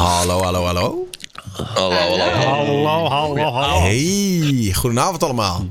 [0.00, 1.08] Hallo, hallo, hallo.
[1.52, 2.86] Hallo, hallo.
[2.86, 3.80] Hallo, hallo, hallo.
[3.80, 5.66] Hey, goedenavond allemaal.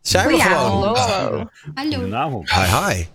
[0.00, 0.82] Zijn we gewoon?
[0.82, 0.94] Hallo.
[1.74, 1.94] Hallo.
[1.94, 2.50] Goedenavond.
[2.50, 3.06] Hi, hi.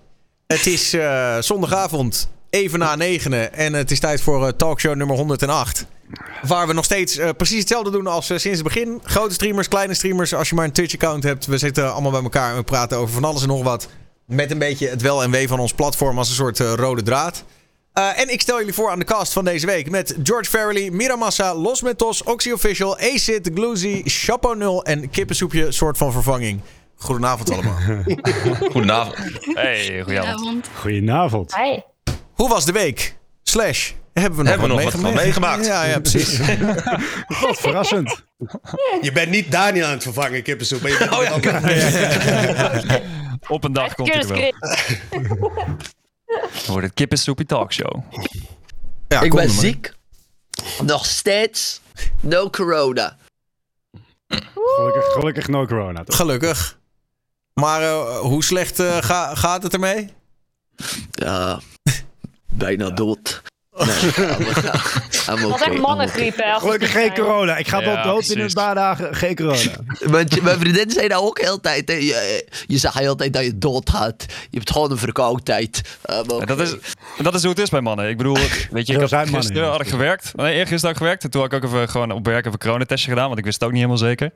[0.47, 3.53] Het is eh, zondagavond, even na negenen.
[3.53, 5.85] En het is tijd voor eh, talkshow nummer 108.
[6.41, 8.99] Waar we nog steeds eh, precies hetzelfde doen als sinds het begin.
[9.03, 10.33] Grote streamers, kleine streamers.
[10.33, 11.45] Als je maar een Twitch-account hebt.
[11.45, 13.87] We zitten allemaal bij elkaar en we praten over van alles en nog wat.
[14.25, 17.43] Met een beetje het wel en wee van ons platform als een soort rode draad.
[17.97, 19.89] Eh, en ik stel jullie voor aan de cast van deze week.
[19.89, 25.97] Met George Farrelly, Miramassa, Los Mentos, Oxy Official, Acid, Gloozy, Chapo 0 en Kippensoepje soort
[25.97, 26.61] van vervanging.
[26.95, 27.77] Goedenavond allemaal.
[28.71, 29.17] Goedenavond.
[29.53, 30.39] Hey, goedenavond.
[30.39, 30.69] Avond.
[30.79, 31.55] Goedenavond.
[31.55, 31.79] Hi.
[32.33, 33.17] Hoe was de week?
[33.43, 35.57] Slash, hebben we nog Hebben we wat, nog wat meegemaakt?
[35.57, 35.65] meegemaakt?
[35.65, 36.39] Ja, ja, precies.
[37.41, 38.23] Wat verrassend.
[39.01, 40.81] Je bent niet Daniel aan het vervangen, kippensoep.
[40.81, 43.01] Maar je bent Oh ja.
[43.55, 44.51] Op een dag komt het er wel.
[46.27, 48.03] Dan wordt het kippensoepie talkshow.
[49.07, 49.93] Ja, ik ben ziek.
[50.83, 51.81] Nog steeds.
[52.19, 53.17] No corona.
[54.53, 56.03] Gelukkig, gelukkig no corona.
[56.03, 56.15] toch?
[56.15, 56.79] Gelukkig.
[57.53, 60.13] Maar eh, hoe slecht eh, ga- gaat het ermee?
[61.11, 61.59] Ja,
[62.51, 63.41] bijna dood.
[63.85, 64.11] Nee,
[65.29, 66.59] I'm Dat is okay, echt mannengriep, hè?
[66.59, 67.57] Gelukkig geen corona.
[67.57, 69.15] Ik ga Ja, wel dood in een paar dagen.
[69.15, 69.71] Geen corona.
[70.11, 71.87] Mijn, mijn vriendin zei dat ook heel tijd.
[71.87, 71.93] hè.
[71.95, 74.25] Je, je zegt heel de tijd dat je dood gaat.
[74.49, 75.81] Je hebt gewoon een verkoudheid.
[76.45, 76.75] Dat, is,
[77.21, 78.09] dat is hoe het is bij mannen.
[78.09, 78.37] Ik bedoel,
[78.71, 80.31] weet je, ik had mannen, gisteren had ik gewerkt.
[80.35, 81.23] Nee, eergisteren had ik gewerkt.
[81.23, 83.27] En toen had ik ook even gewoon op werk even een coronatestje gedaan.
[83.27, 84.31] Want ik wist het ook niet helemaal zeker.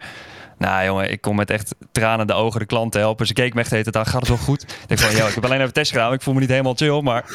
[0.57, 3.27] Nou jongen, ik kom met echt tranen in de ogen de klant te helpen.
[3.27, 4.11] Ze keek me echt de hele tijd aan.
[4.11, 4.61] Gaat het wel goed?
[4.61, 6.13] Ik denk van, joh, ik heb alleen even een testje gedaan.
[6.13, 7.25] Ik voel me niet helemaal chill, maar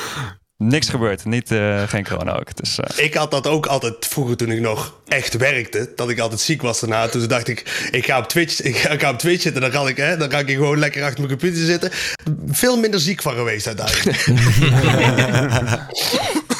[0.57, 1.25] niks gebeurd.
[1.25, 2.57] Niet, eh, geen corona ook.
[2.57, 5.93] Dus, eh, Ik had dat ook altijd vroeger toen ik nog echt werkte.
[5.97, 7.09] Dat ik altijd ziek was daarna.
[7.09, 9.61] Toen dacht ik, ik ga op Twitch, ik ga, ik ga op Twitch zitten.
[9.61, 11.91] Dan kan, ik, hè, dan kan ik gewoon lekker achter mijn computer zitten.
[12.47, 14.27] Veel minder ziek van geweest uiteindelijk.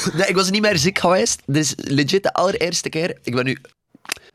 [0.15, 1.43] Nee, ik was niet meer ziek geweest.
[1.47, 3.19] Is legit de allereerste keer.
[3.23, 3.59] Ik ben nu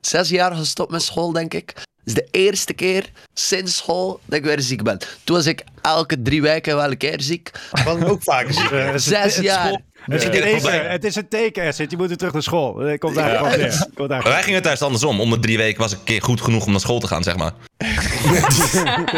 [0.02, 1.72] zes jaar gestopt met school, denk ik.
[1.76, 4.98] Het is de eerste keer sinds school dat ik weer ziek ben.
[5.24, 7.52] Toen was ik elke drie weken wel een keer ziek.
[7.86, 8.72] was ook vaker ziek.
[8.72, 9.82] Eh, het is- Zes het- jaar.
[10.02, 10.42] Het is, een Ja.
[10.42, 11.92] teken, het is een teken, Asset.
[11.92, 12.98] Je moet weer terug naar school.
[12.98, 13.88] Komt daar gewoon neer.
[13.96, 15.20] Komt daar Maar wij gingen het juist andersom.
[15.22, 17.24] Om de drie weken was ik een keer goed genoeg om naar school te gaan,
[17.24, 17.52] zeg maar.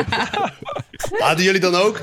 [1.19, 2.01] Hadden jullie dan ook?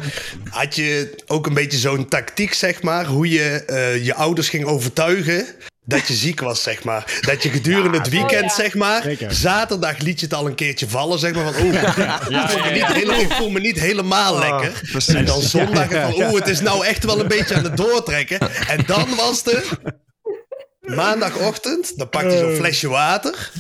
[0.51, 3.07] Had je ook een beetje zo'n tactiek, zeg maar?
[3.07, 5.47] Hoe je eh, je ouders ging overtuigen
[5.91, 7.19] dat je ziek was, zeg maar.
[7.21, 9.03] Dat je gedurende het weekend, zeg maar...
[9.29, 11.53] Zaterdag liet je het al een keertje vallen, zeg maar.
[11.53, 14.83] Van, oeh, ik, voel me niet hele- ik voel me niet helemaal lekker.
[15.17, 18.39] En dan zondag van, oeh, het is nou echt wel een beetje aan het doortrekken.
[18.69, 19.69] En dan was het
[20.81, 23.51] maandagochtend, dan pakte je zo'n flesje water...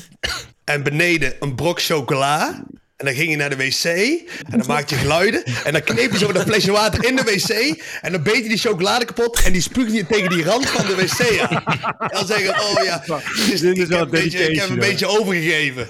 [0.64, 2.62] en beneden een brok chocola...
[3.00, 5.42] En dan ging je naar de wc en dan maakte je geluiden.
[5.64, 7.82] En dan kneep je zo dat flesje water in de wc.
[8.00, 9.42] En dan beet je die chocolade kapot.
[9.42, 11.62] En die spuugde je tegen die rand van de wc aan.
[11.98, 13.02] En dan zeg je, oh ja,
[13.46, 15.88] dus Dit is ik, wel heb een beetje, ik heb een beetje overgegeven.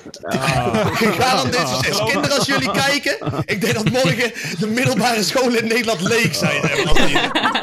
[1.00, 1.98] Ik ga dan dit succes.
[2.12, 3.16] Kinderen, als jullie kijken.
[3.44, 6.60] Ik denk dat morgen de middelbare scholen in Nederland leeg zijn.
[6.88, 6.98] als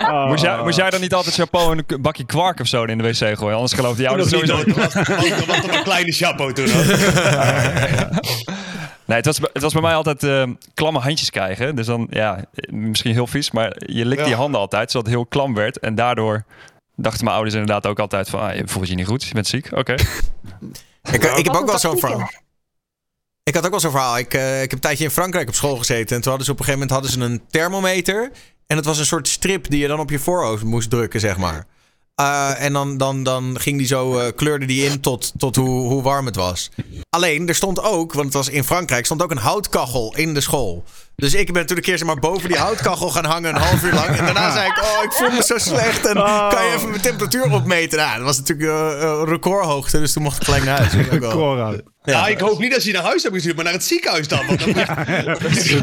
[0.09, 0.27] Oh.
[0.27, 2.97] moest, jij, moest jij dan niet altijd chapeau en een bakje kwark of zo in
[2.97, 3.55] de wc gooien?
[3.55, 4.69] Anders geloof die ouders Nog niet, sowieso.
[4.69, 6.67] Het was, was, was toch een kleine chapeau toen.
[9.07, 11.75] Nee, het was, bij- het was bij mij altijd eh, klamme handjes krijgen.
[11.75, 14.29] Dus dan, ja, misschien heel vies, maar je likte Ja.
[14.29, 15.79] je handen altijd, zodat het heel klam werd.
[15.79, 16.44] En daardoor
[16.95, 19.47] dachten mijn ouders inderdaad ook altijd van, ah, je voelt je niet goed, je bent
[19.47, 19.94] ziek, oké.
[21.12, 22.29] Ik, ik heb ook wel zo'n verhaal.
[23.44, 24.18] Ik had ook wel zo'n verhaal.
[24.18, 26.16] Ik, eh, ik heb een tijdje in Frankrijk op school gezeten.
[26.16, 28.31] En toen hadden ze op een gegeven moment hadden ze een thermometer.
[28.68, 31.38] En het was een soort strip die je dan op je voorhoofd moest drukken, zeg
[31.38, 31.66] maar.
[32.22, 35.88] Eh, en dan, dan, dan ging die zo, eh, kleurde die in tot, tot hoe,
[35.88, 36.69] hoe warm het was.
[37.09, 40.41] Alleen, er stond ook, want het was in Frankrijk, stond ook een houtkachel in de
[40.41, 40.83] school.
[41.22, 43.83] Dus ik ben toen een keer zeg maar, boven die houtkachel gaan hangen, een half
[43.83, 44.07] uur lang.
[44.07, 46.05] En daarna zei ik, oh, ik voel me zo slecht.
[46.05, 47.97] En kan je even mijn temperatuur opmeten?
[47.97, 51.07] Nou, dat was natuurlijk eh, eh, recordhoogte, dus toen mocht ik gelijk naar huis.
[51.29, 51.73] Cora.
[52.03, 54.27] Ja, ik hoop niet dat ze je naar huis hebben gestuurd, maar naar het ziekenhuis
[54.27, 54.45] dan.
[54.47, 54.59] Want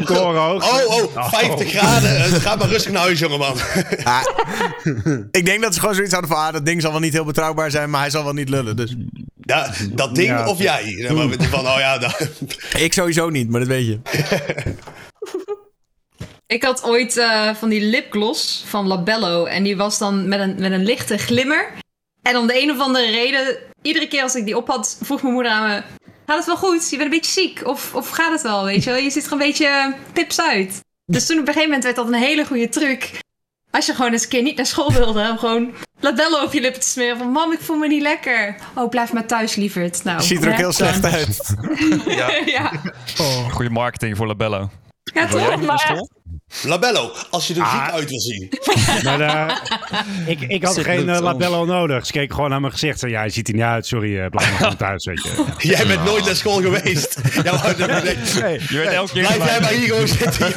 [0.07, 0.85] dan hoog.
[0.87, 2.17] Oh, oh, 50 graden.
[2.17, 3.57] Eh, Ga maar rustig naar huis, jongeman.
[5.31, 6.39] Ik denk dat ze gewoon zoiets hadden van...
[6.39, 8.75] Ah, dat ding zal wel niet heel betrouwbaar zijn, maar hij zal wel niet lullen.
[8.75, 8.95] Dus
[9.41, 10.47] Ja, dat ding Ja.
[10.47, 10.85] of jij?
[10.85, 12.29] Ja, maar van, oh ja, dat,
[12.77, 13.99] ik sowieso niet, maar dat weet je.
[16.47, 19.45] Ik had ooit eh, van die lipgloss van Labello.
[19.45, 21.71] En die was dan met een, met een lichte glimmer.
[22.21, 25.21] En om de een of andere reden, iedere keer als ik die op had, vroeg
[25.21, 25.83] mijn moeder aan me...
[26.25, 26.89] Gaat het wel goed?
[26.89, 27.67] Je bent een beetje ziek.
[27.67, 28.99] Of, of gaat het wel, weet je wel?
[28.99, 30.79] Je ziet er een beetje pips uit.
[31.05, 33.09] Dus toen op een gegeven moment werd dat een hele goede truc.
[33.71, 36.61] Als je gewoon eens een keer niet naar school wilde, om gewoon Labello op je
[36.61, 37.17] lippen te smeren.
[37.17, 38.55] Van, mam, ik voel me niet lekker.
[38.75, 40.03] Oh, blijf maar thuis, lieverd.
[40.03, 41.55] Nou, Ziet er ook heel slecht uit.
[42.17, 42.31] Ja.
[42.45, 42.71] ja,
[43.51, 44.69] Goede marketing voor Labello.
[45.13, 45.61] Ja toch?
[45.61, 46.07] Maar?
[46.63, 47.83] Labello, als je er Ah.
[47.85, 48.49] ziek uit wil zien.
[49.03, 49.57] Maar eh,
[50.31, 52.05] ik, ik had Zit geen eh, labello nodig.
[52.05, 52.99] Ze keek gewoon naar mijn gezicht.
[52.99, 53.85] Zei, ja, je ziet er niet uit.
[53.85, 55.45] Sorry, eh, blijf maar gewoon thuis, weet je.
[55.75, 57.19] Jij bent nooit naar school geweest.
[57.43, 60.53] Ja, maar, nee, Je werd elke keer blijf jij maar hier gewoon zitten.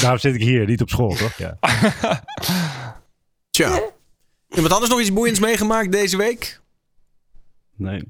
[0.00, 1.36] daarom zit ik hier, niet op school, toch?
[1.36, 1.58] Ja.
[3.50, 3.80] Tja.
[4.54, 6.60] Iemand anders nog iets boeiends meegemaakt deze week?
[7.76, 8.02] Nee.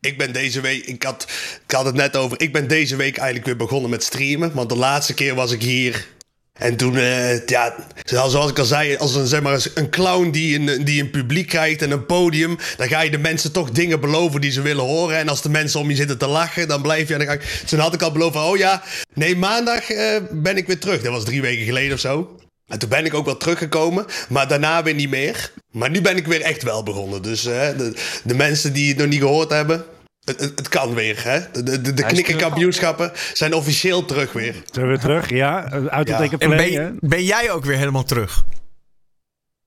[0.00, 1.26] Ik ben deze week, ik had,
[1.66, 4.54] ik had het net over, ik ben deze week eigenlijk weer begonnen met streamen.
[4.54, 6.06] Want de laatste keer was ik hier.
[6.52, 10.58] En toen, eh, ja, zoals ik al zei, als een, zeg maar, een clown die
[10.58, 14.00] een, die een publiek krijgt en een podium, dan ga je de mensen toch dingen
[14.00, 15.16] beloven die ze willen horen.
[15.16, 17.24] En als de mensen om je zitten te lachen, dan blijf je.
[17.24, 18.82] Ga ik, toen had ik al beloofd oh ja,
[19.14, 21.02] nee, maandag eh, ben ik weer terug.
[21.02, 22.36] Dat was drie weken geleden of zo.
[22.66, 25.52] En toen ben ik ook wel teruggekomen, maar daarna weer niet meer.
[25.70, 27.22] Maar nu ben ik weer echt wel begonnen.
[27.22, 27.92] Dus eh, de,
[28.24, 29.84] de mensen die het nog niet gehoord hebben,
[30.24, 31.24] het, het, het kan weer.
[31.24, 31.40] Hè?
[31.62, 34.52] De, de, de, knikkerkampioenschappen zijn officieel terug weer.
[34.52, 35.30] Zijn we weer terug?
[35.30, 36.48] Ja, eh, uit het Ja.
[36.48, 36.90] ben, hè?
[37.00, 38.44] ben jij ook weer helemaal terug?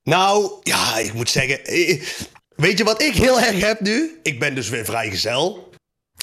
[0.04, 1.66] Nou, ja, ik moet zeggen.
[1.66, 2.02] eh,
[2.56, 4.20] Weet je wat ik heel erg heb nu?
[4.24, 5.70] Ik ben dus weer vrijgezel.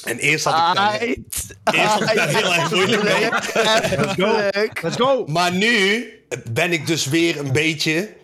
[0.03, 3.29] En eerst had ik daar, eerst had ik daar heel erg moeilijk mee.
[3.53, 4.49] Let's go.
[4.81, 5.25] Let's go.
[5.27, 6.05] Maar nu
[6.51, 8.15] ben ik dus weer een beetje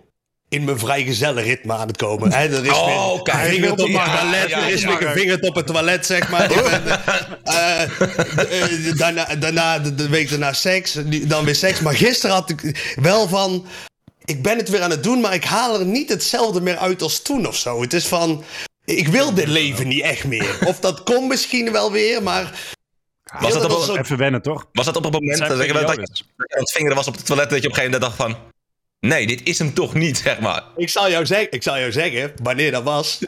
[0.49, 2.31] in mijn vrijgezellenritme aan het komen.
[2.31, 4.49] Er is Oh, weer een vinger op het Ja, toilet.
[4.49, 5.07] ja, er is ja, weer ja.
[5.07, 6.47] een vinger op het toilet, zeg maar.
[6.53, 7.01] Ben,
[7.43, 10.97] eh, eh, daarna, daarna de, week daarna seks.
[11.23, 11.79] Dan weer seks.
[11.79, 13.65] Maar gisteren had ik wel van...
[14.25, 17.01] Ik ben het weer aan het doen, maar ik haal er niet hetzelfde meer uit
[17.01, 17.81] als toen of zo.
[17.81, 18.43] Het is van...
[18.85, 20.57] Ik wil dit leven niet echt meer.
[20.65, 22.75] Of dat komt misschien wel weer, maar...
[23.39, 24.67] Was dat, op, was Even wennen, toch?
[24.71, 27.25] was dat op het moment dat, je dat je aan het vingeren was op het
[27.25, 28.51] toilet dat je op een gegeven moment dacht van...
[28.99, 30.63] Nee, dit is hem toch niet, zeg maar.
[30.75, 33.19] Ik zal jou, zeg, ik zal jou zeggen wanneer dat was.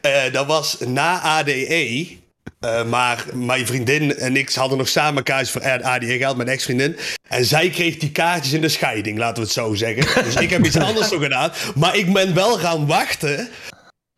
[0.00, 2.18] Eh, dat was na ADE.
[2.60, 6.96] Eh, maar mijn vriendin en ik hadden nog samen kaartjes voor ADE gehad, mijn ex-vriendin.
[7.28, 10.24] En zij kreeg die kaartjes in de scheiding, laten we het zo zeggen.
[10.24, 11.52] Dus ik heb iets anders zo gedaan.
[11.74, 13.48] Maar ik ben wel gaan wachten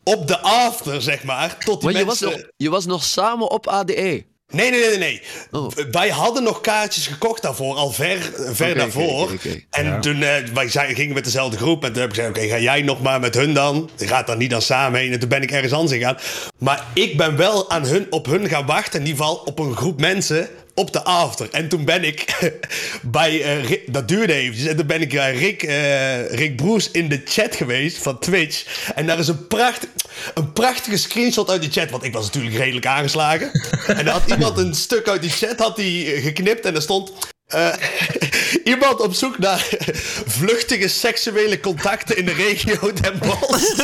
[0.02, 1.56] op de after, zeg maar.
[1.58, 2.40] Tot die Maar je was, mensen...
[2.40, 4.24] nog, je was nog samen op ADE.
[4.52, 5.22] Nee, nee, nee, nee.
[5.50, 5.70] Oh.
[5.90, 9.30] Wij hadden nog kaartjes gekocht daarvoor, al ver, ver daarvoor.
[9.70, 9.98] En Ja.
[10.00, 11.84] toen eh, wij zijn, gingen met dezelfde groep.
[11.84, 13.90] En toen heb ik gezegd, oké, ga jij nog maar met hun dan?
[13.96, 15.12] Je gaat dan niet dan samen heen.
[15.12, 16.16] En toen ben ik ergens anders gegaan.
[16.58, 19.00] Maar ik ben wel aan hun, op hun gaan wachten.
[19.00, 21.48] In ieder geval op een groep mensen op de after.
[21.50, 22.24] En toen ben ik
[23.02, 24.66] bij, eh, Rick- dat duurde eventjes.
[24.66, 28.64] En toen ben ik bij Rick, eh, Rick Broes in de chat geweest van Twitch.
[28.94, 29.86] En daar is een, pracht,
[30.34, 31.90] een prachtige screenshot uit de chat.
[31.90, 33.50] Want ik was natuurlijk redelijk aangeslagen.
[33.86, 36.64] en daar had iemand een stuk uit die chat had die, eh, geknipt.
[36.64, 37.12] En er stond...
[38.64, 39.68] iemand op zoek naar
[40.26, 43.76] vluchtige seksuele contacten in de regio Den Bosch.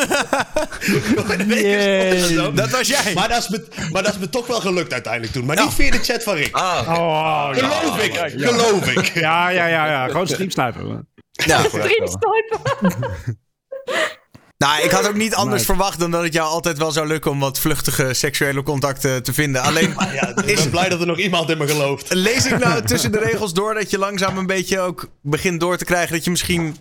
[2.55, 3.15] Dat was jij.
[3.15, 5.45] Maar dat, is me, maar dat is me toch wel gelukt uiteindelijk toen.
[5.45, 6.55] Maar niet via de chat van Rick.
[6.55, 7.69] Ah, Oh, ja.
[7.69, 9.15] Geloof ik, geloof ik.
[9.15, 10.07] Ja, ja, ja, ja.
[10.07, 11.09] Gewoon streamsnipen.
[11.33, 11.63] Ja.
[11.69, 12.61] Streamsniper.
[14.59, 17.31] Nou, ik had ook niet anders verwacht dan dat het jou altijd wel zou lukken
[17.31, 19.63] om wat vluchtige seksuele contacten te vinden.
[19.63, 22.15] Alleen Ja, ik ben blij dat er nog iemand in me gelooft.
[22.29, 25.77] lees ik nou tussen de regels door dat je langzaam een beetje ook begint door
[25.77, 26.77] te krijgen dat je misschien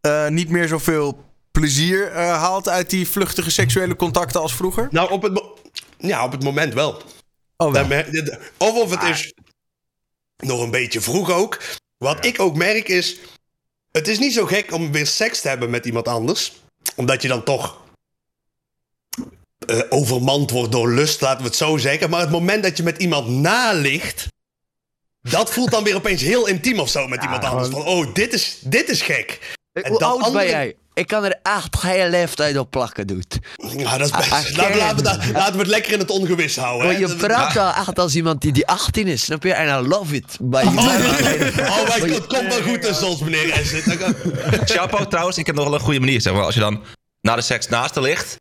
[0.00, 4.88] eh, niet meer zoveel plezier eh, haalt uit die vluchtige seksuele contacten als vroeger?
[4.90, 5.58] Nou, op het, mo-
[5.98, 7.02] ja, op het moment wel.
[7.56, 8.02] Oh, wel.
[8.58, 9.34] Of of het is
[10.36, 11.60] nog een beetje vroeg ook.
[11.98, 13.16] Wat ik ook merk is...
[13.92, 16.62] Het is niet zo gek om weer seks te hebben met iemand anders.
[16.96, 17.76] Omdat je dan toch...
[19.66, 22.10] eh, overmand wordt door lust, laten we het zo zeggen.
[22.10, 24.26] Maar het moment dat je met iemand naligt...
[25.22, 27.68] Dat voelt dan weer opeens heel intiem of zo met iemand anders.
[27.68, 29.56] Van, oh, dit is, dit is gek.
[29.72, 30.76] En Hoe oud andere- ben jij?
[30.98, 33.38] Ik kan er echt geen leeftijd op plakken, doet.
[33.76, 34.32] Ja, dat is best.
[34.32, 36.86] Ah, laten, laten, we, laten we het lekker in het ongewis houden.
[36.86, 37.00] Maar hè.
[37.00, 39.52] je Dat- praat wel echt als iemand die, die 18 is, snap je?
[39.52, 40.38] En I love it.
[40.50, 44.14] Maar je Oh, oh mijn god, het komt wel goed tussen ons, meneer kan-
[44.64, 46.20] Chapo trouwens, ik heb nog wel een goede manier.
[46.20, 46.44] Zeg maar.
[46.44, 46.82] Als je dan
[47.20, 48.36] na de seks naast haar ligt,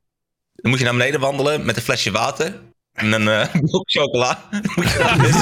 [0.55, 2.53] dan moet je naar beneden wandelen met een flesje water
[2.97, 4.39] en een eh, blok chocola.
[4.75, 5.41] Moet je wc.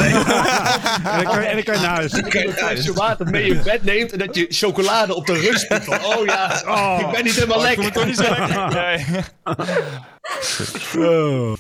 [1.12, 2.12] En dan kan je, en dan kan je naar huis.
[2.12, 5.34] Dat je een flesje water mee in bed neemt en dat je chocolade op de
[5.34, 5.84] rug.
[5.84, 6.98] Van, oh ja, Oh.
[7.00, 7.92] ik ben niet helemaal lekker.
[7.92, 8.74] Toch niet zo lekker.
[8.74, 9.06] Nee.
[10.98, 11.54] Oh.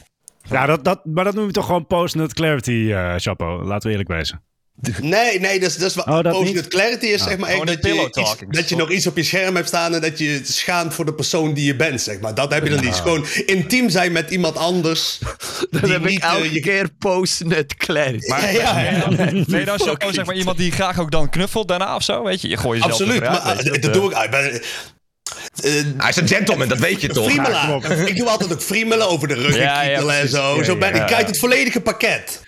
[0.49, 3.63] Ja, dat, dat, maar dat noem je toch gewoon post-nut clarity, eh Chapo.
[3.63, 4.41] Laten we eerlijk wezen.
[5.01, 6.67] Nee, nee, dat is, dat is wat Oh, dat niet?
[6.67, 7.49] clarity is, zeg maar.
[7.49, 10.17] Echt dat, je iets, dat je nog iets op je scherm hebt staan en dat
[10.19, 12.35] je je schaamt voor de persoon die je bent, zeg maar.
[12.35, 12.93] Dat heb je dan niet.
[12.95, 15.19] Gewoon intiem zijn met iemand anders.
[15.71, 18.27] Die heb ik niet, eh, elke je- keer post-nut clarity.
[18.27, 19.07] Ja, ja, ja.
[19.47, 22.23] Je dan Chapo, zeg maar iemand die graag ook dan knuffelt daarna of zo?
[22.23, 24.17] Weet je, je gooit jezelf Absoluut, eruit, maar je, eh, dat doe ik.
[24.17, 24.59] Ik ben, eh,
[25.97, 27.29] Hij is een gentleman, dat weet je toch?
[28.05, 30.55] Ik doe altijd ook friemelen over de rug Ja, en ja, en zo.
[30.57, 32.41] Ja, zo ben, ja, ik kijk het volledige pakket.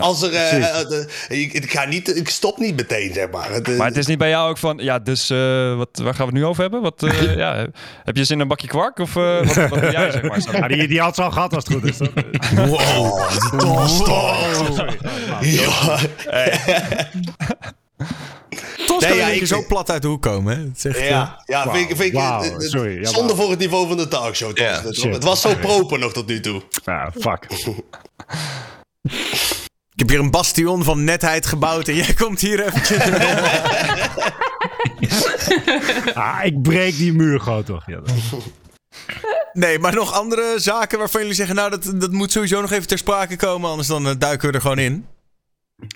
[0.00, 0.80] Als er, eh, eh,
[1.28, 3.50] eh, ik, ik ga niet, ik stop niet meteen, zeg maar.
[3.52, 6.14] Het, eh, Maar het is niet bij jou ook van, ja, dus eh, wat, waar
[6.14, 6.82] gaan we het nu over hebben?
[6.82, 7.66] Wat, eh, ja,
[8.04, 8.98] heb je zin in een bakje kwark?
[8.98, 10.36] Of eh, wat, wat doe jij, zeg maar?
[10.60, 11.96] Ja, die, die had ze al gehad als het goed is.
[11.96, 12.12] toch?
[12.66, 14.94] Wow, tostocht.
[15.40, 15.98] Ja.
[18.86, 20.56] Tos Nee, ja, ik zo plat uit de hoek komen.
[20.56, 20.62] Hè?
[20.64, 24.08] Het echt, Ja, ja vind ik, vind ik, sorry, zonde voor het niveau van de
[24.08, 24.58] talkshow.
[24.92, 25.12] Shit.
[25.12, 26.62] het was zo proper nog tot nu toe.
[26.84, 27.46] Ja, fuck.
[29.98, 33.04] Ik heb hier een bastion van netheid gebouwd en jij komt hier eventjes.
[36.14, 37.86] Ah, ik breek die muur gewoon toch.
[37.86, 38.14] Ja, dat-
[39.52, 41.54] Nee, maar nog andere zaken waarvan jullie zeggen...
[41.54, 43.70] nou, dat, dat moet sowieso nog even ter sprake komen...
[43.70, 45.06] anders dan eh, duiken we er gewoon in.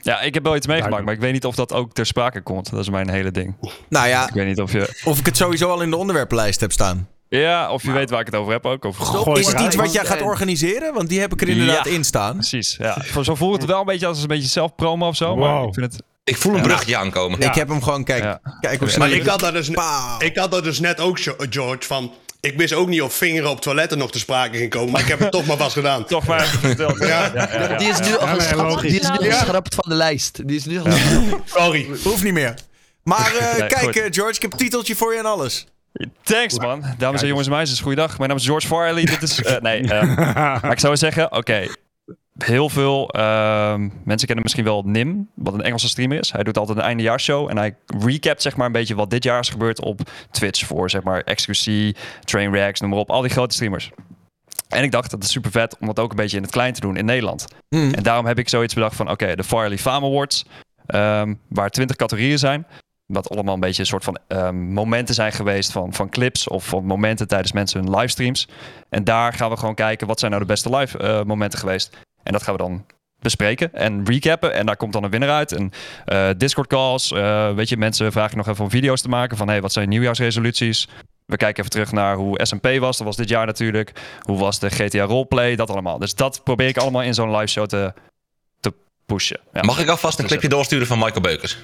[0.02, 2.40] Ja, ik heb wel iets meegemaakt, maar ik weet niet of dat ook ter sprake
[2.42, 2.70] komt.
[2.70, 3.54] Dat is mijn hele ding.
[3.88, 5.00] Nou ja, Ik weet niet of je...
[5.04, 7.08] of ik het sowieso al in de onderwerpenlijst heb staan.
[7.38, 8.84] Ja, of je weet waar ik het over heb ook.
[8.84, 8.96] Of...
[8.96, 10.94] Gooi is het iets wat jij gaat En- organiseren?
[10.94, 11.90] Want die heb ik er inderdaad Ja.
[11.90, 12.32] in staan.
[12.34, 13.02] Precies, ja.
[13.22, 15.36] Zo voelt het wel een beetje als een beetje zelfpromo of zo.
[15.36, 16.02] Maar ik vind het...
[16.24, 17.40] Ik voel een bruggetje aankomen.
[17.40, 18.40] Ik heb hem gewoon, kijk, Ja.
[18.60, 19.68] kijk hoe snel Maar ik had, dat dus,
[20.18, 21.18] ik had dat dus net ook,
[21.50, 22.12] George, van...
[22.40, 24.90] Ik wist ook niet of vingeren op toiletten nog te sprake ging komen.
[24.90, 26.04] Maar ik heb het toch maar vast gedaan.
[26.14, 26.98] Toch maar verteld.
[26.98, 27.76] Ja, ja, ja, ja.
[27.78, 29.32] Die is nu al geschrapt, die is nu Ja.
[29.38, 30.46] geschrapt van de lijst.
[30.48, 30.86] Die is nu al
[31.44, 31.86] Sorry.
[32.04, 32.54] Hoeft niet meer.
[33.02, 33.96] Maar eh, Nee, kijk, goed.
[33.96, 35.66] eh, George, ik heb een titeltje voor je en alles.
[36.22, 36.84] Thanks man.
[36.98, 38.16] Dames en jongens en meisjes, goeiedag.
[38.18, 39.04] Mijn naam is George Farley.
[39.04, 39.42] Dit is...
[39.42, 40.16] eh, nee, eh,
[40.62, 41.66] maar ik zou zeggen, oké.
[42.38, 46.32] Heel veel ehm, mensen kennen misschien wel Nim, wat een Engelse streamer is.
[46.32, 49.38] Hij doet altijd een eindejaarsshow en hij recapt zeg maar een beetje wat dit jaar
[49.40, 53.54] is gebeurd op Twitch voor zeg maar XQC, Trainwrecks, noem maar op, al die grote
[53.54, 53.90] streamers.
[54.68, 56.72] En ik dacht dat is super vet om dat ook een beetje in het klein
[56.72, 57.46] te doen in Nederland.
[57.68, 57.94] Hmm.
[57.94, 60.44] En daarom heb ik zoiets bedacht van, oké, de Farley Fame Awards,
[60.86, 62.66] ehm, waar 20 categorieën zijn.
[63.12, 66.66] Wat allemaal een beetje een soort van ehm, momenten zijn geweest van, van clips of
[66.66, 68.48] van momenten tijdens mensen hun livestreams.
[68.88, 71.96] En daar gaan we gewoon kijken, wat zijn nou de beste live eh, momenten geweest.
[72.22, 72.84] En dat gaan we dan
[73.22, 74.54] bespreken en recappen.
[74.54, 75.52] En daar komt dan een winnaar uit.
[75.52, 75.70] En
[76.04, 79.48] eh, Discord calls, eh, weet je, mensen vragen nog even om video's te maken van,
[79.48, 80.88] hey, wat zijn nieuwjaarsresoluties?
[81.26, 82.96] We kijken even terug naar hoe SMP was.
[82.96, 83.92] Dat was dit jaar natuurlijk.
[84.20, 85.56] Hoe was de GTA roleplay?
[85.56, 85.98] Dat allemaal.
[85.98, 87.92] Dus dat probeer ik allemaal in zo'n live show te,
[88.60, 88.72] te
[89.06, 89.40] pushen.
[89.52, 89.62] Ja.
[89.62, 91.58] Mag ik alvast een Dat clipje doorsturen van Michael Beukers?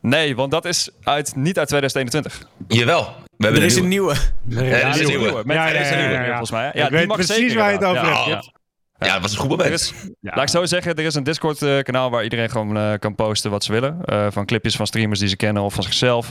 [0.00, 2.48] Nee, want dat is uit, niet uit 2021.
[2.68, 3.14] Jawel.
[3.36, 4.14] We hebben Er is een nieuwe.
[4.48, 5.42] Ja, Ja, dit is een nieuwe.
[5.44, 6.28] Met Ja, ja, er is een ja, nieuwe, ja, ja.
[6.28, 6.62] volgens mij.
[6.62, 6.68] hè?
[6.68, 8.26] Ik Ja, die weet mag precies zeker waar je het over Ja, hebt.
[8.44, 8.60] ja.
[9.06, 9.74] Ja, dat was een goed Er moment.
[9.80, 13.50] is, Laat ik zo zeggen, er is een Discord-kanaal waar iedereen gewoon eh, kan posten
[13.50, 14.04] wat ze willen.
[14.04, 16.30] Eh, van clipjes van streamers die ze kennen of van zichzelf.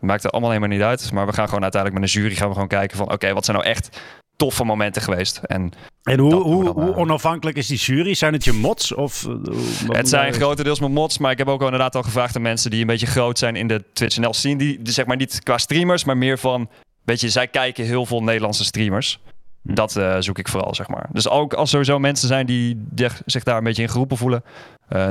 [0.00, 1.12] Maakt er allemaal helemaal niet uit.
[1.12, 3.12] Maar we gaan gewoon uiteindelijk met een jury gaan we gewoon kijken van...
[3.12, 4.00] oké, wat zijn nou echt
[4.38, 5.36] toffe momenten geweest?
[5.36, 6.98] En En hoe, hoe, dan, hoe eh.
[6.98, 8.14] onafhankelijk is die jury?
[8.14, 8.94] Zijn het je mods?
[8.94, 12.36] Of, eh, het zijn grotendeels mijn mods, maar ik heb ook al inderdaad al gevraagd
[12.36, 14.56] aan mensen die een beetje groot zijn in de Twitch NL scene.
[14.56, 16.68] Die, die zeg maar niet qua streamers, maar meer van,
[17.04, 19.20] weet je, zij kijken heel veel Nederlandse streamers.
[19.62, 21.06] Dat eh, zoek ik vooral, zeg maar.
[21.12, 22.86] Dus ook als sowieso mensen zijn die
[23.26, 24.42] zich daar een beetje in geroepen voelen,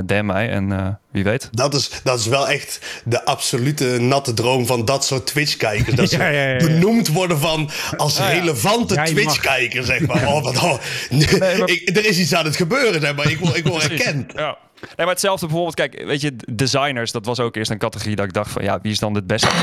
[0.06, 1.50] DM mij en eh, wie weet.
[1.52, 5.96] Dat is, dat is wel echt de absolute natte droom van dat soort Twitch-kijkers.
[5.96, 6.58] Dat ze Ja, ja, ja, ja.
[6.58, 8.30] benoemd worden van als ja.
[8.30, 10.28] relevante Twitch-kijker, zeg maar.
[10.28, 10.74] Oh, wat, oh.
[11.66, 13.32] ik, er is iets aan het gebeuren, zeg maar.
[13.32, 14.32] Ik word, ik word herkend.
[14.36, 14.58] Ja.
[14.82, 18.26] Nee, maar hetzelfde bijvoorbeeld, kijk, weet je, designers, dat was ook eerst een categorie dat
[18.26, 19.48] ik dacht van, ja, wie is dan het beste?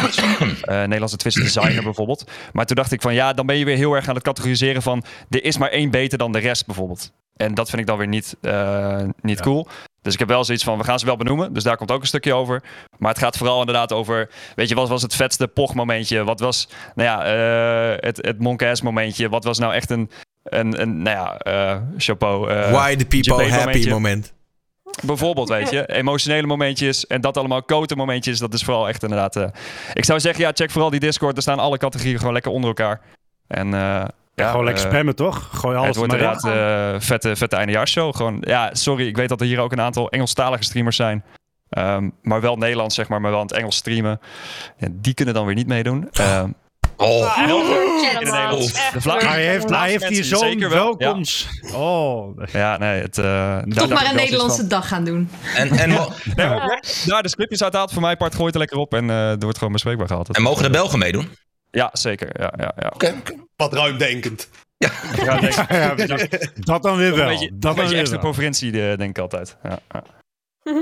[0.64, 2.30] Eh, Nederlandse Twitch designer bijvoorbeeld.
[2.52, 4.82] Maar toen dacht ik van, ja, dan ben je weer heel erg aan het categoriseren
[4.82, 7.12] van, er is maar één beter dan de rest bijvoorbeeld.
[7.36, 9.68] En dat vind ik dan weer niet, eh, niet cool.
[10.02, 11.52] Dus ik heb wel zoiets van, we gaan ze wel benoemen.
[11.52, 12.62] Dus daar komt ook een stukje over.
[12.98, 16.24] Maar het gaat vooral inderdaad over, weet je, wat was het vetste poch-momentje?
[16.24, 19.28] Wat was, nou ja, eh, het, het momentje?
[19.28, 20.10] Wat was nou echt een,
[20.42, 22.46] een, een nou ja, eh, chapeau.
[22.70, 23.90] Why the people happy momentje.
[23.90, 24.33] moment.
[25.02, 28.38] Bijvoorbeeld, weet je, emotionele momentjes en dat allemaal koten momentjes.
[28.38, 29.36] Dat is vooral echt inderdaad.
[29.36, 29.48] eh,
[29.92, 31.36] ik zou zeggen, ja, check vooral die Discord.
[31.36, 33.00] Er staan alle categorieën gewoon lekker onder elkaar.
[33.46, 35.48] En eh, ja, Gewoon lekker eh, spammen, toch?
[35.52, 38.16] Gooi alles Het wordt er inderdaad vette, vette eindejaarshow.
[38.16, 41.24] Gewoon, ja, sorry, ik weet dat er hier ook een aantal Engelstalige streamers zijn.
[41.68, 44.20] Ehm, maar wel Nederlands, zeg maar, maar wel in het Engels streamen.
[44.76, 46.08] Ja, die kunnen dan weer niet meedoen.
[46.12, 46.50] Ehm,
[46.96, 47.38] Oh.
[47.38, 49.22] Echt De.
[49.28, 50.96] Hij heeft, hij heeft hier zo'n zeker wel, ja.
[50.98, 51.48] welkoms...
[51.74, 53.18] Oh, ja, nee, het...
[53.18, 53.24] eh,
[53.54, 54.68] dacht ik Toch maar een Nederlandse van.
[54.68, 55.30] dag gaan doen.
[55.56, 58.78] en, en, Nee, maar oprecht, Daar de scriptjes uithaalt, voor mij part gooit er lekker
[58.78, 60.36] op en eh er wordt gewoon bespreekbaar gehaald.
[60.36, 61.28] en mogen de Belgen meedoen?
[61.70, 62.40] Ja, zeker.
[62.40, 62.90] Ja, ja, ja.
[62.94, 63.32] Oké, oké.
[63.56, 64.48] Wat ruimdenkend.
[64.78, 66.28] Ja, denk, ja, precies.
[66.54, 67.28] dat dan weer Een wel.
[67.28, 69.56] beetje, dat een extra provincie, eh, denk ik altijd.
[69.62, 70.02] Ja, ja.
[70.64, 70.78] Mhm.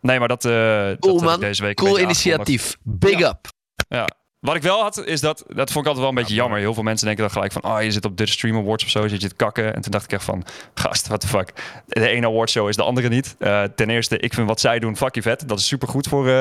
[0.00, 0.52] Nee, maar dat, eh
[0.86, 1.40] dat Cool, man.
[1.40, 2.76] deze week een Cool initiatief.
[2.82, 3.28] Big Ja.
[3.28, 3.48] up.
[3.88, 4.08] Ja.
[4.44, 6.58] Wat ik wel had, is dat, dat vond ik altijd wel een beetje jammer.
[6.58, 8.90] Heel veel mensen denken dan gelijk van, oh, je zit op Dutch Stream Awards of
[8.90, 9.74] zo, zit je te kakken.
[9.74, 11.52] En toen dacht ik echt van, gast, what the fuck.
[11.86, 13.36] De ene awardshow is de andere niet.
[13.38, 15.48] Eh, ten eerste, ik vind wat zij doen fucking vet.
[15.48, 16.32] Dat is super goed voor eh,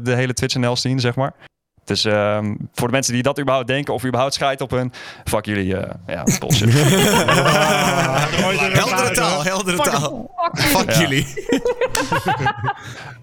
[0.00, 1.34] de hele Twitch NL scene, zeg maar.
[1.90, 4.92] Dus ehm, voor de mensen die dat überhaupt denken of überhaupt schijt op hun,
[5.24, 6.72] fuck jullie, eh, ja, bullshit.
[8.72, 10.30] Heldere taal, heldere taal.
[10.52, 11.00] Fuck Ja.
[11.00, 11.26] jullie.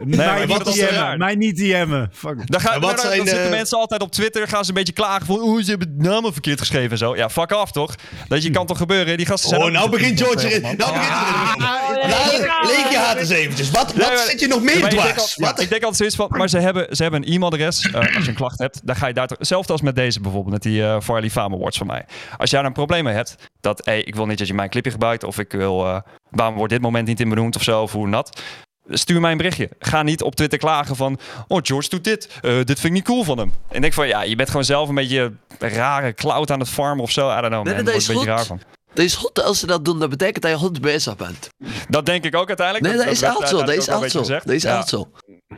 [0.05, 1.17] Nee, maar mij, niet DM'en, raar.
[1.17, 2.09] mij niet DM'en.
[2.13, 2.51] Fuck.
[2.51, 4.75] Dan, gaan, wat dan, dan zijn, zitten eh, mensen altijd op Twitter, gaan ze een
[4.75, 7.15] beetje klagen van, oeh, ze hebben namen verkeerd geschreven en zo.
[7.15, 7.95] Ja, fuck af toch?
[8.27, 9.17] Dat je kan toch gebeuren?
[9.17, 10.61] Die gasten zijn Oh, nou begint George erin.
[10.61, 11.13] Nou begint
[11.57, 12.09] erin.
[12.09, 13.71] Laat- Leek je haat eens eventjes.
[13.71, 15.35] Wat, Nee, wat maar- zit je nog meer maar ik denk dwars?
[15.37, 17.81] Ik denk altijd zoiets van, maar ze hebben, ze hebben een e-mailadres.
[17.91, 19.29] eh, als je een klacht hebt, dan ga je daar.
[19.37, 22.05] Hetzelfde als met deze bijvoorbeeld, met die eh Farley Fame Awards van mij.
[22.37, 24.69] Als jij daar een probleem mee hebt, dat hey, ik wil niet dat je mijn
[24.69, 25.23] clipje gebruikt...
[25.23, 25.99] of ik wil, eh,
[26.29, 28.41] waarom wordt dit moment niet in benoemd of zo, of hoe en dat...
[28.89, 29.69] Stuur mij een berichtje.
[29.79, 31.19] Ga niet op Twitter klagen van...
[31.47, 32.39] Oh, George doet dit.
[32.41, 33.53] Eh, dit vind ik niet cool van hem.
[33.69, 36.69] En ik denk van, ja, je bent gewoon zelf een beetje rare cloud aan het
[36.69, 37.29] farmen of zo.
[37.29, 37.73] I don't know, man.
[37.73, 38.61] Nee, dat is een beetje raar van.
[38.93, 39.99] Dat is goed als ze dat doen.
[39.99, 41.49] Dat betekent dat je goed bezig bent.
[41.89, 42.87] Dat denk ik ook uiteindelijk.
[42.87, 43.63] Nee, dat is zo.
[43.65, 43.99] Dat is zo.
[43.99, 45.11] beetje Dat is zo.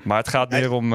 [0.04, 0.94] Maar het gaat meer om...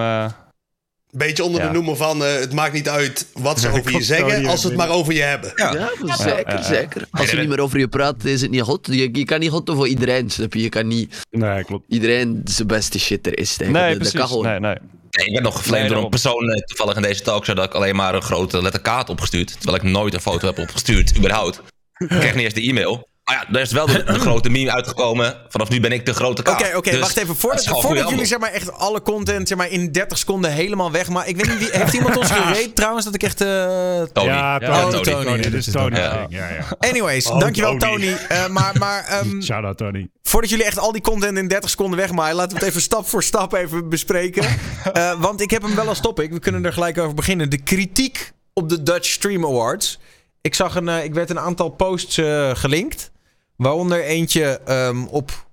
[1.17, 1.67] Beetje onder Ja.
[1.67, 4.67] de noemer van, eh, het maakt niet uit wat ze over je zeggen, als ze
[4.67, 5.53] het maar over je hebben.
[5.55, 5.73] Ja.
[5.75, 6.63] Ja, zeker, ja, ja.
[6.63, 7.07] zeker.
[7.11, 8.87] Als ze niet meer over je praten, is het niet goed.
[8.91, 10.61] Je, je kan niet goed doen voor iedereen, snap je?
[10.63, 11.85] Je kan niet Nee, klopt.
[11.89, 13.73] iedereen zijn beste shitter is tegen.
[13.73, 14.31] nee, dat, precies.
[14.31, 14.77] Nee, nee.
[15.11, 17.65] Nee, ik werd nog geflamed Nee, door een persoon eh, toevallig in deze talkshow dat
[17.65, 19.53] ik alleen maar een grote letter K had opgestuurd.
[19.61, 21.61] Terwijl ik nooit een foto heb opgestuurd, überhaupt.
[21.99, 23.09] Ik kreeg niet eens de e-mail.
[23.25, 25.37] Maar ja, er is wel de, de grote meme uitgekomen.
[25.49, 26.49] Vanaf nu ben ik de grote K.
[26.49, 27.29] Oké, oké, Dus wacht even.
[27.29, 30.91] dat Voordat, voordat jullie zeg maar echt alle content zeg maar, in 30 seconden helemaal
[30.91, 31.09] weg.
[31.09, 33.41] Maar ik weet niet, wie, heeft iemand ons gereed trouwens dat ik echt...
[33.41, 34.27] eh, Tony.
[34.29, 35.03] Ja, Ja, Tony.
[35.03, 35.25] Tony.
[35.25, 35.43] Tony.
[35.43, 35.97] Dit is Tony.
[35.97, 36.27] Ja.
[36.29, 36.89] Ja, ja.
[36.89, 37.93] Anyways, Oh, dankjewel Tony.
[37.93, 38.17] Tony.
[38.29, 40.09] Eh, maar maar ehm, Shout-out Tony.
[40.23, 43.09] voordat jullie echt al die content in 30 seconden wegmaaien, laten we het even stap
[43.09, 44.45] voor stap even bespreken.
[44.93, 46.31] Eh, want ik heb hem wel als topic.
[46.33, 47.51] We kunnen er gelijk over beginnen.
[47.51, 49.99] De kritiek op de Dutch Stream Awards.
[50.41, 52.21] Ik zag een, ik werd een aantal posts
[52.53, 53.11] gelinkt.
[53.57, 55.47] Waaronder eentje ehm, op,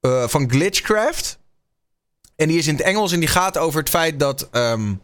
[0.00, 1.38] eh, van Glitchcraft.
[2.36, 4.94] En die is in het Engels en die gaat over het feit dat ehm,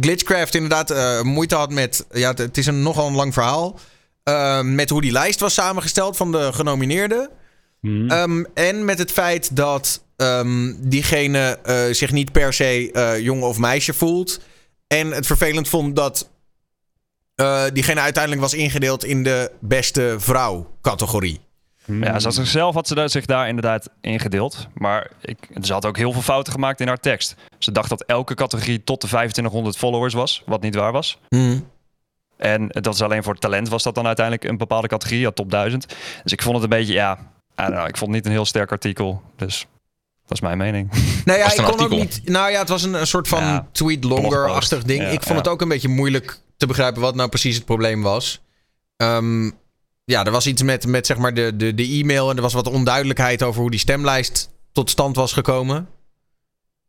[0.00, 2.06] Glitchcraft inderdaad eh, moeite had met...
[2.10, 3.78] Ja, het, is een nogal een lang verhaal.
[4.22, 7.30] ehm, met hoe die lijst was samengesteld van de genomineerden.
[7.80, 8.10] Hm.
[8.10, 10.02] Ehm, en met het feit dat
[10.78, 14.40] diegene eh, zich niet per se jongen of meisje voelt.
[14.86, 16.30] En het vervelend vond dat
[17.72, 21.40] diegene uiteindelijk was ingedeeld in de beste vrouw categorie.
[21.90, 24.66] Ja, ze had zichzelf had ze daar- zich daar inderdaad ingedeeld.
[24.74, 27.34] Maar ik, ze had ook heel veel fouten gemaakt in haar tekst.
[27.58, 31.18] Ze dacht dat elke categorie tot de 2500 followers was, wat niet waar was.
[32.36, 35.50] En dat is alleen voor talent was dat dan uiteindelijk een bepaalde categorie, ja, top
[35.50, 35.86] 1000.
[36.22, 37.18] Dus ik vond het een beetje, ja,
[37.54, 39.22] know, ik vond het niet een heel sterk artikel.
[39.36, 39.66] Dus
[40.22, 40.90] dat is mijn mening.
[41.24, 42.20] Nou ja, ik kon ook niet.
[42.24, 45.02] Nou ja, het was een, een soort van Ja, tweet longer-achtig ding.
[45.02, 45.36] Ja, ik vond ja.
[45.36, 48.40] het ook een beetje moeilijk te begrijpen wat nou precies het probleem was.
[48.96, 49.50] Ehm,
[50.08, 52.52] ja, er was iets met, met zeg maar de, de, de e-mail en er was
[52.52, 55.88] wat onduidelijkheid over hoe die stemlijst tot stand was gekomen.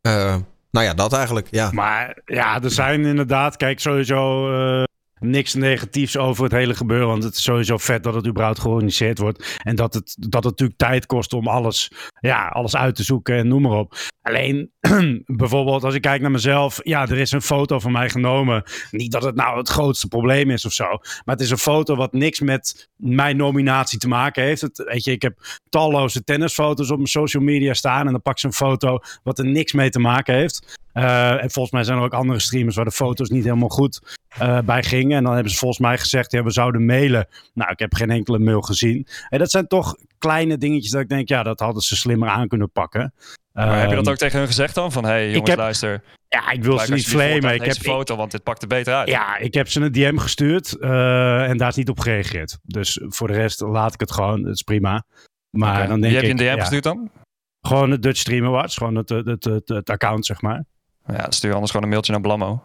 [0.00, 0.36] Eh,
[0.70, 1.48] nou ja, dat eigenlijk.
[1.50, 1.70] Ja.
[1.72, 4.84] Maar ja, er zijn inderdaad, kijk, sowieso eh,
[5.18, 7.08] niks negatiefs over het hele gebeuren.
[7.08, 9.58] Want het is sowieso vet dat het überhaupt georganiseerd wordt.
[9.62, 13.36] En dat het, dat het natuurlijk tijd kost om alles, ja, alles uit te zoeken
[13.36, 13.94] en noem maar op.
[14.30, 14.72] Alleen,
[15.26, 16.80] bijvoorbeeld als ik kijk naar mezelf.
[16.82, 18.62] Ja, er is een foto van mij genomen.
[18.90, 20.84] Niet dat het nou het grootste probleem is of zo.
[21.24, 24.60] Maar het is een foto wat niks met mijn nominatie te maken heeft.
[24.60, 28.06] Het, weet je, ik heb talloze tennisfoto's op mijn social media staan.
[28.06, 30.78] En dan pak ze een foto wat er niks mee te maken heeft.
[30.92, 34.18] Eh, en volgens mij zijn er ook andere streamers waar de foto's niet helemaal goed
[34.28, 35.16] eh, bij gingen.
[35.16, 37.28] En dan hebben ze volgens mij gezegd, we zouden mailen.
[37.54, 39.06] Nou, ik heb geen enkele mail gezien.
[39.28, 42.48] En dat zijn toch kleine dingetjes dat ik denk, ja, dat hadden ze slimmer aan
[42.48, 43.12] kunnen pakken.
[43.66, 44.92] Maar heb je dat Ehm, ook tegen hun gezegd dan?
[44.92, 46.02] Van, hé hey, jongens, heb- luister.
[46.28, 47.54] Ja, ik wil ze niet flamen.
[47.54, 49.08] Ik heb, foto, want dit pakt er beter uit.
[49.08, 52.58] ja, ik heb ze een DM gestuurd eh, en daar is niet op gereageerd.
[52.62, 54.42] Dus voor de rest laat ik het gewoon.
[54.42, 55.04] Dat is prima.
[55.50, 57.10] Maar dan denk Wie heb je ik, een DM ja, gestuurd dan?
[57.60, 58.76] gewoon het Dutch Stream Awards.
[58.76, 60.64] Gewoon het, het, het, het, het account, zeg maar.
[61.06, 62.62] Ja, stuur anders gewoon een mailtje naar Blammo.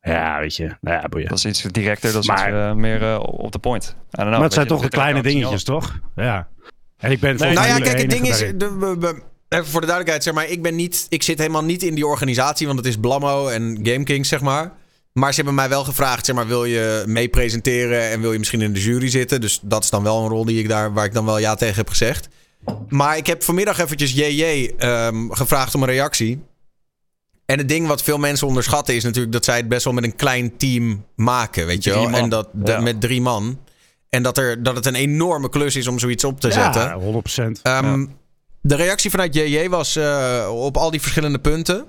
[0.00, 0.76] Ja, weet je.
[0.80, 1.28] Nou ja, boeien.
[1.28, 3.96] Dat is iets directer, dat is Maar- iets, eh, meer eh, op de point.
[4.10, 5.98] Know, maar het zijn je, toch de kleine dingetjes, toch?
[6.16, 6.48] Ja.
[6.96, 8.38] En ik ben volgens Nou ja, kijk, het ding is.
[8.38, 9.22] De,
[9.58, 10.48] even voor de duidelijkheid, zeg maar.
[10.48, 11.06] Ik ben niet.
[11.08, 14.72] Ik zit helemaal niet in die organisatie, want het is Blammo en GameKings, zeg maar.
[15.12, 18.38] Maar ze hebben mij wel gevraagd, zeg maar, wil je mee presenteren en wil je
[18.38, 19.40] misschien in de jury zitten?
[19.40, 21.54] Dus dat is dan wel een rol die ik daar, waar ik dan wel ja
[21.54, 22.28] tegen heb gezegd.
[22.88, 26.42] Maar ik heb vanmiddag eventjes JJ ehm, gevraagd om een reactie.
[27.46, 30.04] En het ding wat veel mensen onderschatten is natuurlijk dat zij het best wel met
[30.04, 32.02] een klein team maken, weet je wel?
[32.02, 32.14] man.
[32.20, 32.80] En dat, dat- Ja.
[32.80, 33.58] met drie man.
[34.08, 36.82] En dat, er, dat het een enorme klus is om zoiets op te zetten.
[36.82, 37.60] Ja, 100%.
[38.62, 41.86] De reactie vanuit JJ was eh, op al die verschillende punten.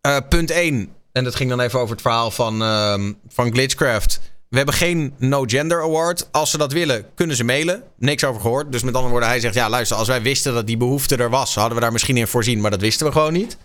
[0.00, 4.20] Eh, punt 1, en dat ging dan even over het verhaal van, ehm, van Glitchcraft.
[4.48, 6.28] We hebben geen No Gender Award.
[6.30, 7.82] Als ze dat willen, kunnen ze mailen.
[7.98, 8.72] Niks over gehoord.
[8.72, 11.30] Dus met andere woorden, hij zegt: Ja, luister, als wij wisten dat die behoefte er
[11.30, 13.56] was, hadden we daar misschien in voorzien, maar dat wisten we gewoon niet.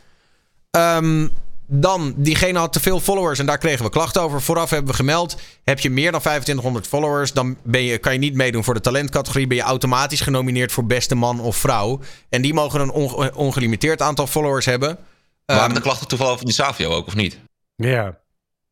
[0.71, 1.27] Ehm,
[1.71, 4.41] Dan, diegene had te veel followers en daar kregen we klachten over.
[4.41, 7.34] Vooraf hebben we gemeld, heb je meer dan 2500 followers...
[7.34, 9.47] dan ben je, kan je niet meedoen voor de talentcategorie.
[9.47, 11.99] Ben je automatisch genomineerd voor beste man of vrouw.
[12.29, 14.97] En die mogen een onge- ongelimiteerd aantal followers hebben.
[15.45, 17.39] Waren Ehm, de klachten toevallig van die Savio ook, of niet?
[17.75, 18.17] Ja.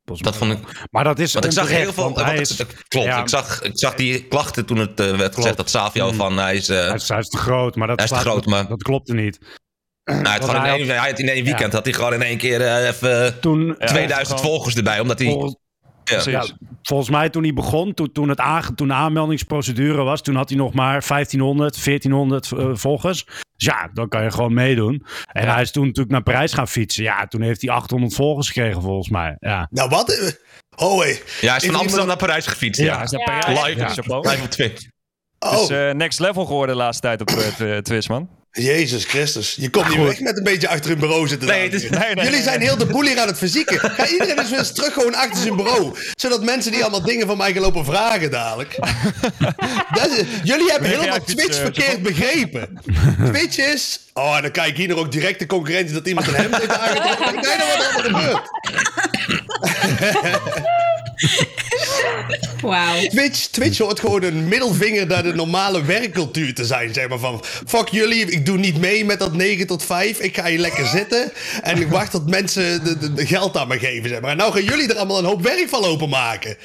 [0.05, 0.60] Dat vond ik...
[0.91, 2.15] Maar dat is Want ik zag heel veel...
[2.15, 3.21] hij want is, ik- klopt, ja.
[3.21, 6.38] ik, zag, ik zag die klachten toen het eh, werd gezegd dat Savio van...
[6.38, 8.27] Hij is, eh, hij, is, hij is te groot, maar dat, Hij is te slaat-
[8.31, 9.39] groot, maar- dat klopte niet.
[10.15, 12.22] Nou, het gewoon in, hij één, hij had in één weekend had hij gewoon in
[12.22, 15.00] één keer eh, even Toen, Ja, 2000 gewoon- volgers erbij.
[15.00, 15.28] Omdat hij...
[15.28, 15.56] volgens,
[16.04, 16.22] Ja.
[16.26, 16.46] ja,
[16.84, 20.50] volgens mij toen hij begon, toen, toen, het aange, toen de aanmeldingsprocedure was, toen had
[20.50, 23.26] hij nog maar 1500, 1400 eh, volgers.
[23.26, 25.06] Dus ja, dan kan je gewoon meedoen.
[25.32, 25.54] En Ja.
[25.54, 27.04] hij is toen natuurlijk naar Parijs gaan fietsen.
[27.04, 29.36] Ja, toen heeft hij 800 volgers gekregen volgens mij.
[29.39, 29.67] Ja.
[29.72, 30.10] Nou, wat?
[30.12, 30.28] eh,
[30.80, 31.06] Oh, hé.
[31.08, 32.82] Ja, hij is van iemand- Amsterdam naar Parijs gefietst.
[32.82, 33.24] Ja, Ja, Hij is naar.
[33.24, 33.48] Parijs.
[33.65, 33.88] Live, Ja.
[33.88, 33.93] ja.
[33.93, 34.30] Chapeau.
[34.30, 34.86] live op Twitch.
[35.39, 38.30] Oh, Het is eh, next level geworden de laatste tijd op eh, Twitch, man.
[38.51, 39.55] Jezus Christus.
[39.60, 41.47] Je komt niet weg met een beetje achter hun bureau zitten.
[41.47, 42.67] Nee, is- Jullie nee, zijn nee.
[42.67, 43.79] heel de boel hier aan het verzieken.
[43.95, 45.95] Ga iedereen eens weer eens terug gewoon achter zijn bureau.
[46.15, 48.75] Zodat mensen die allemaal dingen van mij gaan lopen vragen dadelijk.
[49.99, 52.79] Dat is- jullie hebben helemaal Twitch iets, eh, verkeerd begrepen.
[53.33, 53.99] Twitch is...
[54.13, 56.57] Oh, en dan kijk ik hier nog ook direct de concurrentie dat iemand een hemd
[56.57, 57.41] heeft aangetrokken.
[57.41, 58.49] Kijk nou wat er allemaal gebeurt.
[62.62, 63.08] Wauw.
[63.08, 66.93] Twitch, Twitch hoort gewoon een middelvinger naar de normale werkcultuur te zijn.
[66.93, 70.19] Zeg maar van, fuck jullie, ik doe niet mee met dat 9 tot 5.
[70.19, 73.67] Ik ga hier lekker zitten en ik wacht tot mensen de, de, de geld aan
[73.67, 74.10] me geven.
[74.10, 74.32] Zeg maar.
[74.32, 76.58] En nou gaan jullie er allemaal een hoop werk van openmaken.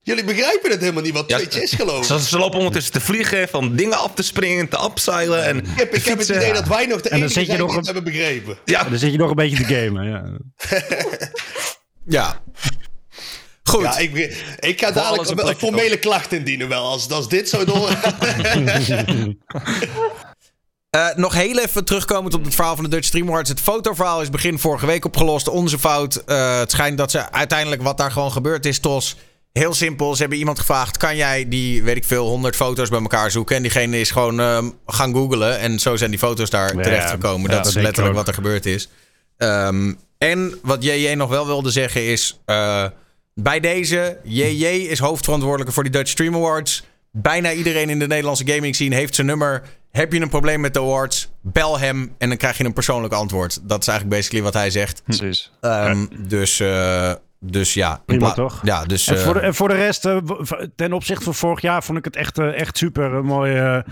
[0.00, 2.20] Jullie begrijpen het helemaal niet wat Ja, Twitch is geloof Ze, ik.
[2.20, 5.44] ze lopen ondertussen te vliegen, van dingen af te springen, te upseilen.
[5.44, 7.58] En Ik heb, ik heb het idee dat wij nog de En enige je zijn
[7.58, 8.58] nog die het een- hebben begrepen.
[8.64, 10.04] Ja, En dan zit je nog een beetje te gamen.
[10.08, 10.24] Ja.
[12.06, 12.42] Ja.
[13.74, 13.82] Goed.
[13.82, 14.16] Ja, ik,
[14.58, 16.84] ik ga dadelijk een formele klacht indienen wel.
[16.86, 17.90] Als, als dit zo door...
[20.90, 23.48] Eh, nog heel even terugkomend op het verhaal van de Dutch Stream Awards.
[23.48, 25.48] Het fotoverhaal is begin vorige week opgelost.
[25.48, 26.16] Onze fout.
[26.26, 29.16] Eh, het schijnt dat ze uiteindelijk wat daar gewoon gebeurd is, Tos.
[29.52, 30.14] Heel simpel.
[30.14, 33.56] Ze hebben iemand gevraagd: kan jij die, weet ik veel, 100 foto's bij elkaar zoeken?
[33.56, 35.58] En diegene is gewoon ehm, gaan googlen.
[35.58, 37.50] En zo zijn die foto's daar Ja, terechtgekomen.
[37.50, 38.18] ja, dat dat is letterlijk ook.
[38.18, 38.88] wat er gebeurd is.
[39.36, 42.84] Ehm, en wat JJ nog wel wilde zeggen is: eh,
[43.34, 46.84] bij deze, JJ is hoofdverantwoordelijke voor die Dutch Stream Awards.
[47.10, 49.62] Bijna iedereen in de Nederlandse gaming scene heeft zijn nummer.
[49.90, 51.28] Heb je een probleem met de awards?
[51.40, 53.68] Bel hem en dan krijg je een persoonlijk antwoord.
[53.68, 55.02] Dat is eigenlijk basically wat hij zegt.
[55.04, 55.52] Precies.
[55.60, 58.02] Ehm, dus, eh, dus ja.
[58.06, 58.60] Prima, toch?
[58.62, 59.06] Ja, dus.
[59.06, 60.16] En, eh, voor de, en voor de rest, eh,
[60.76, 63.14] ten opzichte van vorig jaar, vond ik het echt, eh, echt super.
[63.16, 63.82] eh, mooi eh, eh,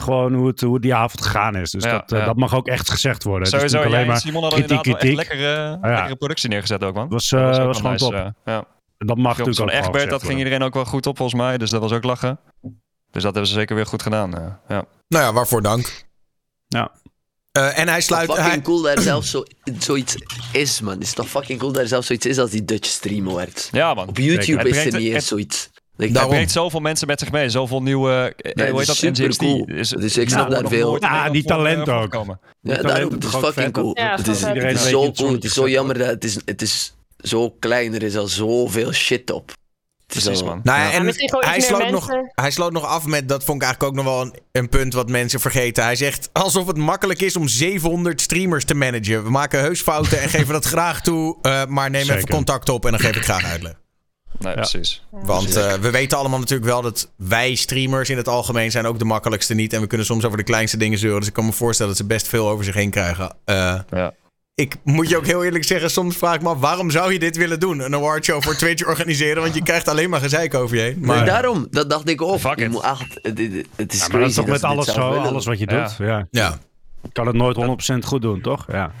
[0.00, 1.70] gewoon hoe het, hoe die avond gegaan is.
[1.70, 2.24] Dus Ja, dat, eh, ja.
[2.24, 3.42] dat mag ook echt gezegd worden.
[3.46, 5.94] Is Sowieso, alleen en maar Simon hadden kritiek, inderdaad wel echt lekkere, ja.
[5.94, 7.08] lekkere productie neergezet ook, man.
[7.08, 8.14] was, Dat eh, was wel gewoon nice, top.
[8.14, 8.64] eh, ja.
[8.98, 11.58] Dat mag natuurlijk ook Egbert, dat ging iedereen ook wel goed op volgens mij.
[11.58, 12.38] Dus dat was ook lachen.
[13.10, 14.36] Dus dat hebben ze zeker weer goed gedaan.
[14.36, 14.84] eh, ja.
[15.08, 16.04] nou ja, waarvoor dank.
[16.66, 16.90] Ja.
[17.52, 18.26] Eh, en hij sluit.
[18.30, 19.42] fucking Hij, cool dat er zelfs zo,
[19.78, 20.16] zoiets
[20.52, 20.94] is, man.
[20.94, 23.68] Het is toch fucking cool dat er zelfs zoiets is als die Dutch Stream Awards.
[23.72, 24.08] ja, man.
[24.08, 25.70] Op YouTube Het is er niet eens het- zoiets.
[25.96, 26.32] Like, Het Daarom.
[26.32, 27.48] brengt zoveel mensen met zich mee.
[27.48, 28.32] Zoveel nieuwe...
[28.36, 29.36] eh, Nee, hoe heet dat?
[29.36, 29.64] cool.
[29.66, 32.12] Is- Dus ik snap Nou, daar veel- Ja, Nederland die talent eh, ook.
[32.14, 32.20] Ja,
[32.76, 33.98] talent daarom, is het is fucking cool.
[33.98, 35.68] Ja, het dat is, het is Iedereen zo weet het cool, zo het is zo
[35.68, 36.94] jammer dat het is, het is
[37.28, 39.52] zo klein, er is al zoveel shit op.
[40.06, 40.60] Precies, man.
[40.62, 41.04] nou ja, en
[41.38, 43.28] hij, sloot nog, hij sloot nog af met.
[43.28, 45.84] Dat vond ik eigenlijk ook nog wel een, een punt wat mensen vergeten.
[45.84, 49.24] Hij zegt alsof het makkelijk is om 700 streamers te managen.
[49.24, 51.38] We maken heus fouten en geven dat graag toe.
[51.42, 53.72] eh, maar neem even contact op en dan geef ik graag uitleg.
[54.38, 55.02] Nee, precies.
[55.10, 58.98] Want eh, we weten allemaal natuurlijk wel dat wij streamers in het algemeen zijn ook
[58.98, 59.72] de makkelijkste niet.
[59.72, 61.18] En we kunnen soms over de kleinste dingen zeuren.
[61.18, 63.36] Dus ik kan me voorstellen dat ze best veel over zich heen krijgen.
[63.44, 64.14] Eh, Ja.
[64.54, 67.18] Ik moet je ook heel eerlijk zeggen, soms vraag ik me af, waarom zou je
[67.18, 67.80] dit willen doen?
[67.80, 70.98] Een awardshow voor Twitch organiseren, want je krijgt alleen maar gezeik over je heen.
[71.00, 72.38] Maar daarom, dat dacht ik ook.
[72.38, 72.80] Fuck it.
[72.80, 75.44] echt- het, het- het is Ja, maar dat is toch met alles zo, willen alles
[75.46, 75.82] wat je Ja.
[75.82, 75.96] doet.
[75.98, 76.26] Ja.
[76.30, 76.58] ja,
[77.02, 78.64] Je kan het nooit 100% goed doen, toch?
[78.72, 78.92] Ja.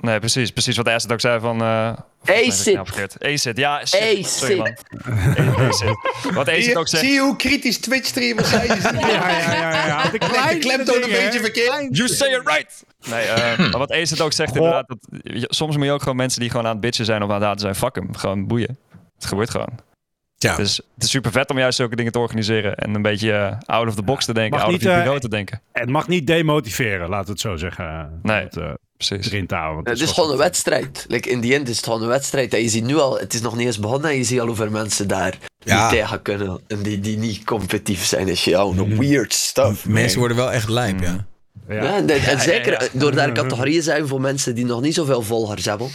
[0.00, 0.50] Nee, precies.
[0.50, 1.60] Precies wat Acid ook zei van...
[1.62, 1.92] eh
[2.24, 2.76] Acid.
[2.76, 3.16] Acid.
[3.24, 3.86] Acid, ja.
[3.86, 4.00] shit.
[4.00, 4.26] Acid.
[4.26, 4.76] Sorry, man.
[5.56, 5.88] Acid.
[6.34, 7.04] Wat Zie Acid ook zegt...
[7.04, 8.66] zie je hoe kritisch Twitch-streamers zijn?
[8.66, 10.02] Ja, ja, ja, ja.
[10.10, 11.96] De de klemtoon een beetje verkeerd.
[11.96, 12.84] You say it right!
[13.10, 14.58] Nee, eh, maar wat Acid ook zegt Goh.
[14.58, 14.88] inderdaad...
[14.88, 14.98] Dat,
[15.54, 17.44] soms moet je ook gewoon mensen die gewoon aan het bitchen zijn of aan het
[17.44, 17.74] haten zijn...
[17.74, 18.78] Fuck hem, gewoon boeien.
[19.14, 19.78] Het gebeurt gewoon.
[20.36, 20.56] ja.
[20.56, 22.74] Dus het is super vet om juist zulke dingen te organiseren.
[22.76, 24.52] En een beetje eh, out of the box te denken.
[24.52, 25.60] Mag Out niet, of your eh, bureau te denken.
[25.72, 28.20] Het mag niet demotiveren, laten we het zo zeggen.
[28.22, 28.42] Nee.
[28.44, 29.26] Dat, eh, Precies.
[29.26, 29.84] erin te houden.
[29.84, 31.04] want Het is gewoon een wedstrijd.
[31.08, 32.54] Like in the end is het gewoon een wedstrijd.
[32.54, 34.46] En je ziet nu al, het is nog niet eens begonnen en je ziet al
[34.46, 35.80] hoeveel mensen daar Ja.
[35.82, 36.60] niet tegen kunnen.
[36.66, 38.26] En die, die niet competitief zijn.
[38.26, 39.86] Dat is ja, no weird stuff.
[39.86, 41.26] Mensen worden wel echt lijp, ja.
[41.68, 41.74] Ja.
[41.74, 42.78] Ja, en, en ja, zeker ja.
[42.80, 45.88] eh, door daar categorieën zijn voor mensen die nog niet zoveel volgers hebben.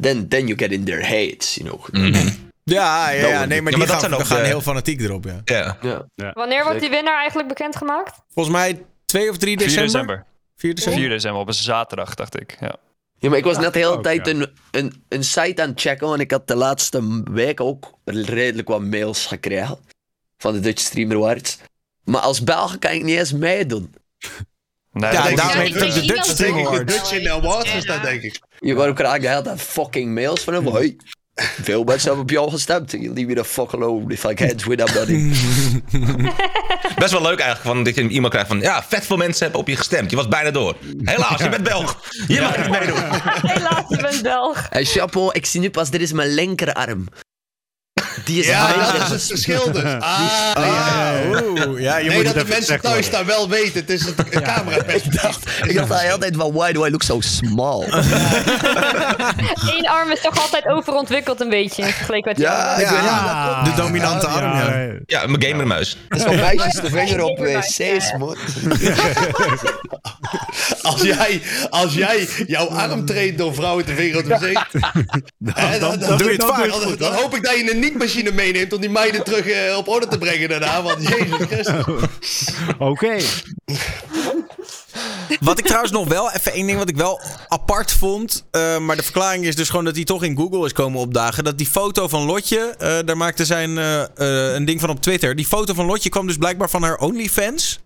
[0.00, 1.86] Then, then you get in their hates, you know.
[2.64, 5.00] Ja, ja, ja, nee, maar Ja, die maar gaan, zijn ook gaan de- heel fanatiek
[5.00, 5.40] erop, ja.
[5.44, 5.76] ja.
[6.14, 6.30] Ja.
[6.32, 8.20] Wanneer wordt die winnaar eigenlijk bekendgemaakt?
[8.34, 10.24] Volgens mij 2 of 3 4 december.
[10.62, 10.70] December.
[10.70, 11.00] 4 december?
[11.00, 12.56] 4 december op een zaterdag, dacht ik.
[12.60, 12.76] Ja.
[13.18, 14.32] Ja, maar ik was net de hele ook, tijd ja.
[14.32, 18.68] een, een, een site aan het checken, want ik had de laatste week ook redelijk
[18.68, 19.78] wat mails gekregen
[20.38, 21.58] van de Dutch Streamer Awards.
[22.04, 23.94] Maar als Belg kan ik niet eens meedoen.
[24.92, 26.94] Nee, Ja, dat- daarom heet het ook de Dutch dat- Denk Stream ik, de Awards.
[26.94, 28.40] Dutch in de awards is dat, denk ik.
[28.60, 30.66] Je waarom krijg ik de hele tijd fucking mails van hem?
[30.66, 30.96] Hoi,
[31.34, 32.90] veel mensen hebben op jou gestemd.
[32.90, 34.12] Jullie weer de fuck alone.
[34.12, 35.34] If I can't win, I'm not in.
[36.98, 38.60] Best wel leuk eigenlijk van, dat je een e-mail krijgt van...
[38.60, 40.10] Ja, vet veel mensen hebben op je gestemd.
[40.10, 40.76] Je was bijna door.
[41.02, 42.00] Helaas, je bent Belg.
[42.28, 43.02] Je mag niet meedoen.
[43.52, 44.66] Helaas, je bent Belg.
[44.70, 47.08] Hey, chapeau, ik zie nu pas, dit is mijn linkerarm.
[48.24, 48.92] Die is Ja, beter.
[48.92, 49.82] dat is het verschil dus.
[49.82, 50.20] Ah,
[50.54, 51.12] ja.
[51.66, 53.12] Oeh, ja, je Nee, moet dat het de mensen thuis worden.
[53.12, 53.80] daar wel weten.
[53.80, 56.90] Het is het camera Ik dacht, ik dacht de hele tijd van, why do I
[56.90, 57.82] look so small?
[59.76, 61.84] Eén arm is toch altijd overontwikkeld een beetje.
[61.84, 64.80] Vergeleken met Ja, Ja, de dominante arm, ja.
[64.80, 64.92] ja.
[65.06, 65.96] Ja, mijn gamermuis.
[66.08, 68.36] Dat is van meisjes de vinger op wc's, man.
[70.82, 74.34] Als jij, als jij jouw arm traint door vrouwen te vinger op de
[75.54, 76.98] hè, dan, doe je het vaak.
[76.98, 77.78] dan, hoop ik dat je een
[78.34, 80.82] meeneemt om die meiden terug eh, op orde te brengen daarna.
[80.82, 82.54] Want Jezus Christus.
[82.78, 83.16] Oké.
[85.40, 88.44] Wat ik trouwens nog wel, even één ding wat ik wel apart vond.
[88.50, 91.44] eh, maar de verklaring is dus gewoon dat hij toch in Google is komen opdagen.
[91.44, 95.36] Dat die foto van Lotje, eh, daar maakte zijn een ding van op Twitter.
[95.36, 97.80] Die foto van Lotje kwam dus blijkbaar van haar OnlyFans.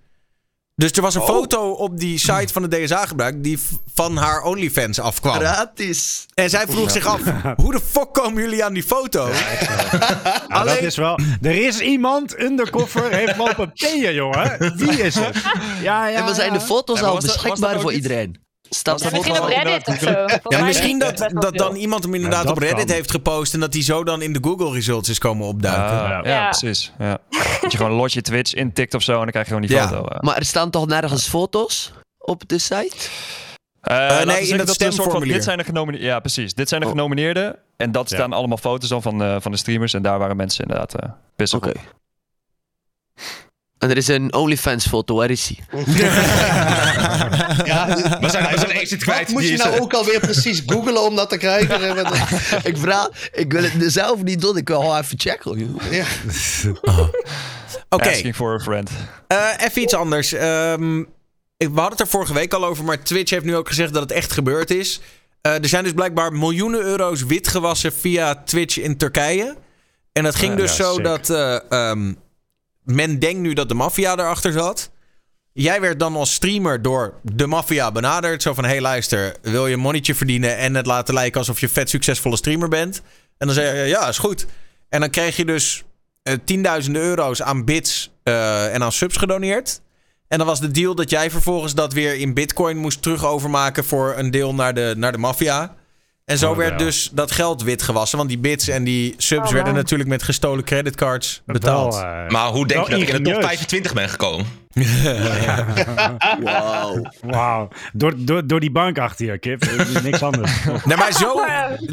[0.79, 3.59] Dus er was een foto op die site van de DSA gebruikt die
[3.95, 5.35] van haar OnlyFans afkwam.
[5.35, 6.27] Gratis.
[6.35, 7.21] En zij vroeg zich af,
[7.63, 9.29] hoe de fuck komen jullie aan die foto?
[9.29, 9.89] Ja,
[10.23, 11.19] dat Alleen- is wel.
[11.43, 14.73] Er is iemand undercover heeft lopen peeën, jongen.
[14.77, 15.37] Wie is het?
[15.83, 16.19] Ja, ja.
[16.19, 18.45] En we zijn de foto's al was dat- was beschikbaar dat voor iedereen.
[18.79, 19.49] Staat Misschien op?
[19.49, 20.11] Reddit of zo.
[20.57, 22.95] Ja, misschien is dat, dat dan iemand hem inderdaad Ja, op Reddit kan.
[22.95, 25.97] heeft gepost en dat hij zo dan in de Google results is komen opduiken.
[25.97, 26.49] Ja, Ja.
[26.49, 26.93] precies.
[26.99, 27.19] Ja.
[27.61, 29.89] Dat je gewoon lotje Twitch intikt of zo en dan krijg je gewoon die Ja.
[29.89, 30.07] foto.
[30.21, 32.97] Maar er staan toch nergens foto's op de site?
[33.81, 35.35] Eh, we nee, in dat soort van, stemformulier.
[35.35, 36.09] dit zijn de genomineerden.
[36.09, 36.55] Ja, precies.
[36.55, 36.93] Dit zijn de Oh.
[36.93, 37.57] genomineerden.
[37.77, 38.17] En dat Ja.
[38.17, 39.95] staan allemaal foto's dan van, eh, van de streamers.
[39.95, 41.73] En daar waren mensen inderdaad uh, pissig op.
[43.79, 45.85] En er is een OnlyFans foto, waar is hij?
[47.65, 47.87] Ja,
[48.21, 49.19] We zijn, we zijn agent kwijt.
[49.19, 51.97] wat moet je nou eh, ook alweer precies googlen om dat te krijgen?
[52.71, 55.59] Ik vraag, ik wil het zelf niet doen, ik wil gewoon even checken.
[55.59, 55.93] joh.
[55.93, 56.05] Ja.
[57.89, 58.91] Oké, Asking for a friend.
[59.27, 60.33] Eh, even iets anders.
[60.33, 61.07] Ehm, ik,
[61.57, 64.03] we hadden het er vorige week al over, maar Twitch heeft nu ook gezegd dat
[64.03, 65.01] het echt gebeurd is.
[65.41, 69.57] Eh, er zijn dus blijkbaar miljoenen euro's witgewassen via Twitch in Turkije.
[70.13, 71.05] En dat ging dus ja, zo sick.
[71.05, 72.13] dat eh, ehm,
[72.87, 74.91] men denkt nu dat de maffia erachter zat.
[75.53, 78.43] Jij werd dan als streamer door de maffia benaderd.
[78.43, 81.69] Zo van, hey, luister, wil je een monnetje verdienen en het laten lijken alsof je
[81.69, 83.03] vet succesvolle streamer bent?
[83.39, 84.47] En dan zei je, ja, is goed.
[84.89, 85.85] En dan kreeg je dus
[86.23, 89.81] eh, tienduizenden euro's aan bits eh, en aan subs gedoneerd.
[90.29, 94.15] En dan was de deal dat jij vervolgens dat weer in bitcoin moest terugovermaken voor
[94.17, 95.77] een deel naar de, naar de maffia.
[96.27, 96.87] En zo Oh, werd ja.
[96.87, 98.19] dus dat geld witgewassen.
[98.19, 99.83] Want die bits en die subs Oh, werden man.
[99.83, 101.95] natuurlijk met gestolen creditcards betaald.
[101.95, 103.45] Wel, eh, Maar hoe denk je dat ik in de top ingenieus.
[103.47, 104.47] 25 ben gekomen?
[106.43, 107.03] Wauw.
[107.23, 107.69] Wauw.
[107.93, 109.65] Door, door, door die bank achter je, Kip.
[109.65, 110.53] Is Niks anders.
[110.85, 111.41] Nee, maar zo,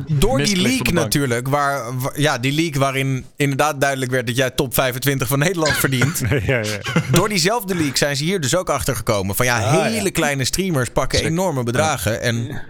[0.07, 4.49] door die leak natuurlijk, waar, waar- ja, die leak waarin inderdaad duidelijk werd dat jij
[4.49, 6.21] top 25 van Nederland verdient.
[6.29, 6.63] ja, ja.
[7.11, 9.35] door diezelfde leak zijn ze hier dus ook achter gekomen.
[9.35, 12.21] Van ja, hele kleine streamers pakken enorme bedragen.
[12.21, 12.61] En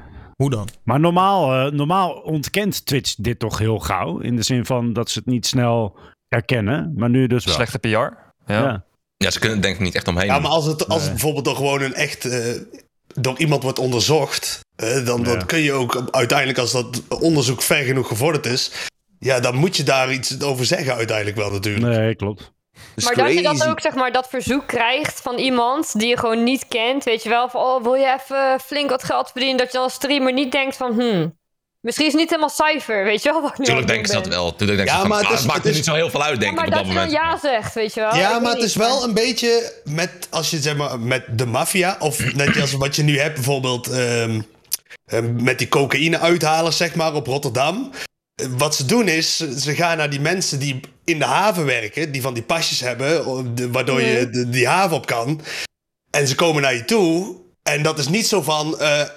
[0.44, 0.70] hoe dan?
[0.84, 4.20] Maar normaal, eh, normaal ontkent Twitch dit toch heel gauw.
[4.20, 6.94] In de zin van dat ze het niet snel herkennen.
[6.96, 7.54] Maar nu dus wel.
[7.54, 7.88] Slechte PR.
[7.88, 8.12] Ja.
[8.46, 8.86] Ja.
[9.18, 10.26] Ja, ze kunnen denk ik niet echt omheen.
[10.26, 12.62] Ja, maar als het, als het bijvoorbeeld door gewoon een echt eh,
[13.14, 17.84] door iemand wordt onderzocht, eh, dan, dan kun je ook uiteindelijk, als dat onderzoek ver
[17.84, 18.72] genoeg gevorderd is,
[19.20, 21.98] ja, dan moet je daar iets over zeggen uiteindelijk wel natuurlijk.
[21.98, 22.52] Nee, klopt.
[23.04, 26.44] Maar dat je dat ook, zeg maar, dat verzoek krijgt van iemand die je gewoon
[26.44, 27.04] niet kent.
[27.04, 29.58] Weet je wel, van, oh, wil je even flink wat geld verdienen?
[29.58, 31.38] Dat je als streamer niet denkt van, hmm,
[31.82, 33.42] misschien is het niet helemaal cijfer, weet je wel?
[33.42, 34.56] Wat ik nu Tuurlijk denken ze doen dat wel.
[34.56, 35.86] Tuurlijk denken Ja, ze van, maar het ah, is- het maakt het er is- niet
[35.88, 37.42] zo heel veel uit, denk Ja, ik maar op dat dat je dan moment.
[37.44, 38.10] ja zegt, weet je wel?
[38.10, 41.46] Ik Ja, maar het is wel een beetje met, als je zeg maar, met de
[41.46, 44.42] maffia, of net als wat je nu hebt bijvoorbeeld ehm,
[45.06, 47.92] ehm, met die cocaïne-uithalers, zeg maar, op Rotterdam.
[48.50, 52.22] Wat ze doen is, ze gaan naar die mensen die in de haven werken, die
[52.22, 55.42] van die pasjes hebben, waardoor je de- die haven op kan.
[56.12, 57.42] En ze komen naar je toe.
[57.64, 59.08] En dat is niet zo van, eh, eh,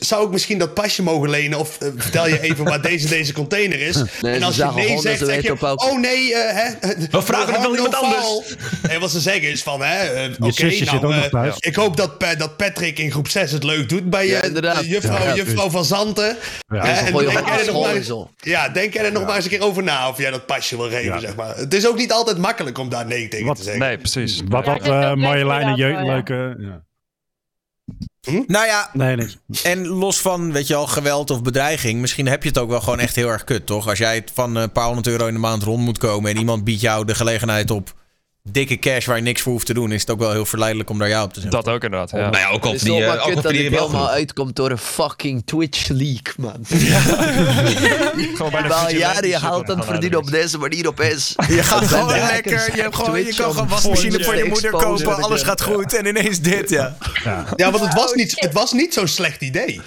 [0.00, 1.58] zou ik misschien dat pasje mogen lenen?
[1.58, 3.96] Of eh, vertel je even waar deze, deze container is?
[4.20, 7.62] Nee, en als je nee zegt, zeg je, oh nee, eh, hè, We vragen het
[7.62, 8.56] wel iemand anders.
[8.88, 11.54] En wat ze zeggen is van, hè, oké, zit nou, ook nog thuis.
[11.58, 14.84] ik hoop dat, dat Patrick in groep 6 het leuk doet bij Ja, je inderdaad.
[14.84, 16.36] juffrouw, Ja, juffrouw van Zanten.
[16.68, 16.84] Ja.
[16.86, 18.02] Hè, en denk er nog maar
[18.36, 20.76] ja, denk jij er nog maar eens een keer over na of jij dat pasje
[20.76, 21.18] wil geven, Ja.
[21.18, 21.56] zeg maar.
[21.56, 23.82] Het is ook niet altijd makkelijk om daar nee tegen Wat- te zeggen.
[23.82, 24.40] Nee, precies.
[24.48, 26.02] Wat Ja, had Marjolein een ja.
[26.04, 26.56] leuke...
[28.24, 28.42] Ja.
[28.46, 29.62] Nou ja, Nee, niks.
[29.62, 32.00] en los van, weet je al, geweld of bedreiging.
[32.00, 33.88] Misschien heb je het ook wel gewoon echt heel erg kut, toch?
[33.88, 36.30] Als jij het van eh, een paar honderd euro in de maand rond moet komen...
[36.30, 37.94] en iemand biedt jou de gelegenheid op
[38.50, 39.92] dikke cash waar je niks voor hoeft te doen...
[39.92, 41.62] is het ook wel heel verleidelijk om daar ja op te zeggen.
[41.62, 42.16] Dat ook inderdaad, ja.
[42.16, 44.08] Nou ja, ook Het op is die, eh, maar kut dat die dit genoeg.
[44.08, 46.56] uitkomt door een fucking Twitch leak, man.
[46.58, 46.68] Na
[48.16, 51.34] vigilante jaren je geld aan het verdienen op deze manier opeens.
[51.48, 55.22] Je gaat gewoon lekker, je, hebt gewoon, je kan gewoon wasmachine voor je moeder kopen,
[55.22, 56.96] alles gaat goed en ineens dit, ja.
[57.56, 59.80] Ja, want het was niet, het was niet zo'n slecht idee.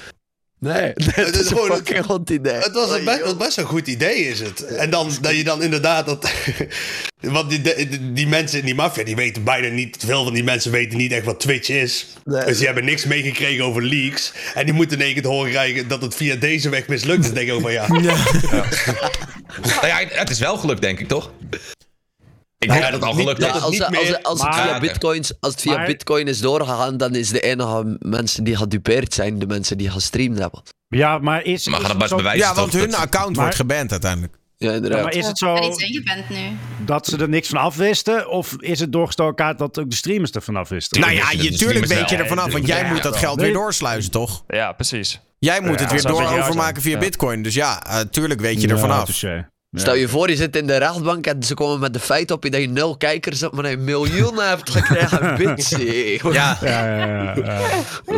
[0.59, 2.53] Nee, het is gewoon- een fucking goed idee.
[2.53, 4.65] Het was een best, best een goed idee, is het.
[4.65, 6.31] En dan dat je dan inderdaad dat.
[7.21, 9.97] Want die, die, die mensen in die maffia, die weten bijna niet.
[10.05, 12.07] Veel van die mensen weten niet echt wat Twitch is.
[12.23, 12.45] Nee.
[12.45, 14.31] Dus die hebben niks meegekregen over leaks.
[14.53, 17.21] En die moeten in één keer te horen krijgen dat het via deze weg mislukt.
[17.21, 17.87] Dus denk ik ook van ja.
[19.63, 21.31] Nou ja, het is wel gelukt, denk ik, toch?
[22.59, 23.55] Ik denk dat het al gelukt dat Ja, is.
[23.55, 26.39] het als, niet als, meer- als, het via bitcoins, als het via Maar- bitcoin is
[26.39, 30.61] doorgegaan, dan is de enige mensen die gedupeerd zijn de mensen die gestreamd hebben.
[30.87, 32.47] Ja, maar is, Maar is dat zo, bewijzen.
[32.47, 34.33] Ja, want hun Dat- account Maar- wordt geband uiteindelijk.
[34.57, 35.03] Ja, ja, inderdaad.
[35.03, 35.55] maar is het zo
[36.85, 38.29] dat ze er niks van afwisten?
[38.29, 40.99] Of is het doorgestoken kaart dat ook de streamers er vanaf wisten?
[41.01, 44.11] Nou ja, je tuurlijk weet je er vanaf, want jij moet dat geld weer doorsluizen,
[44.11, 44.43] toch?
[44.47, 45.19] Ja, precies.
[45.39, 47.41] Jij moet het weer doorovermaken via bitcoin.
[47.41, 49.09] Dus ja, eh, tuurlijk weet je er vanaf.
[49.79, 52.43] Stel je voor, je zit in de rechtbank en ze komen met de feit op
[52.43, 55.15] je dat je nul kijkers hebt, maar je miljoenen hebt gekregen.
[55.37, 57.33] Hey, Ja, Ja, ja, ja, ja.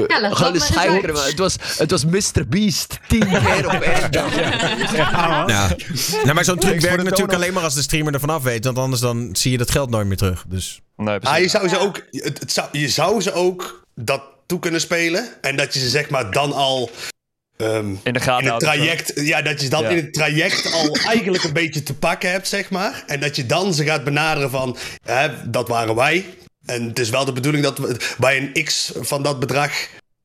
[0.07, 0.75] Ja, leg Gewoon dat eens
[1.13, 2.47] maar het was, het was Mr.
[2.47, 2.99] Beast.
[3.07, 4.35] Tien keer op één dag.
[4.35, 5.75] Ja.
[6.23, 8.65] Nou, maar zo'n truc werkt natuurlijk alleen maar als de streamer er vanaf weet.
[8.65, 10.45] Want anders dan zie je dat geld nooit meer terug.
[10.47, 11.37] Dus Nee, precies.
[11.37, 14.81] Ah, je, zou ze ook, het, het zou, je zou ze ook dat toe kunnen
[14.81, 15.29] spelen.
[15.41, 16.89] En dat je ze zeg maar dan al.
[17.59, 19.89] Ehm, in de in het traject, ja, dat je Ja.
[19.89, 23.03] in het traject al eigenlijk een beetje te pakken hebt, zeg maar.
[23.07, 26.25] En dat je dan ze gaat benaderen van, hè, dat waren wij.
[26.65, 29.71] En het is wel de bedoeling dat we bij een x van dat bedrag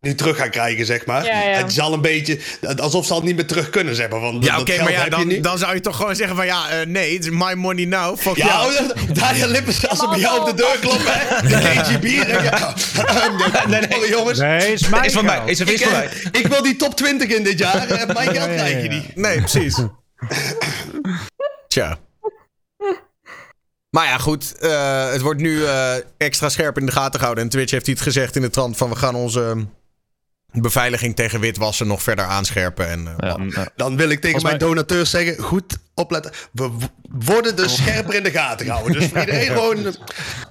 [0.04, 1.24] nu terug gaan krijgen, zeg maar.
[1.24, 1.56] Ja, ja.
[1.56, 2.38] Het is al een beetje,
[2.76, 4.20] alsof ze al niet meer terug kunnen, zeg maar.
[4.20, 5.44] Van, ja, dat oké, geld maar ja, heb je dan, niet.
[5.44, 8.18] dan zou je toch gewoon zeggen van ja, eh, nee, het is my money now.
[8.18, 8.74] Fuck Ja, jou.
[8.74, 11.48] oh, Daniel Lippens, als ze bij jou op de deur kloppen, hè.
[11.48, 14.38] De KGB, je, nee, nee, jongens.
[14.38, 15.40] Nee, is mijn Is van mij.
[15.46, 16.08] Is, is Ik, van mij.
[16.32, 17.88] eh, ik wil die top 20 in dit jaar.
[17.88, 18.94] eh, Mijn geld Ja, ja, krijg je ja.
[18.94, 19.16] niet.
[19.16, 19.76] Nee, precies.
[21.68, 21.98] Tja.
[23.90, 24.58] Maar ja, goed.
[24.58, 27.44] eh, het wordt nu eh, extra scherp in de gaten gehouden.
[27.44, 28.88] En Twitch heeft iets gezegd in de trant van...
[28.90, 29.66] we gaan onze
[30.62, 32.88] beveiliging tegen witwassen nog verder aanscherpen.
[32.88, 33.68] En, eh, Ja, ja.
[33.76, 36.32] Dan wil ik tegen mijn mij- donateurs zeggen: goed opletten.
[36.52, 36.70] We
[37.06, 38.92] worden dus scherper in de gaten gehouden.
[39.00, 39.82] Dus voor iedereen gewoon.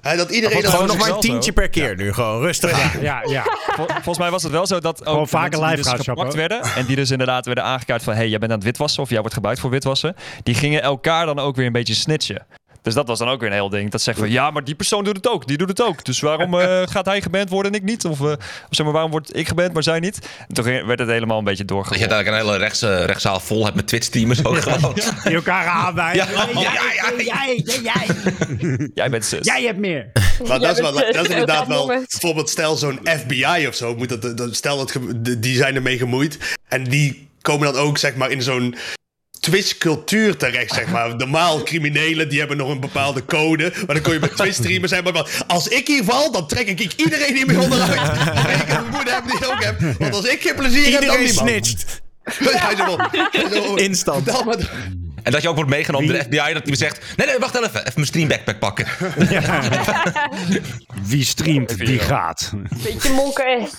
[0.02, 0.62] dat iedereen.
[0.62, 2.14] Dat gewoon nog maar een tientje per keer nu.
[2.14, 3.02] Gewoon rustig aan.
[3.02, 3.44] Ja, ja.
[3.76, 6.86] Vol- volgens mij was het wel zo dat ook vaker live dus gepakt werden en
[6.86, 9.34] die dus inderdaad werden aangekaart van hey, jij bent aan het witwassen of jij wordt
[9.34, 12.46] gebruikt voor witwassen, die gingen elkaar dan ook weer een beetje snitchen.
[12.84, 13.92] Dus dat was dan ook weer een heel ding.
[13.92, 15.48] Dat zeggen van ja, maar die persoon doet het ook.
[15.48, 16.06] Die doet het ook.
[16.06, 18.06] Dus waarom eh, gaat hij geband worden en ik niet?
[18.06, 18.38] Of, eh, of
[18.70, 20.28] zeg maar, waarom word ik geband, maar zij niet?
[20.48, 23.40] En toen werd het helemaal een beetje Dat je eigenlijk een hele rechts, eh, rechtszaal
[23.40, 24.94] vol hebt met Twitch-teamers ook gewoon.
[25.24, 26.32] Die elkaar aanwijzen.
[26.34, 28.90] Ja, ja, ja, Jij, jij, jij.
[28.94, 29.46] Jij bent zus.
[29.46, 30.12] Jij hebt meer.
[30.48, 31.88] Maar dat is, wel, dat is inderdaad wel.
[31.88, 33.96] Bijvoorbeeld, stel zo'n FBI of zo.
[33.96, 34.98] Moet dat, dat- stel dat
[35.38, 36.58] die zijn ermee gemoeid.
[36.68, 38.76] En die komen dan ook zeg maar in zo'n.
[39.44, 41.16] Twitch-cultuur terecht, zeg maar.
[41.16, 43.72] Normaal criminelen, die hebben nog een bepaalde code.
[43.76, 45.04] Maar dan kon je met Twitch-streamers zijn.
[45.04, 47.92] Maar als ik hier val, dan trek ik iedereen hiermee onderuit.
[47.92, 49.80] Ik een moeder heb die ik ook heb.
[50.00, 51.50] Want als ik geen plezier heb, dan Iedereen niemand.
[51.66, 52.02] snitcht.
[52.24, 52.98] Hij zo
[53.32, 54.46] hij zo Instant.
[54.46, 54.72] maar-
[55.24, 57.00] En dat je ook wordt meegenomen door de FBI, dat die zegt...
[57.16, 57.80] Nee, nee, wacht even.
[57.80, 58.86] Even mijn stream backpack pakken.
[61.04, 62.52] Wie streamt, die gaat.
[62.84, 63.70] Beetje monker is.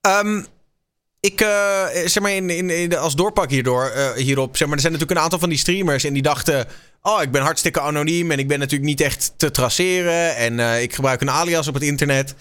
[0.00, 0.42] Ehm,
[1.26, 4.82] ik, eh, zeg maar, in, in, in als doorpak hierdoor, eh, hierop, zeg maar, er
[4.82, 6.66] zijn natuurlijk een aantal van die streamers en die dachten,
[7.02, 10.82] oh, ik ben hartstikke anoniem en ik ben natuurlijk niet echt te traceren en eh,
[10.82, 12.34] ik gebruik een alias op het internet.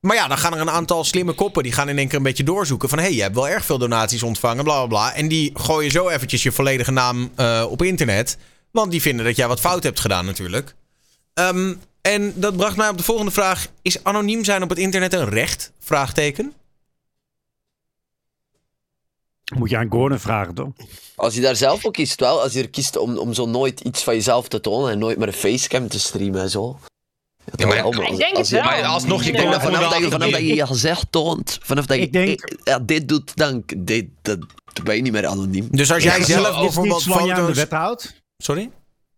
[0.00, 2.22] Maar ja, dan gaan er een aantal slimme koppen, die gaan in één keer een
[2.22, 5.14] beetje doorzoeken van, hé, hey, je hebt wel erg veel donaties ontvangen, bla bla bla.
[5.14, 7.30] En die gooien zo eventjes je volledige naam
[7.68, 8.36] op internet,
[8.70, 10.74] want die vinden dat jij wat fout hebt gedaan natuurlijk.
[11.34, 15.12] Ehm, en dat bracht mij op de volgende vraag, is anoniem zijn op het internet
[15.12, 15.72] een recht?
[15.80, 16.52] Vraagteken.
[19.58, 20.68] Moet je aan Gordon vragen, toch?
[21.16, 22.42] Als je daar zelf voor kiest, wel.
[22.42, 25.18] Als je er kiest om, om zo nooit iets van jezelf te tonen en nooit
[25.18, 26.78] maar een facecam te streamen en zo.
[27.56, 28.70] Ja, maar- Ik denk als het wel.
[28.70, 29.38] Maar alsnog, je Ja.
[29.42, 32.12] komt Vanaf, er vanaf, dat je, vanaf dat je gezicht toont, vanaf dat je Ik
[32.12, 34.38] denk- ja, dit doet, dan dit, dat,
[34.72, 35.68] dan ben je niet meer anoniem.
[35.70, 37.56] Dus als jij Ja, zelf Is het bijvoorbeeld niet zolang je aan de foto's...
[37.58, 38.22] wet houdt?
[38.36, 38.70] Sorry?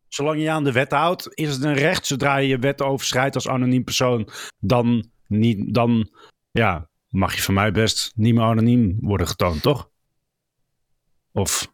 [0.09, 2.07] Zolang je je aan de wet houdt, is het een recht.
[2.07, 6.11] Zodra je je wet overschrijdt als anoniem persoon, dan, niet, dan
[6.51, 9.90] ja, mag je van mij best niet meer anoniem worden getoond, toch?
[11.33, 11.67] Of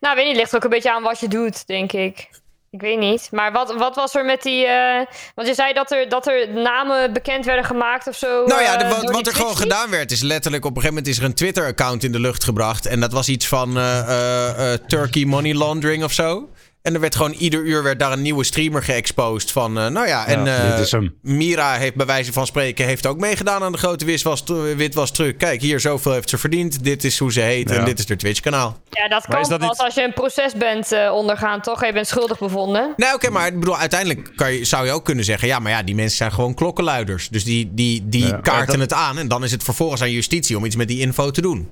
[0.00, 2.28] Nou, weet niet, ligt ook een beetje aan wat je doet, denk ik.
[2.70, 3.28] Ik weet niet.
[3.30, 4.66] Maar wat, wat was er met die...
[4.66, 8.44] eh, want je zei dat er, dat er namen bekend werden gemaakt of zo.
[8.46, 10.96] Nou ja, de- eh, wat, wat er gewoon gedaan werd, is letterlijk op een gegeven
[10.96, 12.86] moment is er een Twitter-account in de lucht gebracht.
[12.86, 16.48] En dat was iets van eh, eh, eh, Turkey Money Laundering of zo.
[16.84, 20.06] En er werd gewoon ieder uur werd daar een nieuwe streamer geëxposed van, eh, nou
[20.06, 20.98] ja, en Ja, eh.
[21.22, 24.44] Mira heeft bij wijze van spreken heeft ook meegedaan aan de grote witwas,
[24.76, 25.38] witwas truc.
[25.38, 26.84] Kijk, hier zoveel heeft ze verdiend.
[26.84, 28.78] Dit is hoe ze heet en dit is haar Twitch-kanaal.
[28.90, 31.86] Ja, dat Maar kan dat pas niet- als je een proces bent eh, ondergaan, toch?
[31.86, 32.92] Je bent schuldig bevonden.
[32.96, 35.48] Nee, oké, maar ik bedoel, uiteindelijk kan je, zou je ook kunnen zeggen...
[35.48, 37.28] ja, maar ja, die mensen zijn gewoon klokkenluiders.
[37.28, 38.30] Dus die, die, die Ja.
[38.42, 39.18] kaarten Ja, dat- het aan...
[39.18, 41.70] en dan is het vervolgens aan justitie om iets met die info te doen.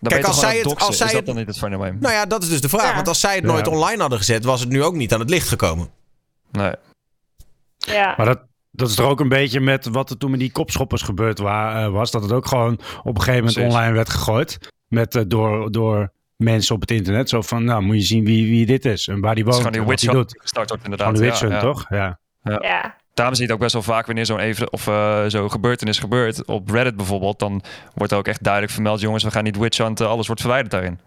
[0.00, 1.96] Dan Kijk, als zij het- als zij Is dat het- dan niet het fenomeen?
[2.00, 2.88] Nou ja, dat is dus de vraag.
[2.88, 2.94] Ja.
[2.94, 3.72] Want als zij het nooit Ja.
[3.72, 4.44] online hadden gezet...
[4.44, 5.88] was het nu ook niet aan het licht gekomen.
[6.50, 6.72] Nee.
[7.78, 8.14] Ja.
[8.16, 8.40] Maar dat,
[8.70, 11.84] dat is er ook een beetje met wat er toen met die kopschoppers gebeurd wa-
[11.84, 12.10] eh, was.
[12.10, 12.80] Dat het ook gewoon op
[13.16, 13.72] een gegeven moment Precies.
[13.72, 14.58] online werd gegooid.
[14.88, 17.28] Met, eh, door, door mensen op het internet.
[17.28, 19.08] Zo van, nou moet je zien wie, wie dit is.
[19.08, 19.74] En waar die Het is woont.
[19.76, 20.14] gewoon die witch hij
[20.68, 21.06] hunt inderdaad.
[21.06, 21.68] Gewoon de witch Ja, hunt, ja.
[21.68, 21.86] toch?
[21.88, 22.18] Ja.
[22.42, 22.96] ja.
[23.18, 25.98] Daarom zie je het ook best wel vaak wanneer zo'n even of eh, zo'n gebeurtenis
[25.98, 26.44] gebeurt.
[26.44, 27.62] Op Reddit bijvoorbeeld, dan
[27.94, 30.70] wordt er ook echt duidelijk vermeld: jongens, we gaan niet witch hunten, alles wordt verwijderd
[30.70, 31.00] daarin.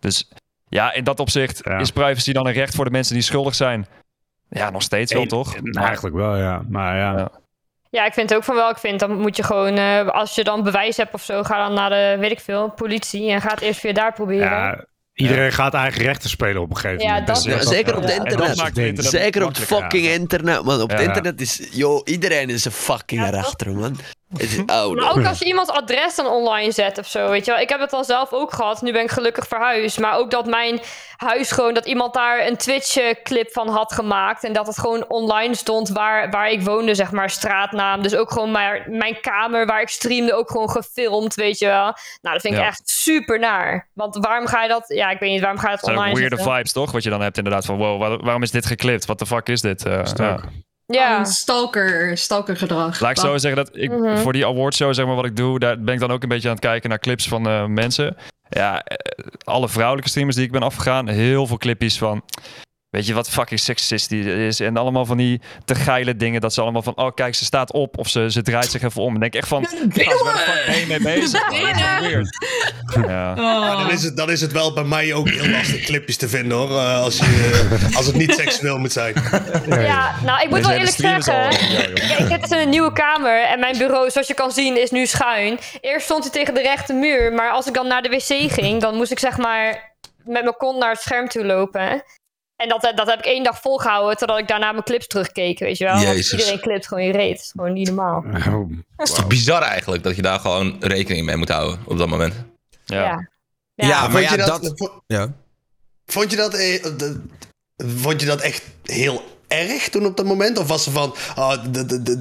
[0.00, 0.28] Dus
[0.68, 1.78] ja, in dat opzicht Ja.
[1.78, 3.86] is privacy dan een recht voor de mensen die schuldig zijn.
[4.48, 5.60] Ja, nog steeds wel, toch?
[5.60, 6.62] Nou, Eigenlijk wel, ja.
[6.68, 7.16] Maar ja.
[7.18, 7.30] Ja.
[7.90, 8.70] Ja, ik vind ook van wel.
[8.70, 11.66] Ik vind dan moet je gewoon, eh, als je dan bewijs hebt of zo, ga
[11.66, 14.50] dan naar de, weet ik veel, politie en ga het eerst via daar proberen.
[14.50, 14.84] Ja,
[15.14, 17.26] iedereen gaat eigen rechten spelen op een gegeven Ja, moment.
[17.26, 18.56] dat Dus Ja, is- zeker op het dat internet.
[18.56, 20.80] maakt het internet Zeker op het fucking internet, man.
[20.82, 21.68] Op het internet is...
[21.70, 23.98] Yo, iedereen is een fucking erachter, man.
[24.32, 25.00] Het is oude.
[25.00, 27.60] Maar ook als je iemands adres dan online zet of zo, weet je wel.
[27.60, 28.82] Ik heb het dan zelf ook gehad.
[28.82, 29.98] Nu ben ik gelukkig verhuisd.
[30.00, 30.80] Maar ook dat mijn
[31.16, 34.44] huis gewoon, dat iemand daar een Twitch-clip van had gemaakt.
[34.44, 38.02] En dat het gewoon online stond waar, waar ik woonde, zeg maar, straatnaam.
[38.02, 41.82] Dus ook gewoon maar, mijn kamer waar ik streamde, ook gewoon gefilmd, weet je wel.
[41.84, 41.94] Nou,
[42.32, 42.66] dat vind ik Ja.
[42.66, 43.88] echt super naar.
[43.94, 46.36] Want waarom ga je dat, ja, ik weet niet, waarom ga je dat online weirde
[46.36, 46.54] zetten?
[46.54, 46.92] vibes, toch?
[46.92, 49.06] Wat je dan hebt inderdaad van, wow, waar- waarom is dit geklipt?
[49.06, 49.86] Wat de fuck is dit?
[49.86, 50.38] Eh, ja.
[50.94, 51.18] Ja.
[51.18, 53.00] Een stalker, stalkergedrag.
[53.00, 54.16] Laat ik zo zeggen dat ik Mhm.
[54.16, 56.48] voor die awardshow, zeg maar, wat ik doe, daar ben ik dan ook een beetje
[56.48, 58.16] aan het kijken naar clips van eh, mensen.
[58.48, 58.96] Ja, eh,
[59.44, 62.22] alle vrouwelijke streamers die ik ben afgegaan, heel veel clipjes van.
[62.92, 64.60] Weet je wat fucking seksistisch is?
[64.60, 66.40] En allemaal van die te geile dingen.
[66.40, 67.98] Dat ze allemaal van, oh kijk, ze staat op.
[67.98, 69.14] Of ze, ze draait zich even om.
[69.14, 69.88] En denk echt van, ze
[70.24, 71.42] waar mee bezig?
[73.06, 73.32] Ja.
[73.38, 73.78] Oh.
[73.78, 76.56] Dan is, het, dan is het wel bij mij ook heel lastig clipjes te vinden
[76.58, 76.70] hoor.
[76.70, 79.14] eh, als, je, als het niet seksueel moet zijn.
[79.68, 81.70] Ja, nou, ik moet Deze wel eerlijk is al- zeggen.
[81.72, 82.06] Ja.
[82.08, 84.90] Ja, ik heb dus een nieuwe kamer en mijn bureau, zoals je kan zien, is
[84.90, 85.58] nu schuin.
[85.80, 88.80] Eerst stond hij tegen de rechte muur, maar als ik dan naar de wc ging,
[88.80, 92.02] dan moest ik zeg maar met mijn kont naar het scherm toe lopen.
[92.62, 95.78] En dat, dat heb ik één dag volgehouden, totdat ik daarna mijn clips terugkeek, weet
[95.78, 95.98] je wel.
[95.98, 96.32] Jezus.
[96.32, 97.36] iedereen clipt gewoon je reet.
[97.36, 98.24] Dat is gewoon niet normaal.
[98.48, 101.98] Oh, Het is toch bizar eigenlijk dat je daar gewoon rekening mee moet houden op
[101.98, 102.34] dat moment.
[102.84, 103.02] Ja.
[103.04, 103.28] Ja.
[103.74, 105.32] Ja, maar vond, ja, je dat, dat- vo- Ja.
[106.06, 107.22] vond, je dat, eh, de-
[107.76, 110.58] vond je dat echt heel erg toen op dat moment?
[110.58, 111.64] Of was, er van, ah,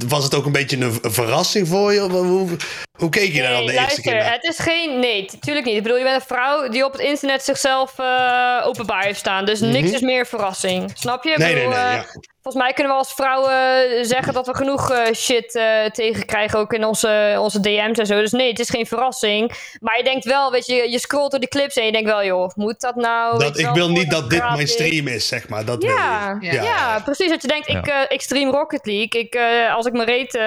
[0.07, 2.55] was het ook een beetje een, een verrassing voor je?
[3.01, 4.41] Hoe, keek je daar dan de Nee, eerste keer luister, naar?
[4.41, 4.99] het is geen...
[4.99, 5.75] Nee, natuurlijk niet.
[5.75, 9.45] Ik bedoel, je bent een vrouw die op het internet zichzelf eh, openbaar heeft staan.
[9.45, 10.91] Dus niks is meer verrassing.
[10.93, 11.29] Snap je?
[11.31, 11.45] Ik Mhm.
[11.47, 11.89] Nee, nee, bedoel, nee.
[11.89, 12.05] eh, Ja.
[12.43, 16.73] Volgens mij kunnen we als vrouwen zeggen dat we genoeg eh, shit eh, tegenkrijgen, ook
[16.73, 18.19] in onze, onze DM's en zo.
[18.19, 19.75] Dus nee, het is geen verrassing.
[19.79, 22.23] Maar je denkt wel, weet je, je scrolt door die clips en je denkt wel,
[22.25, 23.39] joh, moet dat nou?
[23.39, 25.65] Dat, ik wel, wil niet dat dit mijn stream is, zeg maar.
[25.65, 26.61] Dat Ja, wil ja, je.
[26.67, 27.29] ja, precies.
[27.29, 29.21] Dat je denkt, ik, eh, ik stream Rocket League.
[29.21, 30.41] Ik, eh, als ik mijn reet eh,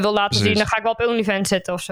[0.00, 0.46] wil laten Precies.
[0.46, 1.89] zien, dan ga ik wel op OnlyFans zitten of zo.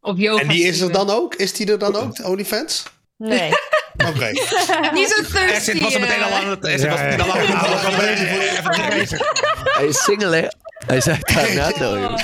[0.00, 0.42] Op yoga.
[0.42, 1.34] En die is er dan ook?
[1.34, 2.84] Is die er dan ook, de OnlyFans?
[3.16, 3.50] Nee.
[4.08, 4.30] Oké.
[4.94, 5.52] Niet zo thirsty.
[5.52, 6.36] Essen was er meteen al eh.
[6.36, 6.80] aan het...
[6.80, 7.24] Ja, was meteen ja.
[7.24, 8.96] al aan het...
[8.96, 9.18] bezig
[9.76, 10.46] Hij is single, hè?
[10.86, 11.18] Hij zei
[11.80, 12.18] al, joh.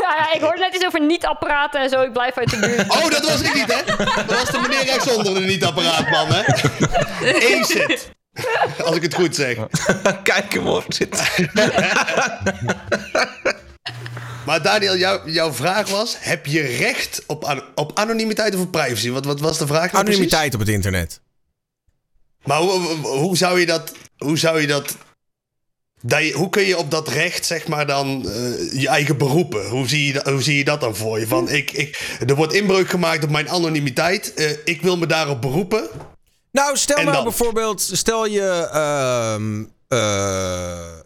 [0.00, 2.02] ja, ja, ik hoorde net iets over niet-apparaten en zo.
[2.02, 2.90] Ik blijf uit de buurt.
[2.90, 3.84] Oh, dat was ik niet, hè?
[4.26, 6.42] Dat was de meneer rechtsonder, de niet-apparaatman, hè?
[7.60, 8.10] Acid.
[8.84, 9.56] Als ik het goed zeg.
[10.22, 10.84] Kijk hem hoor.
[10.88, 11.22] Zit.
[14.46, 18.70] Maar Daniel, jou- jouw vraag was: heb je recht op, an- op anonimiteit of op
[18.72, 19.10] privacy?
[19.10, 19.92] Wat, wat was de vraag?
[19.92, 20.08] nou precies?
[20.14, 21.20] Anonimiteit op het internet.
[22.44, 23.92] Maar hoe, hoe- zou je dat.
[24.18, 24.96] Hoe zou je dat.
[26.02, 29.68] dat je- hoe kun je op dat recht, zeg maar, dan eh, je eigen beroepen?
[29.68, 31.26] Hoe zie, je dat, hoe zie je dat dan voor je?
[31.26, 34.34] Van, ik, ik, er wordt inbreuk gemaakt op mijn anonimiteit.
[34.34, 35.88] eh, ik wil me daarop beroepen.
[36.52, 37.24] Nou, stel nou dan?
[37.24, 40.98] bijvoorbeeld, stel je, ehm, eh,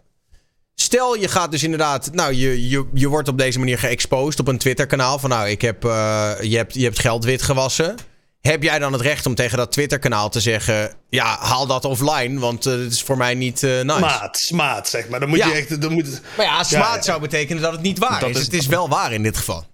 [0.81, 4.47] stel je gaat dus inderdaad, nou, je, je, je wordt op deze manier geëxposed op
[4.47, 7.95] een Twitter-kanaal van, nou, ik heb, eh, je, hebt, je hebt geld witgewassen.
[8.41, 12.39] Heb jij dan het recht om tegen dat Twitter-kanaal te zeggen, ja, haal dat offline,
[12.39, 13.99] want eh, het is voor mij niet eh nice.
[13.99, 15.19] Maat, smaad, zeg maar.
[15.19, 15.47] Dan moet Ja.
[15.47, 15.81] je echt.
[15.81, 17.01] Dan moet, Maar ja, smaad ja.
[17.01, 18.37] zou betekenen dat het niet waar Dat is.
[18.37, 19.65] is- Het is wel waar in dit geval.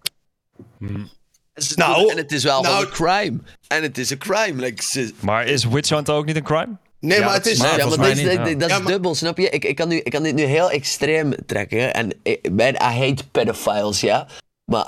[1.76, 3.40] Nou, en het is wel nou- een crime.
[3.68, 4.62] En het is een crime.
[4.62, 6.78] Like, Maar is witch hunt ook niet een crime?
[7.04, 7.58] Nee, Ja, maar het is...
[7.60, 8.44] Nee, ja, maar dat is, niet, dat- ja.
[8.54, 9.50] dat is Ja, maar- dubbel, snap je?
[9.50, 11.94] Ik, ik, kan nu, ik kan dit nu heel extreem trekken.
[11.94, 14.28] En ik, man, I hate pedophiles, ja.
[14.66, 14.88] Maar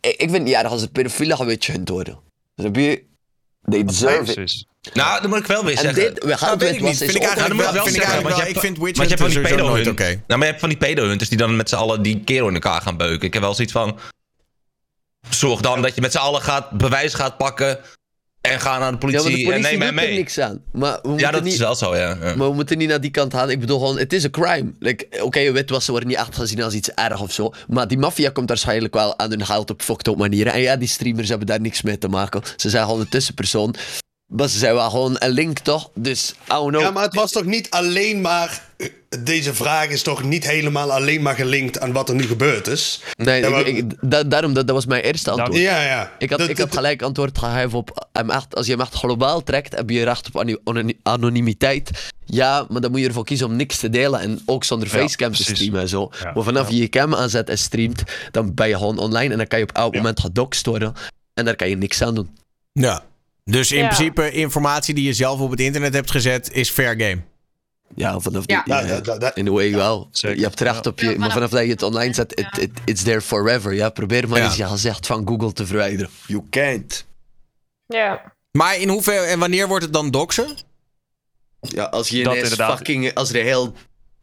[0.00, 2.18] ik, ik vind ja, als de pedofielen gaan witgehunt worden.
[2.56, 3.04] Snap je?
[3.70, 4.34] They deserve it.
[4.34, 4.64] Precies.
[4.92, 6.14] Nou, dat moet ik wel weer En zeggen.
[6.14, 6.98] dit, we gaan Nou, weet het ik niet.
[6.98, 7.72] was Vind ik eigenlijk wel.
[7.72, 9.86] moet Vind ik zeggen, vind want je hebt witch van die pedo-hunt.
[9.88, 10.04] oké.
[10.04, 12.54] Nou, maar je hebt van die pedo-hunters die dan met z'n allen die kerel in
[12.54, 13.26] elkaar gaan beuken.
[13.26, 13.98] Ik heb wel zoiets van...
[15.30, 17.78] Zorg dan dat je met z'n allen gaat, bewijs gaat pakken...
[18.40, 20.16] en ga naar de Ja, politie, maar de en politie neem er mee.
[20.16, 20.62] niks aan.
[20.72, 21.52] Maar we Ja, dat niet...
[21.52, 22.08] is wel zo, ja.
[22.22, 22.34] ja.
[22.36, 23.50] Maar we moeten niet naar die kant gaan.
[23.50, 24.72] Ik bedoel gewoon, het is een crime.
[24.78, 27.52] Like, Oké, witwassen worden niet echt gezien als iets erg of zo.
[27.68, 30.52] Maar die maffia komt waarschijnlijk wel aan hun geld op fucked up manieren.
[30.52, 32.42] En ja, die streamers hebben daar niks mee te maken.
[32.56, 33.74] Ze zijn gewoon een tussenpersoon.
[34.30, 35.90] Maar ze zijn wel gewoon een link, toch?
[35.94, 36.80] Dus, don't know.
[36.82, 38.68] Ja, maar het was toch niet alleen maar...
[39.24, 43.02] Deze vraag is toch niet helemaal alleen maar gelinkt aan wat er nu gebeurd is?
[43.16, 45.60] nee, ja, maar- ik, ik- da- daarom, dat, dat was mijn eerste antwoord.
[45.60, 46.12] Ja, ja.
[46.18, 48.08] Ik had, Dat- ik had gelijk antwoord gegeven op
[48.50, 50.58] als je hem echt globaal trekt, heb je recht op
[51.02, 51.90] anonimiteit.
[52.24, 54.94] Ja, maar dan moet je ervoor kiezen om niks te delen en ook zonder Ja,
[55.00, 56.10] facecam te streamen en zo.
[56.22, 59.38] Ja, maar vanaf je je cam aanzet en streamt, dan ben je gewoon online en
[59.38, 60.94] dan kan je op elk moment gedoxt worden
[61.34, 62.36] en daar kan je niks aan doen.
[62.72, 63.02] Ja.
[63.50, 63.84] Dus in Ja.
[63.86, 67.20] principe informatie die je zelf op het internet hebt gezet is fair game.
[67.94, 68.62] Ja, vanaf Ja.
[68.62, 70.08] die, Ja, ja, in a way wel.
[70.12, 70.36] Zeker.
[70.38, 72.62] Je hebt recht op je, Ja, maar vanaf- dat je het online zet, it, Ja.
[72.62, 73.74] it, it's there forever.
[73.74, 74.44] Ja, probeer maar Ja.
[74.44, 76.10] eens je gezicht van Google te verwijderen.
[76.26, 77.06] You can't.
[77.86, 78.32] Ja.
[78.52, 80.56] Maar in hoeverre en wanneer wordt het dan doxen?
[81.60, 82.76] Ja, als je Dat ineens inderdaad.
[82.76, 83.72] fucking, als er een heel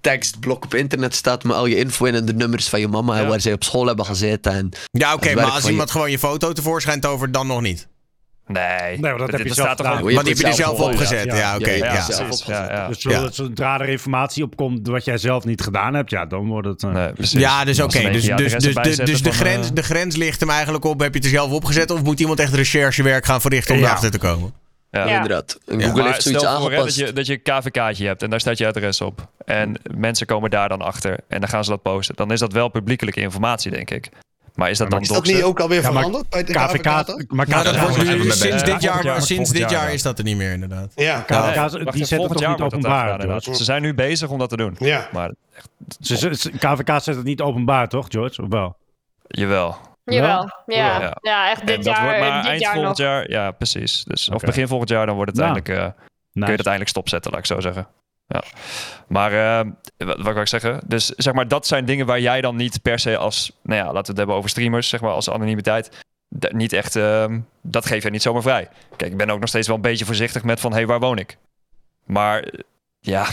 [0.02, 3.20] tekstblok op internet staat met al je info in en de nummers van je mama
[3.20, 4.52] en waar zij op school hebben gezeten.
[4.52, 7.88] En, Ja, oké, maar als iemand gewoon je foto tevoorschijn tovert, dan nog niet.
[8.48, 10.02] Nee, maar dat heb je zelf gedaan.
[10.02, 11.26] Want die heb je er zelf opgezet.
[11.26, 11.72] Ja, oké.
[11.72, 12.88] Ja.
[12.88, 16.84] Dus zodra er informatie opkomt wat jij zelf niet gedaan hebt, ja, dan wordt het...
[16.84, 17.12] eh, Nee.
[17.18, 18.10] Ja, dus oké.
[18.12, 21.00] Dus, dus, dus, dus, de, grens, eh, de grens ligt hem eigenlijk op.
[21.00, 21.92] Heb je het er zelf opgezet?
[21.92, 24.54] Of moet iemand echt recherchewerk gaan verrichten om erachter te komen?
[24.92, 25.08] ja.
[25.08, 25.16] Ja.
[25.16, 25.60] Inderdaad.
[25.66, 25.74] Ja.
[25.74, 26.98] Google Maar heeft zoiets stel voor hè, dat aangepast.
[26.98, 29.28] je, dat je een KVK'tje hebt en daar staat je adres op.
[29.46, 32.16] En mensen komen daar dan achter en dan gaan ze dat posten.
[32.16, 34.10] Dan is dat wel publiekelijke informatie, denk ik.
[34.58, 36.82] Maar is dat dan Is dat niet ook alweer Ja, maar veranderd bij de KVK,
[36.82, 36.86] KVK?
[36.86, 39.60] maar Maar KVK, dat wordt zijn we nu mee sinds dit jaar, jaar, sinds dit
[39.62, 39.94] jaar, jaar ja.
[39.94, 40.92] is dat er niet meer inderdaad.
[40.96, 41.34] Ja, KVK,
[41.94, 43.42] die toch jaar niet het openbaar, gedaan?
[43.42, 44.76] Ze zijn nu bezig om dat te doen.
[44.80, 45.08] ja.
[45.12, 45.32] Maar
[46.00, 48.42] ze- ze- KVK zet het niet openbaar, toch, George?
[48.42, 48.78] Of wel?
[49.28, 49.78] jawel.
[50.04, 50.52] Jawel.
[50.66, 51.00] Ja.
[51.00, 51.18] Ja.
[51.22, 51.50] Ja.
[51.50, 53.08] echt dit jaar, wordt maar dit eind jaar volgend nog.
[53.08, 53.30] jaar.
[53.32, 54.04] Ja, precies.
[54.04, 55.54] Dus, Of begin volgend jaar, dan wordt het Nou.
[55.54, 56.02] eindelijk, eh,
[56.34, 57.88] kun je het eindelijk stopzetten, laat ik zo zeggen.
[58.28, 58.44] Ja.
[59.08, 60.82] Maar eh, wat, wat wil ik zeggen?
[60.86, 63.86] Dus zeg maar, dat zijn dingen waar jij dan niet per se als, nou ja,
[63.86, 66.06] laten we het hebben over streamers, zeg maar, als anonimiteit.
[66.50, 68.70] Niet echt, ehm, dat geef je niet zomaar vrij.
[68.96, 71.00] Kijk, ik ben ook nog steeds wel een beetje voorzichtig met van, hé, hey, waar
[71.00, 71.38] woon ik?
[72.06, 72.54] Maar
[73.00, 73.28] ja,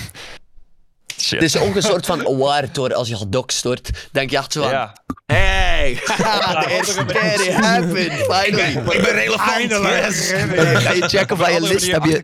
[1.25, 1.41] shit.
[1.41, 4.09] Het is ook een soort van award hoor, als je gedoxt wordt.
[4.13, 4.93] Denk je echt zo van, ja,
[5.27, 8.93] hey, the eerste keer it happened, finally.
[8.97, 9.71] Ik ben relevant.
[9.71, 10.31] Yes.
[10.83, 12.23] Ga je checken van je list, heb je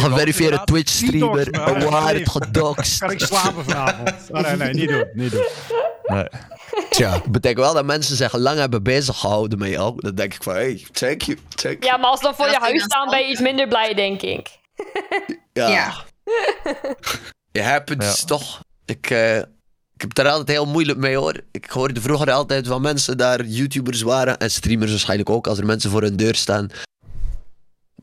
[0.00, 0.60] geverifieerde.
[0.64, 2.98] Twitch streamer, award, gedoxt.
[2.98, 4.16] Kan ik slapen vanavond?
[4.30, 5.08] Oh, nee, nee, niet doen.
[5.12, 5.46] Niet doen.
[6.04, 6.28] Nee.
[6.90, 7.20] Tja.
[7.30, 9.94] betekent wel dat mensen zich lang hebben bezig gehouden met jou.
[9.96, 11.92] Dan denk ik van, hey, thank you, thank you.
[11.92, 14.48] Ja, maar als dan voor je huis staan, ben je iets minder blij, denk ik.
[15.52, 15.68] Ja.
[15.68, 15.94] Ja.
[17.52, 18.26] It happens Ja.
[18.26, 18.60] toch.
[18.84, 19.36] Ik, eh,
[19.94, 21.40] ik heb het er altijd heel moeilijk mee hoor.
[21.50, 25.46] Ik hoorde vroeger altijd van mensen daar YouTubers waren en streamers waarschijnlijk ook.
[25.46, 26.68] Als er mensen voor hun deur staan.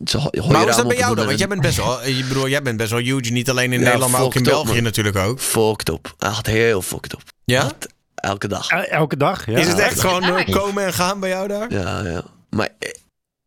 [0.05, 1.25] Zo, je Maar hoe is dat bij jou dan?
[1.25, 3.31] Want jij bent best wel, ik bedoel, jij bent best wel huge.
[3.31, 5.39] Niet alleen in Ja, Nederland, maar ook in up, België natuurlijk ook.
[5.39, 6.15] Fucked up.
[6.19, 7.21] Echt heel fucked up.
[7.45, 7.63] Ja?
[7.63, 8.69] Echt elke dag.
[8.69, 9.45] El- Elke dag?
[9.45, 9.57] Ja.
[9.57, 11.71] Is het echt gewoon eh, komen en gaan bij jou daar?
[11.73, 12.23] Ja, ja.
[12.49, 12.89] Maar eh,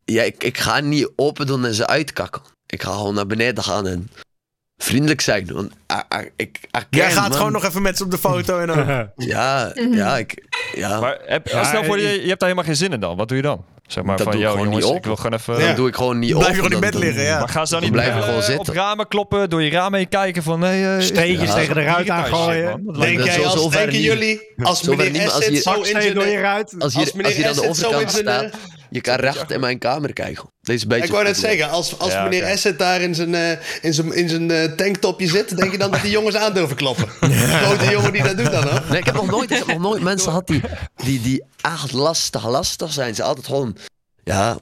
[0.05, 2.42] ja, ik, ik ga niet open doen en ze uitkakken.
[2.66, 4.11] Ik ga gewoon naar beneden gaan en
[4.79, 5.51] vriendelijk zijn.
[5.53, 7.37] Want ah, ah, ik, I Jij gaat man.
[7.37, 9.09] gewoon nog even met ze op de foto en dan...
[9.16, 9.93] Ja, Mhm.
[9.95, 11.01] ja, ik, ja.
[11.01, 13.16] Maar heb, Ja, stel voor, ik- je, je hebt daar helemaal geen zin in dan.
[13.16, 13.64] Wat doe je dan?
[13.87, 15.55] Zeg maar Dat van, doe ik gewoon jongens, niet ik wil gewoon even...
[15.55, 15.74] dan Ja.
[15.74, 17.39] doe ik gewoon niet Blijf je gewoon in dan bed liggen, ja.
[17.39, 18.74] Maar gaan ze dan Dan niet blijven gewoon op zitten.
[18.74, 20.61] ramen kloppen, door je ramen heen kijken van...
[20.61, 21.55] Nee, eh, Steentjes Ja.
[21.55, 22.81] tegen de ruit aangooien.
[22.99, 24.03] Denk dat jij als, denken niet.
[24.03, 26.43] jullie, als meneer Asset je- zo in Baksteen door je zijn...
[26.43, 26.74] ruit.
[26.79, 28.53] Als je, Als als meneer je aan de Asset zo in zijn...
[28.91, 30.51] je kan recht in mijn kamer kijken.
[30.61, 31.05] Deze beetje.
[31.05, 32.45] Ik wou net zeggen, als, als Ja, meneer.
[32.45, 33.51] Asset daar in zijn, eh,
[33.82, 36.76] in zijn, in zijn eh, tanktopje zit, denk je dan dat die jongens aan durven
[36.76, 37.09] kloppen?
[37.62, 38.82] Grote jongen die dat doet dan, hoor.
[38.89, 40.61] Nee, ik heb nog nooit, ik heb nog nooit mensen gehad die,
[40.97, 43.14] die, die echt lastig, lastig zijn.
[43.14, 43.76] Ze altijd gewoon,
[44.24, 44.59] ja,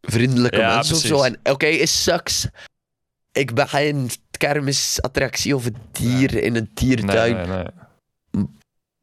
[0.00, 1.22] vriendelijke Ja, mensen of zo.
[1.22, 2.46] En oké, is sucks.
[3.32, 7.36] Ik ben geen kermisattractie of een dier in een Nee, diertuin.
[7.36, 8.46] nee, nee.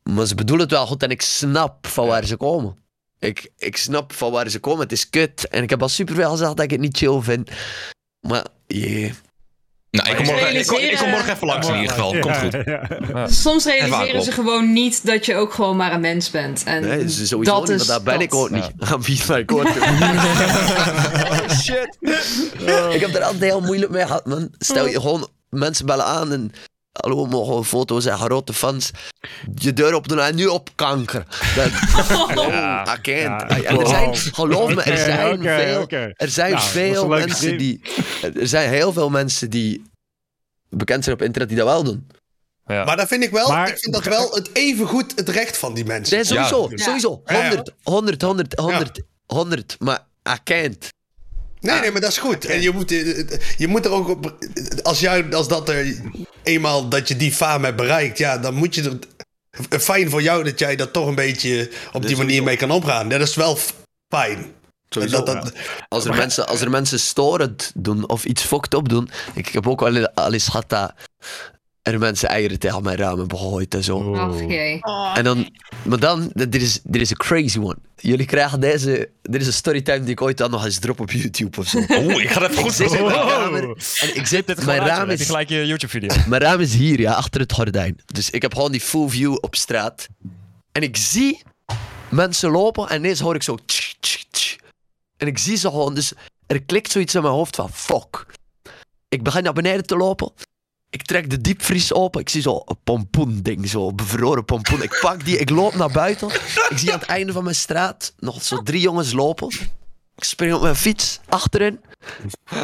[0.03, 2.77] Maar ze bedoelen het wel goed en ik snap van waar ze komen.
[3.19, 4.81] Ik, ik snap van waar ze komen.
[4.81, 5.47] Het is kut.
[5.47, 7.49] En ik heb al superveel gezegd dat ik het niet chill vind.
[8.27, 9.11] Maar, yeah.
[9.91, 12.19] Nou, ik kom, morgen, ik, kom, ik kom Realiseren- morgen even langs in ieder geval.
[12.19, 12.57] Komt goed.
[12.65, 13.27] Ja.
[13.27, 16.63] Soms realiseren ze gewoon niet dat je ook gewoon maar een mens bent.
[16.63, 18.21] En Nee, dat is sowieso dat niet, is daar ben dat.
[18.23, 18.71] ik ook niet.
[18.79, 19.67] Aan wie ik hoor
[21.63, 21.97] Shit.
[22.93, 24.49] Ik heb er altijd heel moeilijk mee gehad, man.
[24.57, 26.51] Stel je gewoon, mensen bellen aan en...
[26.91, 28.91] Hallo, we mogen een foto zijn, grote fans.
[29.55, 31.25] Je deur op doen en nu op kanker.
[31.55, 31.71] Dat,
[32.49, 32.97] Ja.
[33.03, 35.43] En er zijn, geloof me, er zijn oké,
[35.87, 37.81] veel, er zijn Nou, veel mensen die...
[38.21, 39.81] Er zijn heel veel mensen die
[40.69, 42.07] bekend zijn op internet die dat wel doen.
[42.65, 42.83] Ja.
[42.83, 45.57] Maar dat vind ik wel, Maar- ik vind dat wel het even goed het recht
[45.57, 46.15] van die mensen.
[46.15, 46.83] Nee, sowieso, Ja.
[46.83, 47.21] sowieso.
[47.25, 47.43] Ja, ja.
[47.49, 49.75] 100, 100, 100, 100, 100.
[49.79, 50.87] Maar I can't.
[51.61, 52.45] Nee, nee, maar dat is goed.
[52.45, 53.23] En je moet, eh,
[53.57, 54.37] je moet er ook op.
[54.83, 55.95] Als, jij, als dat er
[56.43, 58.97] eenmaal dat je die fame hebt bereikt, ja, dan moet je er.
[59.79, 63.09] Fijn voor jou dat jij dat toch een beetje op die manier mee kan omgaan.
[63.09, 63.57] Dat is wel
[64.13, 64.45] fijn.
[64.89, 65.53] Sowieso, Dat- dat-
[65.87, 69.09] Als er, mensen, als er mensen storend doen of iets fucked up doen.
[69.33, 70.93] Ik, heb ook al, al eens gehad dat
[71.81, 74.15] er mensen eieren tegen mijn raam hebben gegooid en zo.
[74.15, 74.79] Ach jee.
[75.13, 75.49] En dan,
[75.83, 77.77] maar dan, dit is, dit is een crazy one.
[77.95, 81.11] Jullie krijgen deze, dit is een storytime die ik ooit dan nog eens drop op
[81.11, 81.77] YouTube of zo.
[81.77, 83.27] Oeh, ik ga Ik goed zit in mijn Wow.
[83.29, 83.63] kamer
[84.01, 86.15] en ik zit, Dit mijn raam is gelijk je YouTube-video.
[86.27, 88.01] mijn raam is hier, ja, achter het gordijn.
[88.05, 90.07] Dus ik heb gewoon die full view op straat.
[90.71, 91.41] En ik zie
[92.09, 93.57] mensen lopen en ineens hoor ik zo...
[93.65, 94.55] tsch, tsch, tsch.
[95.17, 96.13] En ik zie ze gewoon, dus
[96.47, 98.25] er klikt zoiets in mijn hoofd van fuck.
[99.09, 100.31] Ik begin naar beneden te lopen.
[100.89, 102.21] Ik trek de diepvries open.
[102.21, 104.81] Ik zie zo een pompoen ding, zo bevroren pompoen.
[104.81, 106.27] Ik pak die, ik loop naar buiten.
[106.69, 109.47] Ik zie aan het einde van mijn straat nog zo drie jongens lopen.
[110.15, 111.79] Ik spring op mijn fiets, achterin.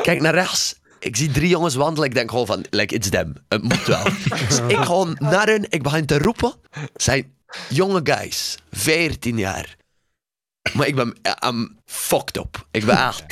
[0.02, 0.76] Kijk naar rechts.
[1.00, 2.10] Ik zie drie jongens wandelen.
[2.10, 3.34] Ik denk gewoon van, like, it's them.
[3.48, 4.04] Het moet wel.
[4.48, 5.66] Dus ik gewoon naar hen.
[5.70, 6.54] Ik begin te roepen.
[6.96, 7.34] Zijn
[7.70, 8.58] jonge guys.
[8.72, 9.76] 14 jaar.
[10.74, 11.16] Maar ik ben,
[11.48, 12.68] I'm fucked up.
[12.72, 13.24] Ik ben echt...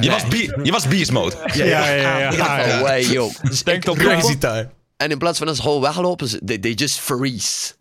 [0.00, 1.36] Je was, bi- je was beast mode.
[1.54, 2.18] Ja, ja, ja.
[2.18, 3.30] ja, Ja, way, yo.
[3.48, 4.70] Dus Denk op Crazy time.
[4.96, 7.72] En in plaats van dat ze gewoon weglopen, ze- they, they just freeze.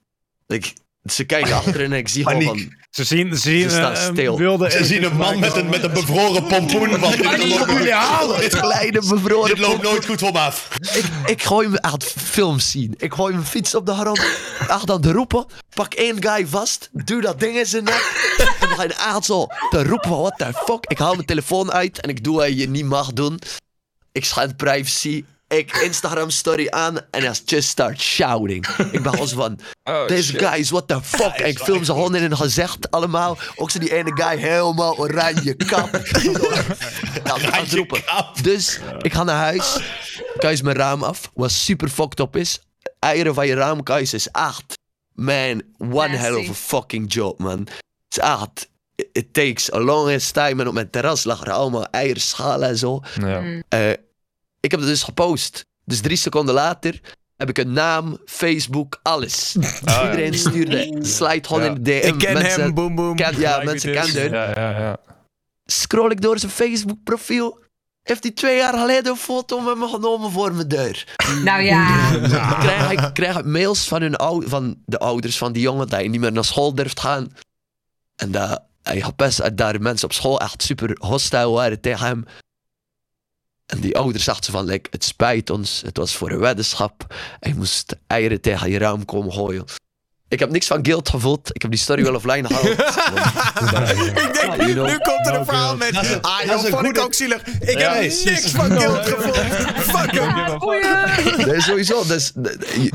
[0.47, 0.73] Like,
[1.11, 2.75] ze kijken achterin en ik zie gewoon van...
[2.89, 4.37] Ze zien, ze zien Ze staan eh, een stil.
[4.37, 4.71] wilde...
[4.71, 6.99] Ze zien een man met een, met een bevroren pompoen.
[6.99, 8.39] Van, dit, loopt, jullie halen?
[8.39, 10.67] Dit kleine bevroren dit loopt nooit goed voor me af.
[10.93, 12.93] Ik, ik gooi me echt films zien.
[12.97, 14.21] Ik gooi mijn fiets op de grond.
[14.67, 15.45] Echt aan te roepen.
[15.73, 16.89] Pak één guy vast.
[16.91, 18.35] Duw dat ding in zijn nek.
[18.59, 20.85] En dan ga je echt zo te roepen van what the fuck.
[20.87, 23.39] Ik haal mijn telefoon uit en ik doe wat je niet mag doen.
[24.11, 25.23] Ik schend privacy.
[25.47, 28.67] Ik Instagram story aan en hij just start shouting.
[28.91, 29.59] Ik ben gewoon zo van,
[30.07, 31.33] deze guys, what the fuck.
[31.33, 33.37] En ik film ze gewoon in hun gezicht allemaal.
[33.55, 36.01] Ook zo die ene guy helemaal oranje kap.
[37.23, 38.01] Ja, aan het roepen.
[38.41, 39.79] Dus ik ga naar huis.
[40.37, 41.31] Kuis mijn raam af.
[41.33, 42.59] Wat super fucked up is.
[42.99, 44.77] Eieren van je raam kuis is echt.
[45.13, 46.17] Man, one Nasty.
[46.17, 47.59] hell of a fucking job, man.
[47.59, 47.69] Het
[48.09, 48.69] is echt.
[49.11, 50.61] It takes a long time.
[50.61, 53.01] En op mijn terras lag er allemaal eierschalen en zo.
[53.19, 53.43] Ja.
[53.69, 53.91] Eh,
[54.67, 55.65] ik heb het dus gepost.
[55.85, 56.99] Dus drie seconden later
[57.37, 59.55] heb ik een naam, Facebook, alles.
[59.85, 60.03] ja.
[60.03, 61.67] Iedereen stuurde, slide gewoon Ja.
[61.69, 62.07] in de DM.
[62.07, 63.15] Ik ken mensen, hem, boom boom.
[63.15, 64.11] ken- ja, mensen is.
[64.11, 64.31] kenden.
[64.31, 64.97] Ja, ja, ja.
[65.65, 67.59] Scroll ik door zijn Facebook profiel.
[68.03, 71.15] Heeft hij twee jaar geleden een foto met me genomen voor mijn deur.
[71.43, 72.09] Nou ja.
[72.59, 75.99] krijg ik, krijg ik mails van, hun ou- van de ouders van die jongen dat
[75.99, 77.27] hij niet meer naar school durft gaan.
[78.15, 82.25] En dat hij gepest dat daar mensen op school echt super hostile waren tegen hem.
[83.67, 87.15] En die ouders dachten van, like, het spijt ons, het was voor een weddenschap.
[87.39, 89.65] En je moest eieren tegen je raam komen gooien.
[90.29, 91.49] Ik heb niks van guilt gevoeld.
[91.53, 92.65] Ik heb die story wel offline gehaald.
[94.23, 95.95] Ik denk, nu komt er een verhaal met...
[96.21, 97.41] Ah, dat joh, vond ik ook zielig.
[97.59, 99.37] Ik Ja, heb niks van guilt gevoeld.
[99.77, 101.47] Fuck hem.
[101.47, 102.03] Nee, sowieso.
[102.07, 102.31] Dus,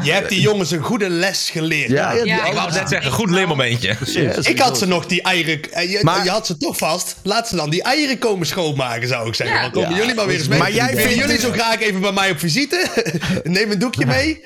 [0.03, 1.91] je, hebt die jongens een goede les geleerd.
[1.91, 3.97] ja, ja, die Ja, Ik wou net zeggen, goed leermomentje.
[4.05, 5.61] Ja, Ik had ze nog die eieren.
[5.73, 7.17] eh, Je, Maar- je had ze toch vast.
[7.23, 9.61] Laat ze dan die eieren komen schoonmaken, zou ik zeggen.
[9.61, 9.97] Dan komen Ja.
[9.97, 10.59] jullie maar weer eens mee.
[10.59, 12.87] Maar jij Willen vindt jullie zo graag even bij mij op visite?
[13.45, 14.45] Neem een doekje mee.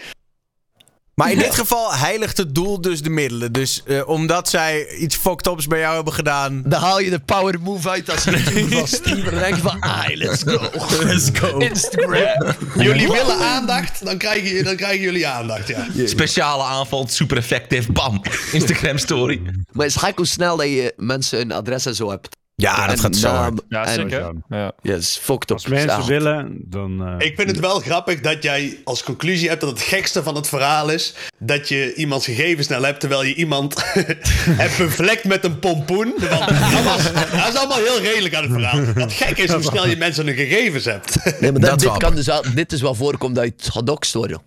[1.16, 3.52] Maar in dit geval heiligt het doel dus de middelen.
[3.52, 6.62] Dus eh, omdat zij iets fucked ups bij jou hebben gedaan...
[6.64, 9.24] Dan haal je de power move uit als je van Steven.
[9.24, 10.70] Dan denk je van, ah, let's go.
[11.04, 11.58] Let's go.
[11.58, 12.54] Instagram.
[12.74, 15.86] Jullie willen aandacht, dan krijgen, dan krijgen jullie aandacht, ja.
[16.06, 17.88] Speciale aanval, super effectief.
[17.88, 18.22] Bam.
[18.52, 19.40] Instagram story.
[19.72, 22.36] Maar het is gek hoe snel dat je mensen een adres en zo hebt.
[22.58, 23.60] Ja, dat gaat zo hard.
[23.68, 24.20] Ja, zeker.
[24.48, 24.72] Ja.
[24.82, 25.56] Ja, het is fucked up.
[25.56, 27.06] Als mensen willen, dan...
[27.06, 30.34] eh, Ik vind het wel grappig dat jij als conclusie hebt dat het gekste van
[30.34, 33.74] het verhaal is dat je iemands gegevens snel hebt terwijl je iemand
[34.62, 36.14] hebt bevlekt met een pompoen.
[36.18, 38.92] Want dat, was, dat is allemaal heel redelijk aan het verhaal.
[38.94, 41.16] Wat gek is hoe snel je mensen hun gegevens hebt.
[41.40, 44.42] Nee, maar Dat dit, wel kan dus wel, dit is wel voorkomt uit gedoxt worden.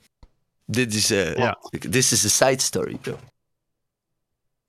[0.65, 1.57] Dit is, eh Ja.
[1.89, 3.19] this is a side story, bro.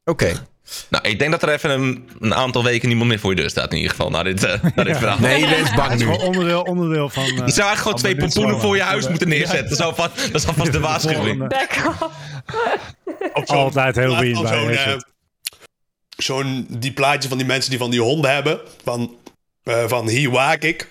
[0.04, 0.46] Oké.
[0.88, 3.50] Nou, ik denk dat er even een, een aantal weken niemand meer voor je deur
[3.50, 4.10] staat in ieder geval.
[4.10, 5.18] Na dit, eh na dit verhaal.
[5.18, 6.12] Nee, iedereen is bang Het is nu.
[6.12, 7.22] gewoon onderdeel, onderdeel van...
[7.22, 8.90] eh, Je zou eigenlijk gewoon twee pompoenen voor je winstwaarde.
[8.92, 9.62] huis moeten neerzetten.
[9.68, 11.52] Dat is alvast, dat is alvast de waarschuwing.
[13.46, 14.98] Altijd Halloween op bij
[16.16, 18.60] Zo'n, eh, die plaatje van die mensen die van die honden hebben.
[18.84, 19.16] Van,
[19.62, 20.88] eh, van hier waak ik.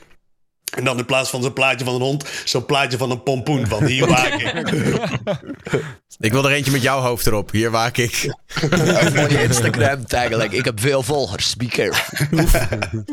[0.76, 3.67] En dan in plaats van zo'n plaatje van een hond, zo'n plaatje van een pompoen
[3.67, 4.53] van hier waak ik.
[6.20, 7.51] Ik wil er eentje met jouw hoofd erop.
[7.51, 8.36] Hier waak ik.
[8.70, 10.30] Een mooie Instagram tag.
[10.30, 11.55] like, ik heb veel volgers.
[11.55, 12.28] Be careful.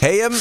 [0.00, 0.32] Hey, ehm,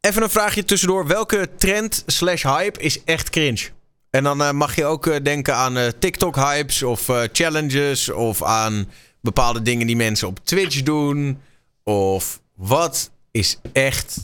[0.00, 1.06] even een vraagje tussendoor.
[1.06, 3.68] Welke trend slash hype is echt cringe?
[4.10, 8.10] En dan eh, mag je ook eh, denken aan eh, TikTok-hypes of challenges...
[8.12, 8.90] of aan
[9.20, 11.40] bepaalde dingen die mensen op Twitch doen.
[11.84, 14.18] Of wat is echt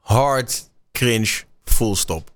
[0.00, 2.30] hard cringe full stop?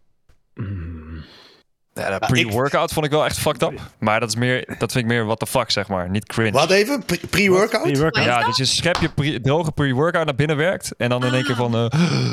[1.92, 3.80] Ja, dat pre-workout vond ik wel echt fucked up.
[3.98, 6.10] Maar dat, is meer, dat vind ik meer what the fuck, zeg maar.
[6.10, 6.50] Niet cringe.
[6.52, 7.04] Wat even?
[7.04, 7.82] Pre- Pre-workout?
[7.82, 8.24] Pre-workout.
[8.24, 10.94] Ja, dus je schep je pre- droge pre-workout naar binnen werkt.
[10.96, 11.74] En dan in één keer van...
[11.74, 11.84] eh,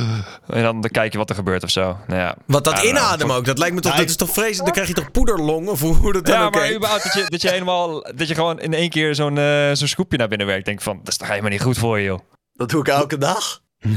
[0.57, 1.97] en dan, dan kijk je wat er gebeurt of zo.
[2.07, 2.35] Nou ja.
[2.45, 3.91] Want dat nou, inademen ook, dat lijkt me toch...
[3.91, 4.63] Ja, Dat is toch vreselijk?
[4.63, 5.67] Dan krijg je toch poederlong?
[5.67, 8.01] Of hoe dat dan Ja, maar überhaupt dat je, dat je helemaal...
[8.15, 10.65] Dat je gewoon in één keer zo'n eh, zo'n scoopje naar binnen werkt.
[10.65, 12.19] Denk van, dat is toch helemaal niet goed voor je, joh.
[12.53, 13.61] Dat doe ik elke dag.
[13.81, 13.95] Nee,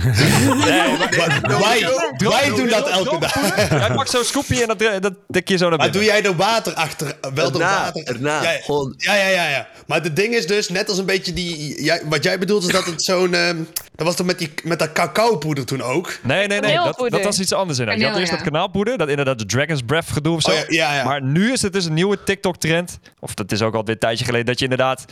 [0.98, 3.34] maar, Maar wij, wij doen dat elke dag.
[3.70, 6.10] Jij pakt zo'n scoopje en dat, dat dik je zo naar Maar binnen.
[6.10, 7.16] doe jij er water achter?
[7.34, 8.06] Wel door Erna, water?
[8.06, 8.42] erna.
[8.42, 8.60] Ja, ja.
[8.60, 9.68] Gewoon- ja, ja, ja, ja.
[9.86, 11.82] Maar het ding is dus, net als een beetje die...
[11.82, 13.34] jij- wat jij bedoelt is dat het zo'n...
[13.34, 13.56] ehm,
[13.94, 16.18] dat was toch met, die, met dat cacaopoeder toen ook?
[16.22, 16.74] Nee, nee, nee.
[16.74, 18.02] Dat, dat was iets anders inderdaad.
[18.02, 18.36] Je had eerst ja.
[18.36, 18.98] dat kanaalpoeder.
[18.98, 20.50] Dat inderdaad de Dragon's Breath gedoe of zo.
[20.50, 21.04] Oh, ja, ja, ja.
[21.04, 22.98] Maar nu is het dus een nieuwe TikTok-trend.
[23.20, 24.46] Of dat is ook alweer een tijdje geleden.
[24.46, 25.04] Dat je inderdaad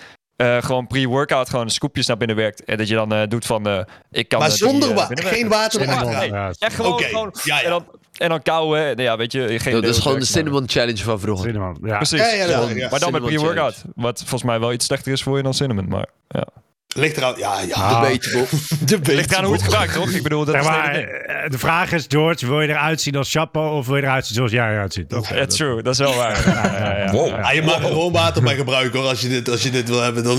[0.42, 2.64] eh, gewoon pre-workout gewoon scoopjes naar binnen werkt.
[2.64, 3.66] En dat je dan eh, doet van...
[3.66, 3.78] eh,
[4.10, 7.02] ik kan Maar die, zonder wa- binnen geen water nee, echt gewoon...
[7.02, 7.62] Gewoon ja, ja.
[7.64, 7.84] En, dan,
[8.18, 8.96] en dan kauwen.
[9.02, 9.58] Ja, weet je.
[9.58, 11.50] Geen Dat is gewoon de Cinnamon Challenge van vroeger.
[11.50, 11.96] Cinnamon, ja.
[11.96, 12.18] Precies.
[12.20, 12.88] Ja, ja, ja, Gewoon- ja.
[12.90, 13.84] Maar dan met pre-workout.
[13.94, 15.88] Wat volgens mij wel iets slechter is voor je dan cinnamon.
[15.88, 16.46] Maar ja.
[16.94, 17.34] Ligt eraan...
[17.36, 17.74] Ja, ja.
[17.74, 18.02] Ah.
[18.02, 19.14] Debatable.
[19.16, 20.10] Ligt eraan hoe het gebruikt, toch?
[20.10, 23.76] Ik bedoel, dat maar, eh, de vraag is, George, wil je eruit zien als Chapo
[23.76, 25.10] of wil je eruit zien zoals jij eruit ziet?
[25.10, 25.82] Dat, Ja, true.
[25.82, 26.48] Dat is wel waar.
[26.48, 27.10] Ja, ja, ja.
[27.12, 27.32] Wow.
[27.44, 29.08] Ah, je mag er gewoon water bij gebruiken hoor.
[29.08, 30.38] Als je dit, als je dit wil hebben, dan...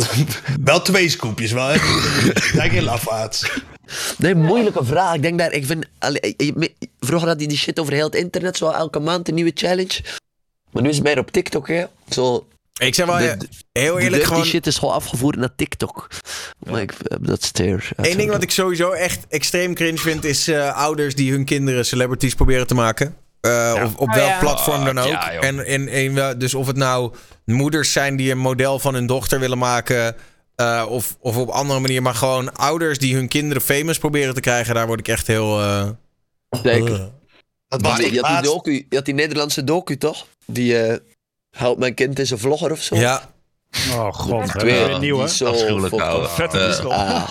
[0.63, 1.67] wel twee scoopjes, wel.
[1.67, 1.77] hè.
[2.57, 3.51] Kijk geen lafaards.
[4.17, 5.13] Nee, moeilijke vraag.
[5.15, 5.85] Ik denk dat ik vind.
[6.37, 9.51] je- Vroeger had hij die shit over heel het internet, zo elke maand een nieuwe
[9.53, 10.01] challenge.
[10.71, 11.83] Maar nu is het meer op TikTok, hè?
[12.09, 12.47] Zo,
[12.79, 13.47] Ik zeg wel, de- de-
[13.79, 14.45] heel die eerlijk dirty gewoon...
[14.45, 16.07] shit is gewoon afgevoerd naar TikTok.
[16.69, 17.89] Maar ik, eh, dat steer.
[17.95, 20.23] Eén ding wat ik sowieso echt extreem cringe vind...
[20.23, 23.15] is eh, ouders die hun kinderen celebrities proberen te maken.
[23.41, 24.39] Eh, Of op Oh, welk ja.
[24.39, 25.43] platform dan Fuck, ook.
[25.43, 27.13] en, en, en, wel- dus of het nou
[27.45, 30.15] moeders zijn die een model van hun dochter willen maken...
[30.55, 34.39] eh, of, of op andere manier, maar gewoon ouders die hun kinderen famous proberen te
[34.41, 34.75] krijgen...
[34.75, 35.59] daar word ik echt heel...
[35.61, 35.89] eh,
[36.63, 37.11] Zeker.
[37.67, 40.25] Dat was Je had, die docu, je had die Nederlandse docu, toch?
[40.45, 40.97] Die eh
[41.57, 42.95] helpt mijn kind is een vlogger of zo.
[42.95, 43.31] ja,
[43.91, 45.23] Oh god, Twee, weer een nieuwe.
[45.23, 46.29] Afschuwelijk, up.
[46.29, 47.23] Vette Eh,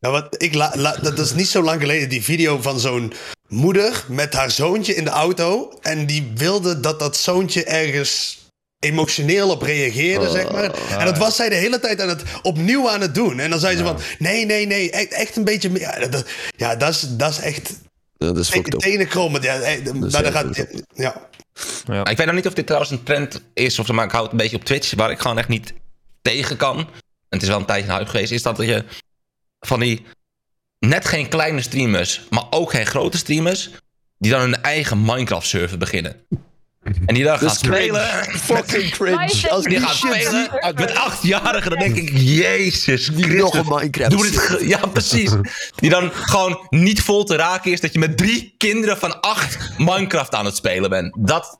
[0.00, 3.12] Nou, wat ik la, la- dat is niet zo lang geleden, die video van zo'n
[3.48, 5.78] moeder met haar zoontje in de auto.
[5.80, 8.40] En die wilde dat dat zoontje ergens
[8.78, 10.70] emotioneel op reageerde, zeg maar.
[10.98, 13.38] En dat was zij de hele tijd aan het, opnieuw aan het doen.
[13.40, 15.80] En dan zei ze van, nee, nee, nee, echt, echt een beetje meer.
[15.80, 16.24] Ja, dat,
[16.56, 17.72] ja, dat, is, dat is echt
[18.24, 18.64] dat is up.
[18.64, 19.42] tenen krommen.
[19.42, 21.28] Ja, eh, echt gaat, fucked ja.
[22.04, 24.32] Ik weet nog niet of dit trouwens een trend is, of, maar ik hou het
[24.32, 25.72] een beetje op Twitch, waar ik gewoon echt niet
[26.22, 26.78] tegen kan.
[26.78, 26.86] En
[27.28, 28.84] het is wel een tijdje een hype geweest, is dat je
[29.60, 30.06] van die
[30.78, 33.70] net geen kleine streamers, maar ook geen grote streamers,
[34.18, 36.26] die dan hun eigen Minecraft-server beginnen.
[37.06, 37.54] En die dan cringe.
[37.54, 38.06] spelen.
[38.24, 39.50] Fucking cringe.
[39.50, 43.40] Als Die shit spelen met achtjarigen, dan denk ik, jezus Niet Christus.
[43.40, 44.10] nog een Minecraft.
[44.10, 45.30] Doe dit ja, precies.
[45.74, 49.58] Die dan gewoon niet vol te raken is dat je met drie kinderen van acht
[49.78, 51.14] Minecraft aan het spelen bent.
[51.18, 51.58] Dat.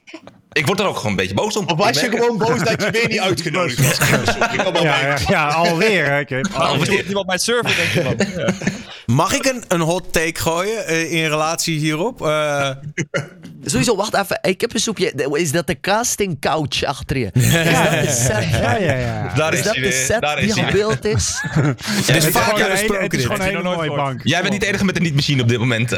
[0.52, 1.66] Ik word er ook gewoon een beetje boos om.
[1.66, 4.36] Of was je gewoon boos dat je weer niet uitgenodigd was?
[4.52, 6.26] Ik kan wel Ja, ja, ja, alweer.
[6.56, 8.40] Waarom verstoort niemand mijn server, denk je?
[8.40, 8.54] Ja.
[9.06, 12.26] Mag ik een, een hot take gooien eh, in relatie hierop?
[12.26, 12.70] Eh,
[13.64, 14.38] Sowieso, wacht even.
[14.42, 15.12] Ik heb een soepje.
[15.32, 17.30] Is dat de casting couch achter je?
[17.32, 18.48] Is dat de set?
[18.50, 19.32] Ja, ja, ja.
[19.34, 21.38] Daar Is is dat de set Daar die gebeeld is?
[21.42, 23.26] het is Het is vaker gewoon een hele- besproken het is dit.
[23.26, 24.20] gewoon een hele Heb je nog mooie nooit bank.
[24.24, 25.90] Jij bent niet de enige met een niet-machine op dit moment.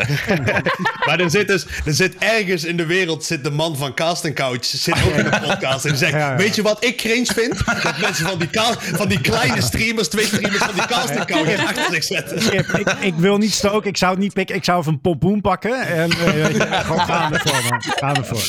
[1.07, 4.35] Maar er zit, dus, er zit ergens in de wereld zit de man van Casting
[4.35, 5.85] Couch zit ook in de podcast.
[5.85, 6.37] En die zegt, Ja, ja.
[6.37, 7.65] weet je wat ik cringe vind?
[7.83, 8.49] Dat mensen van die,
[8.97, 12.53] van die kleine streamers, twee streamers van die Casting Couch achter zich zetten.
[12.79, 14.57] Ik, ik wil niet stoken, ik zou het niet pikken.
[14.57, 15.81] Ik zou even een pompoen pakken.
[15.87, 17.83] En eh, gewoon gaan ervoor, man.
[17.83, 18.43] Gaan ervoor.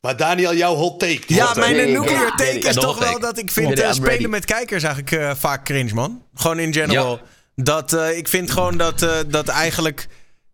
[0.00, 1.20] Maar Daniel, jouw hot take.
[1.26, 3.20] Ja, Hot mijn Nee, nuclear nee, take nee, is toch wel take.
[3.20, 4.26] dat ik vind I'm spelen ready.
[4.26, 6.22] met kijkers eigenlijk eh, vaak cringe, man.
[6.34, 7.20] Gewoon in general.
[7.54, 10.06] Dat, eh, ik vind gewoon dat, eh, dat eigenlijk,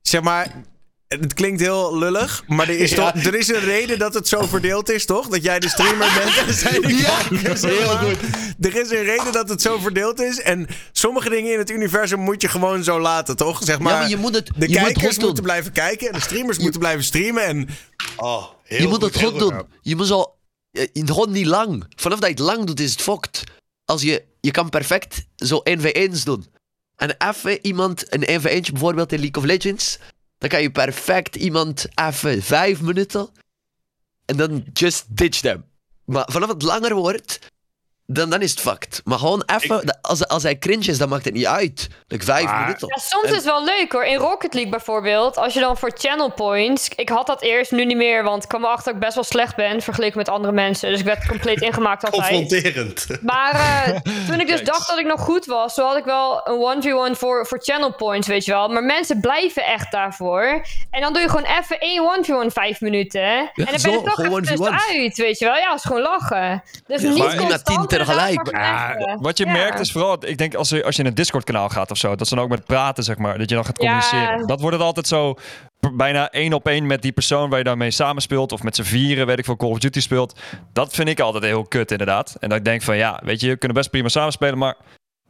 [0.03, 0.47] zeg maar...
[1.09, 3.12] Het klinkt heel lullig, maar er is, Ja.
[3.12, 5.28] toch, er is een reden dat het zo verdeeld is, toch?
[5.28, 7.18] Dat jij de streamer bent en zij de Ja,
[7.68, 8.16] heel goed.
[8.61, 10.40] Er is een reden dat het zo verdeeld is.
[10.40, 13.61] En sommige dingen in het universum moet je gewoon zo laten, toch?
[13.64, 15.24] Zeg maar, ja, maar je moet het, de je moet kijkers doen.
[15.24, 17.44] moeten blijven kijken en de streamers moeten blijven streamen.
[17.44, 17.68] En
[18.16, 19.62] Oh, heel je moet het goed doen.
[19.80, 20.34] Je moet zo...
[20.72, 21.84] eh, Gewoon niet lang.
[21.96, 23.42] Vanaf dat je het lang doet, is het fokt.
[23.84, 24.24] Als je...
[24.40, 26.46] Je kan perfect zo 1v1's doen.
[26.96, 28.05] En even iemand...
[28.14, 29.98] Een 1v1'tje bijvoorbeeld in League of Legends.
[30.45, 33.28] Dan kan je perfect iemand even vijf minuten...
[34.24, 35.64] En dan just ditch them.
[36.05, 37.38] Maar vanaf het langer wordt...
[38.07, 39.00] Dan, dan is het fucked.
[39.05, 39.86] Maar gewoon even...
[39.86, 41.88] dat- Als, als hij cringe is, dan maakt het niet uit.
[42.09, 42.88] Like vijf Maar- minuten.
[42.88, 44.05] Ja, soms En- is het wel leuk hoor.
[44.05, 46.88] In Rocket League bijvoorbeeld, als je dan voor channel points.
[46.96, 49.24] Ik had dat eerst, nu niet meer, want ik kwam erachter dat ik best wel
[49.24, 50.90] slecht ben vergeleken met andere mensen.
[50.90, 52.22] Dus ik werd compleet ingemaakt altijd.
[52.22, 53.07] confronterend.
[53.22, 56.40] Maar eh, toen ik dus dacht dat ik nog goed was, toen had ik wel
[56.48, 58.68] een 1v1 voor, voor channel points, weet je wel.
[58.68, 60.64] Maar mensen blijven echt daarvoor.
[60.90, 63.22] En dan doe je gewoon even één 1v1 vijf minuten.
[63.22, 64.48] en dan ben zo, je toch even 1v1's.
[64.48, 65.57] tussenuit, weet je wel.
[65.57, 66.62] Ja, is gewoon lachen.
[66.86, 68.51] Dus niet constant tegelijk.
[68.51, 69.22] Ja, even.
[69.22, 69.53] Wat je Ja.
[69.53, 72.16] merkt is vooral, ik denk als je, als je in een Discord-kanaal gaat of zo,
[72.16, 73.84] dat ze dan ook met praten, zeg maar, dat je dan gaat Ja.
[73.86, 74.47] communiceren.
[74.47, 75.34] Dat wordt het altijd zo
[75.95, 79.26] bijna één op één met die persoon waar je daarmee samenspeelt, of met z'n vieren,
[79.26, 80.40] weet ik veel, Call of Duty speelt.
[80.72, 82.36] Dat vind ik altijd heel kut, inderdaad.
[82.40, 84.74] En dat ik denk van, ja, weet je, we kunnen best prima samenspelen, maar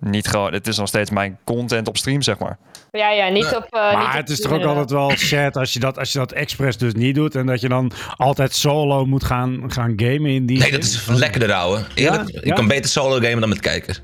[0.05, 2.59] niet gewoon, het is nog steeds mijn content op stream, zeg maar.
[2.91, 3.53] Ja, ja, niet op...
[3.71, 6.13] eh, niet Maar op het is toch ook altijd wel sad als je dat, als
[6.13, 7.35] je dat expres dus niet doet.
[7.35, 10.81] En dat je dan altijd solo moet gaan, gaan gamen in die Nee, zin.
[10.81, 11.85] dat is lekkerder ouwe.
[11.95, 12.41] Eerlijk, Ja?
[12.41, 12.55] je Ja?
[12.55, 14.01] kan beter solo gamen dan met kijkers.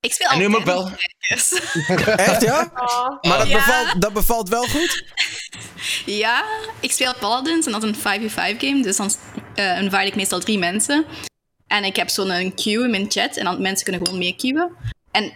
[0.00, 0.90] Ik speel En nu ik wel.
[2.16, 2.70] echt ja?
[2.74, 3.22] Ah.
[3.22, 3.56] Maar dat, Ja.
[3.56, 5.04] bevalt, dat bevalt wel goed?
[6.06, 6.44] Ja,
[6.80, 8.82] ik speel Paladins en dat is een 5v5 game.
[8.82, 9.10] Dus dan
[9.54, 11.04] eh invite ik meestal drie mensen.
[11.66, 14.36] En ik heb zo'n een queue in mijn chat en dan mensen kunnen gewoon mee
[14.36, 14.70] queuen.
[15.10, 15.32] En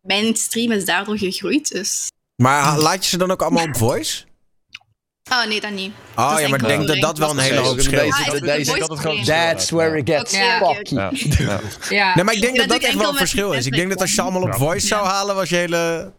[0.00, 2.06] mijn stream is daardoor gegroeid, dus...
[2.36, 4.24] Maar laat je ze dan ook allemaal op voice?
[5.30, 5.92] Oh, nee, dat niet.
[6.16, 7.78] Oh Dat is ja, maar ik denk dat dat wel een hele hoop.
[7.78, 9.50] Ah, is het Deze- een voice dat het gewoon stream?
[9.50, 10.94] That's where it gets fucky.
[10.94, 11.10] Ja.
[11.38, 11.60] Ja.
[11.88, 12.14] Ja.
[12.14, 13.66] Nee, maar ik denk dat dat echt wel een verschil is.
[13.66, 16.12] Ik denk dat als je ze allemaal op voice zou halen, was je hele...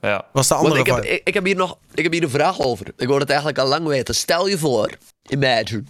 [0.00, 0.26] Ja.
[0.32, 2.60] Was de Want andere ik heb, ik heb hier nog ik heb hier een vraag
[2.60, 2.86] over.
[2.96, 4.14] Ik wil het eigenlijk al lang weten.
[4.14, 4.90] Stel je voor,
[5.28, 5.84] imagine.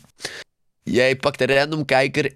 [0.83, 2.33] Jij pakt een random kijker.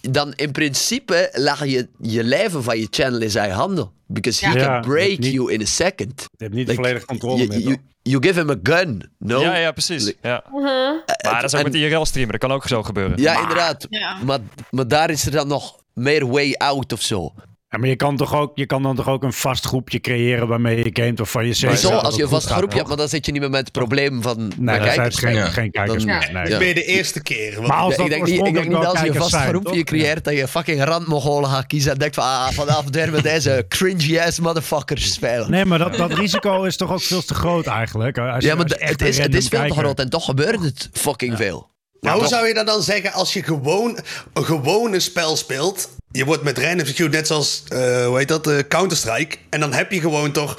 [0.00, 3.90] Dan in principe lag je je leven van je channel in zijn handen.
[4.06, 4.64] Because he Ja.
[4.64, 6.20] can Ja, break niet- you in a second.
[6.36, 7.58] Je hebt niet Like, volledig controle You, meer.
[7.60, 9.40] you, you give him a gun, no?
[9.40, 10.12] ja, ja, precies.
[10.22, 10.44] Ja.
[10.50, 10.62] Mhm.
[10.62, 13.20] Maar dat is ook En- met IRL streamen, dat kan ook zo gebeuren.
[13.22, 13.86] Ja, inderdaad.
[13.90, 14.16] Ja.
[14.24, 14.38] Maar,
[14.70, 17.32] maar daar is er dan nog meer way out of zo.
[17.70, 20.48] Ja, maar je kan, toch ook, je kan dan toch ook een vast groepje creëren
[20.48, 22.88] waarmee je gamet of van je zeker Zo, dat als je een vast groepje hebt,
[22.88, 25.18] maar dan zit je niet meer met het probleem van Nee, dat zijn kijkers.
[25.18, 25.46] geen, Ja.
[25.46, 26.30] geen kijkers Dan- meer.
[26.32, 26.48] Nee.
[26.48, 26.58] Ja.
[26.58, 27.54] Ben je de eerste keer?
[27.54, 29.14] Want Maar als Ja, dat ik, denk niet, ik denk niet wel als je een
[29.14, 29.84] vast zijn, groepje toch?
[29.84, 33.64] creëert dat je fucking randmogolen gaat kiezen en denkt van ah, vanavond weer met deze
[33.68, 35.50] cringy ass motherfuckers spelen.
[35.50, 38.18] Nee, maar dat, dat risico is toch ook veel te groot eigenlijk.
[38.18, 39.98] Als je- ja, maar als je d- echt het is, het is veel te groot
[39.98, 41.70] en toch gebeurt het fucking veel.
[42.00, 43.98] Maar hoe zou je dat dan zeggen als je gewoon
[44.32, 45.88] een gewone spel speelt?
[46.10, 49.36] Je wordt met random execute, net zoals, eh, hoe heet dat, eh, Counter-Strike.
[49.48, 50.58] En dan heb je gewoon toch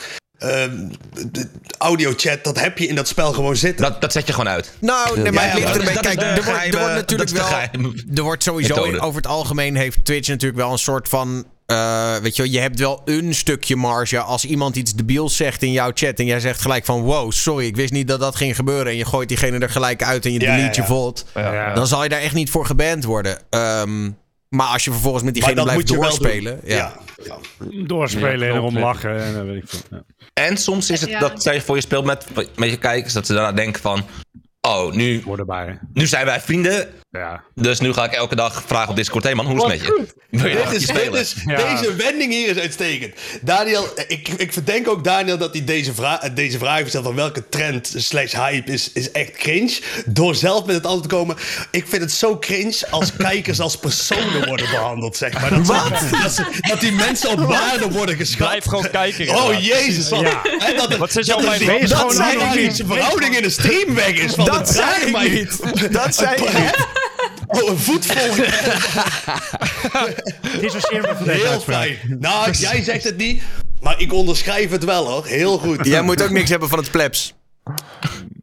[1.78, 3.86] audio chat, dat heb je in dat spel gewoon zitten.
[3.86, 4.72] Dat, dat zet je gewoon uit.
[4.80, 7.48] Nou, nee, maar Ja, ligt er is Kijk, de er wordt, er natuurlijk wel...
[8.16, 8.98] Er wordt sowieso...
[9.00, 11.46] Over het algemeen heeft Twitch natuurlijk wel een soort van...
[11.70, 15.64] eh, weet je wel, je hebt wel een stukje marge als iemand iets debiels zegt
[15.64, 16.20] in jouw chat...
[16.20, 17.02] en jij zegt gelijk van...
[17.02, 18.92] wow, sorry, ik wist niet dat dat ging gebeuren...
[18.92, 21.26] en je gooit diegene er gelijk uit en je Ja, delete ja, je volt...
[21.34, 21.74] Ja.
[21.74, 23.40] dan zal je daar echt niet voor geband worden.
[23.50, 24.12] Ehm,
[24.50, 26.60] maar als je vervolgens met diegene blijft doorspelen...
[26.64, 26.94] Ja.
[27.24, 27.38] Ja.
[27.88, 29.80] Doorspelen Ja, en erom lachen en dan weet ik veel.
[29.90, 30.04] Ja.
[30.34, 31.20] En soms is het Ja.
[31.20, 34.06] dat, je voor je speelt met, met je kijkers, dat ze daarna denken van...
[34.70, 35.24] Oh, nu,
[35.94, 37.44] nu zijn wij vrienden, Ja.
[37.56, 39.24] dus nu ga ik elke dag vragen op Discord...
[39.24, 40.06] Hé man, hoe is het met je?
[40.30, 41.20] Wil je Dit is, een dit spelen?
[41.20, 41.76] is, Ja.
[41.76, 43.16] Deze wending hier is uitstekend.
[43.42, 47.16] Daniel, ik, ik verdenk ook Daniel dat hij deze, vraag, deze vraag heeft gesteld van
[47.16, 49.80] welke trend slash hype is, is echt cringe.
[50.06, 51.36] Door zelf met het antwoord te komen.
[51.72, 55.50] Ik vind het zo cringe als kijkers als personen worden behandeld, zeg maar.
[56.22, 58.38] Dat, ze- dat, die mensen op waarde worden geschat.
[58.38, 59.30] Blijf gewoon kijken.
[59.30, 59.62] Oh inderdaad.
[59.64, 60.42] jezus, wat, Ja.
[60.78, 61.32] dat, Wat zit je
[61.88, 64.34] dat, zijn verhouding in de stream weg is.
[64.34, 65.60] Van Dat het zei ik mij niet.
[65.94, 66.88] Dat zei ik niet.
[67.48, 68.36] Oh, een voet vol.
[70.62, 71.84] Dissocieer me van deze Heel uitspraak.
[71.84, 72.18] fijn.
[72.20, 73.42] Nou, jij zegt het niet,
[73.82, 75.26] maar ik onderschrijf het wel hoor.
[75.26, 75.86] Heel goed.
[75.86, 77.34] Jij moet ook niks hebben van het plebs.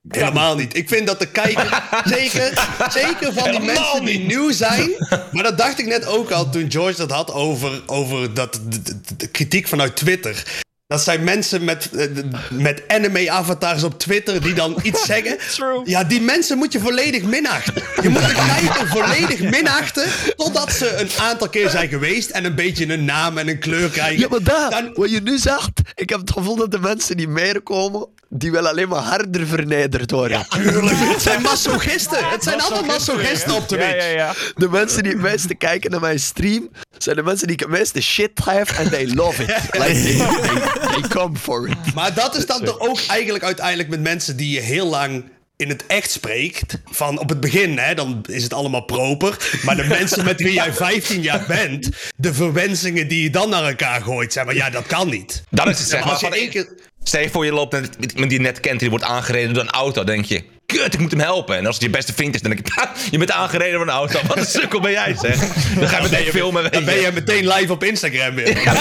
[0.09, 0.77] Helemaal niet.
[0.77, 2.53] Ik vind dat de kijker, zeker,
[2.91, 4.91] zeker van die mensen die nieuw zijn.
[5.33, 8.83] Maar dat dacht ik net ook al toen George dat had over, over dat, de,
[8.83, 10.43] de- de kritiek vanuit Twitter.
[10.89, 12.07] Dat zijn mensen met, eh,
[12.51, 15.37] met anime-avatars op Twitter die dan iets zeggen.
[15.85, 17.83] Ja, die mensen moet je volledig minachten.
[18.03, 20.05] Je moet de kijker volledig minachten
[20.37, 23.89] totdat ze een aantal keer zijn geweest en een beetje een naam en een kleur
[23.89, 24.19] krijgen.
[24.19, 27.17] Ja, maar daar, Dan- wat je nu zegt, ik heb het gevoel dat de mensen
[27.17, 28.09] die meer komen,
[28.39, 30.47] die willen alleen maar harder vernederd worden.
[30.49, 32.29] Tuurlijk, het zijn masochisten.
[32.29, 34.05] Het zijn allemaal masochisten op de Ja, Twitch.
[34.05, 34.33] ja, ja.
[34.55, 36.69] De mensen die het meeste kijken naar mijn stream,
[36.99, 39.49] zijn de mensen die het meeste shit have en they love it.
[39.73, 41.95] Like, they, they, they come for it.
[41.95, 45.25] Maar dat is dan toch ook eigenlijk uiteindelijk met mensen die je heel lang
[45.57, 46.79] in het echt spreekt.
[46.85, 49.61] Van op het begin, hè, dan is het allemaal proper.
[49.63, 53.65] Maar de mensen met wie jij 15 jaar bent, de verwensingen die je dan naar
[53.65, 55.43] elkaar gooit, zeg maar, ja, dat kan niet.
[55.51, 56.69] Dan is het zeg Maar als je één keer.
[57.03, 59.63] Stel je voor je loopt met iemand die je net kent, die wordt aangereden door
[59.63, 60.05] een auto.
[60.05, 61.57] Dan denk je, kut, ik moet hem helpen.
[61.57, 63.83] En als het je beste vriend is, dan denk ik, "Ha, je bent aangereden door
[63.83, 64.21] een auto.
[64.27, 65.39] Wat een sukkel ben jij, zeg.
[65.79, 66.73] Dan ga je meteen filmen.
[66.73, 67.11] Dan ben je.
[67.13, 68.63] meteen live op Instagram weer.
[68.63, 68.73] Ja,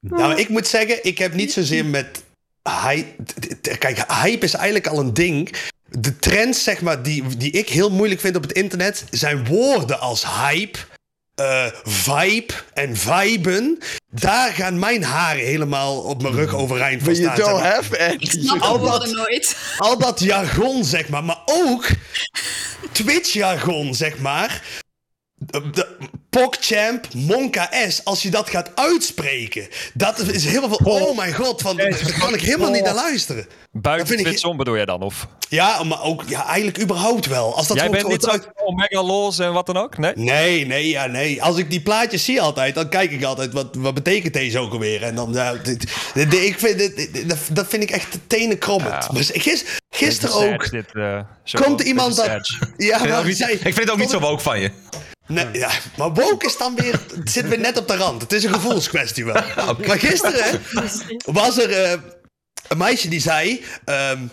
[0.00, 2.22] maar ik moet zeggen, ik heb niet zozeer met
[2.62, 3.14] hype.
[3.78, 5.54] Kijk, hype is eigenlijk al een ding.
[5.88, 10.00] De trends, zeg maar, die, die ik heel moeilijk vind op het internet, zijn woorden
[10.00, 10.78] als hype,
[11.34, 13.78] eh, vibe en viben.
[14.10, 17.36] Daar gaan mijn haren helemaal op mijn rug overeind van But you staan.
[17.36, 17.72] zeg don't maar.
[17.74, 18.16] have any.
[18.18, 19.56] Ik snap Al dat- nooit.
[19.76, 21.24] Al dat jargon, zeg maar.
[21.24, 21.86] Maar ook
[22.92, 24.62] Twitch-jargon, zeg maar.
[25.52, 25.86] De,
[26.30, 31.62] PogChamp, Monka S, als je dat gaat uitspreken, dat is helemaal van, oh mijn god,
[31.62, 33.46] van, daar kan ik helemaal niet naar luisteren.
[33.72, 35.02] Buiten ik- bedoel je dan?
[35.02, 35.26] Of?
[35.48, 37.56] Ja, maar ook, ja, eigenlijk überhaupt wel.
[37.56, 39.98] Als dat Jij bent niet zo omega los en wat dan ook?
[39.98, 40.12] Nee?
[40.16, 41.42] Nee, nee, ja, nee.
[41.42, 44.72] Als ik die plaatjes zie altijd, dan kijk ik altijd, wat, wat betekent deze ook
[44.72, 45.02] alweer?
[45.02, 45.64] En dan, ja, dit,
[46.14, 49.12] dit- dit- ik vind, dit, dit- dat, dat vind ik echt tenenkrommend.
[49.12, 51.60] Maar gis- gisteren Beetje ook, dit, eh, zo.
[51.62, 52.48] komt er iemand dat...
[52.76, 54.70] Ja, maar niet- ik vind het ook niet zo woke van je.
[55.26, 57.00] Nee, ja, maar woke is dan weer...
[57.14, 58.22] Het zit weer net op de rand.
[58.22, 59.42] Het is een gevoelskwestie wel.
[59.86, 60.58] Maar gisteren hè,
[61.32, 61.98] was er eh,
[62.68, 63.64] een meisje die zei...
[63.84, 64.26] ehm,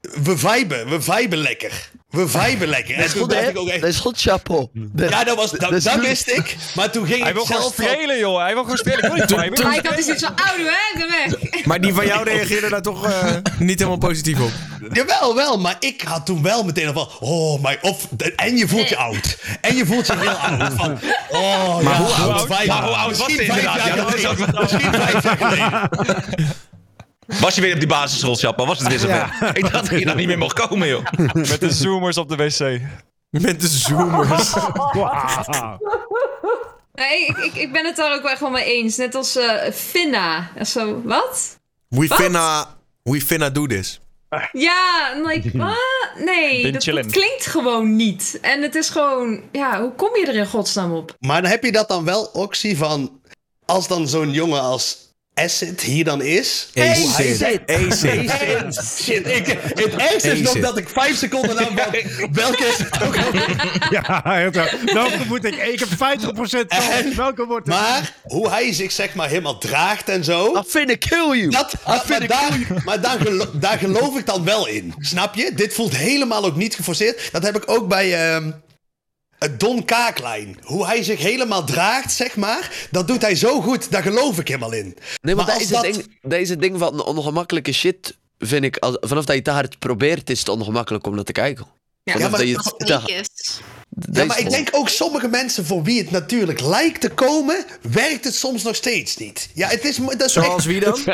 [0.00, 1.90] we viben, we viben lekker.
[2.12, 2.88] We viben lekker.
[2.96, 3.58] Dat En is toen goed, hè?
[3.58, 3.80] ook echt...
[3.80, 4.66] Dat is goed, chapeau.
[4.72, 6.56] Dat- Ja, dat, was, dat, dat is dat wist ik.
[6.74, 8.40] Maar toen ging Hij ik wil gewoon spelen, joh.
[8.42, 8.98] Hij wil gewoon spelen.
[8.98, 9.62] Ik wil niet viben.
[9.66, 11.06] Maar ik had dus iets van, oude hè, de
[11.50, 11.64] weg.
[11.64, 14.50] Maar die van jou reageerde daar toch eh, niet helemaal positief op.
[14.92, 15.58] Jawel, wel.
[15.58, 17.28] Maar ik had toen wel meteen al van...
[17.28, 17.78] Oh, my...
[17.80, 19.38] Of, en je voelt je oud.
[19.60, 20.72] En je voelt je heel oud.
[20.76, 20.98] Van,
[21.30, 22.30] oh, Maar ja, hoe oud?
[22.38, 22.46] oud?
[22.46, 23.76] Vijf, Maar hoe oud was vijf inderdaad?
[23.76, 25.90] jaar Ja, dat is ook Misschien vijf jaar geleden.
[27.40, 28.66] Was je weer op die basisschool, Chappa?
[28.66, 29.40] Was het weer zover?
[29.58, 31.04] Ik dacht dat je daar niet meer mocht komen, joh.
[31.32, 32.80] Met de zoomers op de wc.
[33.30, 34.52] Met de zoomers.
[34.92, 35.78] Wauw.
[36.94, 38.96] Nee, ik, ik, ik ben het daar ook wel echt wel mee eens.
[38.96, 40.50] Net als eh Finna.
[40.54, 41.58] En Zo, wat?
[41.88, 42.20] We Wat?
[42.20, 44.00] finna, we finna do this.
[44.52, 48.38] Ja, like, ah, nee, dat klinkt gewoon niet.
[48.40, 51.16] En het is gewoon, ja, hoe kom je er in godsnaam op?
[51.20, 53.20] Maar dan heb je dat dan wel, Oxy, van...
[53.64, 54.98] Als dan zo'n jongen als
[55.34, 56.68] Acid hier dan is...
[56.74, 57.60] Acid.
[57.66, 58.30] Acid.
[59.02, 61.68] Shit, ik, het ergste is nog dat ik vijf seconden lang.
[62.32, 63.80] Welke is het ook alweer?
[63.90, 64.50] Ja,
[64.92, 65.54] welke moet ik?
[65.56, 65.94] Ik heb 50%
[66.34, 66.52] kans.
[66.68, 67.74] En- Welke wordt het?
[67.76, 70.56] Maar hoe hij zich zeg maar helemaal draagt en zo...
[70.58, 71.48] I finna kill you.
[71.50, 74.94] Dat, dat- maar daar, maar daar, gelo- daar geloof ik dan wel in.
[74.98, 75.50] Snap je?
[75.54, 77.28] Dit voelt helemaal ook niet geforceerd.
[77.32, 78.50] Dat heb ik ook bij ehm,
[79.58, 80.58] Don Kaaklijn.
[80.62, 82.86] Hoe hij zich helemaal draagt, zeg maar.
[82.90, 83.90] Dat doet hij zo goed.
[83.90, 84.84] Daar geloof ik helemaal in.
[84.84, 88.64] Nee, maar, Maar dat als is het dat- ding, deze ding van ongemakkelijke shit, vind
[88.64, 91.66] ik, als, vanaf dat je te hard probeert, is het ongemakkelijk om naar te kijken.
[92.04, 93.60] Ja, maar dat je te- is.
[94.12, 98.24] Ja, maar ik denk ook sommige mensen voor wie het natuurlijk lijkt te komen, werkt
[98.24, 99.48] het soms nog steeds niet.
[99.54, 99.96] Ja, het is.
[99.96, 100.98] Dat is Zoals echt- wie dan?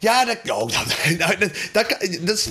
[0.00, 0.84] Ja, dat, oh, dat,
[1.18, 2.48] nou, dat, dat, kan- dat,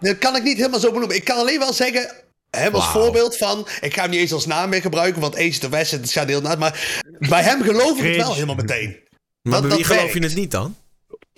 [0.00, 1.16] dat kan ik niet helemaal zo benoemen.
[1.16, 2.10] Ik kan alleen wel zeggen.
[2.56, 3.68] Hem als voorbeeld van.
[3.80, 6.28] Ik ga hem niet eens als naam meer gebruiken, want Ace of West, het gaat
[6.28, 6.58] heel naar.
[6.58, 8.96] Maar bij hem geloof ik het wel helemaal meteen.
[9.42, 10.14] Maar Dat- bij dat wie geloof werkt.
[10.18, 10.76] je het niet dan?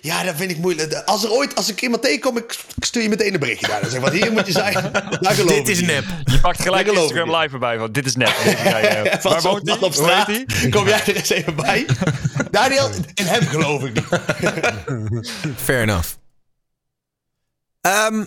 [0.01, 0.93] Ja, dat vind ik moeilijk.
[0.93, 3.81] Als er ooit, als ik iemand tegenkom, ik stuur je meteen een berichtje daar.
[3.81, 4.73] Dan zeg ik, wat hier moet je zijn.
[5.21, 6.03] Daar geloof Dit is nep.
[6.25, 7.77] Je pakt gelijk Instagram live erbij.
[7.77, 8.31] Want dit is ja.
[9.19, 9.79] Van Waar woont hij?
[9.79, 10.31] op straat.
[10.69, 11.85] Kom jij er eens even bij?
[12.51, 15.31] Daniel, in hem geloof ik niet.
[15.63, 16.09] Fair enough.
[17.81, 18.25] Ehm,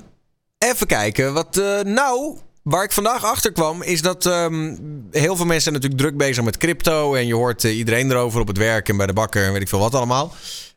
[0.59, 1.32] even kijken.
[1.32, 4.76] Wat, eh, nou, waar ik vandaag achter kwam, is dat ehm,
[5.10, 7.14] heel veel mensen zijn natuurlijk druk bezig met crypto.
[7.14, 9.62] En je hoort eh, iedereen erover op het werk en bij de bakker en weet
[9.62, 10.34] ik veel wat allemaal.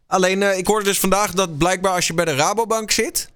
[0.07, 3.29] Alleen, eh, ik hoorde dus vandaag dat blijkbaar als je bij de Rabobank zit.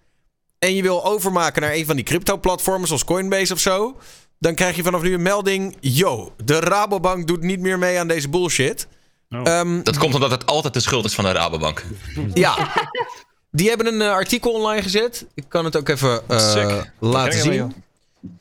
[0.60, 3.98] en je wil overmaken naar een van die crypto-platformen, zoals Coinbase of zo.
[4.40, 5.78] dan krijg je vanaf nu een melding.
[5.80, 8.88] Yo, de Rabobank doet niet meer mee aan deze bullshit.
[9.30, 9.42] Oh.
[9.48, 11.84] Ehm, Dat komt omdat het altijd de schuld is van de Rabobank.
[12.34, 12.72] ja.
[13.52, 15.26] Die hebben een eh, artikel online gezet.
[15.34, 17.74] Ik kan het ook even eh, laten zien.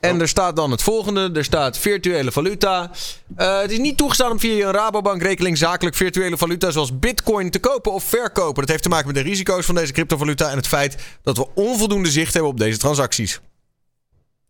[0.01, 1.31] En er staat dan het volgende.
[1.35, 2.91] Er staat virtuele valuta.
[3.37, 7.59] Eh, het is niet toegestaan om via je Rabobank-rekening zakelijk virtuele valuta zoals bitcoin te
[7.59, 8.61] kopen of verkopen.
[8.61, 11.47] Dat heeft te maken met de risico's van deze cryptovaluta en het feit dat we
[11.55, 13.41] onvoldoende zicht hebben op deze transacties.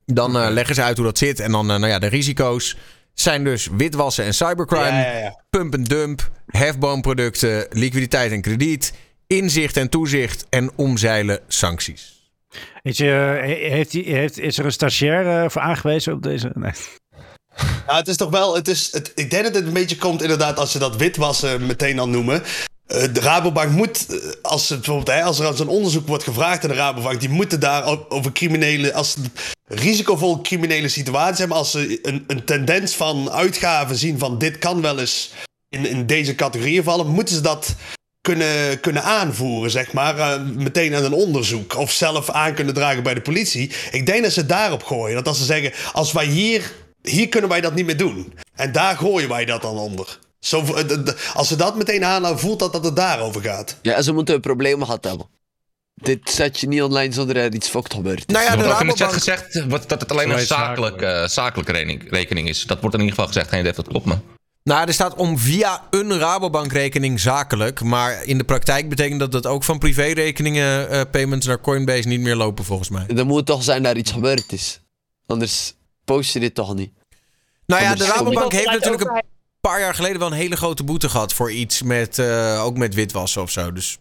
[0.05, 1.41] Dan eh, leggen ze uit hoe dat zit.
[1.41, 2.77] En dan, eh, nou ja, de risico's
[3.15, 5.41] zijn dus witwassen en cybercrime, Ja, ja, ja.
[5.51, 8.93] pump en dump, hefboomproducten, liquiditeit en krediet,
[9.27, 12.18] inzicht en toezicht en omzeilen sancties.
[12.83, 16.51] Is, je, he- heeft, is er een stagiair eh, voor aangewezen op deze?
[16.55, 16.73] Nee.
[17.87, 18.55] Ja, het is toch wel.
[18.55, 21.67] Het is, het, ik denk dat het een beetje komt, inderdaad, als ze dat witwassen
[21.67, 22.43] meteen al noemen.
[22.87, 26.71] Eh, de Rabobank moet, eh, als, bijvoorbeeld, hè, als er zo'n onderzoek wordt gevraagd aan
[26.71, 29.17] de Rabobank, die moeten daar over criminele, als
[29.65, 34.81] risicovol criminele situaties hebben, als ze een, een tendens van uitgaven zien van dit kan
[34.81, 35.31] wel eens
[35.69, 37.75] in, in deze categorieën vallen, moeten ze dat
[38.35, 41.77] kunnen, kunnen aanvoeren, zeg maar, eh, meteen aan een onderzoek.
[41.77, 43.73] Of zelf aan kunnen dragen bij de politie.
[43.91, 45.15] Ik denk dat ze daarop gooien.
[45.17, 46.73] Dat als ze zeggen, als wij hier,
[47.03, 48.33] hier kunnen wij dat niet meer doen.
[48.55, 50.19] En daar gooien wij dat dan onder.
[50.41, 50.85] Zo, eh,
[51.35, 53.77] als ze dat meteen aanhouden, voelt dat dat het daarover gaat.
[53.83, 55.27] Ja, ze moeten een probleem gehad hebben.
[55.95, 58.27] Dit zet je niet online zonder er iets fokt gebeurt.
[58.29, 61.03] Nou ja, Er wordt ook in de chat gezegd wat- dat het alleen een zakelijk,
[61.03, 62.63] eh, zakelijke rekening, rekening is.
[62.67, 63.49] Dat wordt in ieder geval gezegd.
[63.49, 64.19] Geen idee of dat klopt, maar...
[64.69, 67.83] Nou, er staat om via een Rabobankrekening zakelijk.
[67.83, 72.21] Maar in de praktijk betekent dat dat ook van privérekeningen eh, payments naar Coinbase niet
[72.21, 73.07] meer lopen, volgens mij.
[73.07, 74.81] Er moet toch zijn dat er iets gebeurd is.
[75.27, 76.93] Anders post je dit toch niet.
[77.67, 79.23] Nou ja, de Anders Rabobank heeft natuurlijk een
[79.61, 82.95] paar jaar geleden wel een hele grote boete gehad voor iets met, eh, ook met
[82.95, 83.73] witwassen of zo.
[83.73, 83.99] Dus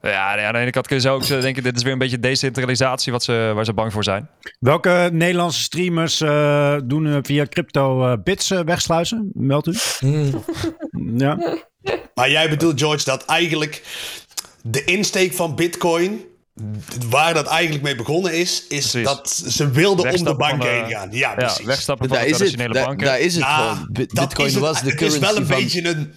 [0.00, 1.98] Ja, aan de ene kant kun je zo ook zo denken, dit is weer een
[1.98, 4.28] beetje decentralisatie wat ze, waar ze bang voor zijn.
[4.58, 9.30] Welke Nederlandse streamers eh, doen eh, via crypto eh, bits eh, wegsluizen?
[9.34, 9.74] Meld u.
[11.16, 11.56] Ja.
[12.14, 13.82] Maar jij bedoelt, George, dat eigenlijk
[14.62, 16.24] de insteek van Bitcoin,
[17.08, 19.04] waar dat eigenlijk mee begonnen is, is Precies.
[19.04, 21.08] dat ze wilden om de bank eh, heen gaan.
[21.10, 21.64] Ja, Ja, precies.
[21.66, 22.48] wegstappen van Dat de is het.
[22.48, 23.06] traditionele banken.
[23.06, 24.58] dat is het Bitcoin het.
[24.58, 25.56] was de Het is wel currency een van...
[25.62, 26.14] beetje een...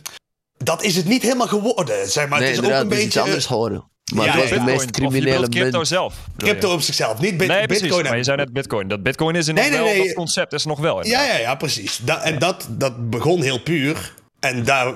[0.64, 2.40] Dat is het niet helemaal geworden, zeg maar.
[2.40, 3.90] nee, het is ook een iets beetje anders geworden.
[4.16, 6.16] Maar Ja, het was de Bitcoin, meest of je criminele crypto zelf.
[6.38, 7.20] crypto op zichzelf.
[7.20, 7.82] Niet bit, Nee, precies.
[7.84, 8.04] Bitcoin.
[8.04, 8.88] Maar je zei net Bitcoin.
[8.88, 10.08] Dat Bitcoin is inderdaad Nee, nee, wel, nee.
[10.08, 11.06] dat concept is nog wel.
[11.06, 12.00] Ja, ja, ja, precies.
[12.04, 14.14] Da- en dat, dat begon heel puur.
[14.40, 14.94] En daar,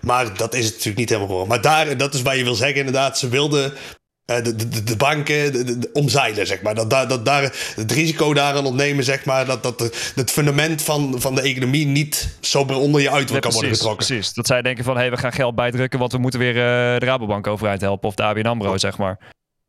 [0.00, 1.48] maar dat is het natuurlijk niet helemaal geworden.
[1.52, 3.18] Maar daar, dat is waar je wil zeggen, inderdaad.
[3.18, 3.78] Ze wilden eh,
[4.24, 6.74] de, de, de banken de, omzeilen, zeg maar.
[6.74, 7.42] Dat, daar dat daar
[7.76, 9.46] het risico daaraan ontnemen, zeg maar.
[9.46, 13.52] Dat, dat het fundament van, van de economie niet zo onder je uit Nee, kan
[13.52, 14.06] worden getrokken.
[14.06, 14.32] precies.
[14.32, 17.06] Dat zij denken van, hé, we gaan geld bijdrukken, want we moeten weer eh, de
[17.06, 18.08] Rabobank overeind helpen.
[18.08, 19.18] Of de ABN AMRO, zeg maar.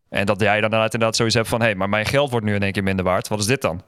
[0.09, 2.55] En dat jij dan inderdaad, inderdaad zoiets hebt van, hé, maar mijn geld wordt nu
[2.55, 3.27] in één keer minder waard.
[3.27, 3.81] Wat is dit dan?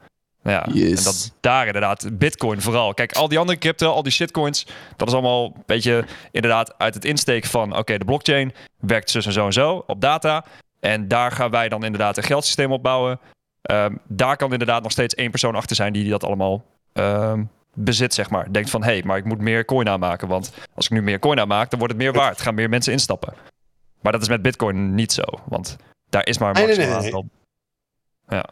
[0.44, 0.98] Nou Ja, Yes.
[0.98, 2.94] en dat daar inderdaad, bitcoin vooral.
[2.94, 6.94] Kijk, al die andere crypto, al die shitcoins, dat is allemaal een beetje inderdaad uit
[6.94, 10.46] het insteken van, oké, de blockchain werkt zus en zo en zo op data.
[10.80, 13.20] En daar gaan wij dan inderdaad een geldsysteem op bouwen.
[13.62, 18.14] Ehm, daar kan inderdaad nog steeds één persoon achter zijn die dat allemaal ehm, bezit,
[18.14, 18.54] zeg maar.
[18.54, 20.28] Denkt van, hé, hey, maar ik moet meer coin aanmaken.
[20.28, 22.42] Want als ik nu meer coin aanmaak, dan wordt het meer waard.
[22.42, 23.34] Gaan meer mensen instappen.
[24.02, 25.24] Maar dat is met bitcoin niet zo.
[25.46, 25.76] Want
[26.10, 27.26] daar is maar een maximaal aantal.
[28.28, 28.46] Ja.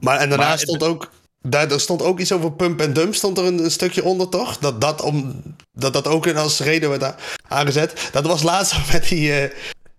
[0.00, 1.10] Maar en daarna Maar- stond ook.
[1.48, 4.28] Daar, er stond ook iets over pump en dump, stond er een, een stukje onder,
[4.28, 4.58] toch?
[4.58, 7.14] Dat dat, om, dat dat ook als reden werd
[7.48, 8.08] aangezet.
[8.12, 9.50] Dat was laatst met die, eh,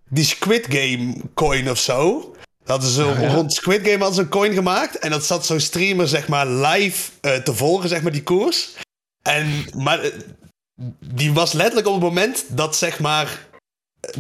[0.10, 2.32] die Squid Game coin of zo.
[2.64, 5.00] Dat is zo, rond Squid Game hadden ze een coin gemaakt.
[5.00, 8.70] En dat zat zo'n streamer, zeg maar, live eh, te volgen, zeg maar, die koers.
[9.22, 10.12] En, maar eh,
[11.06, 13.48] die was letterlijk op het moment dat, zeg maar,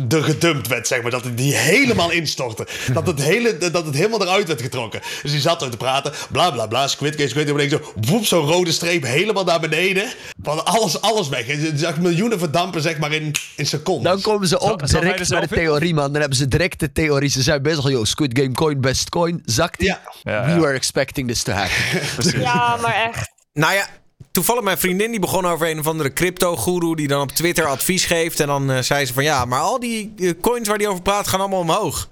[0.09, 1.11] er gedumpt werd, zeg maar.
[1.11, 2.67] Dat het die helemaal instortte.
[2.93, 5.01] Dat het, hele, dat het helemaal eruit werd getrokken.
[5.21, 6.13] Dus die zat er te praten.
[6.31, 6.87] Bla, bla, bla.
[6.87, 7.59] Squid Game, Squid Game.
[7.59, 10.13] En ik zo, woep, zo'n rode streep helemaal naar beneden.
[10.43, 11.47] Van alles, alles weg.
[11.47, 14.11] En je zag miljoenen verdampen, zeg maar, in, in seconden.
[14.11, 16.11] Dan komen ze er direct met de theorie, man.
[16.11, 17.29] Dan hebben ze direct de theorie.
[17.29, 19.41] Ze zijn bezig, yo, Squid Game coin, best coin.
[19.45, 19.87] Zakt die?
[19.87, 20.01] Ja.
[20.23, 22.39] Ja, We were expecting this to happen.
[22.39, 23.31] Ja, maar echt.
[23.53, 23.87] Nou ja,
[24.33, 26.95] toevallig mijn vriendin die begon over een of andere crypto-goeroe...
[26.95, 28.39] die dan op Twitter advies geeft.
[28.39, 31.01] En dan eh, zei ze van ja, maar al die eh, coins waar die over
[31.01, 32.09] praat gaan allemaal omhoog.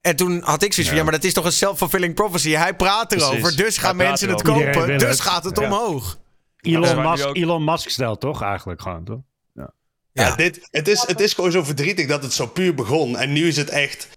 [0.00, 2.50] En toen had ik zoiets van ja, maar dat is toch een self-fulfilling prophecy.
[2.50, 3.56] Hij praat erover, Precies.
[3.56, 4.64] dus gaan Hij mensen het erover.
[4.64, 4.80] kopen.
[4.80, 5.20] Iedereen Dus het.
[5.20, 5.64] gaat het Ja.
[5.66, 6.18] omhoog.
[6.60, 9.20] Elon, Ja, Musk, ook- Elon Musk stijl toch eigenlijk gewoon, toch?
[9.54, 9.72] Ja,
[10.12, 10.36] Ja.
[10.36, 13.16] dit, het, is, het is gewoon zo verdrietig dat het zo puur begon.
[13.16, 14.08] En nu is het echt...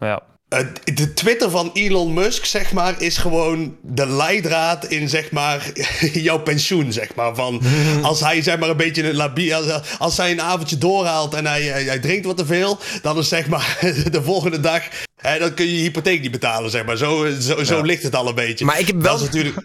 [0.00, 0.22] Ja.
[0.48, 0.58] Eh,
[0.94, 5.72] de Twitter van Elon Musk, zeg maar, is gewoon de leidraad in, zeg maar,
[6.12, 7.34] jouw pensioen, zeg maar.
[7.34, 7.62] Van,
[8.02, 9.54] als hij, zeg maar, een beetje een labiel...
[9.56, 12.78] Als, als hij een avondje doorhaalt en hij, hij, hij drinkt wat te veel...
[13.02, 13.78] dan is, zeg maar,
[14.10, 14.82] de volgende dag...
[15.20, 16.96] Hè, dan kun je je hypotheek niet betalen, zeg maar.
[16.96, 17.82] Zo, zo, zo Ja.
[17.82, 18.64] ligt het al een beetje.
[18.64, 19.56] Maar ik heb wel- Dat is natuurlijk...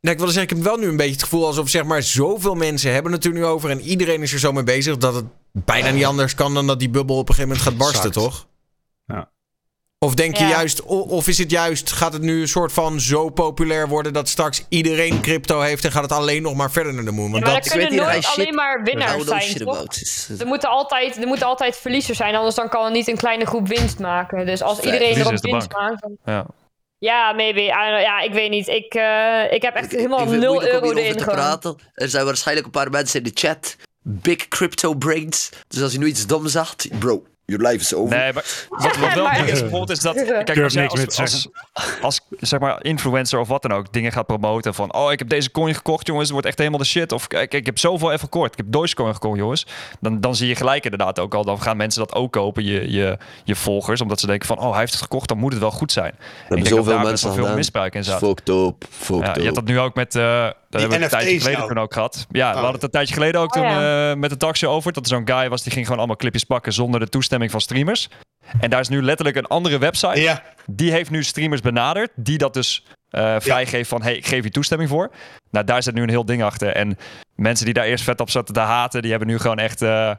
[0.00, 2.02] Nou, ik wilde zeggen, ik heb wel nu een beetje het gevoel alsof zeg maar
[2.02, 5.14] zoveel mensen hebben het er nu over en iedereen is er zo mee bezig dat
[5.14, 8.08] het bijna niet anders kan dan dat die bubbel op een gegeven moment gaat barsten,
[8.10, 8.26] Exact.
[8.26, 8.46] toch?
[9.06, 9.30] Ja.
[9.98, 10.50] Of denk je Ja.
[10.50, 14.28] juist, of is het juist, gaat het nu een soort van zo populair worden dat
[14.28, 17.30] straks iedereen crypto heeft en gaat het alleen nog maar verder naar de moon?
[17.30, 18.38] Want maar er dat, kunnen nooit shit.
[18.38, 19.86] alleen maar winnaars zijn, toch?
[20.38, 23.46] Er moeten, altijd, er moeten altijd verliezers zijn, anders dan kan er niet een kleine
[23.46, 24.46] groep winst maken.
[24.46, 26.16] Dus als iedereen erop winst maakt, dan...
[26.24, 26.46] ja.
[26.98, 27.60] Ja, maybe.
[27.60, 28.68] Ja, ik weet niet.
[28.68, 31.76] Ik, eh, ik heb echt helemaal ik vind het 0 moeilijk om euro erin praten.
[31.94, 33.76] Er zijn waarschijnlijk een paar mensen in de chat.
[34.02, 35.50] Big crypto brains.
[35.68, 38.16] Dus als je nu iets doms zegt, bro, your life is over.
[38.16, 40.14] Nee, maar wat, wat wel ding is bijvoorbeeld is dat...
[40.44, 41.48] Kijk, als jij als, als,
[42.02, 44.94] als, zeg maar influencer of wat dan ook dingen gaat promoten van...
[44.94, 46.24] Oh, ik heb deze coin gekocht, jongens.
[46.24, 47.12] Het wordt echt helemaal de shit.
[47.12, 48.52] Of kijk, ik heb zoveel even gekocht.
[48.52, 49.66] Ik heb Dogecoin gekocht, jongens.
[50.00, 51.44] Dan, dan zie je gelijk inderdaad ook al.
[51.44, 54.00] Dan gaan mensen dat ook kopen, je, je, je volgers.
[54.00, 54.58] Omdat ze denken van...
[54.58, 56.12] Oh, hij heeft het gekocht, dan moet het wel goed zijn.
[56.12, 58.18] Ik hebben zoveel mensen veel misbruik in zat.
[58.18, 59.36] Fucked up, fucked Ja, up.
[59.36, 60.14] je hebt dat nu ook met...
[60.14, 60.48] eh
[60.80, 61.72] dat hebben we een tijdje NFT's geleden nou.
[61.74, 62.26] toen ook gehad.
[62.30, 62.54] Ja, we Oh.
[62.54, 64.10] hadden het een tijdje geleden ook Oh, toen ja.
[64.10, 64.92] eh, met de talkshow over.
[64.92, 67.60] Dat er zo'n guy was, die ging gewoon allemaal clipjes pakken zonder de toestemming van
[67.60, 68.08] streamers.
[68.60, 70.20] En daar is nu letterlijk een andere website.
[70.20, 72.10] Ja, Die heeft nu streamers benaderd.
[72.14, 75.10] Die dat dus eh vrijgeeft van, hey, ik geef je toestemming voor.
[75.50, 76.68] Nou, daar zit nu een heel ding achter.
[76.68, 76.98] En
[77.34, 79.82] mensen die daar eerst vet op zaten te haten, die hebben nu gewoon echt...
[79.82, 80.10] eh,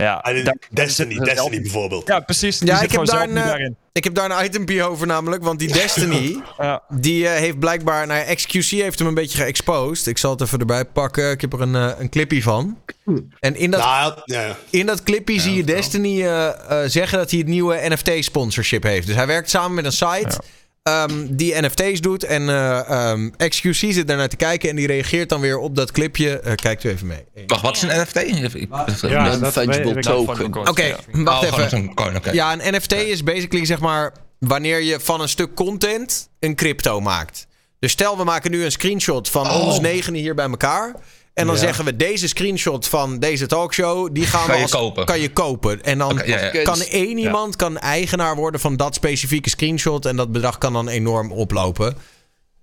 [0.00, 0.24] ja,
[0.70, 2.06] Destiny, Destiny bijvoorbeeld.
[2.06, 2.58] Ja, precies.
[2.58, 5.42] Die Ja, zit ik heb, daar een, eh, ik heb daar een itempje over namelijk.
[5.42, 6.82] Want die Destiny, Ja.
[6.88, 8.06] die eh, heeft blijkbaar...
[8.06, 10.06] Nou, ja, XQC heeft hem een beetje geëxposed.
[10.06, 11.30] Ik zal het even erbij pakken.
[11.30, 12.78] Ik heb er een, eh, een clipje van.
[13.40, 14.56] En in dat, Nou, ja, ja.
[14.70, 19.06] in dat clipje zie je Destiny eh, eh, zeggen dat hij het nieuwe NFT-sponsorship heeft.
[19.06, 20.40] Dus hij werkt samen met een site...
[20.82, 22.24] ehm, die NFT's doet.
[22.24, 24.68] En eh, ehm, XQC zit daar naar te kijken.
[24.70, 26.40] En die reageert dan weer op dat clipje.
[26.40, 27.24] Eh, kijkt u even mee.
[27.46, 28.14] Wacht, wat is een NFT?
[28.14, 30.02] Ja, weet ik.
[30.02, 30.68] token.
[30.68, 31.94] Oké, Oh, wacht gewoon even.
[31.94, 32.20] coin.
[32.32, 37.00] Ja, een NFT is basically zeg maar wanneer je van een stuk content een crypto
[37.00, 37.46] maakt.
[37.78, 40.94] Dus stel we maken nu een screenshot van ons negenen hier bij elkaar.
[41.34, 41.60] En dan Ja.
[41.60, 45.04] zeggen we deze screenshot van deze talkshow, die gaan Kan we je als, kopen.
[45.04, 45.82] Kan je kopen.
[45.82, 46.62] En dan Oké, ja, ja.
[46.62, 50.06] kan één iemand kan eigenaar worden van dat specifieke screenshot.
[50.06, 51.94] En dat bedrag kan dan enorm oplopen.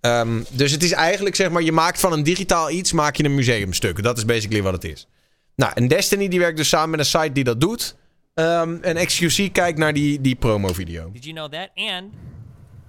[0.02, 3.24] Ehm, dus het is eigenlijk zeg maar, je maakt van een digitaal iets, maak je
[3.24, 4.04] een museumstuk.
[4.04, 5.08] Dat is basically wat het is.
[5.56, 7.96] Nou, en Destiny die werkt dus samen met een site die dat doet.
[8.34, 11.12] Ehm, en XQC kijkt naar die, die promo-video.
[11.12, 11.70] Did you know that?
[11.76, 12.12] And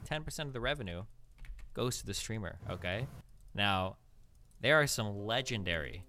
[0.04, 1.02] 10% of the revenue
[1.72, 3.06] goes to the streamer, okay?
[3.52, 3.94] Now,
[4.60, 6.04] there are some legendary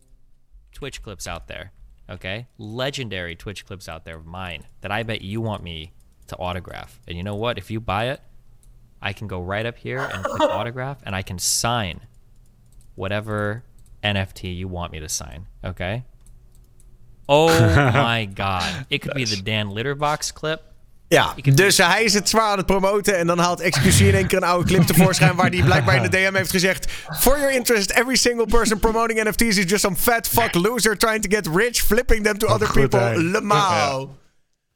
[0.72, 1.72] Twitch clips out there,
[2.10, 2.48] okay?
[2.58, 5.94] Legendary Twitch clips out there of mine that I bet you want me
[6.28, 7.00] to autograph.
[7.08, 7.58] And you know what?
[7.58, 8.22] If you buy it,
[9.02, 12.02] I can go right up here and click autograph and I can sign
[12.96, 13.64] whatever
[14.04, 16.06] NFT you want me to sign, okay?
[17.28, 17.48] Oh
[17.94, 18.88] my god.
[18.90, 20.69] It could be the Dan Litterbox clip.
[21.10, 23.18] Ja, dus eh, hij is het zwaar aan het promoten.
[23.18, 25.36] En dan haalt XQC in één keer een oude clip tevoorschijn.
[25.36, 29.24] waar hij blijkbaar in de DM heeft gezegd: For your interest, every single person promoting
[29.24, 32.72] NFT's is just some fat fuck loser trying to get rich, flipping them to other
[32.72, 33.00] people.
[33.00, 34.19] hè.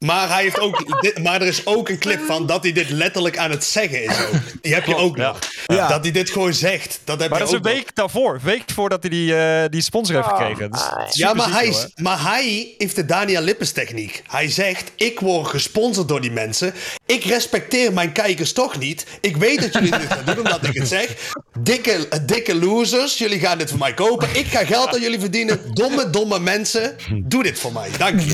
[0.04, 2.90] Maar, hij heeft ook, dit, maar er is ook een clip van dat hij dit
[2.90, 4.10] letterlijk aan het zeggen is.
[4.10, 4.32] Ook.
[4.62, 5.38] Die heb je ook nog.
[5.66, 5.88] Ja.
[5.88, 7.00] Dat hij dit gewoon zegt.
[7.04, 7.80] Dat heb Maar je dat is ook een nog.
[7.80, 8.40] week daarvoor.
[8.42, 10.70] Week voordat hij die, eh, die sponsor heeft gekregen.
[10.70, 14.22] Dat is Ja, maar ziek, hij, maar hij heeft de Daniel Lippens techniek.
[14.26, 16.74] Hij zegt, ik word gesponsord door die mensen.
[17.06, 19.06] Ik respecteer mijn kijkers toch niet.
[19.20, 21.32] Ik weet dat jullie dit gaan doen omdat ik het zeg.
[21.58, 24.28] Dikke, dikke losers, jullie gaan dit voor mij kopen.
[24.32, 25.60] Ik ga geld aan jullie verdienen.
[25.74, 26.96] Domme, domme mensen.
[27.24, 27.88] Doe dit voor mij.
[27.98, 28.32] Dank je.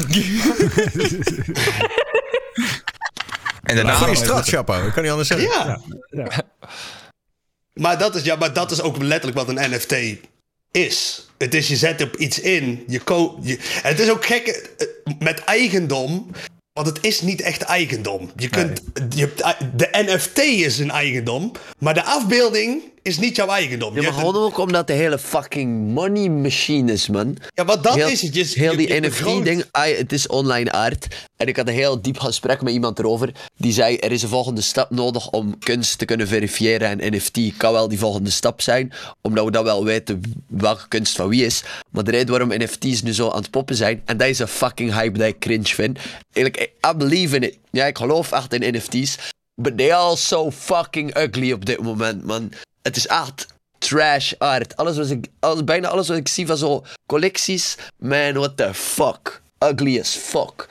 [3.62, 4.86] En daarna Goeie strat, Chapo.
[4.86, 5.48] Ik kan niet anders zeggen.
[5.48, 5.80] Ja.
[7.72, 9.94] Maar, dat is, ja, maar dat is ook letterlijk wat een NFT
[10.70, 11.28] is.
[11.38, 12.84] Het is, je zet op iets in.
[12.86, 14.86] Je ko je, en het is ook gek eh,
[15.18, 16.30] met eigendom.
[16.72, 18.30] Want het is niet echt eigendom.
[18.36, 18.80] Je kunt,
[19.14, 21.52] je, hebt- de NFT is een eigendom.
[21.78, 23.94] Maar de afbeelding is niet jouw eigendom.
[23.94, 27.36] Ja, Je maar gewoon ook omdat de hele fucking money machine is, man.
[27.54, 28.34] Ja, wat dat heel, is het.
[28.34, 31.06] Je, heel je- die je NFT-ding, het is online art.
[31.36, 33.32] En ik had een heel diep gesprek met iemand erover.
[33.56, 37.00] Die zei, er is een volgende stap nodig om kunst te kunnen verifiëren.
[37.00, 38.92] En NFT kan wel die volgende stap zijn.
[39.22, 41.62] Omdat we dan wel weten welke kunst van wie is.
[41.90, 44.02] Maar de reden waarom NFT's nu zo aan het poppen zijn...
[44.04, 45.98] En dat is een fucking hype dat ik cringe vind.
[46.32, 47.58] Eigenlijk, I believe in it.
[47.70, 49.16] Ja, ik geloof echt in NFT's.
[49.54, 52.52] But they are so fucking ugly op dit moment, man.
[52.82, 53.46] Het is echt
[53.78, 54.76] trash art.
[54.76, 57.76] Alles wat ik, alles, bijna alles wat ik zie van zo collecties.
[57.96, 59.42] Man, what the fuck.
[59.58, 60.68] Ugly as fuck.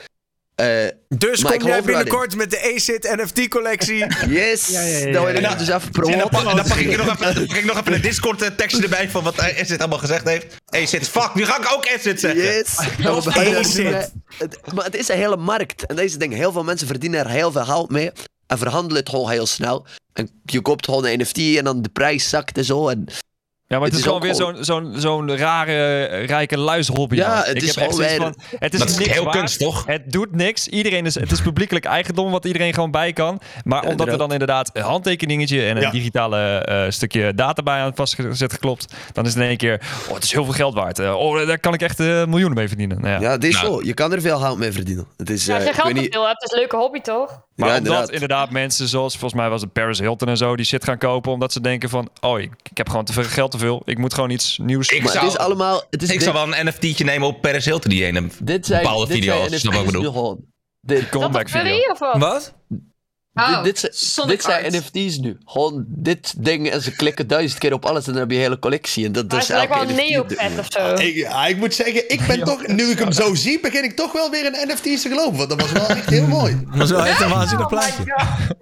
[0.60, 3.96] Eh, Dus Maar kom jij binnenkort met de ACID NFT-collectie.
[4.40, 5.54] yes, ja, ja, dat wil ik ja.
[5.54, 6.18] dus even En promoten.
[6.18, 8.48] dan, pak- dan pak ik nog even, dan pak ik nog even een Discord eh,
[8.48, 10.56] tekstje erbij van wat Acid allemaal gezegd heeft.
[10.90, 12.42] Zit fuck, nu ga ik ook Acid zeggen.
[12.42, 12.76] Yes.
[14.74, 15.86] Maar het is een hele markt.
[15.86, 18.10] En deze ding, heel veel mensen verdienen er heel veel geld mee.
[18.46, 19.86] En verhandelen het gewoon heel snel.
[20.12, 22.88] En je koopt gewoon een NFT en dan de prijs zakt en zo.
[22.88, 23.04] En
[23.70, 27.14] Ja, maar het, Het is gewoon weer zo'n zo'n zo'n rare, eh, rijke luishobby.
[27.16, 27.36] Ja, man.
[27.38, 29.36] het ik is heb gewoon zoiets weer- van, het is Dat is heel waard.
[29.36, 29.86] kunst, toch?
[29.86, 30.68] Het doet niks.
[30.68, 33.40] Iedereen is, het is publiekelijk eigendom wat iedereen gewoon bij kan.
[33.64, 35.90] Maar omdat er dan inderdaad een handtekeningetje en een Ja.
[35.90, 40.14] digitale eh, stukje data bij aan vastgezet geklopt, dan is het in één keer, oh,
[40.14, 40.98] het is heel veel geld waard.
[40.98, 43.00] Eh, oh, daar kan ik echt eh, miljoenen mee verdienen.
[43.00, 43.20] Nou, ja.
[43.20, 43.66] ja, het is Nou.
[43.66, 43.82] zo.
[43.82, 45.06] Je kan er veel geld mee verdienen.
[45.16, 47.40] Het is, Ja, eh, als je geld niet, veel hebt, is een leuke hobby toch?
[47.60, 48.10] Maar Ja, omdat inderdaad.
[48.14, 48.50] inderdaad.
[48.50, 51.52] mensen zoals, volgens mij was het Paris Hilton en zo, die shit gaan kopen omdat
[51.52, 53.82] ze denken van, oh, ik, ik heb gewoon te veel geld te veel.
[53.84, 54.88] Ik moet gewoon iets nieuws.
[54.88, 55.82] Ik Maar zou, het is allemaal...
[55.90, 58.66] Het is ik dit, zou wel een NFT'tje nemen op Paris Hilton, die ene dit
[58.66, 59.48] zijn, bepaalde dit video.
[59.48, 60.12] zijn wat ik bedoel.
[60.12, 60.38] gewoon.
[60.80, 61.94] Dit, comeback Dat video.
[61.96, 62.54] video wat?
[63.34, 63.80] Oh, dit,
[64.26, 64.72] dit, zijn- dit.
[64.94, 65.38] NFT's nu.
[65.44, 68.42] Gewoon dit ding en ze klikken duizend keer op alles en dan heb je een
[68.42, 69.04] hele collectie.
[69.04, 70.94] En dat, Maar is het lijkt wel een neopet of zo.
[70.94, 73.96] Ik, ja, ik moet zeggen, ik ben toch, nu ik hem zo zie, begin ik
[73.96, 75.36] toch wel weer in NFT's te geloven.
[75.36, 76.62] Want dat was wel echt heel mooi.
[76.74, 78.04] Dat is wel echt een waanzinnig Oh my plaatje.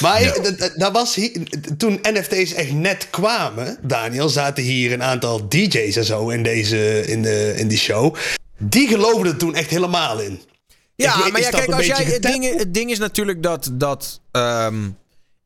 [0.00, 1.32] Maar ik- dat- dat- dat was hier,
[1.76, 7.06] toen NFT's echt net kwamen, Daniel, zaten hier een aantal DJ's en zo in, deze,
[7.06, 8.14] in, de, in die show.
[8.58, 10.40] Die geloofden er toen echt helemaal in.
[10.94, 13.70] Ja, weet, maar ja, kijk, als jij, het, ding, het ding is natuurlijk dat.
[13.72, 14.88] dat ehm,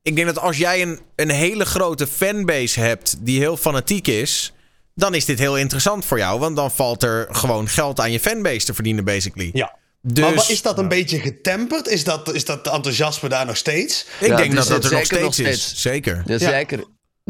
[0.02, 4.52] ik denk dat als jij een, een hele grote fanbase hebt die heel fanatiek is.
[4.94, 6.40] dan is dit heel interessant voor jou.
[6.40, 9.50] Want dan valt er gewoon geld aan je fanbase te verdienen, basically.
[9.52, 9.76] Ja.
[10.00, 11.88] Dus Maar is dat een beetje getemperd?
[11.88, 14.06] Is dat, is dat enthousiasme daar nog steeds?
[14.20, 15.72] ik Ja, denk dat dat er nog steeds, nog is.
[15.80, 16.22] Zeker.
[16.26, 16.84] Ja, zeker.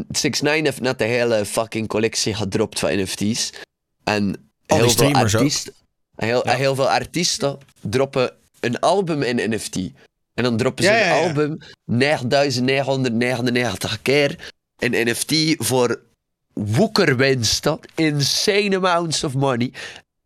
[0.09, 3.51] 6 9 heeft net de hele fucking collectie gedropt van NFT's.
[4.05, 5.75] En die heel veel, artiesten,
[6.17, 9.77] heel, heel veel artiesten droppen een album in NFT.
[10.35, 16.01] En dan droppen ze Ja, een ja, album 9999 keer in NFT voor
[16.53, 17.79] woekerwinsten.
[17.95, 19.73] Insane amounts of money.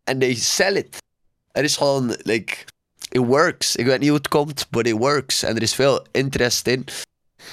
[0.05, 0.97] En they sell it.
[1.53, 2.55] Het is gewoon, like,
[3.11, 3.77] it works.
[3.77, 5.43] Ik weet niet hoe het komt, but it works.
[5.43, 6.79] En er is veel interest in.
[6.79, 7.07] Het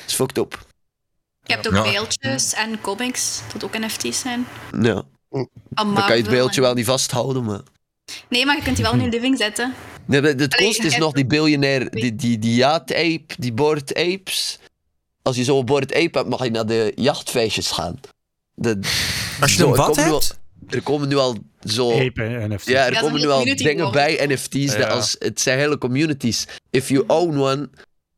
[0.07, 0.65] is fucked up.
[1.43, 1.81] Je hebt ook Ja.
[1.83, 4.47] beeldjes en comics, dat ook NFT's zijn.
[4.79, 5.03] Ja.
[5.69, 7.61] Dan kan je het beeldje wel niet vasthouden, maar...
[8.29, 9.73] Nee, maar je kunt die wel in je living zetten.
[10.05, 13.95] Nee, het Allee, coolste is het- nog die biljonair, die, die, die yacht-ape, die board
[13.95, 14.59] apes.
[15.21, 17.99] Als je zo'n board ape hebt, mag je naar de jachtfeestjes gaan.
[18.53, 18.79] De,
[19.41, 20.37] Als je zo, een er wat komen nu al- hebt?
[20.75, 21.91] er komen nu al zo...
[21.91, 22.65] Ape en NFT.
[22.67, 24.65] Ja, er Ja, komen nu al dingen bij NFT's.
[24.77, 26.47] Dat als, het zijn hele communities.
[26.69, 27.69] If you own one,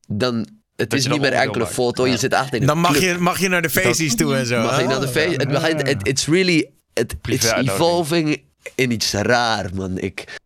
[0.07, 0.47] dan...
[0.75, 3.03] Het Dat is niet meer enkele foto, je zit echt in een Dan mag club.
[3.03, 4.61] je, mag je naar de feestjes toe en zo.
[4.61, 5.37] Mag je naar de feest.
[5.41, 6.69] Het begint, it- it's really...
[6.93, 8.41] It, it's evolving
[8.75, 9.97] in iets raar, man.
[9.97, 10.37] Ik,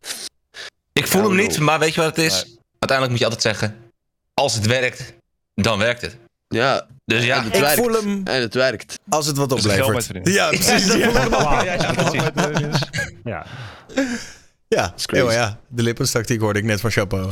[0.94, 2.34] Ik voel Ja, hem niet, maar weet je wat het is?
[2.80, 3.78] Uiteindelijk moet je altijd zeggen,
[4.34, 5.14] als het werkt,
[5.56, 6.18] dan werkt het.
[6.48, 7.76] ja, Dus ja, En het Ik werkt.
[7.82, 9.00] voel hem en het werkt.
[9.10, 10.28] als het wat er oplevert.
[10.28, 10.86] Ja, precies.
[10.88, 11.32] dat voel ik.
[11.32, 12.66] Ja, ja.
[13.24, 13.46] Ja.
[14.68, 14.94] Ja,
[15.24, 17.32] oh ja, de lippenstaktiek hoorde ik net van Chapeau.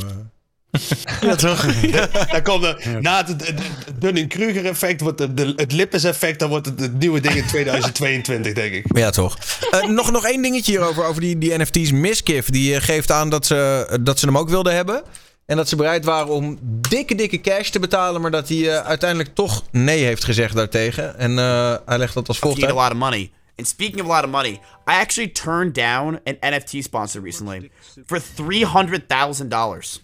[1.20, 1.66] Ja, toch?
[2.32, 6.38] Dan komt er, na het, het, het Dunning-Kruger effect, wordt het, de, het Lippes effect,
[6.38, 8.96] dan wordt het het nieuwe ding in 2022, denk ik.
[8.96, 9.38] Ja, toch.
[9.70, 11.92] Eh, nog, nog één dingetje hierover, over die, die NFT's.
[11.92, 15.02] Miskiff, die eh, geeft aan dat ze, dat ze hem ook wilden hebben.
[15.46, 18.20] En dat ze bereid waren om dikke, dikke cash te betalen.
[18.20, 21.18] Maar dat hij eh, uiteindelijk toch nee heeft gezegd daartegen.
[21.18, 22.82] En eh, hij legt dat als volgt need a uit.
[22.82, 23.30] lot of money.
[23.56, 27.70] And speaking of a lot of money, I actually turned down an NFT sponsor recently
[28.06, 30.02] for three hundred thousand dollars.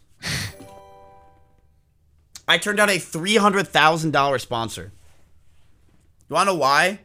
[2.48, 4.90] I turned down a three hundred thousand dollar sponsor.
[6.28, 6.98] You wanna know why?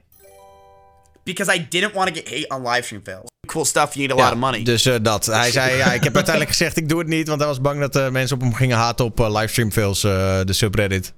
[1.26, 3.28] Because I didn't want to get hate on livestream fails.
[3.48, 3.96] Cool stuff.
[3.96, 4.64] You need a lot of money.
[4.64, 5.26] Dus eh, dat.
[5.26, 7.28] Hij zei, ja, ik heb uiteindelijk gezegd, ik doe het niet.
[7.28, 10.40] Want hij was bang dat eh, mensen op hem gingen haten op eh, livestreamfails, eh,
[10.44, 11.14] de subreddit.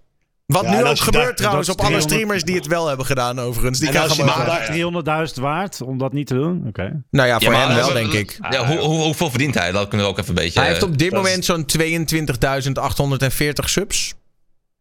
[0.46, 2.88] Wat Ja, nu ook je gebeurt trouwens dat op alle 300 streamers die het wel
[2.88, 3.80] hebben gedaan overigens.
[3.80, 6.64] Die als je maar- 300.000 waard om dat niet te doen?
[6.68, 7.04] Oké.
[7.12, 8.38] Nou ja, voor Ja, hem wel, denk ik.
[8.50, 9.72] Ja, hoe, hoe, hoeveel verdient hij?
[9.72, 10.60] Dat kunnen we ook even een beetje...
[10.60, 14.14] Hij heeft op dit is- moment zo'n 22.840 subs.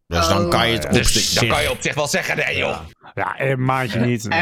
[0.07, 1.49] Dus dan kan je het op dus dan zich...
[1.53, 2.77] kan je op zich wel zeggen, nee joh.
[3.15, 4.27] Ja, een maandje niet.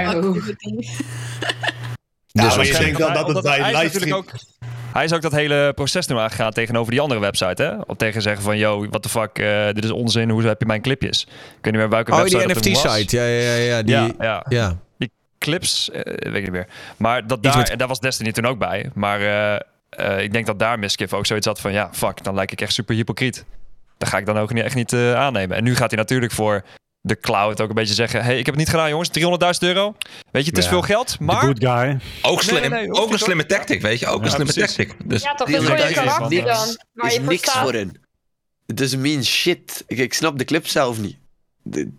[2.33, 4.09] Ja, Dus maar je denkt dat het bij hij is livestream...
[4.11, 7.77] natuurlijk ook- Hij is ook dat hele proces nu aangegaan tegenover die andere website, hè?
[7.87, 10.67] Op tegen zeggen van, yo, what the fuck, eh, dit is onzin, hoe heb je
[10.67, 11.27] mijn clipjes?
[11.27, 12.73] Weet niet meer welke Oh, website die.
[12.73, 13.17] NFT-site.
[13.17, 13.83] Ja, ja, ja.
[13.83, 14.45] die, Ja, ja.
[14.49, 14.77] ja.
[14.99, 16.67] Die clips, eh, weet ik niet meer.
[16.97, 18.91] Maar dat daar, en daar was Destiny toen ook bij.
[18.95, 19.21] Maar
[19.89, 22.61] eh, ik denk dat daar Miskiff ook zoiets had van, ja, fuck, dan lijk ik
[22.61, 23.45] echt super hypocriet.
[23.99, 25.57] Dat ga ik dan ook niet, echt niet aannemen.
[25.57, 26.63] En nu gaat hij natuurlijk voor
[27.05, 29.95] de cloud ook een beetje zeggen, hey, ik heb het niet gedaan, jongens, 300.000 euro.
[30.31, 30.71] Weet je, het is Ja.
[30.71, 31.41] veel geld, The maar...
[31.41, 32.01] good guy.
[32.23, 34.07] Ook, slim, nee, nee, ook een slimme tactic, weet je.
[34.07, 34.75] Ook een slimme precies.
[34.75, 34.97] tactic.
[35.09, 35.51] Dus Ja, toch?
[35.51, 36.69] Dat is je 300.000 karakter dan.
[37.07, 37.63] is je voor niks staat.
[37.63, 38.01] voor hen.
[38.67, 39.85] Het is mean shit.
[39.87, 41.17] Ik, ik snap de clip zelf niet.
[41.63, 41.91] De-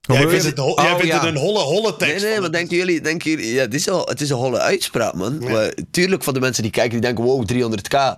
[0.00, 1.14] Jij vindt, het, Oh, vindt ja.
[1.18, 2.14] het een holle, holle Nee, tekst.
[2.24, 4.36] nee, van maar het- denken jullie, denken jullie ja, het, is al, het is een
[4.36, 5.38] holle uitspraak, man.
[5.38, 8.16] Maar, tuurlijk, voor de mensen die kijken, die denken, wow, 300k.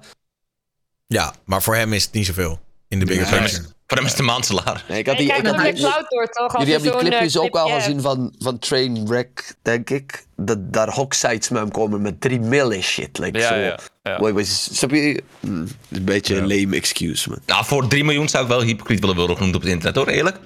[1.07, 2.61] Ja, maar voor hem is het niet zoveel.
[2.89, 3.65] In de bigger picture.
[3.87, 4.85] Voor hem is het een maandsalaris.
[4.89, 6.53] Nee, ik had Je die, ik had die, de door, toch?
[6.53, 9.91] Jullie je hebben die zo'n, eh, clipjes ook al clipje gezien van, van Trainwreck, denk
[9.91, 10.25] ik.
[10.37, 13.19] Dat daar hocksites met hem komen met 3 mil en shit.
[13.19, 13.55] Like, Ja, zo.
[13.55, 14.33] ja, ja.
[14.33, 15.23] Wait, snap je?
[15.41, 15.49] Hm,
[15.91, 17.39] een beetje een lame excuse, man.
[17.47, 20.07] Nou, voor 3 miljoen zou ik wel hypocriet willen worden genoemd op het internet, hoor,
[20.09, 20.37] eerlijk.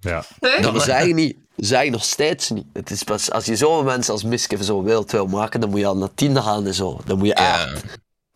[0.00, 0.24] Ja.
[0.60, 1.36] Dat maar zij niet.
[1.56, 2.64] Zij nog steeds niet.
[2.72, 5.78] Het is pas, als je zo'n mensen als Miskiff zo wild wil maken, dan moet
[5.80, 7.00] je al naar tiende gaan en zo.
[7.04, 7.64] Dan moet je Ja.
[7.66, 7.84] echt...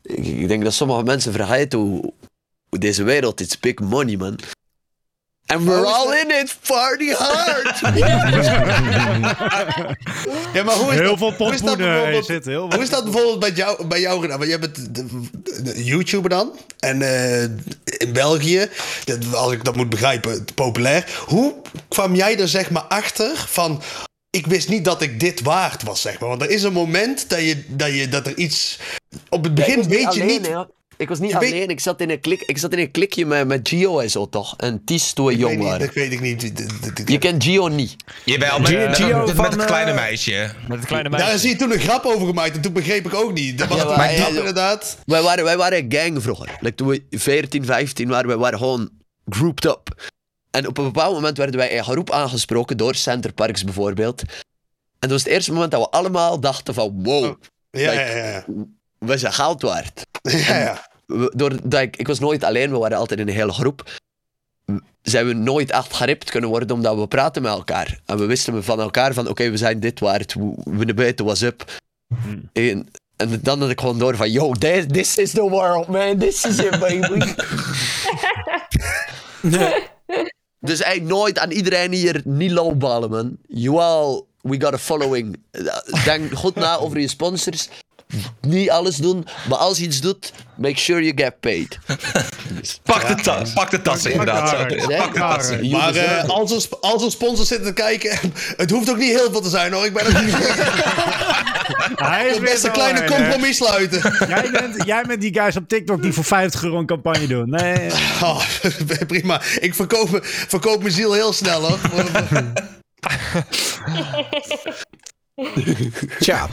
[0.02, 2.12] Ik, ik denk dat sommige mensen vergeten hoe...
[2.78, 4.39] deze wereld is big money, man.
[5.47, 7.81] And we're all in it, party hard!
[10.53, 12.82] Ja, maar hoe is Heel dat, veel hoe is dat pompoenen bijvoorbeeld- zit, heel Hoe
[12.82, 14.39] is dat bijvoorbeeld bij jou, bij jou gedaan?
[14.39, 16.53] Want jij bent de, de- de YouTuber dan.
[16.78, 17.43] En eh,
[17.85, 18.69] in België,
[19.05, 21.19] dat, als ik dat moet begrijpen, populair.
[21.27, 21.55] Hoe
[21.89, 23.82] kwam jij er zeg maar achter van...
[24.31, 26.28] Ik wist niet dat ik dit waard was, zeg maar.
[26.28, 28.78] Want er is een moment dat, je, dat, je, dat er iets...
[29.28, 30.47] Op het begin weet je niet...
[30.47, 30.62] hè.
[30.97, 32.90] Ik was niet Je weet- alleen, ik zat in een, klik, ik zat in een
[32.90, 34.55] klikje met, met Gio en zo toch?
[34.56, 35.78] En Ties toen jong waren.
[35.81, 36.56] dat weet ik niet.
[36.56, 37.97] Dat- dat- dat- Je kent Gio niet.
[38.24, 40.51] Jawel, met, Gio- met, Gio met, van, het kleine eh, meisje.
[40.68, 41.27] Met het kleine meisje.
[41.27, 43.59] Daar is hier toen een grap over gemaakt en toen begreep ik ook niet.
[43.59, 44.98] Dat was Ja, toen maar- een grap ja, inderdaad.
[45.05, 46.56] Wij waren, wij waren een gang vroeger.
[46.60, 48.90] Like, toen we 14, 15 waren, wij waren gewoon
[49.28, 50.10] grouped up.
[50.51, 54.20] En op een bepaald moment werden wij in groep aangesproken door Centerparks bijvoorbeeld.
[54.20, 54.28] En
[54.98, 57.24] dat was het eerste moment dat we allemaal dachten van wow,
[57.70, 58.44] Ja, Like- ja, ja.
[59.06, 60.06] We zijn goud waard.
[60.22, 60.88] ja, ja.
[61.06, 63.90] We- Doordat ik, ik was nooit alleen, we waren altijd in een hele groep.
[65.02, 68.00] Zijn we nooit echt geript kunnen worden omdat we praten met elkaar.
[68.06, 70.34] En we wisten van elkaar van oké, we zijn dit waard.
[70.34, 71.80] We, we weten what's up.
[72.52, 76.18] En, en dan had ik gewoon door van yo, this, this is the world man,
[76.18, 77.32] this is it baby.
[80.60, 83.36] dus eigenlijk nooit aan iedereen hier niet lowballen man.
[83.46, 85.36] You all, we got a following.
[86.04, 87.68] Denk goed na over je sponsors.
[88.40, 91.78] Niet alles doen, maar als je iets doet, make sure you get paid.
[92.82, 94.50] Pak de tas, pak de tassen inderdaad.
[94.50, 94.68] Pak
[95.14, 95.70] de tassen.
[95.70, 98.18] Maar eh, als, sp- als sponsors zitten te kijken,
[98.56, 99.84] het hoeft ook niet heel veel te zijn hoor.
[99.84, 100.34] Ik ben ook niet.
[101.96, 104.14] Hij is best een kleine een, compromis sluiten.
[104.28, 107.50] Jij bent, jij bent die guys op TikTok die voor 50 euro een campagne doen.
[107.50, 107.90] Nee.
[108.22, 108.42] Oh,
[109.06, 109.40] prima.
[109.60, 111.78] Ik verkoop, verkoop mijn ziel heel snel hoor.
[116.18, 116.48] Tja.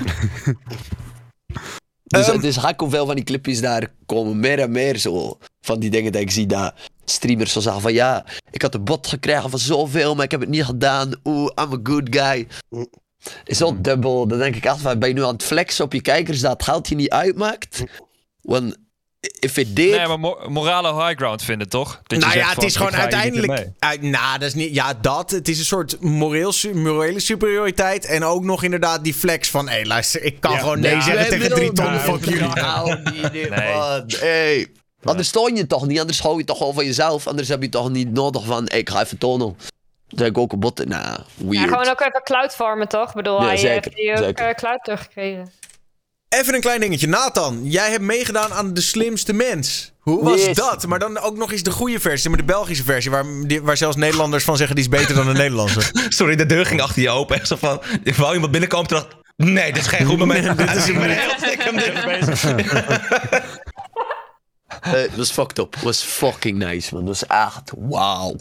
[2.04, 4.40] Dus Ehm, het is hak hoeveel van die clipjes daar komen.
[4.40, 5.38] Meer en meer zo.
[5.62, 6.74] Van die dingen dat ik zie dat
[7.06, 10.40] streamers zo zeggen van ja, ik had een bot gekregen van zoveel, maar ik heb
[10.40, 11.14] het niet gedaan.
[11.24, 12.48] Oeh, I'm a good guy.
[13.46, 14.28] Is zo dubbel.
[14.28, 16.64] Dan denk ik van, ben je nu aan het flexen op je kijkers dat het
[16.64, 17.84] geld je niet uitmaakt?
[18.42, 18.78] Want
[19.40, 19.90] if it did...
[19.98, 21.90] Nee, maar mo- morale high ground vinden, toch?
[21.90, 23.68] Dat je nou zegt ja, het van, is gewoon uiteindelijk.
[23.80, 24.74] uit- nou, dat is niet.
[24.76, 25.32] Ja, dat.
[25.32, 28.06] Het is een soort moreel, morele superioriteit.
[28.06, 29.70] En ook nog inderdaad die flex van.
[29.70, 30.58] Hé, luister, ik kan Ja.
[30.58, 32.00] gewoon nee Ja, zeggen tegen drie ton.
[32.00, 32.48] Fuck jullie.
[32.54, 33.02] Nou,
[33.32, 33.50] Nee.
[33.50, 34.04] man.
[34.20, 34.68] Hey.
[35.04, 37.28] Anders toon je toch niet, anders hou je toch gewoon van jezelf.
[37.28, 39.48] Anders heb je toch niet nodig van, hey, ik ga even tonen.
[40.08, 41.70] Dan zeg ik ook een bot, nou, Ja, weird.
[41.70, 43.10] gewoon ook even cloud farmen, toch?
[43.10, 44.46] Ik bedoel, Ja, hij zeker, heeft die ook zeker.
[44.48, 45.52] eh, cloud teruggekregen.
[46.34, 47.08] Even een klein dingetje.
[47.08, 49.92] Nathan, jij hebt meegedaan aan de slimste mens.
[50.00, 50.56] Hoe was Yes.
[50.56, 50.88] dat?
[50.88, 53.78] Maar dan ook nog eens de goede versie, maar de Belgische versie, waar, die- waar
[53.78, 55.82] zelfs Nederlanders van zeggen die is beter dan de Nederlandse.
[56.10, 57.36] Sorry, de deur ging achter je open.
[57.36, 58.88] Echt zo van, ik wou iemand binnenkomen.
[58.88, 60.58] Toen dacht nee, dit is geen goed moment.
[60.58, 61.36] dit is een heel
[61.76, 62.44] dit.
[64.82, 65.74] Eh, Het was fucked up.
[65.74, 67.08] Het was fucking nice, man.
[67.08, 68.36] Het was echt wauw.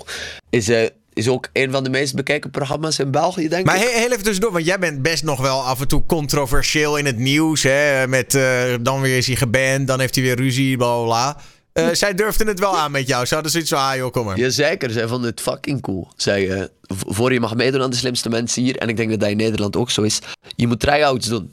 [0.50, 3.82] Is, eh, is ook een van de meest bekeken programma's in België, denk Maar ik.
[3.82, 7.06] he- heel even tussendoor, want jij bent best nog wel af en toe controversieel in
[7.06, 7.62] het nieuws.
[7.62, 8.06] Hè?
[8.08, 11.36] Met, eh, dan weer is hij geband, dan heeft hij weer ruzie, bla bla.
[11.72, 13.26] Eh, zij durfden het wel aan met jou.
[13.26, 14.38] Ze hadden zoiets van, ah joh, kom maar.
[14.38, 16.08] Jazeker, zij vonden het fucking cool.
[16.16, 19.20] Zij, v- voor je mag meedoen aan de slimste mensen hier, en ik denk dat
[19.20, 20.18] dat in Nederland ook zo is,
[20.56, 21.52] je moet try-outs doen.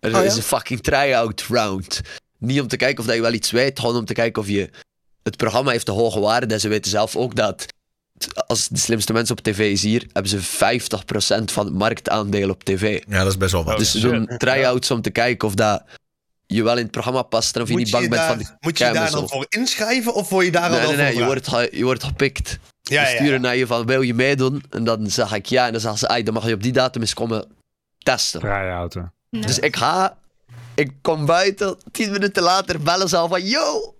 [0.00, 0.22] Er Oh, ja?
[0.22, 2.00] is een fucking try-out round.
[2.38, 4.48] Niet om te kijken of dat je wel iets weet, gewoon om te kijken of
[4.48, 4.70] je...
[5.22, 7.66] Het programma heeft de hoge waarde en ze weten zelf ook dat
[8.46, 12.64] als de slimste mensen op tv is hier, hebben ze 50% van het marktaandeel op
[12.64, 13.02] tv.
[13.08, 13.78] Ja, dat is best wel wat.
[13.78, 14.10] dus ze shit.
[14.10, 15.82] doen try-outs om te kijken of dat
[16.46, 18.22] je wel in het programma past en of je Moet niet je bang je bent
[18.22, 20.70] daar, van de moet je je daar dan voor inschrijven of word je daar al
[20.70, 22.58] Nee, wel nee, nee, voor je wordt, je wordt gepikt.
[22.82, 23.38] Ja, Ze ja, sturen ja.
[23.40, 24.62] naar je van, wil je meedoen?
[24.70, 25.66] En dan zeg ik ja.
[25.66, 27.46] En dan zeggen ze, "Ai, dan mag je op die datum eens komen
[27.98, 28.40] testen.
[28.40, 29.12] Try-outen.
[29.30, 30.16] Dus ik ga,
[30.74, 31.76] ik kom buiten.
[31.92, 33.94] Tien minuten later bellen ze al van, yo!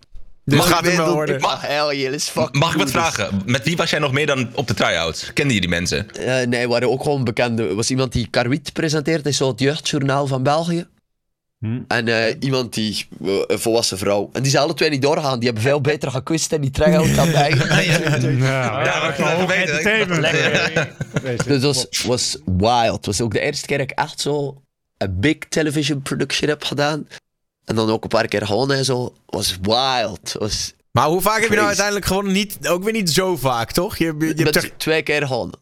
[0.44, 1.40] Dit mag gaat ik wel worden.
[1.40, 3.42] Mag, Mag ik wat vragen?
[3.46, 5.30] Met wie was jij nog meer dan op de try-out?
[5.34, 6.10] Kende je die mensen?
[6.10, 7.68] Eh, nee, we waren ook gewoon bekende.
[7.68, 10.86] Er was iemand die Karwit presenteert, is zo het jeugdjournaal van België.
[11.58, 11.80] Hm.
[11.88, 14.30] En eh, iemand die, eh, een volwassen vrouw.
[14.32, 15.38] En die zijn alle twee niet doorgaan.
[15.38, 17.50] Die hebben veel beter gekwist en die try-out dan wij.
[17.56, 19.78] Ja, Ja, ik wil even weten.
[19.78, 21.44] entertainment.
[21.44, 22.96] Dus het was, was wild.
[22.96, 24.62] Het was ook de eerste keer dat ik echt zo
[24.98, 27.06] een big television production heb gedaan.
[27.64, 29.14] En dan ook een paar keer gewonnen en zo.
[29.26, 30.32] was wild.
[30.38, 32.32] Was, Maar hoe vaak heb je nou uiteindelijk gewonnen?
[32.32, 33.96] Niet, ook weer niet zo vaak, toch?
[33.96, 35.58] Je, je, hebt toch- twee keer gewonnen.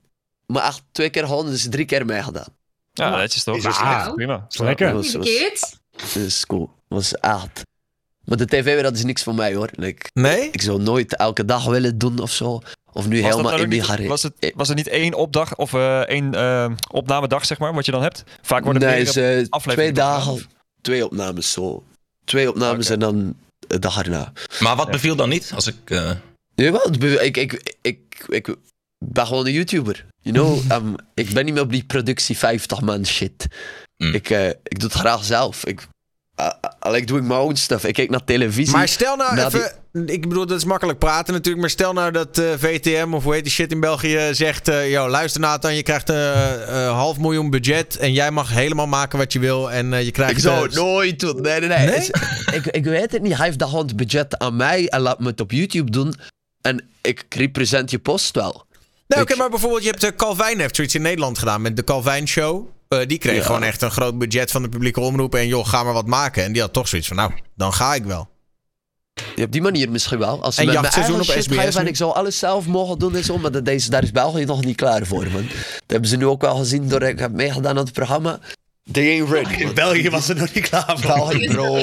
[0.47, 2.49] Maar echt twee keer gewonnen, dus drie keer meegedaan.
[2.93, 3.57] Ja, netjes toch?
[3.57, 4.47] Is dus Ah, Prima.
[4.51, 4.87] is lekker.
[4.93, 6.70] Dat was, was, dat is cool.
[6.89, 7.62] was echt.
[8.24, 9.69] Maar de tv dat is niks voor mij hoor.
[9.73, 10.49] Like, Nee?
[10.51, 12.61] ik zou nooit elke dag willen doen of zo.
[12.93, 14.09] Of nu Was, dat helemaal in die niet, garage.
[14.09, 17.85] was, het, was er niet één opdag of eh, één eh, opnamedag, zeg maar, wat
[17.85, 18.24] je dan hebt?
[18.43, 20.47] Vaak worden nee, er twee dagen,
[20.81, 21.85] twee opnames zo.
[22.24, 23.36] Twee opnames en dan
[23.66, 24.32] de dag erna.
[24.61, 25.53] Maar wat beviel dan niet?
[25.55, 25.77] Als ik...
[25.85, 26.11] eh,
[26.55, 28.55] Jawel, ik, ik, ik, ik
[28.99, 30.07] ben gewoon een YouTuber.
[30.20, 33.47] You know, um, ik ben niet meer op die productie 50 man shit.
[33.97, 34.15] Mm.
[34.15, 35.65] Ik, eh, ik doe het graag zelf.
[35.66, 35.86] Ik,
[36.40, 36.51] uh,
[36.86, 37.85] I like doing my own stuff.
[37.85, 38.77] Ik kijk naar televisie.
[38.77, 39.73] Maar stel nou even...
[39.93, 41.60] Ik bedoel, dat is makkelijk praten natuurlijk.
[41.60, 44.69] Maar stel nou dat eh, VTM of hoe heet die shit in België zegt...
[44.69, 47.97] eh yo, luister Nathan, je krijgt een half miljoen budget...
[47.97, 50.32] en jij mag helemaal maken wat je wil en eh, je krijgt...
[50.32, 51.40] Ik zou eh, het nooit doen.
[51.43, 51.86] Nee, nee, nee.
[51.86, 51.97] Nee?
[51.97, 52.10] Is-
[52.52, 53.36] ik, ik weet het niet.
[53.36, 56.14] Hij heeft gewoon het budget aan mij en laat me het op YouTube doen.
[56.60, 58.64] En ik represent je post wel.
[59.06, 61.85] Nee, oké, maar bijvoorbeeld, je hebt de Calvijn heeft zoiets in Nederland gedaan met de
[61.85, 62.69] Calvijn Show.
[62.89, 63.43] Eh, die kreeg Ja.
[63.43, 65.35] gewoon echt een groot budget van de publieke omroep.
[65.35, 66.44] En joh, ga maar wat maken.
[66.44, 68.28] En die had toch zoiets van, nou, dan ga ik wel.
[69.35, 70.43] Ja, op die manier misschien wel.
[70.43, 72.67] Als ze En met jachtseizoen eigen op shit SBS geven en ik zou alles zelf
[72.67, 75.47] mogen doen en zo, maar dat, deze, daar is België nog niet klaar voor, man.
[75.47, 78.39] Dat hebben ze nu ook wel gezien door ik heb meegedaan aan het programma.
[78.93, 79.55] They ain't ready.
[79.55, 79.75] In.
[79.75, 81.15] België was er nog niet klaar voor.
[81.15, 81.79] België, bro.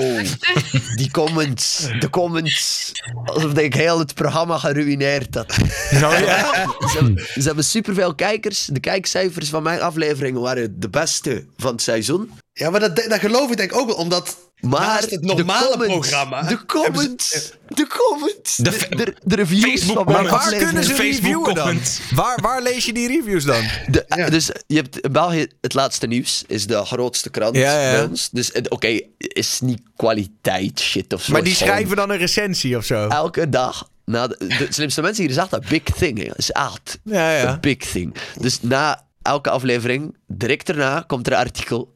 [0.95, 2.91] Die comments, de comments.
[3.25, 5.57] Alsof ik heel het programma geruineerd had.
[5.91, 6.15] Nou,
[6.91, 8.65] Ze hebben, ze hebben superveel kijkers.
[8.65, 12.31] De kijkcijfers van mijn afleveringen waren de beste van het seizoen.
[12.53, 15.63] Ja, maar dat, dat geloof ik denk ik ook wel, omdat Maar naast het normale
[15.65, 16.41] de comments, programma...
[16.41, 17.51] De comments.
[17.67, 18.55] De comments.
[18.55, 21.79] De De, fe- de, de reviews van mijn Maar waar kunnen ze Facebook reviewen dan?
[22.15, 23.63] Waar, waar lees je die reviews dan?
[23.87, 27.91] De- Dus je hebt België het laatste nieuws, is de grootste krant Ja, ja.
[27.91, 28.29] bij ons.
[28.31, 31.31] Dus het- oké, is niet kwaliteit shit of zo.
[31.31, 33.07] Maar die schrijven dan een recensie of zo?
[33.07, 33.89] Elke dag.
[34.05, 36.33] Na de, de slimste mensen hier zeggen dat big thing.
[36.35, 37.53] is echt Ja, ja.
[37.53, 38.15] een big thing.
[38.39, 41.93] Dus na elke aflevering, direct daarna, komt er een artikel.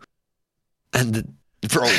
[0.90, 1.23] En de,
[1.68, 1.84] bro,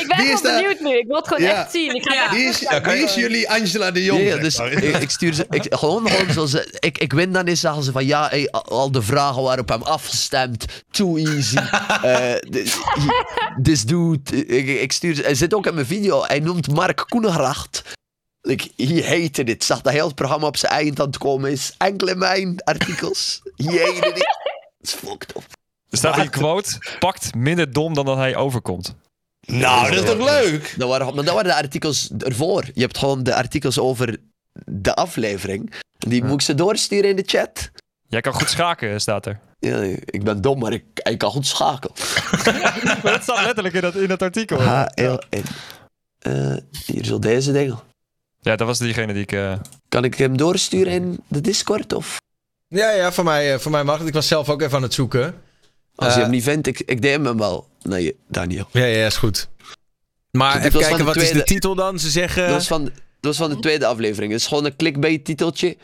[0.00, 0.98] Ik ben wel benieuwd nu.
[0.98, 1.60] Ik wil het gewoon Ja.
[1.62, 1.94] echt zien.
[1.94, 2.30] Ik ga Ja.
[2.30, 2.92] Wie is, kijken.
[2.92, 4.20] wie is jullie Angela de Jong?
[4.20, 7.12] Ja, ja, zeg dus ik, ik stuur ze, ik, gewoon, gewoon zo, ze- ik, ik
[7.12, 11.16] win dan eens, zeggen ze van ja, al de vragen waren op hem afgestemd, too
[11.16, 11.56] easy.
[12.02, 12.76] Eh, This
[13.62, 17.04] this dude, ik, ik stuur ze, hij zit ook in mijn video, hij noemt Mark
[17.08, 17.82] Koenegracht.
[18.40, 19.64] Like, he hated it.
[19.64, 21.74] Zag dat heel het programma op zijn eind aan het komen is.
[21.78, 23.40] Enkel in mijn artikels.
[23.56, 24.36] He hated it.
[24.78, 25.57] Dat is fucked up.
[25.90, 28.94] Er staat hier quote, pakt minder dom dan dat hij overkomt.
[29.40, 30.74] Nou, dat is toch leuk?
[30.78, 32.64] Dat waren, maar dat waren de artikels ervoor.
[32.74, 34.16] Je hebt gewoon de artikels over
[34.64, 35.72] de aflevering.
[35.98, 37.70] Die moet ik ze doorsturen in de chat.
[38.08, 39.40] Jij kan goed schaken, staat er.
[39.58, 41.94] Ja, ik ben dom, maar ik, ik kan goed schakelen.
[43.02, 44.60] Dat staat letterlijk in dat, in dat artikel.
[44.62, 45.42] H-L-N.
[46.18, 46.56] Eh,
[46.86, 47.78] hier zo deze dingen.
[48.40, 49.32] Ja, dat was diegene die ik...
[49.32, 49.52] eh,
[49.88, 51.92] Kan ik hem doorsturen in de Discord?
[51.92, 52.16] Of
[52.68, 54.08] Ja, ja, voor mij, eh, voor mij mag het.
[54.08, 55.34] Ik was zelf ook even aan het zoeken.
[55.98, 57.68] Als je Eh, hem niet vindt, ik, ik DM hem wel.
[57.82, 58.68] Nee, Daniel.
[58.72, 59.48] Ja, ja, is goed.
[60.30, 61.98] Maar even kijken, wat is de titel dan?
[61.98, 62.42] Ze zeggen...
[62.46, 64.32] Dat was van, dat was van de tweede aflevering.
[64.32, 65.76] Het is gewoon een clickbait titeltje.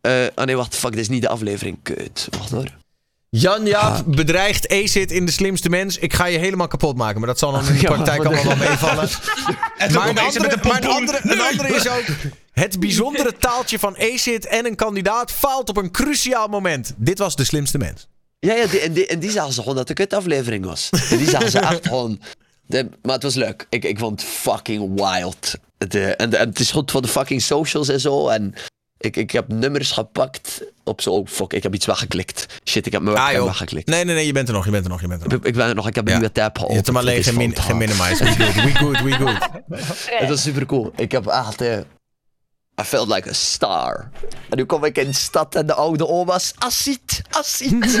[0.00, 1.78] Eh ah nee, wacht, fuck, dit is niet de aflevering.
[1.82, 2.74] Kut, wacht hoor.
[3.28, 4.14] Jan Jaap Ah.
[4.14, 5.98] bedreigt ACID in de slimste mens.
[5.98, 7.18] Ik ga je helemaal kapot maken.
[7.18, 9.08] Maar dat zal dan in de Ja, praktijk allemaal wel meevallen.
[9.94, 12.04] Maar een andere, met een maar een andere, een andere is ook...
[12.52, 16.92] Het bijzondere taaltje van ACID en een kandidaat faalt op een cruciaal moment.
[16.96, 18.08] Dit was de slimste mens.
[18.46, 20.90] Ja, ja die, en, die, en die zagen ze gewoon dat het een kutaflevering was.
[21.10, 22.20] En die zagen ze echt gewoon...
[22.66, 23.66] De, maar het was leuk.
[23.68, 25.54] Ik, ik vond het fucking wild.
[25.78, 28.28] Het, eh, en, en het is goed voor de fucking socials en zo.
[28.28, 28.54] En
[28.98, 31.10] ik, ik heb nummers gepakt op zo...
[31.10, 32.46] Oh, fuck, ik heb iets weggeklikt.
[32.68, 33.88] Shit, ik heb mijn Ah, webcam weggeklikt.
[33.88, 35.38] Nee, nee, nee, je bent er nog, je bent er nog, je bent er nog.
[35.38, 36.18] Ik, ik ben er nog, ik heb een Ja.
[36.18, 36.74] nieuwe tab Je geopend.
[36.76, 38.36] hebt hem alleen gemin, geminimized.
[38.36, 39.48] We good, we good, we good.
[40.20, 40.92] Het was super cool.
[40.96, 41.60] Ik heb echt...
[41.60, 41.78] eh,
[42.80, 44.10] I felt like a star.
[44.50, 46.52] En nu kom ik in de stad en de oude oma's...
[46.58, 48.00] Asit, Asit.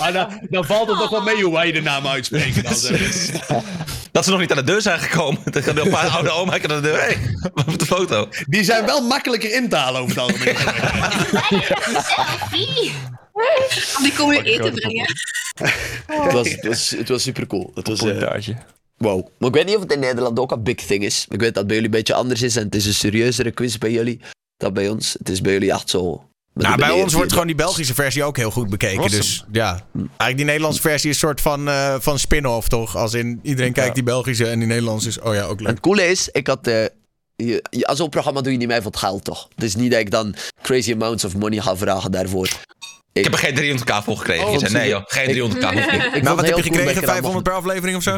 [0.00, 2.62] Maar dan, dan valt het toch wel mee hoe wij de naam uitspreken.
[2.62, 3.40] Dan, zeg.
[4.12, 5.40] Dat ze nog niet aan de deur zijn gekomen.
[5.52, 7.00] Dan gaan er een paar oude oma aan de deur.
[7.00, 8.28] Hé, hey, wat op de foto.
[8.46, 10.56] Die zijn wel makkelijker in te halen over het algemeen.
[14.02, 15.06] Die komen je eten brengen.
[16.06, 17.70] het, was, het, was, het was super cool.
[17.74, 18.56] Het was, Pointage.
[19.02, 19.26] Wow.
[19.38, 21.26] Maar ik weet niet of het in Nederland ook een big thing is.
[21.28, 23.50] Ik weet dat het bij jullie een beetje anders is en het is een serieuzere
[23.50, 24.20] quiz bij jullie
[24.56, 25.12] dan bij ons.
[25.18, 26.24] Het is bij jullie echt zo...
[26.54, 28.98] Nou, bij ons wordt gewoon die Belgische versie ook heel goed bekeken.
[28.98, 29.20] Awesome.
[29.20, 32.96] Dus ja, eigenlijk die Nederlandse versie is een soort van, eh, van spin-off, toch?
[32.96, 35.72] Als in iedereen kijkt die Belgische en die Nederlandse is, oh ja, ook En leuk.
[35.72, 36.66] het coole is, ik had...
[36.66, 36.84] eh
[37.36, 39.48] je, aan zo'n programma doe je niet mee voor het geld, toch?
[39.54, 42.48] Het is niet dat ik dan crazy amounts of money ga vragen daarvoor.
[43.12, 44.46] Ik heb er geen 300k voor gekregen.
[44.46, 45.34] Je Oh, zei nee joh, geen 300k
[45.72, 46.02] hoeft niet.
[46.14, 46.88] Ik Nou, vond wat heb je gekregen?
[46.90, 48.16] ik er dan 500 per aflevering of zo?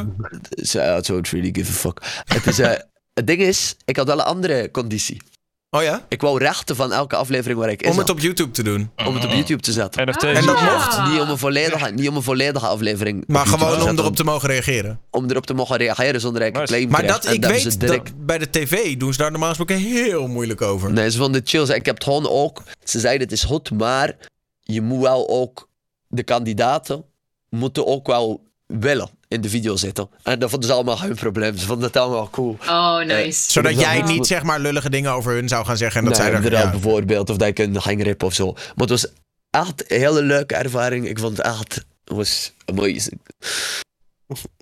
[0.79, 2.01] I don't really give a fuck.
[2.25, 2.71] Het, is, eh,
[3.21, 5.23] het ding is, ik had wel een andere conditie.
[5.71, 6.05] Oh ja?
[6.09, 8.91] Ik wou rechten van elke aflevering waar ik in Om het op YouTube te doen.
[9.07, 10.01] om het op YouTube te zetten.
[10.01, 10.73] En dat Ah.
[10.75, 11.11] mocht?
[11.13, 13.25] Niet om een volledige, niet om een volledige aflevering.
[13.27, 15.01] Maar gewoon om erop te mogen reageren.
[15.11, 16.67] om erop te mogen reageren zonder dat ik Nice.
[16.73, 19.77] claim Maar dat, ik weet, direct- dat bij de tv doen ze daar normaal gesproken
[19.77, 20.93] heel moeilijk over.
[20.93, 21.63] Nee, ze vonden het chill.
[21.75, 22.63] Ik heb het gewoon ook...
[22.85, 24.17] Ze zeiden het is goed, maar
[24.65, 25.69] je moet wel ook...
[26.09, 27.05] De kandidaten
[27.49, 30.09] moeten ook wel willen in de video zitten.
[30.23, 31.57] En dat vonden ze allemaal geen probleem.
[31.57, 32.57] Ze vonden het allemaal cool.
[32.69, 33.51] Oh, nice.
[33.53, 36.01] Zodat dat jij niet zeg maar lullige dingen over hun zou gaan zeggen.
[36.01, 36.71] En dat Nee, zij er, ja.
[36.71, 37.31] bijvoorbeeld.
[37.31, 38.53] Of dat ik een ging rippen of zo.
[38.53, 39.07] Maar het was
[39.51, 41.09] echt een hele leuke ervaring.
[41.09, 41.75] Ik vond het echt...
[41.75, 43.21] Het was amazing.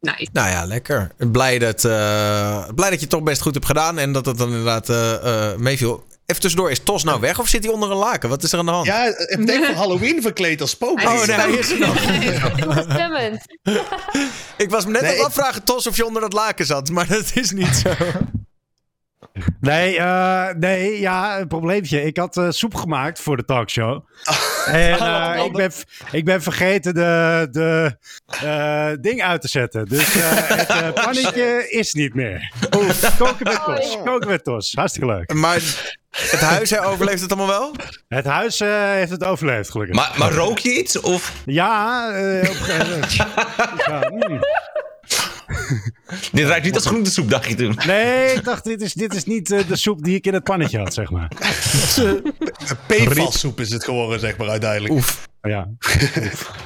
[0.00, 0.28] Nice.
[0.32, 1.10] Nou ja, lekker.
[1.16, 3.98] Blij dat, eh, blij dat je het toch best goed hebt gedaan.
[3.98, 6.04] En dat het dan inderdaad eh, eh, meeviel.
[6.26, 8.28] Even tussendoor, is Tos nou weg of zit hij onder een laken?
[8.28, 8.86] Wat is er aan de hand?
[8.86, 11.00] Ja, ik denk voor Halloween verkleed als spook.
[11.00, 11.96] Oh nee, hij is er nog.
[14.56, 16.66] Ik was me net Nee, aan het ik- afvragen, Tos, of je onder dat laken
[16.66, 16.90] zat.
[16.90, 17.90] Maar dat is niet zo.
[19.60, 22.02] Nee, eh, nee, ja, een probleempje.
[22.02, 24.04] Ik had eh, soep gemaakt voor de talkshow.
[24.66, 25.72] En eh, ik, ben,
[26.10, 29.86] ik ben vergeten de, de ding uit te zetten.
[29.86, 32.52] Dus het pannetje is niet meer.
[33.18, 33.98] Koken met tos.
[34.04, 34.72] Koken met tos.
[34.74, 35.34] Hartstikke leuk.
[35.34, 35.60] Maar
[36.16, 37.74] het huis hè, overleeft het allemaal wel?
[38.08, 39.96] Het huis heeft het overleefd, gelukkig.
[39.96, 41.00] Maar, maar rook je iets?
[41.00, 43.16] Of Ja, eh, op een gegeven moment.
[43.86, 44.40] Ja, mm.
[46.32, 47.78] dit ruikt niet als groentesoep, dacht je toen?
[47.86, 50.44] Nee, ik dacht, dit is, dit is niet eh, de soep die ik in het
[50.44, 51.28] pannetje had, zeg maar.
[52.86, 54.94] PFAS-soep is het geworden, zeg maar, uiteindelijk.
[54.94, 55.28] Oef.
[55.42, 55.68] Ja.
[56.22, 56.50] Oef.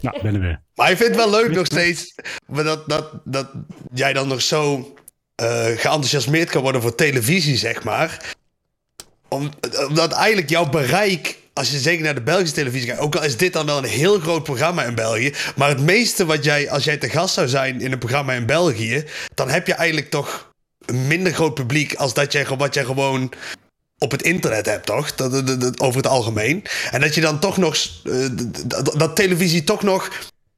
[0.00, 0.60] Nou, ben er weer.
[0.74, 2.14] Maar ik vind het wel leuk nog steeds
[2.46, 3.48] maar dat, dat, dat
[3.94, 4.94] jij dan nog zo
[5.34, 8.34] eh, geenthousiasmeerd kan worden voor televisie, zeg maar.
[9.28, 9.50] Om,
[9.88, 13.36] omdat eigenlijk jouw bereik, als je zeker naar de Belgische televisie kijkt, ook al is
[13.36, 16.84] dit dan wel een heel groot programma in België, maar het meeste wat jij, als
[16.84, 19.04] jij te gast zou zijn in een programma in België,
[19.34, 20.52] dan heb je eigenlijk toch
[20.86, 23.32] een minder groot publiek als dat jij, wat jij gewoon
[23.98, 25.14] op het internet hebt, toch?
[25.14, 26.64] Dat, over het algemeen.
[26.90, 28.26] En dat je dan toch nog, eh,
[28.96, 30.10] dat, televisie toch nog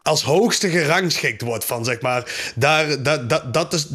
[0.03, 3.87] als hoogste gerangschikt wordt van, zeg maar, daar, dat, dat is,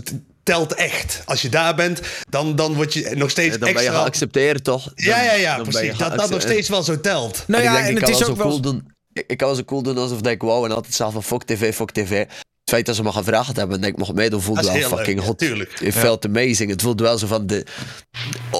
[0.44, 1.22] telt echt.
[1.26, 4.02] Als je daar bent, dan, dan word je nog steeds dan ben je extra...
[4.02, 4.91] geaccepteerd, toch?
[4.95, 5.98] ja, ja, ja, precies.
[5.98, 7.44] Dat dat nog steeds wel zo telt.
[7.48, 8.52] Nou en ja, ik denk, en ik het kan is wel ook zo wel...
[8.52, 8.91] cool doen.
[9.14, 11.24] Ik, ik kan wel zo cool doen alsof dat ik wou en altijd zelf van
[11.24, 12.20] fuck tv, fuck tv.
[12.64, 15.28] Het feit dat ze me gevraagd hebben en ik mocht meedoen voelde wel fucking leuk,
[15.28, 15.40] hot.
[15.40, 15.80] natuurlijk.
[15.80, 16.70] Het felt amazing.
[16.70, 17.65] Het voelde wel zo van de...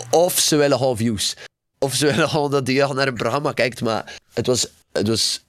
[0.10, 1.36] Of ze willen gewoon views.
[1.80, 3.82] Of ze willen gewoon dat die jeugd naar een programma kijkt.
[3.82, 4.68] Maar het was...
[4.92, 5.44] Het was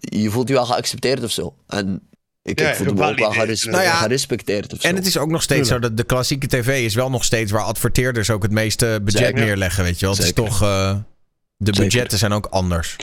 [0.00, 1.54] je voelt je wel geaccepteerd of zo.
[1.66, 2.08] En
[2.42, 4.88] ik, Ja, ik voelde me ook wel Nou ja, gerespecteerd of zo.
[4.88, 7.52] En het is ook nog steeds zo dat de klassieke tv is wel nog steeds
[7.52, 9.44] waar adverteerders ook het meeste budget Zeker.
[9.44, 10.14] neerleggen, weet je wel.
[10.14, 10.62] Het is toch...
[10.62, 10.94] eh,
[11.56, 11.82] de Zeker.
[11.82, 12.96] budgetten zijn ook anders.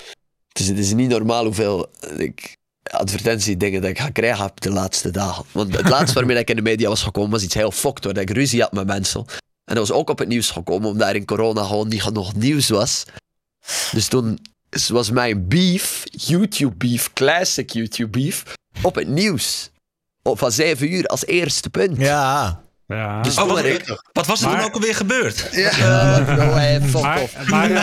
[0.48, 2.56] Het is, het is niet normaal hoeveel ik,
[2.92, 5.44] advertentiedingen dat ik ga krijgen op de laatste dagen.
[5.52, 8.18] Want het laatste waarmee ik in de media was gekomen was iets heel fokt, waar
[8.18, 9.26] ik ruzie had met mensen.
[9.66, 12.36] En dat was ook op het nieuws gekomen, omdat er in corona gewoon niet genoeg
[12.36, 13.04] nieuws was.
[13.92, 14.40] Dus toen
[14.88, 18.44] was mijn beef, YouTube beef, classic YouTube beef,
[18.82, 19.72] op het nieuws.
[20.24, 21.98] Van 7 uur als eerste punt.
[21.98, 22.62] Ja.
[22.88, 23.22] Ja.
[23.22, 23.64] Dus Oh, wat,
[24.14, 25.48] wat was er Maar- toen ook alweer gebeurd?
[25.52, 27.34] Ja, bro, hey, fuck Maar, off.
[27.48, 27.76] maar, eh,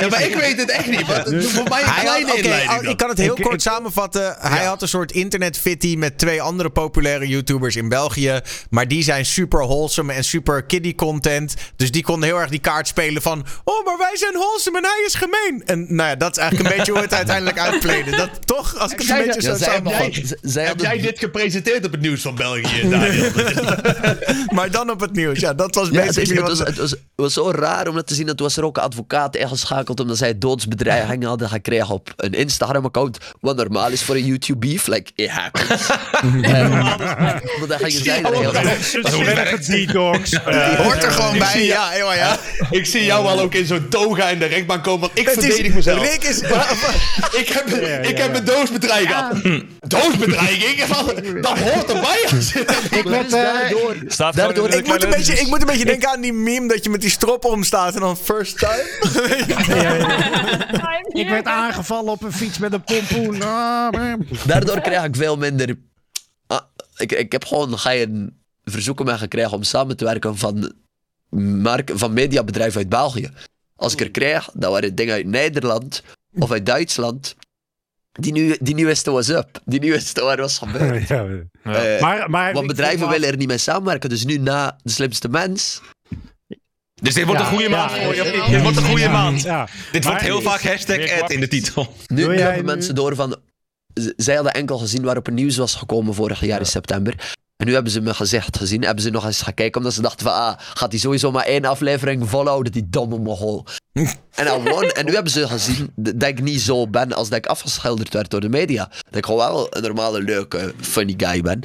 [0.00, 1.06] Ja, maar ik weet het echt niet.
[1.06, 2.90] Want doe voor mij een had, kleine al- dan.
[2.90, 4.36] ik kan het heel Ik- kort ik- samenvatten.
[4.38, 8.40] Hij had een soort internetfitty met twee andere populaire YouTubers in België.
[8.70, 11.54] Maar die zijn super wholesome en super kiddie content.
[11.76, 13.44] Dus die konden heel erg die kaart spelen van...
[13.64, 15.62] Oh, maar wij zijn wholesome en hij is gemeen.
[15.66, 18.16] En nou ja, dat is eigenlijk een beetje hoe het uiteindelijk uitpleden.
[18.16, 18.76] Dat toch?
[18.78, 20.34] Als ik het een beetje zo samenvat.
[20.66, 23.30] Heb jij dit gepresenteerd op het nieuws van België, Daniel?
[24.54, 25.38] Maar dan op het nieuws.
[25.40, 28.06] Ja, dat was Ja, het, is- was, het, was, het was zo raar om dat
[28.06, 28.26] te zien.
[28.26, 33.18] Dat was er ook een advocaat ingeschakeld omdat zij doodsbedreigingen hadden gekregen op een Instagram-account.
[33.40, 34.86] Wat normaal is voor een YouTube-beef.
[34.86, 35.86] Like, it happens.
[36.42, 38.52] Eh, maar dan gingen zij er heel
[39.02, 40.30] Smerige detox.
[40.30, 40.40] Die
[40.76, 41.64] hoort er gewoon bij.
[41.64, 42.38] Ja, ja, ja.
[42.70, 45.74] ik zie jou wel ook in zo'n toga in de rechtbank komen, want ik verdedig
[45.74, 46.10] mezelf.
[46.10, 46.40] Rick is...
[47.38, 47.66] Ik heb,
[48.06, 49.66] ik heb een doosbedreiging.
[49.80, 50.84] Doosbedreiging?
[51.40, 52.18] Dat hoort erbij.
[52.98, 53.50] Ik werd, eh,
[54.34, 56.90] daardoor, Ik moet, een beetje, ik moet een beetje denken aan die meme dat je
[56.90, 58.84] met die strop omstaat en dan first time.
[61.22, 63.42] ik werd aangevallen op een fiets met een pompoen.
[63.42, 64.14] Ah,
[64.46, 65.78] daardoor krijg ik veel minder.
[66.46, 66.60] Ah,
[66.96, 70.74] ik, ik heb gewoon geen verzoeken meer gekregen om samen te werken van,
[71.30, 73.30] merk, van mediabedrijven uit België.
[73.76, 76.02] Als ik er krijg, dan waren het dingen uit Nederland
[76.38, 77.36] of uit Duitsland.
[78.20, 79.60] Die nu, die nu wisten was up.
[79.64, 81.08] Die nu wisten waar was gebeurd.
[81.08, 81.26] Ja,
[81.62, 84.08] Eh, maar, maar Want bedrijven willen er niet mee samenwerken.
[84.08, 85.80] Dus nu na de slimste mens.
[87.02, 88.24] Dus dit wordt Ja, een goede ja, maand voor je.
[88.24, 89.42] ja, Dit wordt een goede ja, maand.
[89.42, 89.68] Ja.
[89.92, 91.94] Dit wordt heel vaak hashtag ad in de titel.
[92.06, 93.36] Nu, hebben nu- mensen door van...
[94.16, 97.34] Zij hadden enkel gezien waarop een nieuws was gekomen vorig jaar in september.
[97.64, 98.82] En nu hebben ze mijn gezicht gezien.
[98.84, 99.76] Hebben ze nog eens gekeken.
[99.80, 100.34] Omdat ze dachten van...
[100.34, 102.72] Ah, gaat hij sowieso maar één aflevering volhouden.
[102.72, 103.64] Die domme mogol.
[104.34, 104.82] en, won.
[104.90, 108.30] en nu hebben ze gezien dat ik niet zo ben als dat ik afgeschilderd werd
[108.30, 108.84] door de media.
[108.88, 111.62] Dat ik gewoon wel een normale, leuke, funny guy ben.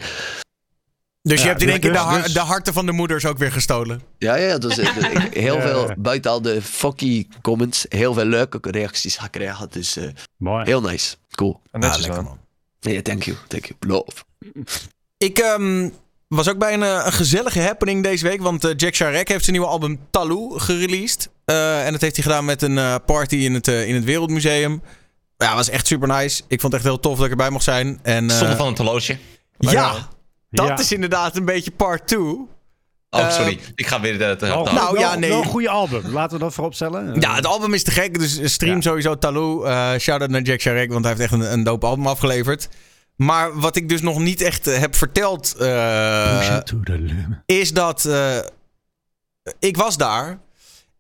[1.22, 3.26] Dus je hebt in één keer de, dus- har- dus- de harten van de moeders
[3.26, 4.02] ook weer gestolen.
[4.18, 5.62] Ja, ja, dus eh, dus ik, heel Ja.
[5.62, 9.68] veel, buiten al de fucky comments, heel veel leuke reacties gekregen.
[9.70, 10.66] Dus eh, Mooi.
[10.66, 11.16] heel nice.
[11.36, 11.60] Cool.
[11.72, 12.40] En Ja, netjes lekker man.
[13.04, 13.38] thank you.
[13.48, 13.76] Thank you.
[13.80, 14.24] Love.
[15.20, 15.90] Ik ehm,
[16.28, 18.42] was ook bij een, eh, een gezellige happening deze week.
[18.42, 21.30] Want eh, Jack Sharek heeft zijn nieuwe album Talou gereleased.
[21.46, 24.04] Eh, en dat heeft hij gedaan met een eh, party in het, eh, in het
[24.04, 24.82] Wereldmuseum.
[25.38, 26.42] Ja, was echt super nice.
[26.48, 28.00] Ik vond het echt heel tof dat ik erbij mocht zijn.
[28.04, 29.18] En, eh, Zonder van een horloge.
[29.58, 30.08] Ja,
[30.50, 30.78] dat Ja.
[30.80, 32.48] is inderdaad een beetje part 2.
[33.10, 33.60] Oh, sorry.
[33.76, 34.36] ik ga weer de...
[34.40, 35.30] de, nou, wel- ja, nee.
[35.30, 36.02] wel een goede album.
[36.12, 37.20] Laten we dat voorop stellen.
[37.22, 38.20] Ja, het album is te gek.
[38.20, 38.82] Dus stream Ja.
[38.82, 39.68] sowieso Talou.
[39.68, 42.70] Eh Shout-out naar Jack Sharek, want hij heeft echt een, een dope album afgeleverd.
[43.20, 45.56] Maar wat ik dus nog niet echt eh, heb verteld...
[45.56, 46.58] eh,
[47.46, 48.38] is dat eh,
[49.60, 50.40] ik was daar.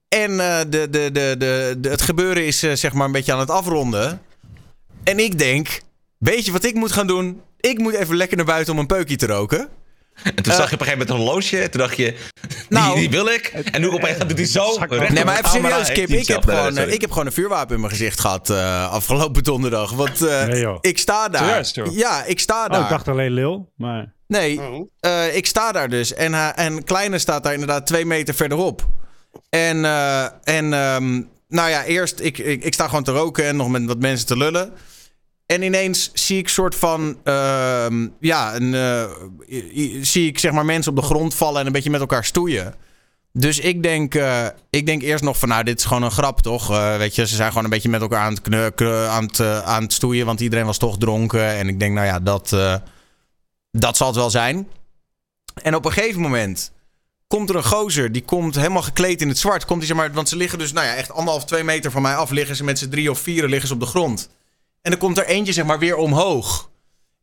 [0.08, 4.22] En de, de, de, de, het gebeuren is zeg maar een beetje aan het afronden.
[5.04, 5.82] En ik denk,
[6.18, 7.42] weet je wat ik moet gaan doen?
[7.60, 9.70] Ik moet even lekker naar buiten om een peukje te roken.
[10.24, 11.58] En toen zag je op een gegeven moment een horloge.
[11.62, 12.14] En toen dacht je,
[12.48, 13.46] die, Nou- die wil ik.
[13.72, 14.62] En nu opeens doet hij zo.
[14.90, 16.10] Nee, op maar even serieus, Kip.
[16.10, 18.92] Ik heb, nee, gewoon, eh, ik heb gewoon een vuurwapen in mijn gezicht gehad eh,
[18.92, 19.92] afgelopen donderdag.
[19.92, 20.78] Want eh, Nee, joh.
[20.82, 21.66] ik sta daar.
[21.66, 21.96] Serieus?
[21.96, 22.82] Ja, ik sta Oh, daar.
[22.82, 24.14] ik dacht alleen Lil, maar...
[24.28, 24.60] Nee,
[25.00, 26.14] eh, ik sta daar dus.
[26.14, 28.88] En, en Kleine staat daar inderdaad twee meter verderop.
[29.50, 33.56] En, eh, en ehm, nou ja, eerst, ik, ik, ik sta gewoon te roken en
[33.56, 34.74] nog met wat mensen te lullen.
[35.52, 39.12] En ineens zie ik soort van, ehm, ja, een, eh,
[40.02, 42.76] zie ik zeg maar mensen op de grond vallen en een beetje met elkaar stoeien.
[43.34, 46.42] Dus ik denk, eh, ik denk eerst nog van, nou, dit is gewoon een grap,
[46.42, 46.72] toch?
[46.72, 49.42] Eh, weet je, ze zijn gewoon een beetje met elkaar aan het, knukken, aan het,
[49.64, 51.46] aan het stoeien, want iedereen was toch dronken.
[51.46, 52.50] En ik denk, nou ja, dat,
[53.72, 54.68] dat zal het wel zijn.
[55.64, 56.72] En op een gegeven moment
[57.28, 59.66] komt er een gozer, die komt helemaal gekleed in het zwart.
[59.66, 62.02] Komt hij, zeg maar, want ze liggen dus, nou ja, echt anderhalf, twee meter van
[62.02, 64.30] mij af, liggen ze met z'n drie of vieren liggen ze op de grond.
[64.82, 66.70] En dan komt er eentje, zeg maar, weer omhoog.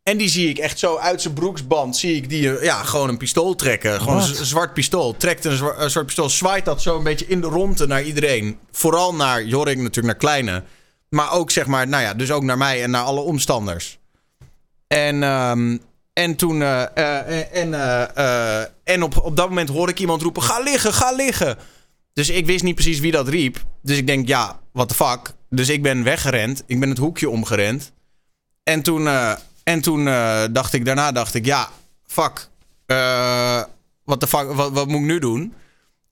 [0.02, 3.08] En die zie ik echt zo uit zijn broeksband, zie ik die, eh, ja, gewoon
[3.08, 4.00] een pistool trekken.
[4.00, 5.16] Gewoon een zwart pistool.
[5.16, 8.02] Trekt een, zwa- een zwart pistool, zwaait dat zo een beetje in de ronde naar
[8.02, 8.58] iedereen.
[8.70, 10.62] Vooral naar Jorik, natuurlijk naar Kleine.
[11.08, 13.98] Maar ook, zeg maar, nou ja, dus ook naar mij en naar alle omstanders.
[14.86, 15.78] En, ehm,
[16.12, 16.62] en toen.
[16.62, 17.74] eh, eh, en
[18.84, 21.56] en op, op dat moment hoor ik iemand roepen: Ga liggen, ga liggen.
[22.12, 23.64] Dus ik wist niet precies wie dat riep.
[23.82, 25.34] Dus ik denk: Ja, what the fuck.
[25.50, 26.62] Dus ik ben weggerend.
[26.66, 27.92] Ik ben het hoekje omgerend.
[28.62, 29.32] En toen, eh,
[29.64, 31.68] en toen eh, dacht ik, daarna dacht ik: Ja,
[32.06, 32.48] fuck.
[32.86, 33.62] Eh
[34.04, 35.54] what the fuck, wat, wat moet ik nu doen?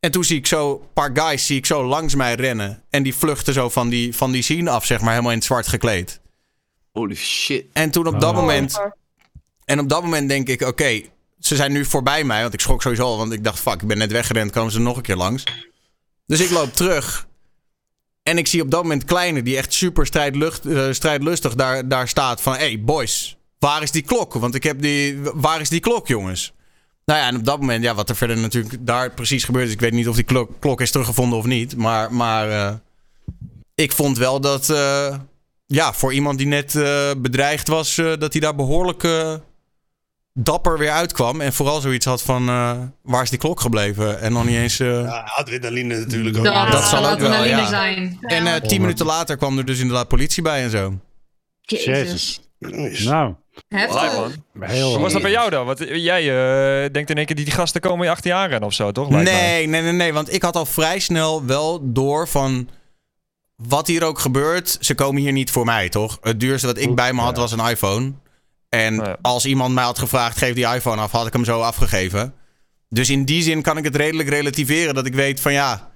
[0.01, 2.83] En toen zie ik zo een paar guys zie ik zo langs mij rennen.
[2.91, 5.47] En die vluchten zo van die, van die scene af, zeg maar, helemaal in het
[5.47, 6.21] zwart gekleed.
[6.93, 7.65] Holy shit.
[7.73, 8.37] En toen op dat Oh.
[8.37, 8.81] moment.
[9.65, 11.03] En op dat moment denk ik, oké,
[11.39, 12.43] ze zijn nu voorbij mij.
[12.43, 14.81] Want ik schrok sowieso al, want ik dacht, fuck, ik ben net weggerend, komen ze
[14.81, 15.45] nog een keer langs.
[16.27, 17.27] Dus ik loop terug.
[18.25, 22.41] En ik zie op dat moment Kleine, die echt super eh, strijdlustig daar, daar staat
[22.41, 22.55] van...
[22.55, 24.33] hey, boys, waar is die klok?
[24.33, 25.21] Want ik heb die...
[25.35, 26.53] Waar is die klok, jongens?
[27.05, 29.73] Nou ja, en op dat moment, ja, wat er verder natuurlijk daar precies gebeurd is...
[29.73, 31.77] Ik weet niet of die klok, klok is teruggevonden of niet.
[31.77, 32.75] Maar, maar eh,
[33.75, 34.71] ik vond wel dat...
[34.71, 35.19] eh,
[35.67, 36.73] ja, voor iemand die net
[37.19, 39.35] bedreigd was, dat hij daar behoorlijk eh,
[40.39, 41.41] dapper weer uitkwam.
[41.41, 44.21] En vooral zoiets had van, eh, waar is die klok gebleven?
[44.21, 44.81] En nog niet eens...
[44.81, 46.45] eh, Ja, adrenaline natuurlijk ook.
[46.45, 47.67] Ja, dat zal ook wel, adrenaline ja.
[47.69, 48.19] zijn.
[48.21, 50.99] En eh, tien minuten later kwam er dus inderdaad politie bij en zo.
[51.61, 52.41] Jezus.
[53.05, 53.35] Nou,
[53.69, 54.37] Heftig.
[54.61, 54.91] heel...
[54.93, 55.67] Hoe was dat bij jou dan?
[55.67, 56.21] Want jij
[56.85, 59.09] eh, denkt in één keer, die, die gasten komen achter je aanrennen of zo, toch?
[59.11, 60.13] Nee, nee, nee, nee.
[60.13, 62.69] Want ik had al vrij snel wel door van...
[63.57, 66.19] Wat hier ook gebeurt, ze komen hier niet voor mij, toch?
[66.21, 68.13] Het duurste wat ik bij me had was een iPhone.
[68.79, 69.17] En Ja.
[69.23, 72.35] als iemand mij had gevraagd, geef die iPhone af, had ik hem zo afgegeven.
[72.89, 74.95] Dus in die zin kan ik het redelijk relativeren.
[74.95, 75.93] Dat ik weet van ja...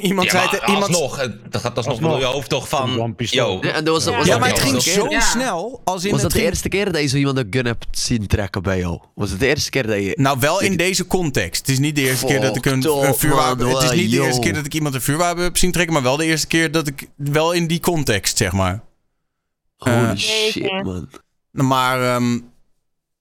[0.00, 0.60] Iemand Ja, zei...
[0.66, 0.84] iemand...
[0.88, 2.10] alsnog, eh, dat gaat alsnog Alsnog.
[2.12, 3.14] door je hoofd toch van...
[3.16, 4.16] Yo, Ja, en dat was, Ja.
[4.18, 5.22] was Ja, maar het ging zo keer?
[5.22, 5.80] Snel.
[5.84, 7.66] Als in Was het dat de ging- eerste keer dat je zo iemand een gun
[7.66, 9.00] hebt zien trekken bij jou?
[9.14, 10.12] Was het de eerste keer dat je...
[10.16, 11.60] Nou, wel in deze context.
[11.60, 12.82] Het is niet de eerste keer dat ik een,
[13.14, 13.66] vuurwapen...
[13.66, 13.74] man.
[13.82, 15.94] Het is niet de eerste keer dat ik iemand een vuurwapen heb zien trekken...
[15.94, 17.08] maar wel de eerste keer dat ik...
[17.16, 18.82] wel in die context, zeg maar.
[19.76, 21.08] Holy Eh, shit, man.
[21.52, 22.14] Maar...
[22.14, 22.38] ehm,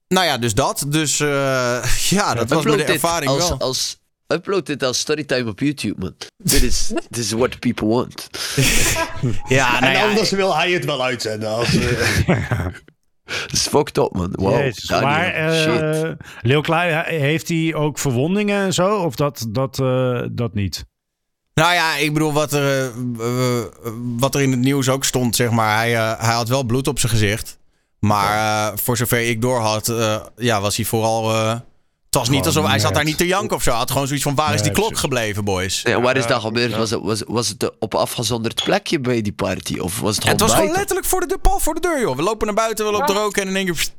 [0.08, 0.86] nou ja, dus dat.
[0.88, 3.58] Dus eh, ja, dat was dit ervaring als, wel.
[3.60, 6.14] Als, upload dit als storytime op YouTube, man.
[6.38, 8.30] Dit is, this is what people want.
[9.48, 11.50] Ja, nou En ja, anders wil hij het wel uitzenden.
[11.50, 12.66] Als, eh,
[13.48, 14.30] This is fucked up, man.
[14.32, 14.58] Wow.
[14.58, 14.90] Jezus.
[14.90, 15.82] Maar shit.
[16.42, 18.98] eh he- heeft hij ook verwondingen en zo?
[18.98, 20.86] Of dat, dat, eh, dat niet?
[21.54, 22.92] nou ja, ik bedoel, wat er,
[24.18, 25.76] wat er in het nieuws ook stond, zeg maar.
[25.78, 27.60] Hij, hij had wel bloed op zijn gezicht.
[28.02, 31.32] Maar eh, voor zover ik door had, eh, ja, was hij vooral...
[31.34, 31.50] eh,
[32.06, 33.70] het was niet alsof hij zat daar niet te janken of zo.
[33.70, 35.84] Hij had gewoon zoiets van, waar is die klok gebleven, boys?
[35.84, 36.76] Nee, waar is dat gebeurd?
[36.76, 39.78] Was het, was, was het op afgezonderd plekje bij die party?
[39.80, 42.00] Of was het gewoon het was gewoon letterlijk voor de, de pal voor de deur,
[42.02, 42.16] joh.
[42.16, 43.74] We lopen naar buiten, we lopen roken en in één keer...
[43.76, 43.94] pst.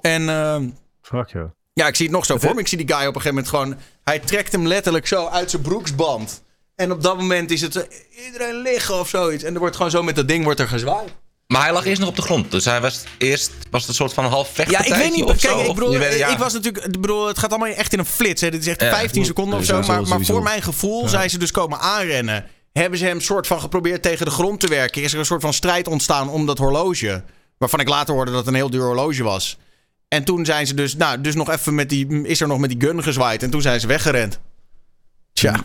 [0.00, 0.68] En ehm,
[1.02, 1.50] Fuck joh.
[1.72, 2.60] ja, ik zie het nog zo voor me.
[2.60, 3.76] Ik zie die guy op een gegeven moment gewoon...
[4.04, 6.42] Hij trekt hem letterlijk zo uit zijn broeksband.
[6.74, 7.76] En op dat moment is het...
[7.76, 9.44] eh, iedereen liggen of zoiets.
[9.44, 11.10] En er wordt gewoon zo met dat ding wordt er gezwaaid.
[11.46, 12.50] Maar hij lag eerst nog op de grond.
[12.50, 15.24] Dus hij was eerst was het een soort van half Ja, vechtpartijtje ik weet niet.
[15.24, 16.28] of Kijk, zo, ik bedoel, weet- ja.
[16.28, 16.84] ik was natuurlijk.
[16.84, 18.40] Ik bedoel, het gaat allemaal echt in een flits.
[18.40, 18.50] Hè.
[18.50, 18.90] Dit is echt Ja.
[18.90, 19.80] 15 seconden of zo.
[19.82, 22.44] Maar, maar voor mijn gevoel zijn ze dus komen aanrennen.
[22.72, 25.02] Hebben ze hem soort van geprobeerd tegen de grond te werken?
[25.02, 27.22] Is er een soort van strijd ontstaan om dat horloge?
[27.58, 29.56] Waarvan ik later hoorde dat het een heel duur horloge was.
[30.08, 32.70] En toen zijn ze dus, nou, dus nog even met die, is er nog met
[32.70, 33.42] die gun gezwaaid.
[33.42, 34.38] En toen zijn ze weggerend.
[35.32, 35.64] Tja.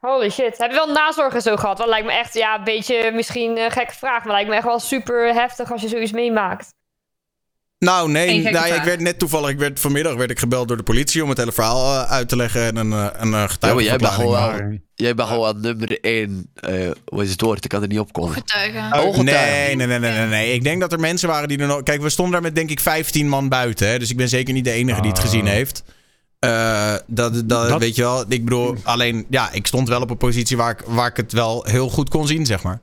[0.00, 0.58] Holy shit.
[0.58, 1.76] Heb je wel nazorg en zo gehad?
[1.76, 4.24] Dat lijkt me echt, ja, een beetje misschien een gekke vraag.
[4.24, 6.74] Maar lijkt me echt wel super heftig als je zoiets meemaakt.
[7.78, 8.40] Nou, nee.
[8.40, 10.82] Gekke Nou, ja, ik werd net toevallig, ik werd, vanmiddag werd ik gebeld door de
[10.82, 13.74] politie om het hele verhaal eh, uit te leggen en een, eh, een eh, Ja,
[13.74, 14.60] maar jij bent wel,
[14.94, 16.50] jij bent gewoon wel nummer 1.
[16.54, 17.64] eh hoe is het woord?
[17.64, 18.34] Ik kan er niet op komen.
[18.34, 18.82] Getuigen.
[18.84, 19.22] Oh, getuige.
[19.22, 20.54] Nee, nee, nee, nee, nee, nee.
[20.54, 21.82] Ik denk dat er mensen waren die er nog...
[21.82, 23.88] Kijk, we stonden daar met denk ik 15 man buiten.
[23.88, 23.98] Hè?
[23.98, 25.82] Dus ik ben zeker niet de enige die het gezien heeft.
[26.40, 28.24] Eh, dat, dat, Dat- weet je wel.
[28.28, 29.26] Ik bedoel, alleen...
[29.30, 32.08] Ja, ik stond wel op een positie waar ik, waar ik het wel heel goed
[32.08, 32.80] kon zien, zeg maar.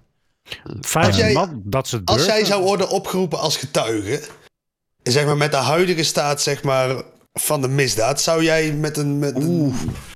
[0.82, 4.22] Vijf jij- man, dat ze Als jij zou worden opgeroepen als getuige,
[5.04, 6.96] zeg maar met de huidige staat zeg maar,
[7.34, 9.20] van de misdaad, zou jij met een.
[9.20, 9.74] Met een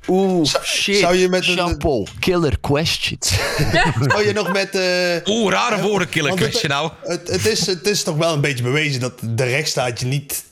[0.08, 0.98] Oeh, Zou- shit.
[0.98, 2.06] zou je met een- Shampoo.
[2.20, 3.28] Killer questions.
[4.10, 4.76] zou je nog met.
[4.76, 6.92] eh, Oeh, rare woorden, killer question nou.
[7.04, 10.44] het, het, is, het is toch wel een beetje bewezen dat de rechtsstaat je niet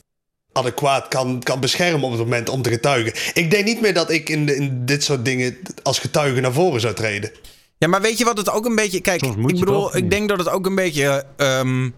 [0.52, 3.12] adequaat kan, kan beschermen op het moment om te getuigen.
[3.34, 6.52] Ik denk niet meer dat ik in, de, in dit soort dingen als getuige naar
[6.52, 7.30] voren zou treden.
[7.78, 9.00] Ja, maar weet je wat het ook een beetje...
[9.00, 11.24] Kijk, ik bedoel, ik denk dat het ook een beetje...
[11.36, 11.90] ehm,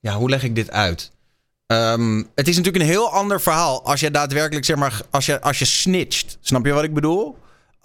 [0.00, 1.12] ja, hoe leg ik dit uit?
[1.66, 5.40] Ehm, het is natuurlijk een heel ander verhaal als je daadwerkelijk, zeg maar, als je,
[5.40, 6.38] als je snitcht.
[6.40, 7.36] Snap je wat ik bedoel?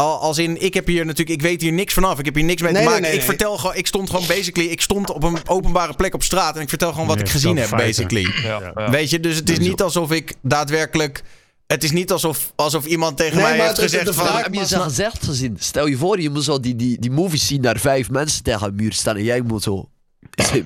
[0.02, 2.20] Al, als in, ik heb hier natuurlijk, ik weet hier niks vanaf.
[2.20, 3.02] Ik heb hier niks mee Nee, te maken.
[3.04, 3.28] nee, ik nee.
[3.28, 6.62] vertel gewoon, ik stond gewoon basically, ik stond op een openbare plek op straat en
[6.62, 8.08] ik vertel gewoon wat Nee, ik gezien heb, feiten.
[8.08, 8.48] basically.
[8.48, 8.90] Ja, ja.
[8.90, 11.24] Weet je, dus het is niet alsof ik daadwerkelijk,
[11.68, 14.26] het is niet alsof, alsof iemand tegen Nee, mij maar heeft de- gezegd van...
[14.26, 15.56] vraag- Heb je ze gezegd gezien?
[15.60, 18.68] Stel je voor, je moet zo die, die, die movies zien naar vijf mensen tegen
[18.68, 19.90] een muur staan en jij moet zo.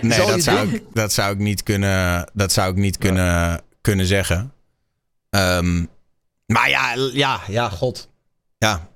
[0.00, 0.74] Nee, Zou dat zou, doen?
[0.74, 4.52] ik, dat zou ik niet kunnen, dat zou ik niet kunnen, kunnen zeggen.
[5.30, 5.84] Ehm,
[6.52, 8.08] maar ja, ja, ja, god.
[8.58, 8.90] Ja.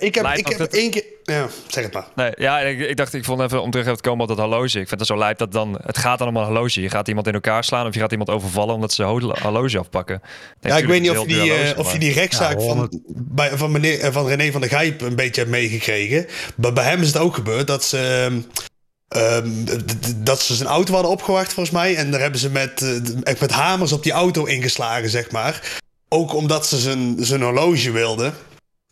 [0.00, 1.04] Ik heb, Lijp ik heb het- één keer.
[1.24, 2.06] Ja, zeg het maar.
[2.14, 4.38] Nee, ja, ik, ik dacht, ik vond even om terug even te komen op dat
[4.38, 4.80] horloge.
[4.80, 6.80] Ik vind het zo lijp dat dan, het gaat dan om een horloge.
[6.80, 9.78] Je gaat iemand in elkaar slaan of je gaat iemand overvallen omdat ze ho- horloge
[9.78, 10.22] afpakken.
[10.60, 13.50] Ja, ik weet niet of je die, eh, of je die rechtszaak Ja, van, bij,
[13.56, 16.26] van, meneer, eh, van René van der Gijp een beetje hebt meegekregen.
[16.56, 18.28] Maar bij hem is het ook gebeurd dat ze.
[18.28, 18.40] ehm,
[19.08, 19.50] ehm,
[20.16, 21.96] dat ze zijn auto hadden opgewacht, volgens mij.
[21.96, 25.78] En daar hebben ze met, eh, echt met hamers op die auto ingeslagen, zeg maar.
[26.08, 28.34] Ook omdat ze zijn, zijn horloge wilden.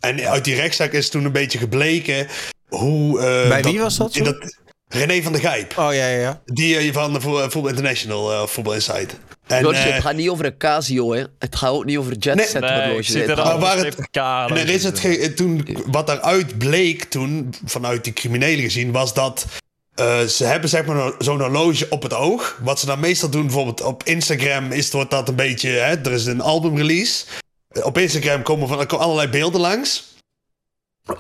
[0.01, 2.27] En uit die rechtszaak is toen een beetje gebleken
[2.69, 3.19] hoe.
[3.21, 4.57] eh, Bij wie was dat, dat
[4.89, 5.79] René van der Gijp.
[5.79, 6.43] Oh ja, ja, ja.
[6.45, 9.17] Die eh, van Voetbal International, eh Voetbal Insight.
[9.47, 11.25] En, het gaat niet over een Casio, hè.
[11.39, 12.47] Het gaat ook niet over jet Nee.
[12.47, 13.07] set Nee, horloges.
[13.07, 14.51] zit Het er Maar al waar het- 70k.
[14.51, 19.47] En er is het toen, wat daaruit bleek toen, vanuit die criminelen gezien, was dat
[19.97, 22.59] eh, ze hebben zeg maar zo'n horloge op het oog.
[22.63, 26.13] Wat ze dan meestal doen, bijvoorbeeld op Instagram, is, wordt dat een beetje, hè, er
[26.13, 27.25] is een albumrelease.
[27.83, 30.15] Op Instagram komen van er allerlei beelden langs.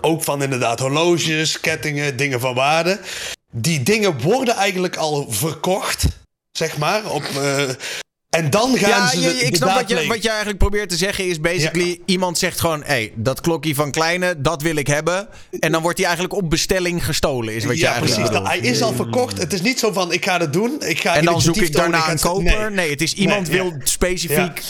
[0.01, 3.01] Ook van inderdaad horloges, kettingen, dingen van waarde.
[3.53, 6.07] Die dingen worden eigenlijk al verkocht,
[6.53, 7.11] zeg maar.
[7.11, 7.69] Op, eh,
[8.36, 9.20] en dan gaan Ja, ze.
[9.20, 10.08] je- de- ik de snap wat je, plegen.
[10.12, 12.00] wat je eigenlijk probeert te zeggen is basically...
[12.04, 15.28] iemand zegt gewoon, hé, hey, dat klokje van Kleine, dat wil ik hebben.
[15.58, 18.30] En dan wordt hij eigenlijk op bestelling gestolen, is wat je ja, eigenlijk precies.
[18.32, 18.48] bedoelt.
[18.52, 19.38] Nou, hij is al verkocht.
[19.38, 20.76] Het is niet zo van, ik ga het doen.
[20.82, 22.72] Ik ga En dan zoek initiatief ik daarna een koper.
[22.72, 23.62] Nee, het is iemand Nee, ja.
[23.62, 24.62] wil specifiek...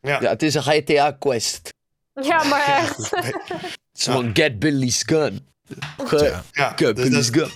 [0.00, 0.20] Ja.
[0.20, 1.74] Ja, het is een GTA-quest.
[2.22, 3.10] Ja, maar echt.
[3.92, 5.46] Zo'n get Billy's gun.
[6.04, 7.50] Ge- Ja, Get dus Billy's gun.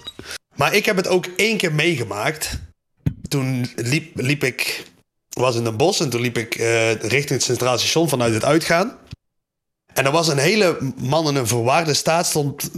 [0.57, 2.59] Maar ik heb het ook één keer meegemaakt.
[3.29, 4.83] Toen liep, liep ik,
[5.39, 8.45] was in een bos en toen liep ik eh, richting het Centraal Station vanuit het
[8.45, 8.97] uitgaan.
[9.93, 12.71] En er was een hele man in een verwaarde staat, stond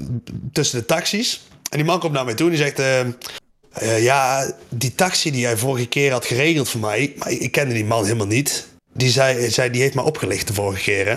[0.52, 1.42] tussen de taxis.
[1.70, 2.78] En die man komt naar mij toe en die zegt...
[2.78, 7.12] eh, eh, ja, die taxi die jij vorige keer had geregeld voor mij...
[7.16, 8.66] maar ik kende die man helemaal niet.
[8.94, 11.14] Die zei, zei die heeft me opgelicht de vorige keer, hè.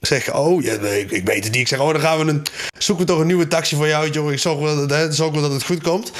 [0.00, 1.60] Ik zeg, oh, ja, ik, ik weet het niet.
[1.60, 2.42] Ik zeg, oh, dan gaan we een,
[2.78, 4.32] zoeken we toch een nieuwe taxi voor jou, joh.
[4.32, 6.12] Ik zorg wel, dat- dat het goed komt.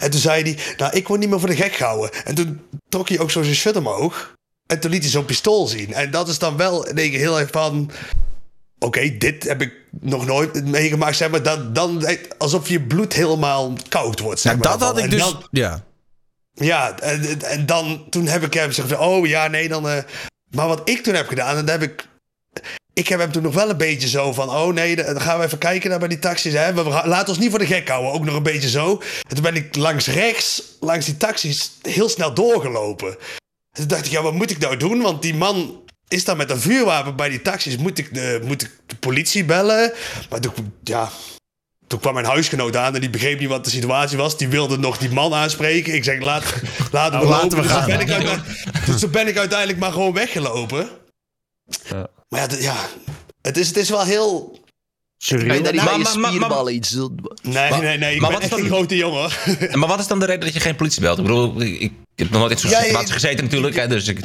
[0.00, 2.10] En toen zei hij, nou, ik word niet meer voor de gek gehouden.
[2.24, 4.34] En toen trok hij ook zo zijn shirt omhoog.
[4.66, 5.92] En toen liet hij zo'n pistool zien.
[5.94, 7.90] En dat is dan wel één keer heel erg van...
[8.78, 11.16] Oké, dit heb ik nog nooit meegemaakt.
[11.16, 12.06] Zeg maar, dan, dan
[12.38, 14.40] alsof je bloed helemaal koud wordt.
[14.40, 15.20] Zeg maar, dat had ik dus...
[15.20, 15.84] dan- ja.
[16.52, 19.88] ja, en, en dan, toen heb ik hem gezegd, oh ja, nee, dan...
[19.88, 20.02] eh,
[20.50, 22.08] maar wat ik toen heb gedaan, en dan heb ik...
[22.98, 25.44] Ik heb hem toen nog wel een beetje zo van, oh nee, dan gaan we
[25.44, 26.52] even kijken naar bij die taxis.
[26.52, 26.74] Hè?
[26.74, 29.02] We, we laten ons niet voor de gek houden, ook nog een beetje zo.
[29.28, 33.08] En toen ben ik langs rechts, langs die taxis, heel snel doorgelopen.
[33.08, 33.16] En
[33.72, 35.00] toen dacht ik, ja, wat moet ik nou doen?
[35.00, 37.76] Want die man is daar met een vuurwapen bij die taxis.
[37.76, 39.92] Moet ik de, moet ik de politie bellen?
[40.30, 40.52] Maar toen,
[40.82, 41.10] ja,
[41.86, 44.38] toen kwam mijn huisgenoot aan en die begreep niet wat de situatie was.
[44.38, 45.94] Die wilde nog die man aanspreken.
[45.94, 46.44] Ik zeg, laat,
[46.92, 47.86] laten we laten we dus, toen gaan.
[47.86, 51.04] ben ik uiteindelijk, dus toen ben ik uiteindelijk maar gewoon weggelopen.
[52.28, 52.74] Maar ja, ja
[53.42, 54.58] het, is, het is wel heel...
[55.26, 57.18] Kan je daar niet Maar- je maar- maar- spierballen iets doen?
[57.42, 58.14] Nee, Maar- nee, nee.
[58.14, 59.30] Ik maar ben wat is echt dan- een grote jongen.
[59.80, 61.18] Maar wat is dan de reden dat je geen politie belt?
[61.18, 63.74] Ik bedoel, ik, ik heb nog nooit in zo'n Ja, je- situatie gezeten natuurlijk.
[63.76, 64.18] Hè, dus ik,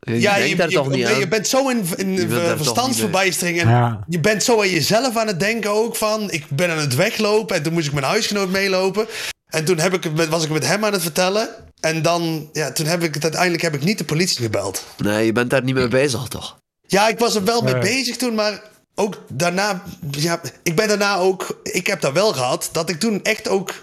[0.00, 3.60] Je Ja, je, toch niet je, bent zo in, in verstandsverbijstering.
[3.60, 4.04] En Ja.
[4.08, 6.30] je bent zo aan jezelf aan het denken ook van...
[6.30, 9.06] Ik ben aan het weglopen en toen moest ik mijn huisgenoot meelopen.
[9.46, 11.48] En toen heb ik, het met- was ik met hem aan het vertellen.
[11.80, 14.84] En dan, ja, toen heb ik het uiteindelijk heb ik niet de politie gebeld.
[14.96, 16.56] Nee, je bent daar niet mee bezig, toch?
[16.94, 18.62] Ja, ik was er wel mee bezig toen, maar
[18.94, 19.82] ook daarna...
[20.10, 21.60] Ja, ik ben daarna ook...
[21.62, 23.74] Ik heb dat wel gehad, dat ik toen echt ook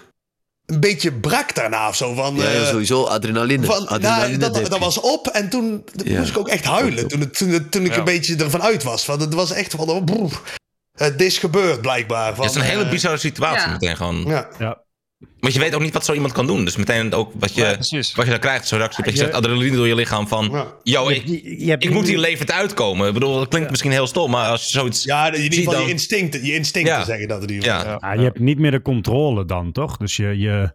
[0.66, 2.14] een beetje brak daarna of zo.
[2.14, 3.04] Van, Ja, ja, eh, sowieso.
[3.04, 3.66] Adrenaline.
[3.66, 4.68] van, Adrenaline nou, dat, dipje.
[4.68, 6.18] dat was op en toen Ja.
[6.18, 7.08] moest ik ook echt huilen.
[7.08, 7.98] Toen, het- toen, toen ik Ja.
[7.98, 9.06] een beetje ervan uit was.
[9.06, 10.40] Want het was echt van, oh, broer,
[10.92, 12.34] het is gebeurd blijkbaar.
[12.34, 13.72] Van, het is een hele eh, bizarre situatie Ja.
[13.72, 14.24] meteen gewoon.
[14.26, 14.48] Ja.
[15.40, 16.64] Want je weet ook niet wat zo iemand kan doen.
[16.64, 17.76] Dus meteen ook wat je, Ja,
[18.14, 18.66] wat je dan krijgt.
[18.68, 20.48] Zo'n reactie dat je Je- zegt adrenaline door je lichaam van...
[20.52, 20.66] Ja.
[20.82, 23.06] Yo, Je ik, je hebt ik moet hier levend uitkomen.
[23.08, 24.30] Ik bedoel, dat klinkt misschien heel stom.
[24.30, 25.04] Maar als je zoiets...
[25.04, 27.04] Ja, in ieder geval dan- je instincten, je instincten Ja.
[27.04, 27.86] zeggen dat in ieder geval.
[27.90, 27.98] Ja.
[28.00, 29.96] Ja, je hebt niet meer de controle dan, toch?
[29.96, 30.72] Dus je, je,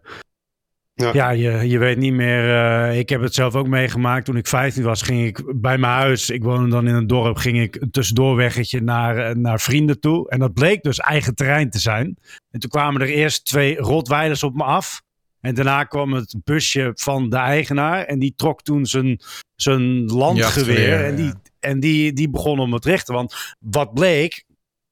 [0.98, 1.12] Ja.
[1.12, 1.30] ja.
[1.30, 2.54] je, je weet niet meer.
[2.54, 4.24] eh, ik heb het zelf ook meegemaakt.
[4.24, 6.30] Toen ik 15 was, ging ik bij mijn huis.
[6.30, 7.36] Ik woonde dan in een dorp.
[7.36, 10.30] Ging ik een tussendoorweggetje naar, eh, naar vrienden toe.
[10.30, 12.16] En dat bleek dus eigen terrein te zijn.
[12.50, 15.02] En toen kwamen er eerst twee rotweilers op me af.
[15.40, 18.04] En daarna kwam het busje van de eigenaar.
[18.04, 19.20] En die trok toen zijn,
[19.56, 21.04] zijn landgeweer.
[21.04, 21.40] En die, ja.
[21.60, 23.14] en die, die begon om het te richten.
[23.14, 24.44] Want wat bleek.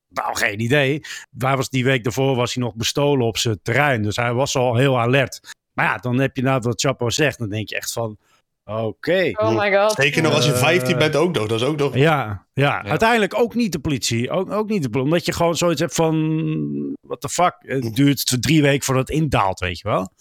[0.08, 1.00] Nou, geen idee.
[1.30, 4.02] Waar was die week daarvoor was hij nog bestolen op zijn terrein.
[4.02, 5.40] Dus hij was al heel alert.
[5.77, 7.39] Maar ja, dan heb je nou wat Chapo zegt.
[7.39, 8.16] Dan denk je echt van.
[8.65, 9.31] Oké.
[9.32, 9.93] Oh my god.
[9.93, 11.47] Zeker nog als je Eh, 15 bent ook nog.
[11.47, 11.94] Dat is ook nog...
[11.94, 14.31] Ja, ja, uiteindelijk ook niet de politie.
[14.31, 15.12] Ook, ook niet de politie.
[15.12, 16.97] Omdat je gewoon zoiets hebt van.
[17.01, 17.55] What the fuck?
[17.59, 20.12] Het duurt drie weken voordat het indaalt, weet je wel.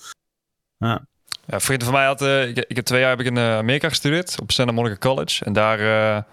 [0.78, 1.08] Ja.
[1.48, 3.58] Ja, vrienden van mij had, eh, ik, ik heb twee jaar heb ik in eh,
[3.58, 5.46] Amerika gestudeerd op Santa Monica College.
[5.46, 6.24] En daar eh,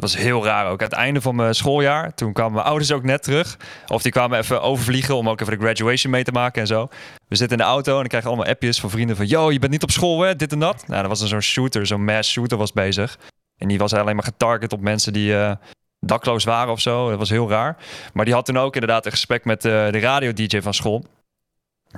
[0.00, 0.80] was heel raar ook.
[0.82, 3.56] Aan het einde van mijn schooljaar, toen kwamen mijn ouders ook net terug.
[3.86, 6.88] Of die kwamen even overvliegen om ook even de graduation mee te maken en zo.
[7.28, 9.26] We zitten in de auto en dan krijg allemaal appjes van vrienden van...
[9.26, 10.36] Yo, je bent niet op school, hè?
[10.36, 10.84] Dit en dat.
[10.86, 13.18] Nou, er was zo'n shooter, zo'n mass shooter was bezig.
[13.56, 15.52] En die was alleen maar getarget op mensen die eh,
[15.98, 17.08] dakloos waren of zo.
[17.08, 17.76] Dat was heel raar.
[18.12, 21.04] Maar die had toen ook inderdaad een gesprek met eh, de radio-dj van school.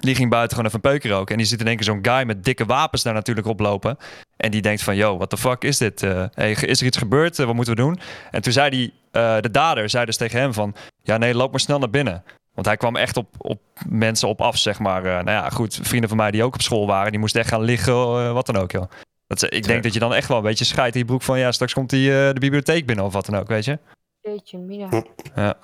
[0.01, 1.33] Die ging buiten gewoon even een peuken roken.
[1.33, 3.97] En die ziet in één keer zo'n guy met dikke wapens daar natuurlijk oplopen.
[4.37, 6.03] En die denkt van, yo, what the fuck is dit?
[6.03, 7.39] Eh, hey, is er iets gebeurd?
[7.39, 8.01] Eh, wat moeten we doen?
[8.31, 10.75] En toen zei die, eh, de dader zei dus tegen hem van...
[11.03, 12.25] Ja, nee, loop maar snel naar binnen.
[12.55, 15.05] Want hij kwam echt op, op mensen op af, zeg maar.
[15.05, 17.11] Eh, nou ja, goed, vrienden van mij die ook op school waren...
[17.11, 18.91] die moesten echt gaan liggen, eh, wat dan ook, joh.
[19.27, 21.39] Dat, ik denk dat je dan echt wel een beetje scheidt in je broek van...
[21.39, 23.79] ja, straks komt hij eh, de bibliotheek binnen of wat dan ook, weet je?
[24.21, 25.03] Jeetje, mina.
[25.35, 25.57] Ja.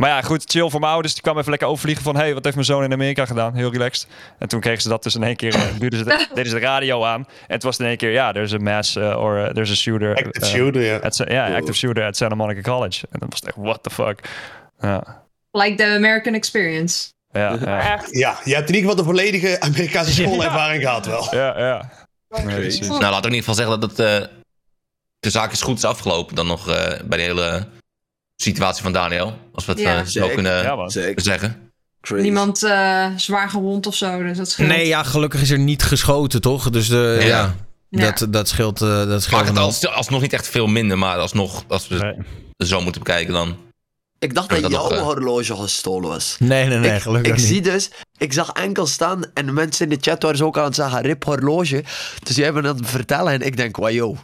[0.00, 1.12] Maar ja, goed, chill voor mijn ouders.
[1.14, 2.16] Die kwam even lekker overvliegen van...
[2.16, 3.54] hey, wat heeft mijn zoon in Amerika gedaan?
[3.54, 4.08] Heel relaxed.
[4.38, 5.54] En toen kregen ze dat dus in één keer...
[5.54, 7.20] eh, duurden ze de, deden ze de radio aan.
[7.20, 8.10] En het was in één keer...
[8.10, 10.16] ja, there's a mass uh, or uh, there's a shooter.
[10.16, 11.48] Active uh, shooter, ja.
[11.48, 13.06] Ja, active shooter at Santa Monica College.
[13.10, 14.20] En dan was het echt, what the fuck.
[14.78, 17.08] Ja, Like the American experience.
[17.32, 17.92] ja, ja.
[17.92, 18.16] Echt.
[18.16, 21.34] Ja, je hebt in ieder geval de volledige Amerikaanse schoolervaring gehad wel.
[21.34, 21.90] Ja, ja.
[22.44, 22.78] Nee.
[22.78, 24.28] Nou, laten we in ieder geval zeggen dat het, eh,
[25.20, 26.36] de zaak is goed is afgelopen.
[26.36, 27.66] Dan nog eh, bij de hele
[28.42, 29.36] situatie van Daniel.
[29.54, 29.94] Als we het Ja.
[29.98, 30.34] eh, zo Zeker.
[30.34, 31.70] kunnen Ja, zeggen.
[32.00, 32.22] Crazy.
[32.22, 34.68] Niemand eh, zwaar gewond of zo, dus dat scheelt.
[34.68, 36.70] Nee, ja, gelukkig is er niet geschoten, toch?
[36.70, 37.26] Dus de, Ja.
[37.26, 37.54] ja,
[37.88, 38.10] Ja.
[38.12, 40.98] Dat, dat scheelt, eh, dat scheelt het als, alsnog niet echt veel minder.
[40.98, 41.94] Maar alsnog, als we
[42.56, 42.66] Nee.
[42.68, 43.56] zo moeten bekijken dan...
[44.18, 45.02] Ik dacht dat dat jouw eh.
[45.02, 46.36] horloge gestolen was.
[46.38, 47.46] Nee, nee, nee, ik, gelukkig ik niet.
[47.46, 50.58] zie dus, ik zag enkel staan en de mensen in de chat waren ze ook
[50.58, 51.84] aan het zeggen, rip horloge.
[52.22, 54.16] Dus jij bent aan het vertellen en ik denk, wow,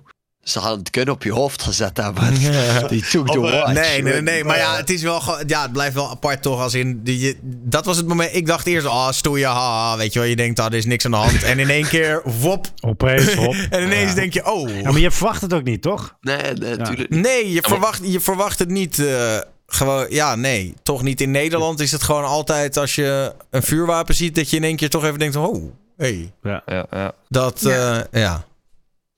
[0.49, 2.35] ze hadden het kunnen op je hoofd gezet hebben.
[2.89, 3.73] Die took the eh, watch.
[3.73, 4.45] Nee, nee, nee, nee.
[4.45, 5.43] Maar ja, het is wel gewoon.
[5.47, 6.61] Ja, het blijft wel apart toch.
[6.61, 7.01] Als in.
[7.03, 8.35] Die, je, dat was het moment.
[8.35, 9.97] Ik dacht eerst, ah, stoeien, haha.
[9.97, 11.43] Weet je wel, je denkt, ah, er is niks aan de hand.
[11.43, 12.67] En in één keer, wop.
[12.81, 13.55] Opeens, hop.
[13.71, 14.15] En ineens Ja.
[14.15, 14.81] denk je, oh.
[14.83, 16.17] Ja, maar je verwacht het ook niet, toch?
[16.21, 18.99] Nee, nee, natuurlijk Nee, je verwacht, je verwacht het niet.
[18.99, 20.75] eh, gewoon, ja, nee.
[20.83, 21.21] Toch niet.
[21.21, 24.77] In Nederland is het gewoon altijd als je een vuurwapen ziet, dat je in één
[24.77, 26.33] keer toch even denkt, oh, hey.
[26.43, 27.13] Ja, ja.
[27.29, 28.07] Dat, Ja.
[28.11, 28.45] eh, ja.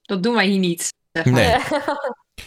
[0.03, 0.93] Dat doen wij hier niet.
[1.25, 1.57] Nee.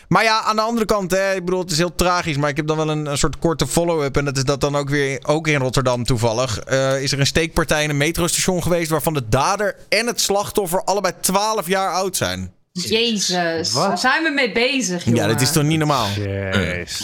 [0.08, 2.56] Maar ja, aan de andere kant, hè, ik bedoel, het is heel tragisch, maar ik
[2.58, 4.18] heb dan wel een, een soort korte follow-up.
[4.18, 6.60] En dat is dat dan ook weer, ook in Rotterdam toevallig.
[6.60, 10.84] eh, is er een steekpartij in een metrostation geweest waarvan de dader en het slachtoffer
[10.84, 12.54] allebei 12 jaar oud zijn.
[12.74, 13.88] Jezus, Wat?
[13.88, 15.22] waar zijn we mee bezig, jongen?
[15.22, 16.08] Ja, dat is toch niet normaal?
[16.16, 17.00] Jeez.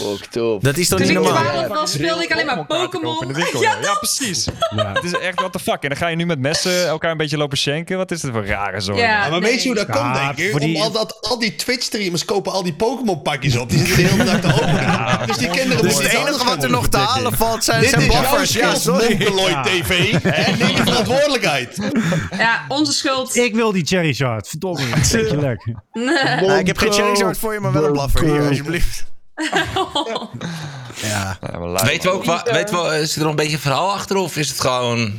[0.60, 1.42] Dat is toch Toen niet ik normaal?
[1.52, 3.34] 12 was, speelde ik alleen maar Pokémon.
[3.60, 4.46] Ja, ja, precies.
[4.76, 5.82] Het is echt what the fuck.
[5.82, 7.96] En dan ga je nu met messen elkaar een beetje lopen schenken.
[7.96, 8.98] Wat is dit voor rare zorg?
[8.98, 9.24] Ja.
[9.24, 10.50] Ja, maar weet je hoe dat Ja, komt, denk ik?
[10.50, 13.70] voor die- Omdat dat, al die Twitch-streamers kopen al die Pokémon-pakjes op.
[13.70, 15.26] Die zitten de hele dag te openen.
[15.26, 17.06] dus die kinderen Dus moeten het iets enige anders wat er gaan nog te doen.
[17.06, 18.52] halen valt zijn, Dit zijn is jouw buffers.
[18.52, 19.16] Ja, schuld, sorry.
[19.18, 19.62] Monkeloid Ja.
[19.62, 20.12] TV.
[20.22, 21.76] En neem je verantwoordelijkheid.
[22.38, 23.36] Ja, onze schuld.
[23.36, 24.48] Ik wil die cherry shard.
[24.48, 24.82] Verdomme.
[25.12, 25.57] Beetje
[25.92, 26.44] lekker.
[26.44, 28.24] Ja, ik heb geen cherry short voor je, maar wel een blaffer.
[28.24, 29.04] Hier, alsjeblieft.
[31.02, 31.38] Ja.
[31.40, 33.92] Ja, Weten we ook, wa- Niet, weten we, is er nog een beetje een verhaal
[33.92, 35.12] achter of is het gewoon...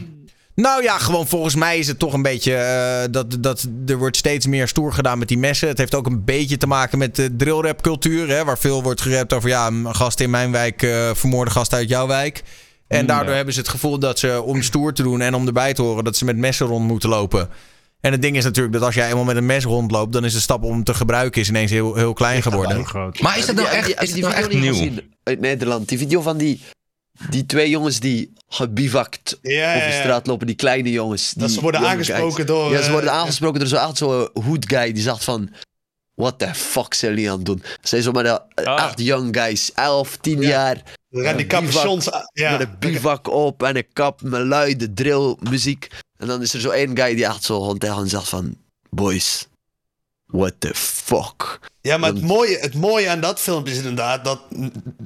[0.56, 4.18] Nou ja, gewoon volgens mij is het toch een beetje eh, dat, dat er wordt
[4.18, 5.68] steeds meer stoer gedaan met die messen.
[5.68, 9.02] Het heeft ook een beetje te maken met de drillrap cultuur, hè, waar veel wordt
[9.02, 12.44] gerapt over ja, een gast in mijn wijk uh, vermoorde gast uit jouw wijk.
[12.88, 15.74] En daardoor hebben ze het gevoel dat ze om stoer te doen en om erbij
[15.74, 17.50] te horen dat ze met messen rond moeten lopen.
[18.02, 20.34] En het ding is natuurlijk dat als jij eenmaal met een mes rondloopt, dan is
[20.34, 22.86] de stap om hem te gebruiken is ineens heel, heel klein geworden.
[22.86, 23.20] Groot.
[23.22, 24.74] Maar is dat nou echt, is die dat nou video echt niet nieuw?
[24.74, 25.90] gezien uit Nederland?
[25.90, 26.62] Die video van die,
[27.30, 30.00] die twee jongens die gebivakt Ja, ja, over ja.
[30.00, 30.48] straat lopen.
[30.48, 31.32] Die kleine jongens.
[31.32, 32.46] Dat die ze worden aangesproken guys.
[32.46, 34.92] door, Ja, ze worden eh, aangesproken door zo'n zo'n hood guy.
[34.94, 35.50] Die zegt van...
[36.16, 37.62] What the fuck zijn jullie aan het doen?
[37.64, 38.84] Ze zijn zo met de Ah.
[38.86, 39.72] echt young guys.
[39.74, 40.82] 11, 10 jaar.
[41.10, 42.10] Dan gaan die capuchons...
[42.34, 42.52] Ja.
[42.52, 45.88] Met een bivak op en een kap met luide drill muziek.
[46.20, 48.56] En dan is er zo één guy die echt zo gewoon tegen hen zegt van...
[48.90, 49.48] Boys,
[50.26, 51.60] what the fuck?
[51.82, 54.42] Ja, maar het mooie, het mooie aan dat filmpje is inderdaad dat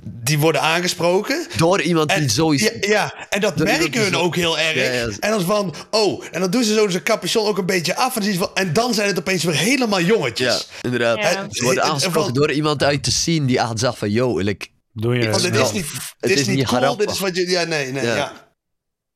[0.03, 1.47] die worden aangesproken.
[1.57, 2.61] Door iemand die En, zo is...
[2.61, 4.75] ja, ja, en dat merken hun zo- ook heel erg.
[4.75, 5.07] Ja, ja.
[5.19, 8.15] En dan van, oh, en dan doen ze zo zijn capuchon ook een beetje af.
[8.15, 10.67] En, van, en dan zijn het opeens weer helemaal Ja, jongetjes.
[10.81, 11.17] inderdaad.
[11.17, 11.29] Ja.
[11.29, 14.09] Ze worden Het- het- aangesproken van- door iemand uit te zien die echt zegt van...
[14.11, 16.81] Yo, like, Doe je dit wel- is niet, het dit is is niet niet cool,
[16.81, 17.05] grappig.
[17.05, 17.49] dit is wat je...
[17.49, 18.42] Ja, nee, nee, Ja.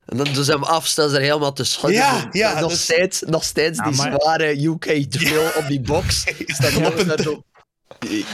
[0.08, 2.00] En dan doen ze hem af, staan ze er helemaal te schudden.
[2.00, 6.24] Ja, ja, nog, dus- steeds, nog steeds die maar- zware UK drill op die box.
[6.48, 6.72] Staat
[7.18, 7.42] er zo...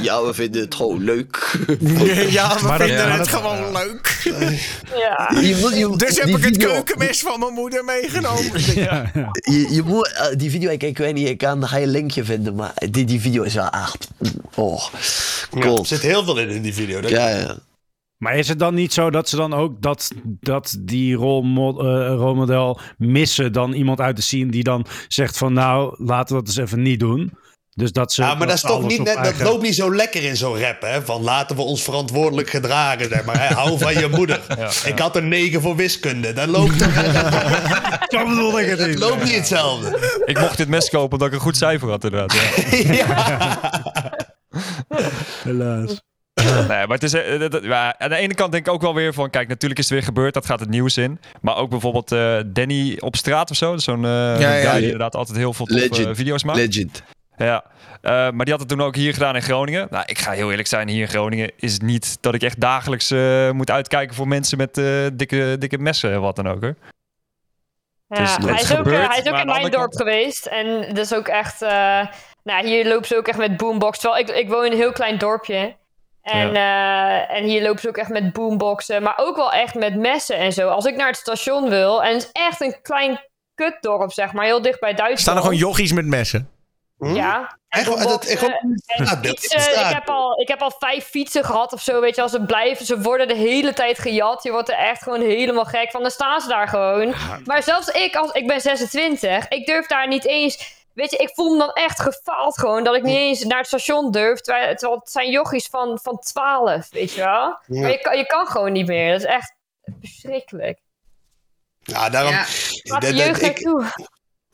[0.01, 1.57] Ja, we vinden het gewoon leuk.
[2.29, 4.21] Ja, we Maar vinden maar het gewoon leuk.
[4.95, 5.39] Ja.
[5.41, 8.51] Je moet, je, Dus heb ik het video- keukenmes van mijn moeder meegenomen.
[8.75, 9.29] Ja, ja.
[9.31, 11.91] Je, je moet, eh, die video, ik, ik weet niet, ik kan ga je een
[11.91, 14.07] linkje vinden, maar die, die video is wel echt...
[14.55, 14.83] Oh,
[15.51, 15.79] Ja, cool.
[15.79, 17.01] er zit heel veel in in die video.
[17.01, 17.55] Dat- Ja, ja.
[18.23, 22.15] Maar is het dan niet zo dat ze dan ook dat, dat die rolmo- eh,
[22.15, 26.47] rolmodel missen dan iemand uit de scene die dan zegt van nou, laten we dat
[26.55, 27.33] eens even niet doen.
[27.75, 28.21] Dus dat ze.
[28.21, 31.01] Ja, maar dat, is toch niet dat loopt niet zo lekker in zo'n rap, hè?
[31.01, 33.47] Van laten we ons verantwoordelijk gedragen, zeg maar.
[33.47, 33.53] Hè?
[33.55, 34.41] Hou van je moeder.
[34.91, 36.33] Ik had een 9 voor wiskunde.
[36.33, 36.93] Dat loopt, toch,
[38.19, 38.99] Zo bedoel ik het dat niet.
[38.99, 40.21] loopt niet hetzelfde.
[40.25, 42.35] Ik mocht dit mes kopen omdat ik een goed cijfer had inderdaad.
[42.97, 43.69] Ja.
[45.43, 46.01] Helaas.
[46.43, 48.81] Nee, maar het is, eh, dat- dat- ja, aan de ene kant denk ik ook
[48.81, 51.19] wel weer van, kijk, natuurlijk is het weer gebeurd, dat gaat het nieuws in.
[51.41, 54.51] Maar ook bijvoorbeeld eh, Danny op straat of zo, zo'n eh ja.
[54.51, 55.68] guy die inderdaad altijd heel veel
[56.15, 56.57] video's maakt.
[56.57, 57.03] Legend.
[57.38, 57.64] Ja,
[58.01, 59.88] Eh, maar die had het toen ook hier gedaan in Groningen.
[59.89, 62.60] Nou, ik ga heel eerlijk zijn, hier in Groningen is het niet dat ik echt
[62.60, 66.61] dagelijks eh, moet uitkijken voor mensen met eh, dikke, dikke messen en wat dan ook.
[66.61, 66.76] Hoor.
[68.07, 70.45] Ja, Dus hij, is is ook, gebeurd, hij is ook in mijn dorp geweest.
[70.45, 71.61] En dat is ook echt...
[71.61, 72.05] eh,
[72.43, 73.99] nou, hier lopen ze ook echt met boombox.
[73.99, 75.76] Terwijl ik, ik woon in een heel klein dorpje.
[76.23, 79.03] En, eh, en hier lopen ze ook echt met boomboxen.
[79.03, 80.69] Maar ook wel echt met messen en zo.
[80.69, 82.03] Als ik naar het station wil...
[82.03, 83.19] En het is echt een klein
[83.55, 84.45] kutdorp, zeg maar.
[84.45, 85.19] Heel dicht bij Duitsland.
[85.19, 86.49] Staan er gewoon jochies met messen?
[86.97, 87.57] Ja.
[87.69, 88.39] En Echt, dat, ik,
[89.93, 92.21] heb al, ik heb al vijf fietsen gehad of zo, weet je.
[92.21, 94.43] Als ze blijven, ze worden de hele tijd gejat.
[94.43, 96.01] Je wordt er echt gewoon helemaal gek van.
[96.01, 97.13] Dan staan ze daar gewoon.
[97.45, 100.82] Maar zelfs ik, als, ik ben 26, ik durf daar niet eens...
[100.93, 102.83] Weet je, ik voel me dan echt gefaald gewoon.
[102.83, 104.41] Dat ik niet eens naar het station durf.
[104.41, 107.57] Terwijl, terwijl het zijn jochies van, van 12, weet je wel.
[107.81, 109.11] Maar je, kan- je kan gewoon niet meer.
[109.11, 109.55] Dat is echt
[109.99, 110.79] verschrikkelijk.
[111.79, 112.31] Ja, daarom...
[112.31, 112.45] Ja.
[112.83, 113.57] Laat de dat- dat- jeugd ik.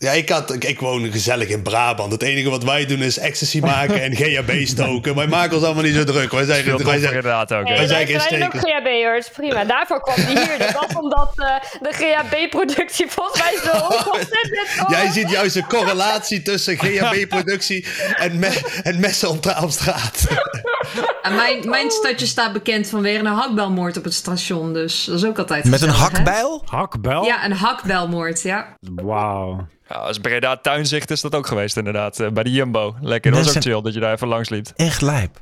[0.02, 2.12] Ja, ik, had, ik, ik woon gezellig in Brabant.
[2.12, 5.16] Het enige wat wij doen is ecstasy maken en GHB stoken.
[5.16, 6.32] Wij maken ons allemaal niet zo druk.
[6.32, 7.64] Wij zijn, wij zijn, inderdaad ook.
[7.64, 8.52] Nee, wij zijn wij geen zijn ook.
[8.54, 9.66] GHB'ers, prima.
[9.66, 10.58] Daarvoor kwam die hier.
[10.58, 13.86] Dat was omdat eh, de GHB-productie volgens mij zo
[14.18, 14.92] ontzettend was.
[14.92, 17.86] Jij ziet juist een correlatie tussen GHB-productie
[18.16, 20.28] en, me, en messen op, op straat.
[21.22, 24.74] En mijn, mijn stadje staat bekend vanwege een hakbelmoord op het station.
[24.74, 25.96] Dus dat is ook altijd Met een hè?
[25.96, 26.62] hakbijl?
[26.66, 27.24] Hakbel?
[27.24, 28.78] Ja, een hakbelmoord, ja.
[28.96, 29.68] Wauw.
[29.90, 32.20] Ja, als Breda tuinzicht is dat ook geweest inderdaad.
[32.20, 32.96] eh, bij de Jumbo.
[33.02, 34.68] Lekker, dat was ook chill dat je daar even langs liep.
[34.76, 35.42] Echt lijp.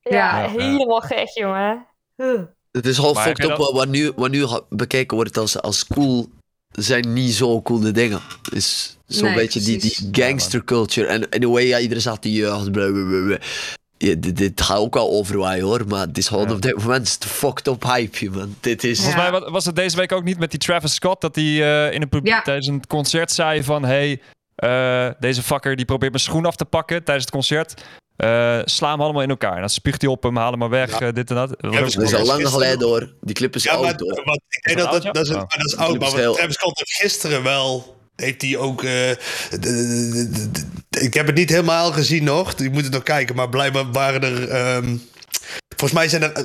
[0.00, 0.48] Ja, Ja.
[0.48, 1.86] helemaal gek, jongen.
[2.16, 2.40] Huh.
[2.72, 6.28] Het is heb fucked up dat- wat nu, wat nu bekeken wordt als, als cool.
[6.70, 8.20] Zijn niet zo coole dingen.
[8.42, 11.06] Het is zo'n Nee, beetje die, die gangster culture.
[11.06, 12.70] En in a way, ja, iedereen zegt die jeugd.
[13.98, 15.84] Ja, dit, dit gaat ook wel overwaaien hoor.
[15.88, 18.56] Maar het is gewoon op dit moment fucked up hype, man.
[18.60, 18.96] Dit is.
[19.00, 21.44] Volgens mij wa- was het deze week ook niet met die Travis Scott dat hij
[21.44, 22.42] eh, in een Ja.
[22.42, 24.20] tijdens een concert zei van hey,
[24.54, 27.82] eh, deze fucker die probeert mijn schoen af te pakken tijdens het concert.
[28.16, 29.54] Eh, sla hem allemaal in elkaar.
[29.54, 31.54] En dan spuugt hij op hem, haal hem maar weg, dit en dat.
[31.60, 33.12] Ja, Dat is al lang geleden hoor.
[33.20, 34.22] Die clip is Ja, maar oud hoor.
[34.24, 35.98] wat, ik denk dat, dat, dat, is, maar dat is oud.
[35.98, 37.96] Maar is wat heel- Travis Scott heeft gisteren wel...
[38.22, 38.82] Heeft hij ook...
[38.82, 39.16] eh, de-
[39.50, 42.52] de- de- de- de- ik heb het niet helemaal gezien nog.
[42.52, 43.36] Ik moet het nog kijken.
[43.36, 44.48] Maar blijkbaar waren er...
[44.48, 44.96] ehm,
[45.76, 46.44] volgens mij zijn er eh,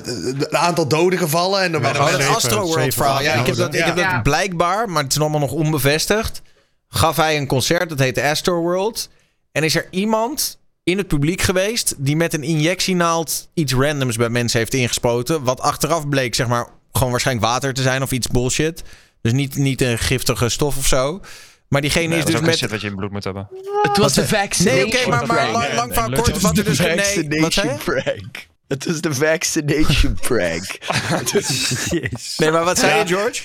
[0.49, 1.61] een aantal doden gevallen.
[1.61, 3.21] En dan Maar werden gewoon het er- Astroworld verhaal.
[3.21, 6.41] Ja, ik heb dat, ik heb dat blijkbaar, maar het is allemaal nog onbevestigd.
[6.89, 9.09] Gaf hij een concert, dat heette Astroworld.
[9.51, 14.29] En is er iemand in het publiek geweest die met een injectienaald iets randoms bij
[14.29, 15.43] mensen heeft ingespoten.
[15.43, 18.83] Wat achteraf bleek, zeg maar, gewoon waarschijnlijk water te zijn of iets bullshit.
[19.21, 21.21] Dus niet, niet een giftige stof of zo.
[21.73, 22.69] Maar diegene Nee, is dus met.
[22.69, 23.47] wat je in bloed moet hebben.
[23.81, 26.27] Het was de Nee, vaccination oké, maar, lang, lang nee, kort.
[26.27, 26.79] Het Wat was er de dus.
[27.27, 28.47] Nee, wat zei prank.
[28.67, 30.77] Het was de vaccination prank.
[32.37, 32.99] Nee, maar wat zei Ja.
[32.99, 33.41] je, George?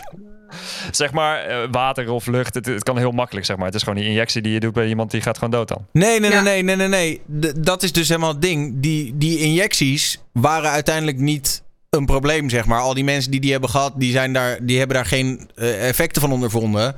[0.90, 3.66] Zeg maar, eh, water of lucht, het, het kan heel makkelijk, zeg maar.
[3.66, 5.86] Het is gewoon die injectie die je doet bij iemand die gaat gewoon dood dan.
[5.92, 6.40] Nee, nee, Ja.
[6.42, 7.20] nee, nee, nee, nee.
[7.26, 7.52] nee.
[7.52, 8.74] D- dat is dus helemaal het ding.
[8.80, 12.80] Die, die injecties waren uiteindelijk niet een probleem, zeg maar.
[12.80, 15.88] Al die mensen die die hebben gehad, die, zijn daar, die hebben daar geen eh,
[15.88, 16.94] effecten van ondervonden.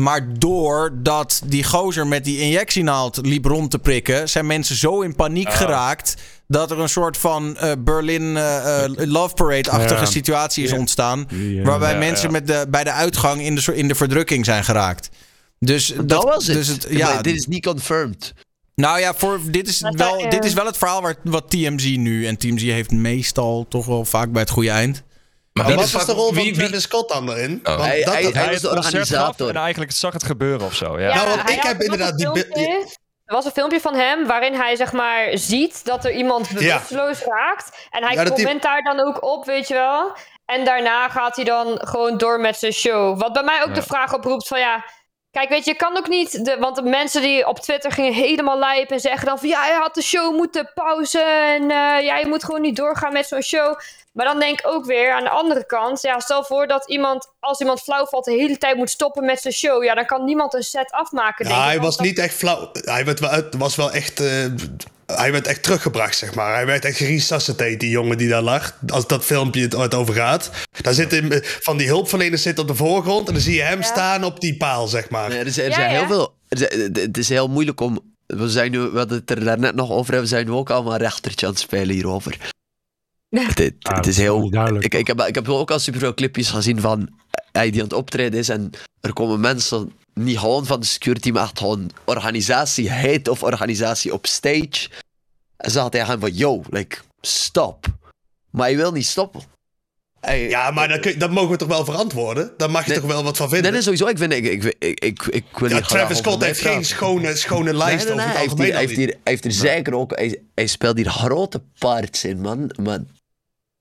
[0.00, 5.14] Maar doordat die gozer met die injectienaald liep rond te prikken, zijn mensen zo in
[5.14, 5.54] paniek Oh.
[5.56, 6.14] geraakt
[6.46, 10.06] dat er een soort van eh, Berlin eh, eh, Love Parade-achtige Ja.
[10.06, 11.26] situatie is ontstaan.
[11.28, 11.62] Ja.
[11.62, 12.32] waarbij Ja, mensen ja.
[12.32, 15.08] Met de, bij de uitgang in de, soort- in de verdrukking zijn geraakt.
[15.58, 16.56] Dus dat, Dat was het.
[16.56, 18.34] Dus het Ja, dit is niet confirmed.
[18.74, 22.26] nou ja, voor, dit, is wel, dit is wel het verhaal waar, wat TMZ nu.
[22.26, 25.02] En TMZ heeft meestal toch wel vaak bij het goede eind.
[25.66, 27.60] Maar wat was de rol van wie- Travis Scott dan erin?
[27.62, 27.76] Oh.
[27.76, 29.48] Want Hij- dat, hij- dat- hij was heeft de organisator.
[29.48, 31.00] En eigenlijk zag het gebeuren of zo.
[31.00, 31.14] Ja.
[31.14, 34.26] Nou, want ik heb er was inderdaad een die Er was een filmpje van hem
[34.26, 37.86] waarin hij zeg maar ziet dat er iemand bewusteloos raakt.
[37.90, 40.16] En hij Ja, die- comment daar dan ook op, weet je wel.
[40.46, 43.20] En daarna gaat hij dan gewoon door met zijn show.
[43.20, 43.74] Wat bij mij ook Ja.
[43.74, 44.84] de vraag oproept van ja...
[45.38, 46.44] Kijk, weet je, je kan ook niet...
[46.44, 49.48] De, want de mensen die op Twitter gingen helemaal lijpen en zeggen dan van...
[49.48, 53.12] Ja, je had de show moeten pauzen en eh, ja, je moet gewoon niet doorgaan
[53.12, 53.78] met zo'n show.
[54.12, 56.02] Maar dan denk ik ook weer aan de andere kant...
[56.02, 59.40] Ja, stel voor dat iemand, als iemand flauw valt, de hele tijd moet stoppen met
[59.40, 59.84] zijn show.
[59.84, 61.68] Ja, dan kan niemand een set afmaken, denk Ja, ik.
[61.70, 62.70] hij was niet echt flauw.
[62.72, 64.20] Hij werd wel, het was wel echt.
[64.20, 64.44] eh,
[65.12, 66.54] hij werd echt teruggebracht, zeg maar.
[66.54, 68.78] Hij werd echt geresuscitated, die jongen die daar lag.
[68.86, 70.50] Als dat filmpje het, het over gaat.
[70.80, 73.26] Daar zitten eh, van die hulpverleners zitten op de voorgrond.
[73.28, 73.84] En dan zie je hem Ja.
[73.86, 75.28] staan op die paal, zeg maar.
[75.28, 75.98] Nee, er zijn, er Ja, zijn ja.
[75.98, 76.34] heel veel.
[77.02, 78.00] het is heel moeilijk om.
[78.26, 80.14] We, zijn nu, we hadden het er daarnet nog over.
[80.14, 82.36] en We zijn nu ook allemaal rechtertje aan het spelen hierover.
[83.30, 84.52] Het, het- Ah, het is heel.
[84.80, 87.08] Ik, ik, heb, ik heb ook al superveel clipjes gezien van
[87.52, 88.48] hij die aan het optreden is.
[88.48, 88.70] En
[89.00, 89.92] er komen mensen,
[90.24, 94.88] niet gewoon van de security, maar echt gewoon organisatie, heet of organisatie op stage.
[95.56, 97.86] En ze hadden tegen hem van: yo, like, stop.
[98.50, 99.42] Maar hij wil niet stoppen.
[100.20, 102.52] Hij- Ja, maar dat, kun je- dat mogen we toch wel verantwoorden?
[102.56, 103.00] Daar mag je Nee.
[103.00, 103.72] toch wel wat van vinden?
[103.72, 104.06] nee, sowieso.
[104.06, 107.74] Ik, vind, ik, ik, ik, ik, ik wil ja, Travis Scott heeft geen schone, schone
[107.74, 108.72] lijst Nee, nee, nee, over Hij het algemeen.
[108.72, 110.16] hij, heeft hier, hij heeft er zeker ook...
[110.16, 112.70] Hij, hij speelt hier grote parts in, man.
[112.82, 112.98] Maar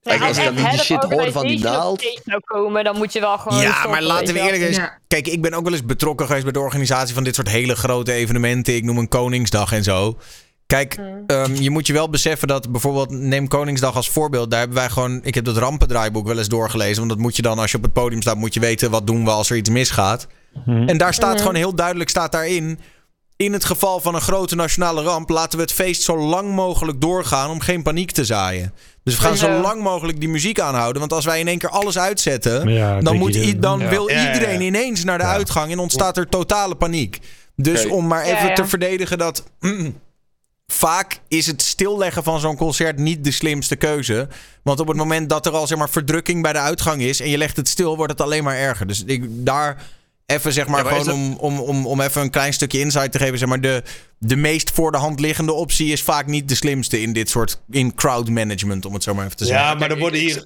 [0.07, 3.19] Kijk, als ik dan die shit hoor van die naald- zou komen, dan moet je
[3.19, 3.59] wel gewoon.
[3.61, 4.73] Ja, stoppen, maar laten we eerlijk zijn.
[4.73, 4.97] Ja.
[5.07, 7.75] Kijk, ik ben ook wel eens betrokken geweest bij de organisatie van dit soort hele
[7.75, 8.75] grote evenementen.
[8.75, 10.17] Ik noem een Koningsdag en zo.
[10.67, 14.49] Kijk, ehm, je moet je wel beseffen dat bijvoorbeeld, neem Koningsdag als voorbeeld.
[14.51, 16.97] Daar hebben wij gewoon, ik heb dat rampendraaiboek wel eens doorgelezen.
[16.97, 19.07] Want dat moet je dan, als je op het podium staat, moet je weten wat
[19.07, 20.27] doen we als er iets misgaat.
[20.65, 22.79] En daar staat gewoon heel duidelijk, staat daarin.
[23.37, 27.01] In het geval van een grote nationale ramp laten we het feest zo lang mogelijk
[27.01, 28.73] doorgaan om geen paniek te zaaien.
[29.03, 30.99] Dus we gaan zo lang mogelijk die muziek aanhouden.
[30.99, 33.89] Want als wij in één keer alles uitzetten, Ja, dan, moet je- i- dan Ja.
[33.89, 35.31] wil iedereen ineens naar de Ja.
[35.31, 37.19] uitgang en ontstaat er totale paniek.
[37.55, 38.53] Dus om maar even Ja, ja.
[38.55, 39.43] te verdedigen dat.
[40.67, 44.27] vaak is het stilleggen van zo'n concert niet de slimste keuze.
[44.63, 47.29] Want op het moment dat er al zeg maar, verdrukking bij de uitgang is en
[47.29, 48.87] je legt het stil, wordt het alleen maar erger.
[48.87, 49.83] Dus ik, daar
[50.27, 52.79] even zeg maar, Ja, maar is gewoon om, om, om, om even een klein stukje
[52.79, 53.37] insight te geven.
[53.37, 53.83] Zeg maar, de,
[54.17, 57.61] de meest voor de hand liggende optie is vaak niet de slimste in dit soort
[57.71, 59.65] in crowd management, om het zo maar even te zeggen.
[59.67, 60.45] Ja, maar er worden hier...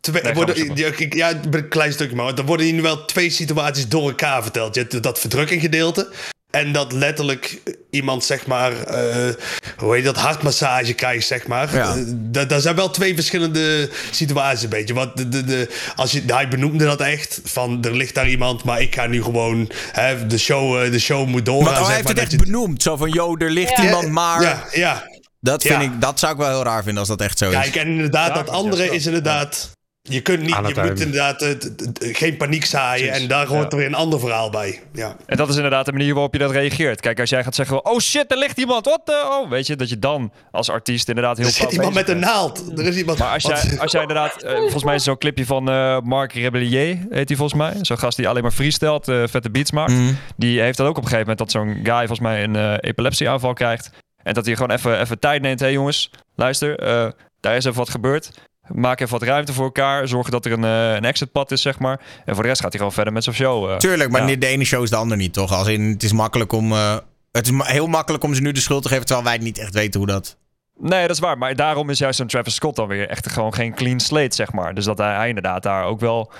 [0.00, 2.34] Twee, Nee, worden, ja, ik- ja, een klein stukje maar.
[2.34, 4.74] Er worden hier nu wel twee situaties door elkaar verteld.
[4.74, 6.12] Je hebt dat verdrukking gedeelte.
[6.50, 9.34] En dat letterlijk iemand, zeg maar, eh,
[9.76, 11.74] hoe heet dat, hartmassage krijgt, zeg maar.
[11.74, 11.94] Ja.
[11.96, 14.94] Eh, dat, dat zijn wel twee verschillende situaties een beetje.
[14.94, 18.64] Want de, de, de, als je, hij benoemde dat echt, van er ligt daar iemand,
[18.64, 21.64] maar ik ga nu gewoon, hè, de, show, eh, de show moet doorgaan.
[21.72, 22.82] Want oh, hij zeg heeft maar, het echt je- benoemd.
[22.82, 23.82] Zo van, yo, er ligt Ja.
[23.84, 24.42] iemand, maar...
[24.42, 25.10] Ja, ja.
[25.40, 25.90] Dat, vind Ja.
[25.92, 27.56] ik, dat zou ik wel heel raar vinden als dat echt zo is.
[27.56, 29.70] Kijk, en inderdaad, Ja, dat andere is inderdaad...
[30.08, 31.04] Je kunt niet, je moet einde.
[31.04, 31.54] inderdaad eh,
[31.98, 33.12] geen paniek zaaien.
[33.12, 34.80] En daar hoort er weer een ander verhaal bij.
[34.92, 35.16] Ja.
[35.26, 37.00] En dat is inderdaad de manier waarop je dat reageert.
[37.00, 39.76] Kijk, als jij gaat zeggen, oh shit, er ligt iemand, wat de, oh, weet je,
[39.76, 42.78] dat je dan als artiest inderdaad heel Er zit iemand met een naald.
[42.78, 43.18] Er is iemand.
[43.18, 46.00] Maar als wat- jij, als jij inderdaad, eh, volgens mij is zo'n clipje van eh,
[46.00, 47.72] Mark Rebellier, heet hij volgens mij.
[47.80, 49.92] Zo'n gast die alleen maar freestelt, eh, vette beats maakt.
[49.92, 50.12] Mhm.
[50.36, 52.74] Die heeft dat ook op een gegeven moment dat zo'n guy volgens mij een eh,
[52.80, 53.90] epilepsieaanval krijgt.
[54.22, 55.58] En dat hij gewoon even, even tijd neemt.
[55.60, 57.06] Hé hey jongens, luister, eh,
[57.40, 58.30] daar is even wat gebeurd.
[58.72, 60.08] Maak even wat ruimte voor elkaar.
[60.08, 62.00] Zorg dat er een, eh, een exitpad is, zeg maar.
[62.24, 63.70] En voor de rest gaat hij gewoon verder met zijn show.
[63.70, 63.76] eh.
[63.76, 64.36] Tuurlijk, maar Ja.
[64.36, 65.52] de ene show is de ander niet, toch?
[65.52, 66.72] Als in, het is makkelijk om...
[66.72, 66.96] eh,
[67.32, 69.58] het is ma- heel makkelijk om ze nu de schuld te geven, terwijl wij niet
[69.58, 70.36] echt weten hoe dat...
[70.78, 71.38] Nee, dat is waar.
[71.38, 74.52] Maar daarom is juist zo'n Travis Scott dan weer echt gewoon geen clean slate, zeg
[74.52, 74.74] maar.
[74.74, 76.32] Dus dat hij, hij inderdaad daar ook wel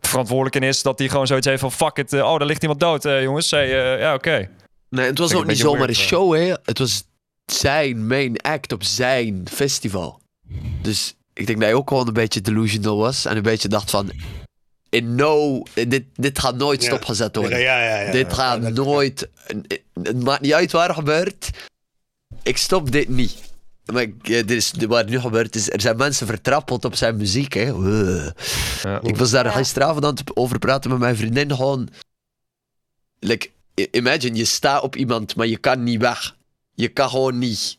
[0.00, 0.82] verantwoordelijk in is.
[0.82, 2.12] Dat hij gewoon zoiets heeft van, fuck it.
[2.12, 3.50] oh, daar ligt iemand dood, eh, jongens.
[3.50, 4.48] Hey, eh, ja, oké.
[4.90, 6.54] Nee, het was ook niet zomaar een show, hè.
[6.64, 7.02] Het was
[7.46, 10.20] zijn main act op zijn festival.
[10.82, 13.24] Dus ik denk dat hij ook gewoon een beetje delusional was.
[13.24, 14.10] En een beetje dacht van...
[14.90, 15.62] In no...
[15.74, 16.88] Dit, dit gaat nooit Ja.
[16.88, 17.58] stopgezet worden.
[17.60, 18.12] Ja, ja, ja, ja.
[18.12, 19.28] dit gaat Ja, dat- nooit...
[20.02, 21.50] Het maakt niet uit waar het gebeurt.
[22.42, 23.34] Ik stop dit niet.
[23.92, 25.70] Maar ik, eh, dit is, wat nu gebeurt is...
[25.70, 27.62] Er zijn mensen vertrappeld op zijn muziek, hè.
[28.82, 29.00] Ja.
[29.02, 29.50] Ik was daar Ja.
[29.50, 31.54] gisteravond aan het over praten met mijn vriendin.
[31.54, 31.88] Gewoon...
[33.18, 33.50] Like,
[33.90, 36.36] imagine, je staat op iemand, maar je kan niet weg.
[36.74, 37.77] Je kan gewoon niet.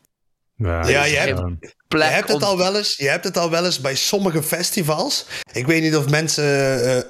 [0.63, 1.39] Ja, Ja, je hebt-
[1.87, 5.25] Je hebt, het al wel eens, je hebt het al wel eens bij sommige festivals.
[5.53, 6.43] Ik weet niet of mensen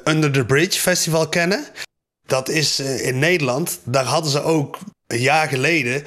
[0.03, 1.65] eh, Under the Bridge Festival kennen.
[2.25, 3.79] Dat is eh, in Nederland.
[3.83, 4.77] Daar hadden ze ook
[5.07, 6.03] een jaar geleden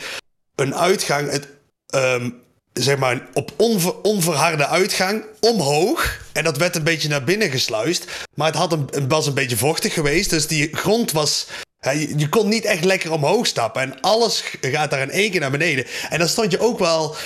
[0.55, 1.31] een uitgang.
[1.31, 1.49] Het,
[1.87, 2.31] ehm,
[2.73, 6.21] zeg maar op onver- onverharde uitgang omhoog.
[6.33, 8.07] En dat werd een beetje naar binnen gesluist.
[8.35, 10.31] Maar het, had een, was een beetje vochtig geweest.
[10.31, 11.47] Dus die grond was.
[11.81, 13.83] je, je kon niet echt lekker omhoog stappen.
[13.83, 15.87] En alles gaat daar in één keer naar beneden.
[16.11, 17.17] En dan stond je ook wel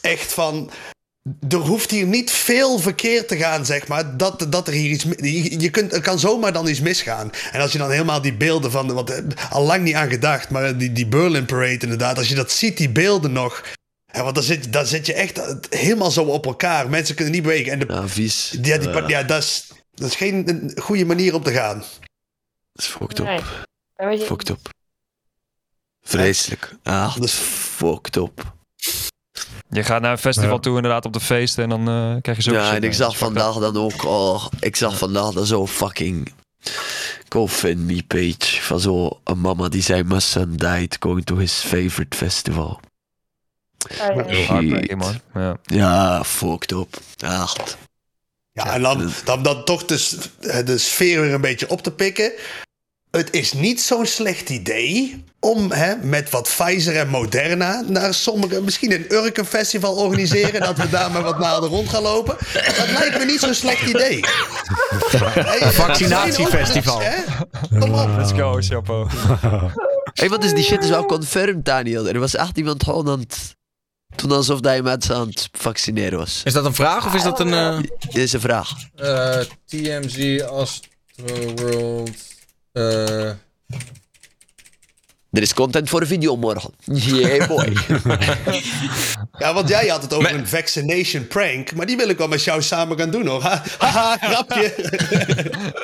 [0.00, 0.70] echt van.
[1.48, 4.16] Er hoeft hier niet veel verkeer te gaan, zeg maar.
[4.16, 5.04] Dat, dat er hier iets.
[5.60, 7.30] Je, kunt, er kan zomaar dan iets misgaan.
[7.52, 8.92] En als je dan helemaal die beelden van.
[8.92, 10.50] Want eh, al lang niet aan gedacht.
[10.50, 12.18] Maar die, die Berlin Parade, inderdaad.
[12.18, 13.62] Als je dat ziet, die beelden nog.
[14.12, 15.40] Ja, want dan zit, dan zit je echt
[15.70, 16.88] helemaal zo op elkaar.
[16.90, 17.72] Mensen kunnen niet bewegen.
[17.72, 18.50] En de, Ja, vies.
[18.62, 21.78] ja, die, ja dat, is, dat is geen een goede manier om te gaan.
[22.72, 23.24] dat is fucked up.
[23.26, 23.40] Nee.
[23.96, 24.68] Ja, weet je- Fucked up.
[26.02, 26.74] Vreselijk.
[26.82, 28.56] Ah, Dus- fucked up.
[29.70, 30.58] Je gaat naar een festival Ja.
[30.58, 33.18] toe inderdaad op de feesten en dan eh, krijg je zo Ja, en ik zag
[33.18, 36.32] vandaag dan ook, oh, ik zag vandaag dan zo fucking
[37.28, 42.16] GoFundMe page van zo een mama die zei, my son died going to his favorite
[42.16, 42.80] festival.
[43.86, 45.20] Heartbreaking, man.
[45.34, 45.56] Ja.
[45.62, 47.00] Ja, fucked up.
[47.16, 47.76] Echt.
[48.52, 52.32] Ja, en dan, dan, dan toch de, de sfeer weer een beetje op te pikken.
[53.10, 58.62] Het is niet zo'n slecht idee om hè, met wat Pfizer en Moderna naar sommige,
[58.62, 60.60] misschien een Urken festival organiseren.
[60.60, 62.36] dat we daar maar wat naalden rond gaan lopen.
[62.52, 64.20] Dat lijkt me niet zo'n slecht idee.
[65.08, 67.00] Hey, Vaccinatiefestival.
[67.00, 67.14] hè?
[67.78, 68.08] Kom op.
[68.16, 69.08] Let's go, Chapo.
[70.12, 72.08] Hey, wat is die shit is wel confirmed, Daniel.
[72.08, 73.56] Er was echt iemand gewoon aan het...
[74.16, 76.40] Toen alsof hij mensen aan het vaccineren was.
[76.44, 77.52] Is dat een vraag of is dat een...
[77.52, 78.72] eh, Dit is een vraag.
[78.96, 82.10] eh, TMZ Astro World...
[82.72, 83.30] eh,
[85.30, 86.70] Er is content voor een video morgen.
[86.84, 87.72] Yeah, boy.
[89.38, 91.74] Ja, want jij had het over een vaccination prank.
[91.74, 93.42] Maar die wil ik wel met jou samen gaan doen hoor.
[93.42, 94.74] Ha- Haha, grapje.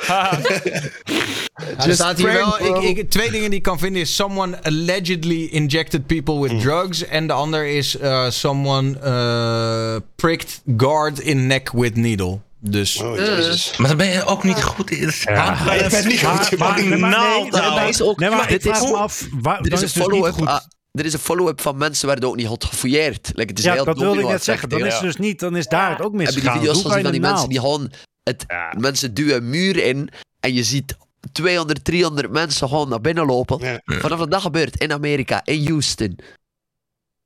[0.07, 4.63] Ja, er staat hier wel, ik, ik, twee dingen die ik kan vinden is someone
[4.63, 11.47] allegedly injected people with drugs en de ander is eh, someone eh, pricked guard in
[11.47, 12.39] neck with needle.
[12.69, 13.77] Dus Oh, jezus.
[13.77, 15.11] Maar dan ben je ook niet goed in.
[15.23, 16.47] Ja, je bent niet goed.
[16.47, 17.19] Je mag maar- niet- maar- nee,
[17.51, 17.75] houden.
[17.75, 19.79] nee, is ook- nee, maar dit ik vraag is- me af, waar, Er dan is
[19.81, 20.47] een het dus niet follow-up goed.
[20.47, 20.59] ah,
[20.91, 23.31] er is een follow-up van mensen waar het ook niet had gefouilleerd.
[23.33, 24.69] Like, het is Ja, heel dat wilde ik net zeggen.
[24.69, 26.57] Dan is het dus niet, dan is daar het ook Heb je die misgegaan.
[26.59, 27.91] video's gezien van die mensen die gewoon...
[28.23, 28.73] Het, Ja.
[28.77, 30.09] Mensen duwen een muur in
[30.39, 30.95] en je ziet
[31.31, 33.59] 200, 300 mensen gewoon naar binnen lopen.
[33.59, 33.81] Ja.
[33.99, 36.19] Vanaf dat dat gebeurt in Amerika, in Houston,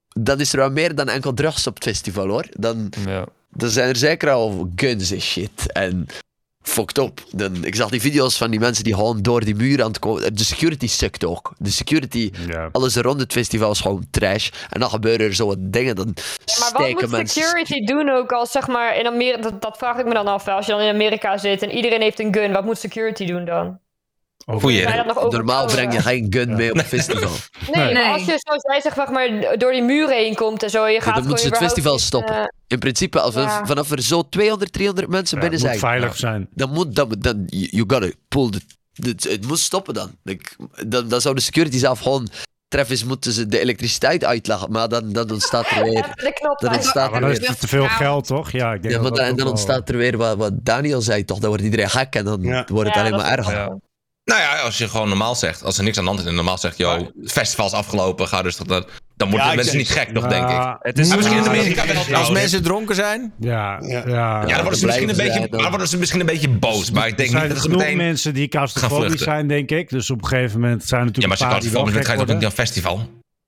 [0.07, 2.45] dan is er wel meer dan enkel drugs op het festival hoor.
[2.51, 2.89] Dan,
[3.49, 3.57] Ja.
[3.57, 5.71] dan zijn er zeker al guns en shit.
[5.71, 6.05] En
[6.61, 7.21] fucked up.
[7.31, 9.99] Dan, ik zag die video's van die mensen die gewoon door die muur aan het
[9.99, 10.35] komen.
[10.35, 11.53] De security sukt ook.
[11.57, 12.69] De security, Ja.
[12.71, 14.49] alles rond het festival is gewoon trash.
[14.69, 15.95] En dan gebeuren er zo wat dingen.
[15.95, 16.13] Dan
[16.59, 17.41] Maar wat moet mensen.
[17.41, 19.41] security doen ook als zeg maar in Amerika...
[19.41, 20.47] Dat, dat vraag ik me dan af.
[20.47, 22.51] Als je dan in Amerika zit en iedereen heeft een gun.
[22.51, 23.79] Wat moet security doen dan?
[24.49, 24.87] Goeie.
[25.29, 27.31] Normaal breng je geen gun mee op het festival.
[27.71, 30.87] Nee, als je zoals jij zegt, zeg maar, door die muren heen komt en zo,
[30.87, 32.35] je gaat dan gewoon moeten ze het festival stoppen.
[32.35, 33.65] eh, In principe, als Ja.
[33.65, 36.47] vanaf er zo 200, 300 mensen Ja, binnen het moet zijn, veilig zijn.
[36.53, 40.11] dan moet dan, dan you gotta pull the, het moet stoppen dan.
[40.23, 40.49] Like,
[40.87, 41.07] dan.
[41.07, 42.27] Dan zou de security zelf gewoon
[42.67, 45.97] Travis moeten ze de elektriciteit uitleggen, maar dan, dan ontstaat er weer...
[45.97, 47.49] Even de knop Dan ontstaat er dan is weer...
[47.49, 48.51] het te veel geld, toch?
[48.51, 51.01] Ja, ik denk Ja, maar dat dan, dat dan ontstaat er weer wat, wat Daniel
[51.01, 51.39] zei, toch?
[51.39, 52.65] Dan wordt iedereen gek en dan Ja.
[52.67, 53.77] wordt het Ja, alleen maar erger.
[54.29, 56.35] Nou ja, als je gewoon normaal zegt, als er niks aan de hand is en
[56.35, 58.85] normaal zegt, yo, het festival is afgelopen, ga rustig dan,
[59.17, 60.49] dan worden Ja, ik mensen niet gek, toch, denk ik.
[60.49, 61.83] Ja, Het is misschien in Ja, Amerika
[62.13, 63.33] Als mensen dronken zijn.
[63.39, 64.03] Ja, ja.
[64.07, 64.45] Ja.
[64.45, 66.91] dan worden ze misschien een beetje, dan- maar worden ze misschien een beetje boos.
[66.91, 67.97] Maar ik Er denk niet zijn dat ze genoeg meteen...
[67.97, 69.19] mensen die claustrofobisch vluchten.
[69.25, 69.89] zijn, denk ik.
[69.89, 71.91] Dus op een gegeven moment zijn er Ja, natuurlijk maar als je een paar die
[71.91, 72.97] claustrofobisch wel bent, ga je toch niet naar festival?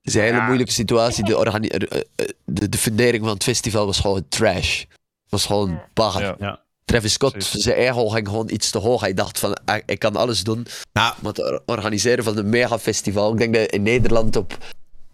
[0.02, 1.24] Het is een hele moeilijke situatie.
[1.24, 4.78] De, er- eh, eh, de, de fundering van het festival was gewoon trash.
[4.80, 6.22] Het was gewoon bagger.
[6.22, 6.34] Ja.
[6.38, 6.60] Ja.
[6.84, 7.62] Travis Scott, Precies.
[7.62, 9.00] zijn ging gewoon iets te hoog.
[9.00, 10.66] Hij dacht van, ah, ik kan alles doen.
[10.92, 11.14] Nou.
[11.20, 13.32] Maar het or- organiseren van een megafestival.
[13.32, 14.58] Ik denk dat in Nederland op,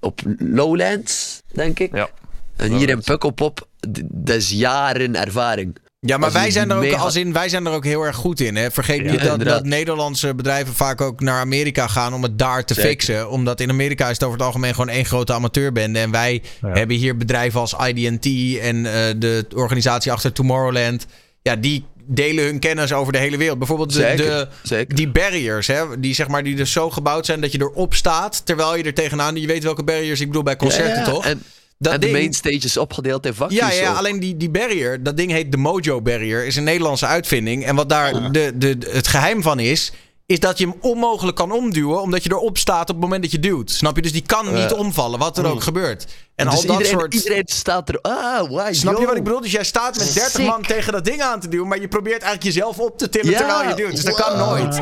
[0.01, 1.95] op Lowlands, denk ik.
[1.95, 2.09] Ja.
[2.57, 3.01] En hier in.
[3.01, 3.69] Pukkelpop,
[4.11, 5.77] dat is jaren ervaring.
[6.01, 8.17] Ja, maar wij zijn, er ook, mega- als in, wij zijn er ook heel erg
[8.17, 8.57] goed in.
[8.57, 8.71] Hè?
[8.71, 12.75] Vergeet Ja, niet dat, Nederlandse bedrijven vaak ook naar Amerika gaan om het daar te
[12.75, 12.91] Zeker.
[12.91, 13.31] fixen.
[13.31, 15.99] Omdat in Amerika is het over het algemeen gewoon één grote amateurbende.
[15.99, 16.69] En wij Ja.
[16.73, 21.07] hebben hier bedrijven als IDT en eh, de organisatie achter Tomorrowland.
[21.49, 23.59] Ja, die delen hun kennis over de hele wereld.
[23.59, 24.95] Bijvoorbeeld de, Zeker, de, zeker.
[24.97, 28.47] die barriers, hè, die, zeg maar, die dus zo gebouwd zijn dat je erop staat.
[28.47, 29.37] Terwijl je er tegenaan...
[29.37, 31.05] Je weet welke barriers ik bedoel bij concerten, Ja, ja.
[31.05, 31.25] toch?
[31.27, 31.43] En,
[31.79, 33.59] dat en de ding- main stage is opgedeeld in vakjes.
[33.59, 33.97] ja, ja, ook.
[33.97, 37.65] alleen die, die barrier, dat ding heet de Mojo Barrier, is een Nederlandse uitvinding.
[37.65, 39.93] En wat daar de, de, het geheim van is,
[40.29, 43.31] is dat je hem onmogelijk kan omduwen, omdat je erop staat op het moment dat
[43.31, 43.71] je duwt.
[43.71, 44.03] Snap je?
[44.03, 46.07] Dus die kan niet omvallen, wat er ook gebeurt.
[46.35, 47.15] En dus al dat iedereen, soort...
[47.15, 47.99] iedereen staat er.
[48.01, 49.41] Ah, why, Snap je wat ik bedoel?
[49.41, 50.47] Dus jij staat met 30 Sick.
[50.47, 53.31] man tegen dat ding aan te duwen, maar je probeert eigenlijk jezelf op te tillen
[53.31, 53.91] Ja, terwijl je duwt.
[53.91, 54.81] Dus dat kan nooit.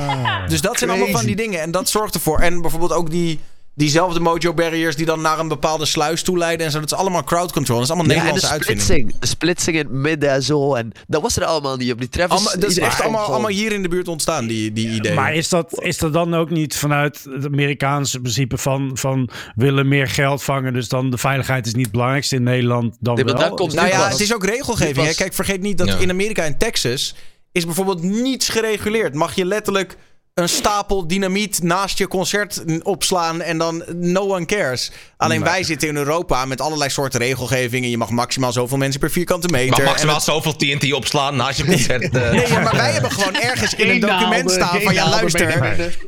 [0.48, 1.60] Dus dat zijn allemaal van die dingen.
[1.60, 2.39] En dat zorgt ervoor.
[2.39, 3.40] En bijvoorbeeld ook die,
[3.76, 6.80] diezelfde Mojo Barriers die dan naar een bepaalde sluis toe leiden en zo.
[6.80, 7.76] Dat is allemaal crowd control.
[7.76, 8.86] Dat is allemaal Ja, en de Nederlandse uitvinding.
[8.86, 9.20] splitsing.
[9.20, 10.74] De splitsing in het midden en zo.
[10.74, 12.30] En dat was er allemaal niet op die Travis.
[12.36, 15.14] Allemaal, dat is echt allemaal, allemaal hier in de buurt ontstaan, die, die ideeën.
[15.14, 19.88] Maar is dat, is dat dan ook niet vanuit het Amerikaanse principe van, van willen
[19.88, 23.24] meer geld vangen, dus dan de veiligheid is niet het belangrijkste in Nederland dan Nee,
[23.24, 23.34] wel?
[23.34, 25.06] daar komt- nou ja, was- het is ook regelgeving.
[25.06, 25.14] hè.
[25.14, 25.96] Kijk, vergeet niet dat Ja.
[25.98, 27.14] in Amerika en Texas
[27.52, 29.14] is bijvoorbeeld niets gereguleerd.
[29.14, 29.96] Mag je letterlijk
[30.36, 34.90] een stapel dynamiet naast je concert opslaan en dan no one cares.
[35.16, 37.90] Alleen wij zitten in Europa met allerlei soorten regelgevingen.
[37.90, 39.64] Je mag maximaal zoveel mensen per vierkante meter.
[39.66, 42.02] Je mag En maximaal het- zoveel TNT opslaan naast je concert.
[42.16, 42.30] eh.
[42.30, 45.58] Nee, ja, maar wij hebben gewoon ergens in een document staan van ja, luister.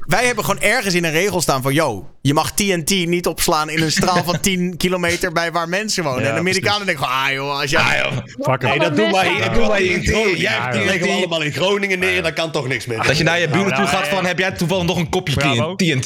[0.06, 3.70] Wij hebben gewoon ergens in een regel staan van yo, je mag TNT niet opslaan
[3.70, 6.22] in een straal van 10 kilometer bij waar mensen wonen.
[6.22, 7.80] Ja, en de Amerikanen denken gewoon, ah joh, als jij...
[8.04, 8.22] Ah, joh.
[8.52, 8.80] Fuck Nee, it.
[8.80, 10.38] dat doen wij, dat doen wij in Groningen.
[10.38, 11.08] Jij hebt TNT.
[11.10, 13.02] allemaal in Groningen neer, daar kan toch niks meer.
[13.02, 15.08] Dat je naar je buren toe nou, gaat eh, van, heb jij toevallig nog een
[15.10, 15.74] kopje Bravo.
[15.74, 16.04] TNT?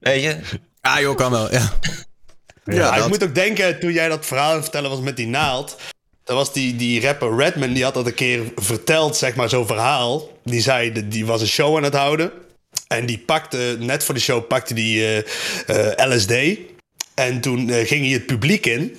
[0.00, 0.36] Weet je?
[0.80, 1.72] Ah joh, kan wel, ja.
[2.64, 5.16] Ja, Ja, ik moet ook denken, toen jij dat verhaal aan het vertellen was met
[5.16, 5.76] die naald.
[6.24, 9.66] Dat was die, die rapper Redman, die had dat een keer verteld, zeg maar, zo'n
[9.66, 10.38] verhaal.
[10.44, 12.32] Die zei, dat- die was een show aan het houden.
[12.88, 15.18] En die pakte, net voor de show, pakte die eh,
[16.02, 16.32] eh, LSD.
[17.14, 18.96] En toen eh, ging hij het publiek in.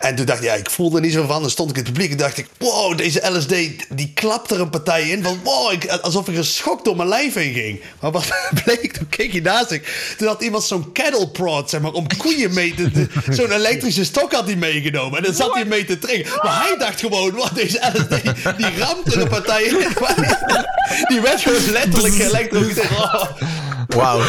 [0.00, 1.40] En toen dacht ik, ja, ik voelde er niet zo van.
[1.40, 3.54] Dan stond ik in het publiek en dacht ik, wow, deze LSD,
[3.88, 5.22] die klapt er een partij in.
[5.22, 7.80] Van, wow, ik, alsof ik een schok door mijn lijf heen ging.
[8.00, 8.26] Maar wat
[8.64, 10.14] bleek, toen keek je naast zich.
[10.18, 13.06] Toen had iemand zo'n cattle prod, zeg maar, om koeien mee te...
[13.36, 15.18] zo'n elektrische stok had hij meegenomen.
[15.18, 16.32] En dan zat hij mee te trekken.
[16.42, 18.22] Maar hij dacht gewoon, wat, deze LSD,
[18.56, 19.76] die ramt er een partij in.
[21.08, 22.52] Die werd gewoon letterlijk.
[22.92, 23.24] Oh,
[23.88, 24.22] Wauw.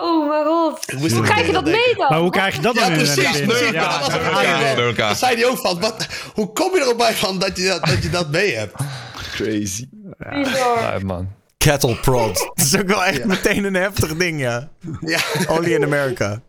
[0.00, 0.84] Oh mijn god.
[1.12, 2.06] Hoe krijg je dat mee dan?
[2.08, 3.70] Maar hoe krijg je dat dan Ja, precies, in- in- precies.
[3.70, 7.56] ja, maar dat zei hij ook van, wat, hoe kom je erop bij van dat
[7.56, 8.74] je dat, dat je dat mee hebt?
[9.34, 9.86] Crazy.
[10.18, 11.28] Ja, man.
[11.58, 12.38] Cattle prod.
[12.54, 14.68] Dat is ook wel echt meteen een heftig ding, ja.
[15.00, 15.18] Ja.
[15.48, 16.40] Only in America.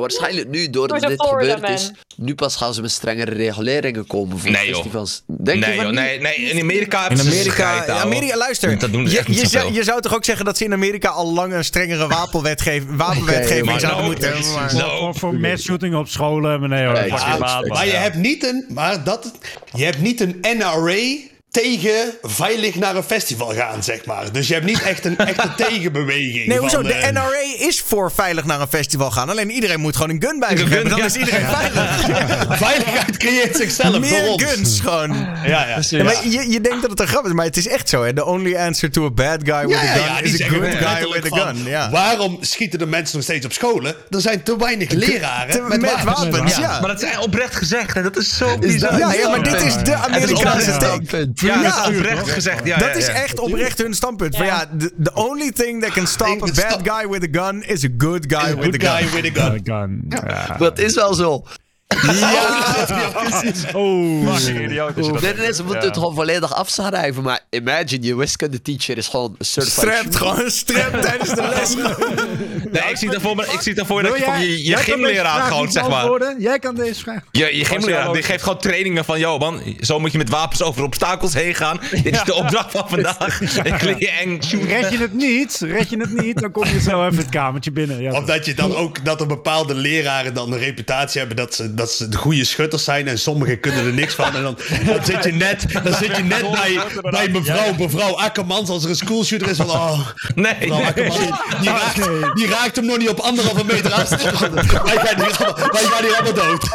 [0.00, 3.30] Waarschijnlijk nu, doordat Door de dit Florida gebeurd is, nu pas gaan ze met strengere
[3.34, 4.74] reguleringen komen voor Nee, joh.
[4.74, 5.22] festivals.
[5.26, 7.86] Denk je Nee, van joh, nee, nee, in Amerika In hebben ze Amerika.
[7.86, 8.78] Amerika, luister.
[8.78, 11.08] Dat doen ze je, je, zou, je zou toch ook zeggen dat ze in Amerika
[11.08, 14.52] al lang een strengere wapenwetgeving, wapenwetgeving zouden no, moeten hebben.
[14.52, 14.98] maar- no.
[14.98, 16.94] Voor, voor mass shooting op scholen, maar nee hoor.
[16.94, 17.62] Nee, ja.
[17.66, 19.32] Maar je hebt niet een, maar dat,
[19.74, 21.26] je hebt niet een NRA
[21.62, 24.32] tegen veilig naar een festival gaan, zeg maar.
[24.32, 26.46] Dus je hebt niet echt een echte tegenbeweging.
[26.46, 26.74] Nee, hoezo?
[26.76, 29.28] van, De eh, NRA is voor veilig naar een festival gaan.
[29.28, 30.88] Alleen iedereen moet gewoon een gun bij zich hebben.
[30.90, 31.04] Dan ja.
[31.04, 32.56] is iedereen veilig.
[32.58, 34.42] Veiligheid creëert zichzelf voor Meer ons.
[34.44, 35.16] guns gewoon.
[35.44, 35.78] Ja, ja.
[35.88, 38.02] Ja, maar je, je denkt dat het een grap is, maar het is echt zo.
[38.04, 38.12] Hè?
[38.14, 41.24] The only answer to a bad guy with a gun is a good guy with
[41.32, 41.64] a van, gun.
[41.64, 41.90] Ja.
[41.90, 43.94] Waarom schieten de mensen nog steeds op scholen?
[44.10, 46.28] Er zijn te weinig leraren Te- met, met wapens.
[46.28, 46.80] wapens, ja.
[46.80, 48.98] Maar dat is oprecht gezegd en dat is zo bizar.
[48.98, 51.32] Ja, ja, maar dit is de Amerikaanse take.
[51.48, 51.82] Ja, Ja.
[51.82, 52.66] dat is oprecht gezegd.
[52.66, 54.36] Ja, Dat ja, is echt oprecht hun standpunt.
[54.36, 57.62] Van ja, the, the only thing that can stop a bad guy with a gun
[57.62, 59.08] is a good guy A with good a gun.
[59.08, 59.60] guy with a gun.
[59.64, 60.04] Gun.
[60.08, 60.56] Ja.
[60.58, 61.42] Dat is wel zo.
[62.20, 63.64] Ja, precies.
[63.72, 64.34] Oh.
[64.36, 65.20] Fucking idioot is dat.
[65.20, 67.22] Nee, nee, ze moeten het gewoon volledig afschrijven.
[67.22, 71.42] Maar imagine, je wiskunde teacher is gewoon een certified Strapt, gewoon een strap tijdens de
[71.48, 71.74] les.
[72.72, 75.70] Nee, ik zie ervoor, me- ik zie ervoor Wil dat je, jij- je, gymleraar gewoon,
[75.72, 75.90] zeg maar.
[75.90, 76.36] beantwoorden?
[76.40, 77.20] Jij kan deze vraag.
[77.30, 79.18] Je, je gymleraar die geeft gewoon trainingen van...
[79.18, 81.80] Yo man, zo moet je met wapens over obstakels heen gaan.
[81.90, 83.40] Dit is de opdracht van vandaag.
[83.40, 84.38] Ik je eng.
[84.66, 87.70] Red je het niet, red je het niet, dan kom je zo even het kamertje
[87.72, 88.00] binnen.
[88.02, 91.54] Ja, Of dat je dan ook dat er bepaalde leraren dan een reputatie hebben dat
[91.54, 94.34] ze, dat ze de goede schutters zijn en sommigen kunnen er niks van.
[94.34, 96.78] En dan, dan zit je net, dan zit je net bij,
[97.10, 100.00] bij mevrouw, mevrouw Akkermans als er een schoolshooter is van oh,
[100.34, 100.54] Nee.
[100.60, 101.18] mevrouw Akkermans,
[101.60, 104.38] die, raakt, die raakt hem nog niet op anderhalve meter afstand.
[104.88, 106.74] Wij gaan hier allemaal, wij gaan hier allemaal dood.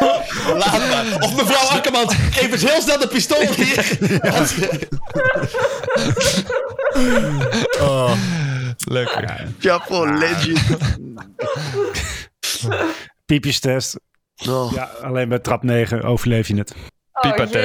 [0.58, 1.06] Laat maar.
[1.20, 3.98] Of mevrouw Akkermans, geef eens heel snel de pistool hier.
[8.78, 9.48] Lekker.
[9.60, 10.60] Chapeau, legend.
[13.26, 14.00] Piepjestest.
[14.48, 14.72] Oh.
[14.74, 16.74] Ja, alleen bij trap 9 overleef je het.
[17.52, 17.56] Test.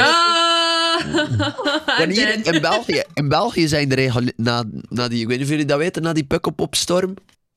[1.99, 2.55] En hier dead.
[2.55, 5.67] in België, in België zijn de regels na, na die, ik weet niet of jullie
[5.67, 7.15] dat weten, na die Pukkelpop-storm.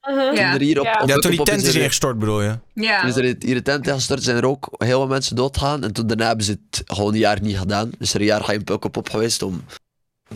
[0.10, 0.36] Uh-huh.
[0.36, 0.54] Ja.
[0.54, 1.00] Er hier op, Ja.
[1.02, 2.60] op Ja, toen die tent is ingestort bedoel je?
[2.74, 3.00] Ja.
[3.00, 5.84] Toen is er hier de tent ingestort, zijn er ook heel veel mensen doodgaan.
[5.84, 7.92] En toen daarna hebben ze het gewoon een jaar niet gedaan.
[7.98, 9.66] Dus er een jaar geen Pukkelpop geweest om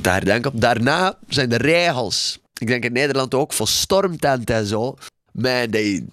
[0.01, 0.59] te herdenken.
[0.59, 4.95] Daarna zijn de regels, ik denk in Nederland ook, voor stormtenten en zo.
[5.31, 6.05] Man, they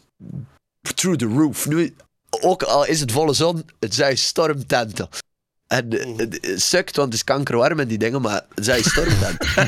[0.95, 1.69] through the roof.
[1.69, 1.95] Nu,
[2.41, 5.09] ook al is het volle zon, het zijn stormtenten.
[5.73, 9.49] En eh, het sukt, want het is kankerwarm en die dingen, maar het zijn stormtenten.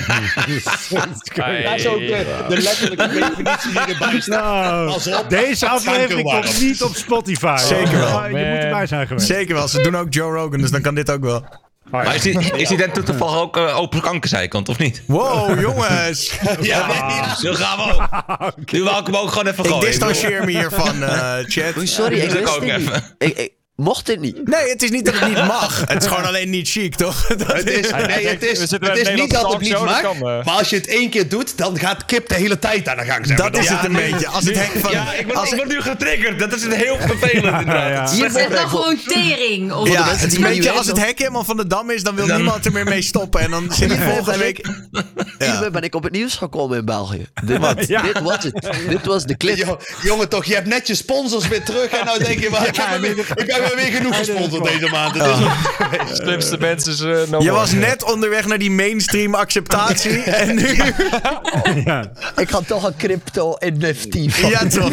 [1.65, 4.45] Dat is ook de, de letterlijke definitie die erbij staat.
[4.45, 7.57] Nou, Pas op, deze aflevering komt niet op Spotify.
[7.59, 8.13] Zeker wel.
[8.13, 9.27] Maar Je moet erbij zijn geweest.
[9.27, 9.69] Zeker wel.
[9.69, 11.45] Ze doen ook Joe Rogan, dus dan kan dit ook wel.
[11.91, 15.03] Maar is die, is die dan toevallig ook eh, open kankerzijkant, of niet?
[15.07, 16.33] Wow, jongens.
[16.61, 18.09] Ja, nee, Zo gaan we
[18.47, 18.73] ook.
[18.73, 19.87] Nu wou ik hem ook gewoon even Ik gooien.
[19.87, 21.77] distancieer me hiervan, eh chat.
[21.77, 22.93] Oei, sorry, ik wist ook het even.
[22.93, 23.15] niet.
[23.19, 24.49] Ik, ik, mocht het niet.
[24.49, 25.81] Nee, het is niet dat het niet mag.
[25.89, 27.27] Het is gewoon alleen niet chic, toch?
[27.37, 30.23] Dat Het is, nee, het is, het is niet dat het niet mag, kan, eh.
[30.23, 33.05] maar als je het één keer doet, dan gaat Kip de hele tijd aan de
[33.05, 33.27] gang.
[33.27, 33.51] Zeg maar.
[33.53, 34.29] Dat is het een beetje.
[34.29, 34.91] Als het hek van...
[34.93, 36.39] Ja, ik word, als- ik word nu getriggerd.
[36.39, 38.17] Dat is het heel vervelend inderdaad.
[38.17, 39.73] Je zegt dan gewoon tering.
[39.73, 41.91] Of Ja, het is die een het beetje als het hek helemaal van de dam
[41.91, 43.41] is, dan wil Dan- niemand er meer mee stoppen.
[43.41, 44.67] En dan zit ik volgende week...
[45.39, 47.27] Hiermee ben ik op het nieuws gekomen in België.
[47.45, 48.69] Dit, dit was het.
[48.89, 49.57] Dit was de clip.
[49.57, 52.67] Jo- jongen, toch, je hebt net je sponsors weer terug en nou denk je, maar,
[52.67, 52.77] ik,
[53.69, 55.15] weer, ik heb weer genoeg gesponsord deze maand.
[55.15, 60.23] Het is Slimste mensen is eh, no Je was net onderweg naar die mainstream acceptatie.
[60.43, 60.77] En nu...
[61.85, 62.13] Ja.
[62.37, 64.51] Ik had toch een crypto NFT van.
[64.51, 64.93] Ja, toch.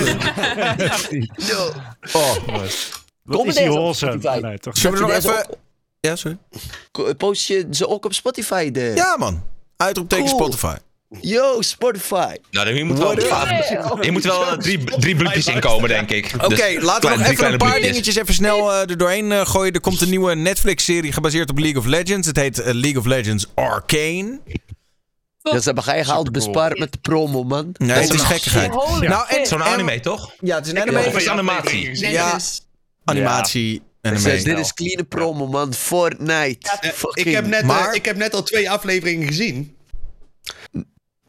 [1.35, 1.71] Yo.
[3.23, 4.05] Wat Kom is die op Holse?
[4.05, 4.39] Spotify?
[4.41, 4.77] Nee, toch?
[4.77, 5.45] Zullen we nog even...
[5.99, 6.37] Ja, sorry.
[7.17, 8.71] Post je ze ook op Spotify?
[8.71, 8.91] De...
[8.95, 9.43] Ja, man.
[9.77, 10.37] Uitroepteken Cool.
[10.37, 10.75] Spotify.
[11.19, 12.35] Yo, Spotify.
[12.51, 13.15] Nou, hier moet wel,
[14.01, 16.31] hier moet wel eh, drie, drie bloepjes in komen, denk ik.
[16.35, 17.81] Oké, Dus laten we nog even een paar bloepjes.
[17.81, 19.73] dingetjes even snel eh, er doorheen eh, gooien.
[19.73, 22.27] Er komt een nieuwe Netflix-serie gebaseerd op League of Legends.
[22.27, 24.39] Het heet League of Legends Arcane.
[25.41, 27.75] Ja, ze hebben geld bespaard met de promo, man.
[27.77, 28.71] Nee, het is gekkigheid.
[29.01, 29.45] Nou, en.
[29.45, 30.31] Zo'n anime, toch?
[30.39, 31.05] Ja, het is een anime.
[31.05, 32.09] Of is animatie?
[32.09, 32.39] Ja,
[33.03, 35.73] animatie, dit is clean promo, man.
[35.73, 36.69] Fortnite.
[37.13, 39.75] Ik, heb net, ik heb net al twee afleveringen gezien.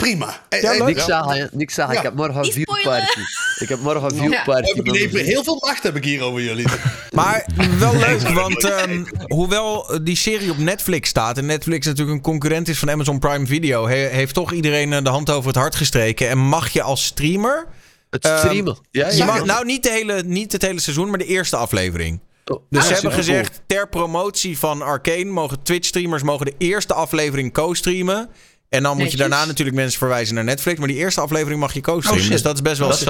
[0.03, 0.41] Prima.
[0.49, 0.85] Eh, Ja, eh.
[0.85, 1.95] Niks zeggen, niks zeggen.
[1.95, 2.01] Ja.
[2.01, 3.21] Ik heb morgen een viewparty.
[3.59, 4.73] Ik heb morgen een viewparty.
[4.75, 6.67] heb ik even heel veel macht heb ik hier over jullie.
[7.11, 7.47] Maar
[7.79, 11.39] wel leuk, want ehm, hoewel eh, die serie op Netflix staat...
[11.39, 13.87] en Netflix natuurlijk een concurrent is van Amazon Prime Video...
[13.89, 16.29] he- heeft toch iedereen de hand over het hart gestreken.
[16.29, 17.67] En mag je als streamer...
[18.11, 18.79] Het Ehm, streamen.
[18.91, 19.25] Ja, Je ja.
[19.25, 22.21] mag, nou, niet, de hele, niet het hele seizoen, maar de eerste aflevering.
[22.45, 25.25] Oh, Dus ah, ze hebben gezegd, ter promotie van Arcane...
[25.25, 28.29] mogen Twitch-streamers mogen de eerste aflevering co-streamen...
[28.73, 30.79] En dan moet je daarna natuurlijk mensen verwijzen naar Netflix.
[30.79, 32.25] Maar die eerste aflevering mag je co-streamen.
[32.25, 32.89] Oh, dus dat is best wel...
[32.89, 33.07] Dat is.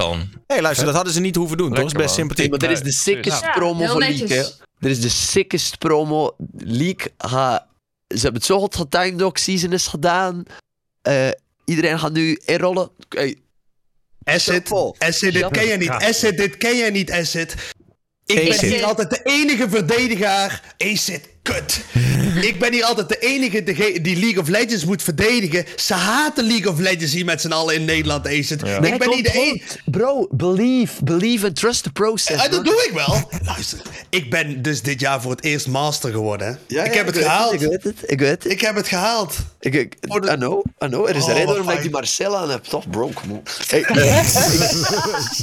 [0.47, 1.76] Hé, luister, dat hadden ze niet hoeven doen, toch?
[1.76, 2.51] Dat is best Hey, sympathiek.
[2.51, 4.43] maar er is de sickest Ja, promo voor Leak, hè.
[4.78, 6.36] Er is de sickest promo.
[6.59, 7.66] Leak, ha,
[8.09, 9.39] ze hebben het zo goed getimed ook.
[9.39, 10.43] Season is gedaan.
[11.02, 11.28] Eh,
[11.64, 12.90] iedereen gaat nu inrollen.
[13.09, 13.36] Hey,
[14.24, 14.70] Asset.
[14.98, 15.90] Asset, dit ken je niet.
[15.90, 17.55] Asset, dit ken jij niet, Asset.
[18.24, 20.62] Ik ben altijd de enige verdediger.
[20.78, 21.85] Acid, kut.
[22.40, 23.62] Ik ben hier altijd de enige
[24.02, 25.64] die League of Legends moet verdedigen.
[25.77, 28.62] Ze haten League of Legends hier met z'n allen in Nederland, Acid.
[28.62, 29.60] Ik ben niet de enige...
[29.85, 31.05] Bro, believe.
[31.05, 32.43] Believe and trust the process.
[32.43, 32.64] Ja, dat man.
[32.64, 33.28] doe ik wel.
[33.52, 36.59] Luister, ik ben dus dit jaar voor het eerst master geworden.
[36.66, 37.52] Ja, ik ja, heb het weet gehaald.
[37.52, 37.97] Ik weet het.
[38.06, 38.52] Ik weet het.
[38.52, 39.36] Ik heb het gehaald.
[39.60, 41.09] Ik, ik, de- I know, I know.
[41.09, 42.64] Er is Oh, een reden wat waarom ik die Marcella aan heb.
[42.64, 43.51] Toch, bro, kom op.
[43.73, 44.27] Hey, eh,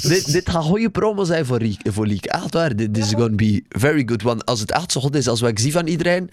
[0.09, 2.25] dit, dit gaat goede promo zijn voor, voor Leak.
[2.25, 2.75] Echt waar.
[2.75, 4.21] Dit is going to be very good.
[4.21, 6.31] Want als het echt zo goed is als wat ik zie van iedereen,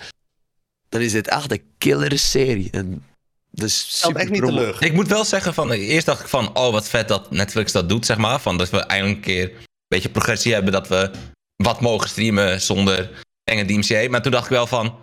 [0.89, 2.71] dan is dit echt een killer serie.
[2.71, 3.05] En
[3.51, 4.83] dat is Stelt super echt niet teleur.
[4.83, 7.89] Ik moet wel zeggen van, eerst dacht ik van, oh wat vet dat Netflix dat
[7.89, 8.41] doet, zeg maar.
[8.41, 11.11] Van dat we eindelijk een keer een beetje progressie hebben, dat we
[11.57, 14.09] wat mogen streamen zonder enge DMCA.
[14.11, 14.99] Maar toen dacht ik wel van,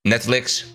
[0.00, 0.66] Netflix,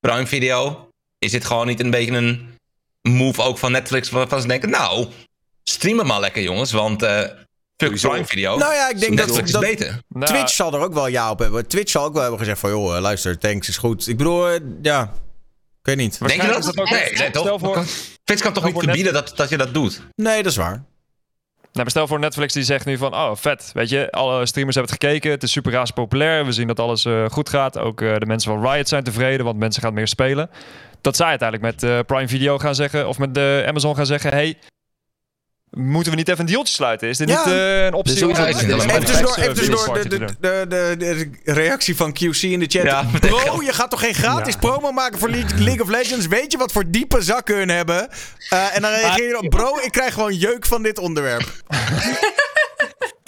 [0.00, 0.88] Prime Video,
[1.18, 2.54] is dit gewoon niet een beetje een
[3.02, 5.08] move ook van Netflix waarvan ze denken, nou,
[5.62, 7.30] streamen maar lekker jongens, want eh
[7.76, 8.58] fuck Prime Video.
[8.58, 10.00] Nou ja, ik denk dat, dat is beter.
[10.08, 11.66] Nou, Twitch zal er ook wel ja op hebben.
[11.66, 14.08] Twitch zal ook wel hebben gezegd van, joh, eh, luister, thanks is goed.
[14.08, 15.08] Ik bedoel, eh, ja, ik
[15.82, 16.18] weet niet.
[16.18, 16.62] Denk je dat?
[16.62, 17.42] dat ook- nee, nee, toch?
[17.42, 17.84] Stel voor-
[18.24, 20.02] Twitch kan toch niet verbieden dat, dat je dat doet?
[20.14, 20.84] Nee, dat is waar.
[21.72, 24.94] Nou, stel voor Netflix die zegt nu van, oh vet, weet je, alle streamers hebben
[24.94, 28.00] het gekeken, het is super raas populair, we zien dat alles eh, goed gaat, ook
[28.00, 30.50] eh, de mensen van Riot zijn tevreden, want mensen gaan meer spelen.
[31.00, 34.30] Dat zij uiteindelijk met eh, Prime Video gaan zeggen, of met de Amazon gaan zeggen,
[34.30, 34.58] hey,
[35.76, 37.08] moeten we niet even een dealtje sluiten?
[37.08, 37.44] Is dit Ja.
[37.44, 38.14] niet eh, een optie?
[38.14, 40.34] Dus Even tussendoor, Netflix, even tussendoor party de, de,
[40.68, 42.82] de, de, de reactie van QC in de chat.
[42.82, 44.58] Ja, Bro, je gaat toch geen gratis Ja.
[44.60, 46.26] promo maken voor League, League of Legends?
[46.26, 48.08] Weet je wat voor diepe zakken hun hebben?
[48.48, 51.44] Eh, en dan reageer je op, bro, ik krijg gewoon jeuk van dit onderwerp.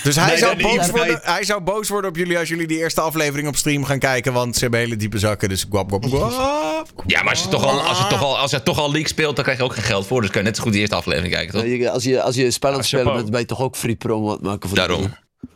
[0.02, 0.90] Dus hij, Nee, zou nee, boos nee.
[0.90, 3.98] worden, hij zou boos worden op jullie als jullie die eerste aflevering op stream gaan
[3.98, 4.32] kijken.
[4.32, 5.48] Want ze hebben hele diepe zakken.
[5.48, 6.92] Dus guap, guap, guap.
[7.06, 9.08] Ja, maar als je toch al, als je toch al, als je toch al League
[9.08, 10.20] speelt, dan krijg je ook geen geld voor.
[10.20, 11.64] Dus kun je net zo goed die eerste aflevering kijken, toch?
[11.64, 13.16] Je- Als je, als je spel aan het Ah, spelen chapeau.
[13.22, 15.02] bent, ben je toch ook free promo aan het maken voor Daarom.
[15.02, 15.08] de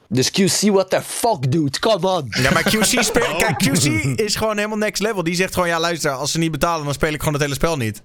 [0.08, 1.78] Dus QC, what the fuck, dude?
[1.78, 2.26] Come on.
[2.42, 3.84] Ja, maar QC, speel, kijk, QC
[4.20, 5.22] is gewoon helemaal next level.
[5.22, 7.54] Die zegt gewoon, ja luister, als ze niet betalen, dan speel ik gewoon het hele
[7.54, 8.02] spel niet.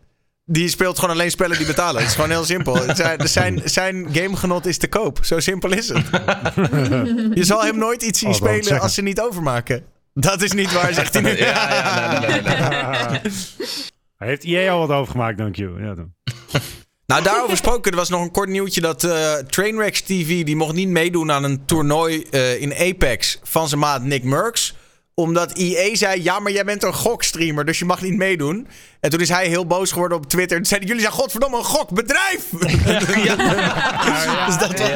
[0.49, 2.01] Die speelt gewoon alleen spellen die betalen.
[2.01, 2.77] Het is gewoon heel simpel.
[2.95, 5.19] Zijn, zijn, zijn gamegenot is te koop.
[5.21, 6.05] Zo simpel is het.
[7.33, 9.83] Je zal hem nooit iets zien Oh, spelen als ze niet overmaken.
[10.13, 11.37] Dat is niet waar, zegt hij nu.
[11.45, 13.21] Ja, ja, nee, nee, nee, nee.
[14.27, 15.75] Heeft EA al wat overgemaakt, dank je.
[15.79, 16.13] Ja, dan.
[17.05, 20.43] Nou, daarover gesproken, er was nog een kort nieuwtje dat eh Trainwrecks TV...
[20.43, 24.75] die mocht niet meedoen aan een toernooi eh, in Apex van zijn maat Nick Merckx.
[25.21, 28.67] Omdat EA zei, ja, maar jij bent een gokstreamer, dus je mag niet meedoen.
[28.99, 30.57] En toen is hij heel boos geworden op Twitter.
[30.57, 32.43] Toen zei hij, jullie zijn godverdomme een gokbedrijf!
[34.45, 34.89] dus dat was...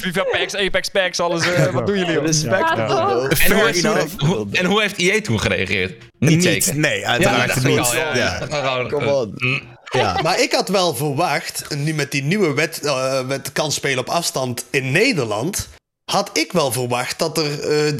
[0.00, 1.52] FIFA packs, Apex packs, alles.
[1.52, 2.18] eh, wat doen jullie?
[2.20, 2.68] Respect.
[2.76, 2.86] Ja?
[2.86, 4.18] En hoe, heeft, enough.
[4.18, 6.02] hoe- en hoe heeft EA toen gereageerd?
[6.18, 6.76] Niet, zeker.
[6.78, 7.78] Nee, Ja, uiteraard niet.
[7.78, 8.16] al, ja.
[8.16, 8.40] Ja.
[8.48, 9.32] Eh, on.
[9.36, 9.62] mm.
[9.92, 10.18] Ja.
[10.22, 14.08] Maar ik had wel verwacht, nu met die nieuwe wet, eh, wet kan spelen op
[14.08, 15.68] afstand in Nederland.
[16.10, 17.92] Had ik wel verwacht dat er, eh,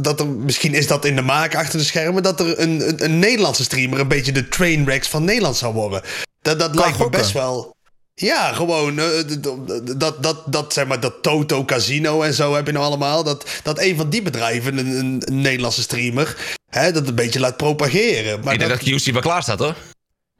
[0.00, 3.04] dat er, misschien is dat in de maak achter de schermen, dat er een, een,
[3.04, 6.02] een Nederlandse streamer een beetje de trainwrecks van Nederland zou worden.
[6.42, 7.74] Dat, dat lijkt me best wel.
[8.14, 9.06] Ja, gewoon eh,
[9.96, 13.24] dat, dat, dat, zeg maar, dat Toto Casino en zo heb je nou allemaal.
[13.24, 17.40] Dat, dat een van die bedrijven, een, een, een Nederlandse streamer, hè, dat een beetje
[17.40, 18.40] laat propageren.
[18.40, 19.74] Maar Ik denk dat, dat QC wel klaar staat, hoor.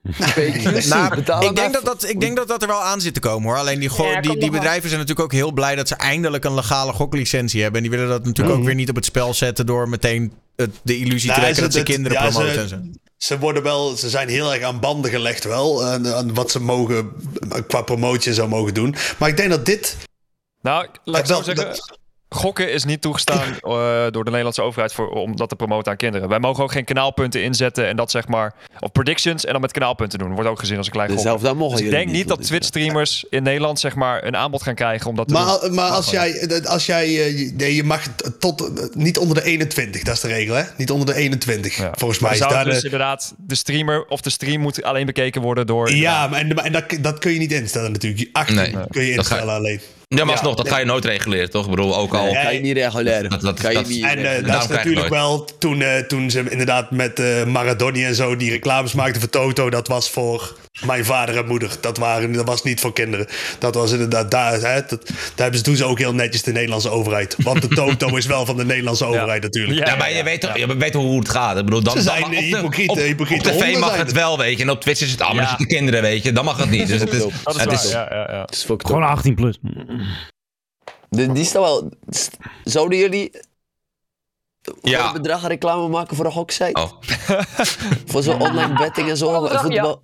[0.89, 1.16] Nou,
[1.49, 3.59] ik, denk dat dat, ik denk dat dat er wel aan zit te komen hoor.
[3.59, 6.55] Alleen die, Ja, die, die bedrijven zijn natuurlijk ook heel blij dat ze eindelijk een
[6.55, 7.83] legale goklicentie hebben.
[7.83, 10.70] En die willen dat natuurlijk ook weer niet op het spel zetten door meteen het,
[10.83, 12.77] de illusie te Nou, wekken ze- dat ze kinderen ja, ze- promoten en zo.
[13.16, 15.85] Ze worden wel, ze zijn heel erg aan banden gelegd wel.
[15.85, 17.12] Aan, aan wat ze mogen
[17.66, 18.95] qua promotie en zo mogen doen.
[19.19, 19.97] Maar ik denk dat dit.
[20.62, 21.65] Nou, laat ik zo wel- zeggen.
[21.66, 23.61] dat- Gokken is niet toegestaan eh,
[24.11, 26.28] door de Nederlandse overheid voor, om dat te promoten aan kinderen.
[26.28, 28.55] Wij mogen ook geen kanaalpunten inzetten en dat zeg maar.
[28.81, 30.35] Of predictions en dan met kanaalpunten doen.
[30.35, 31.27] Wordt ook gezien als een klein Dus gok.
[31.27, 34.36] zelf dat mogen Dus ik denk niet dat dus, Twitch-streamers in Nederland zeg maar een
[34.36, 35.74] aanbod gaan krijgen om dat te Maar, doen.
[35.74, 38.03] maar als jij, als jij eh, je- nee, je mag
[38.39, 40.62] tot niet onder de 21, dat is de regel, hè?
[40.77, 41.77] Niet onder de 21.
[41.77, 41.90] Ja.
[41.94, 42.85] Volgens mij is daar dus de.
[42.85, 45.90] inderdaad de streamer of de stream moet alleen bekeken worden door.
[45.94, 48.28] Ja, maar, en, dat, dat kun je niet instellen natuurlijk.
[48.32, 48.74] 18 Nee.
[48.90, 49.81] kun je instellen alleen.
[50.09, 50.73] Ja, maar Ja, alsnog, dat nee.
[50.74, 51.65] ga je nooit reguleren, toch?
[51.65, 52.24] Ik bedoel, ook al...
[52.24, 53.31] Nee, kan je niet reguleren.
[53.31, 56.31] Dat- dat- kan je dat- niet En eh, dat is natuurlijk wel toen, eh, toen
[56.31, 59.70] ze inderdaad met eh Maradoni en zo die reclames maakten voor Toto.
[59.70, 61.70] Dat was voor mijn vader en moeder.
[61.81, 63.27] Dat, waren, dat was niet voor kinderen.
[63.59, 64.53] Dat was inderdaad daar.
[64.61, 67.36] Hè, dat, daar hebben ze, doen ze ook heel netjes de Nederlandse overheid.
[67.39, 69.86] Want de Toto is wel van de Nederlandse overheid natuurlijk.
[69.89, 71.59] Ja, maar je weet toch je weet toch hoe het gaat.
[71.59, 73.89] Ik bedoel, dan, Ze dan zijn mag- op, de- hypocriete- op, hypocriete op tv mag
[73.89, 74.12] zijn het het.
[74.16, 74.62] wel, weet je.
[74.62, 75.40] En op Twitch is het, ah, maar Ja.
[75.40, 76.32] dat zitten kinderen, weet je.
[76.32, 76.86] Dan mag het niet.
[76.89, 78.40] Dus het is, Dat is het is, ja, ja, ja.
[78.40, 79.09] Het is fucked Gewoon up.
[79.09, 79.59] 18 plus.
[81.11, 81.93] Die, die staat wel...
[82.65, 83.31] Zouden jullie
[84.83, 85.07] Ja.
[85.07, 86.81] een bedrag reclame maken voor een goksite?
[86.81, 86.93] Oh.
[88.11, 89.49] Voor zo'n online betting en zo?
[89.49, 90.03] Voetbal?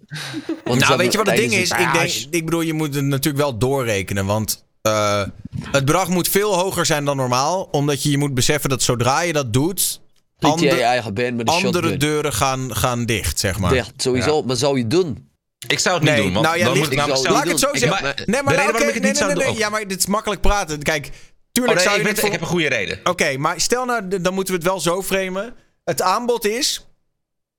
[0.65, 1.71] Want Nou, weet je wat het ding is?
[1.71, 4.27] Ik, denk, ik bedoel, je moet het natuurlijk wel doorrekenen.
[4.27, 5.23] Want eh,
[5.71, 7.69] het bedrag moet veel hoger zijn dan normaal.
[7.71, 10.01] Omdat je je moet beseffen dat zodra je dat doet...
[10.39, 11.99] je je eigen met een andere shotgun.
[11.99, 13.73] deuren gaan, gaan dicht, zeg maar.
[13.73, 14.43] Dicht, sowieso.
[14.43, 15.31] Maar zou je doen?
[15.69, 17.29] Ik zou het niet Nee, doen, want nou ja, dan ligt- moet ik.
[17.31, 18.03] Laat ik het zo zeggen.
[18.03, 19.45] maar- nee, maar de nou, reden waarom oké, ik het niet nee, nee, zou nee,
[19.45, 19.53] doen...
[19.53, 19.63] nee.
[19.63, 20.83] Ja, maar dit is makkelijk praten.
[20.83, 21.11] Kijk,
[21.53, 22.33] Oh, tuurlijk nee, zou ik, je weet, ik voor...
[22.33, 23.01] heb een goede reden.
[23.05, 25.55] Oké, maar stel nou, dan moeten we het wel zo framen.
[25.85, 26.87] Het aanbod is...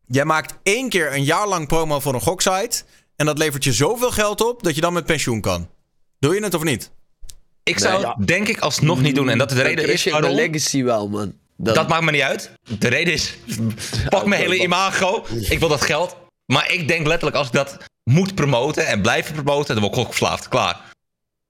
[0.08, 2.84] Jij maakt één keer een jaar lang promo voor een goksite...
[3.16, 5.70] en dat levert je zoveel geld op dat je dan met pensioen kan.
[6.20, 6.92] Doe je het of niet?
[7.64, 9.30] Ik zou het denk ik alsnog niet doen.
[9.30, 10.40] En dat de Dan reden is je in de waarom...
[10.40, 11.34] legacy wel, man.
[11.58, 12.52] Dan- Dat maakt me niet uit.
[12.80, 13.38] De reden is,
[14.10, 15.26] pak mijn hele imago.
[15.50, 16.16] Ik wil dat geld.
[16.46, 20.02] Maar ik denk letterlijk, als ik dat moet promoten en blijven promoten, dan word ik
[20.02, 20.48] ook verslaafd.
[20.48, 20.82] Klaar.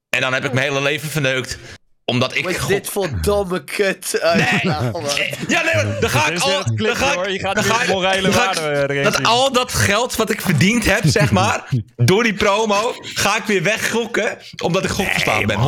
[0.08, 1.58] En dan heb ik mijn hele leven verneukt.
[2.06, 2.44] Omdat ik...
[2.44, 4.20] Wat is gok- dit voor domme kut?
[4.20, 5.02] uitslagen, man?
[5.48, 6.62] Ja, nee, maar dan ga ik al...
[6.74, 7.26] Dan ga hoor.
[7.26, 9.26] ik, Je gaat dan weer ga ik- morele dan ga ik- waarde erin Dat zien.
[9.26, 13.62] al dat geld wat ik verdiend heb, zeg maar, door die promo, ga ik weer
[13.62, 15.58] weggokken, omdat ik gokverslaafd ben.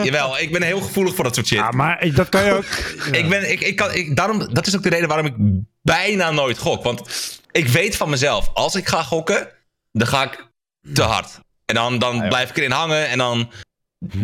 [0.00, 0.02] 100%.
[0.02, 1.58] Jawel, ik ben heel gevoelig voor dat soort shit.
[1.58, 2.64] Ja, maar ik- dat kan je ook...
[3.20, 5.34] Ik ben, ik, ik kan, ik, daarom, dat is ook de reden waarom ik
[5.82, 6.82] bijna nooit gok.
[6.84, 7.00] Want
[7.50, 9.48] ik weet van mezelf, als ik ga gokken,
[9.92, 10.46] dan ga ik
[10.94, 11.38] te hard.
[11.64, 13.50] En dan, dan blijf ik erin hangen en dan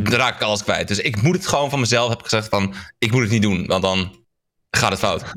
[0.04, 0.88] raak ik alles kwijt.
[0.88, 3.66] Dus ik moet het gewoon van mezelf, heb gezegd van, ik moet het niet doen,
[3.66, 4.24] want dan
[4.70, 5.22] gaat het fout.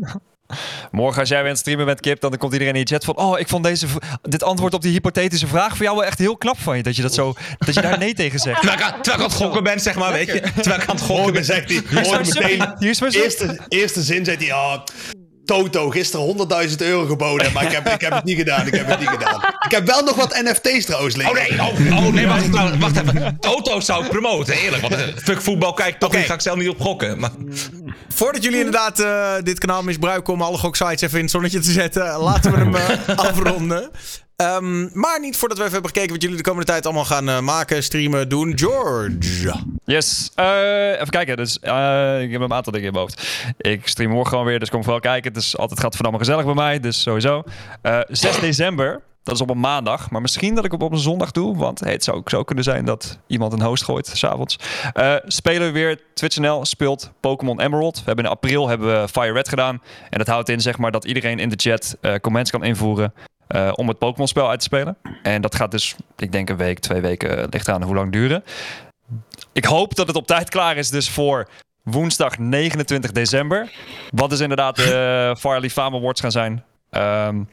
[0.92, 3.04] Morgen als jij weer aan het streamen bent, Kip, dan komt iedereen in je chat
[3.04, 3.18] van...
[3.18, 3.88] Oh, ik vond deze,
[4.22, 6.84] dit antwoord op die hypothetische vraag voor jou wel echt heel knap van je.
[6.84, 8.60] Dat je, dat zo, dat je daar nee tegen zegt.
[8.62, 10.42] Terwijl ik, aan- terwijl ik aan het gokken ben, zeg maar, weet je.
[10.42, 11.46] Terwijl ik aan het gokken ben.
[11.46, 11.82] zegt hij,
[12.80, 14.84] Hier is meteen, eerste, eerste zin zegt hij, ja,
[15.46, 18.88] Toto, gisteren 100.000 euro geboden, maar ik heb, ik heb het niet gedaan, ik heb
[18.88, 19.42] het niet gedaan.
[19.66, 21.38] Ik heb wel nog wat NFT's trouwens liggen.
[21.38, 23.38] Oh nee, oh, oh nee, wacht, wacht, wacht even.
[23.40, 24.82] Toto zou ik promoten, eerlijk.
[24.82, 26.18] Want eh, fuck voetbal kijk toch Oké.
[26.18, 27.20] niet, ga ik zelf niet op gokken.
[27.20, 27.32] Maar,
[28.10, 31.72] Voordat jullie inderdaad eh, dit kanaal misbruiken om alle goksites even in het zonnetje te
[31.72, 33.90] zetten, laten we hem eh, afronden.
[34.36, 37.30] Ehm, maar niet voordat we even hebben gekeken wat jullie de komende tijd allemaal gaan
[37.30, 38.58] eh, maken, streamen, doen.
[38.58, 39.54] George.
[39.86, 40.32] Yes.
[40.36, 41.38] Eh, even kijken.
[41.38, 43.28] Dus, eh, ik heb een aantal dingen in mijn hoofd.
[43.58, 45.34] Ik stream morgen gewoon weer, dus kom vooral kijken.
[45.34, 47.44] Het is altijd gaat verdamme gezellig bij mij, dus sowieso.
[47.82, 50.10] Eh 6 december, dat is op een maandag.
[50.10, 51.58] Maar misschien dat ik het op een zondag doe.
[51.58, 54.60] Want hey, het zou ook zo kunnen zijn dat iemand een host gooit, s'avonds.
[54.94, 56.00] Eh spelen we weer.
[56.14, 57.98] TwitchNL speelt Pokémon Emerald.
[57.98, 59.82] We hebben in april hebben we Fire Red gedaan.
[60.10, 63.14] En dat houdt in zeg maar, dat iedereen in de chat comments kan invoeren.
[63.48, 64.98] Eh, om het Pokémon spel uit te spelen.
[65.24, 68.12] En dat gaat dus, ik denk een week, twee weken, eh, ligt aan hoe lang
[68.12, 68.44] duren.
[69.54, 71.50] Ik hoop dat het op tijd klaar is, dus voor
[71.84, 73.72] woensdag 29 december.
[74.10, 76.64] Wat dus inderdaad de Farley Fame Awards gaan zijn.
[76.90, 77.44] Ehm,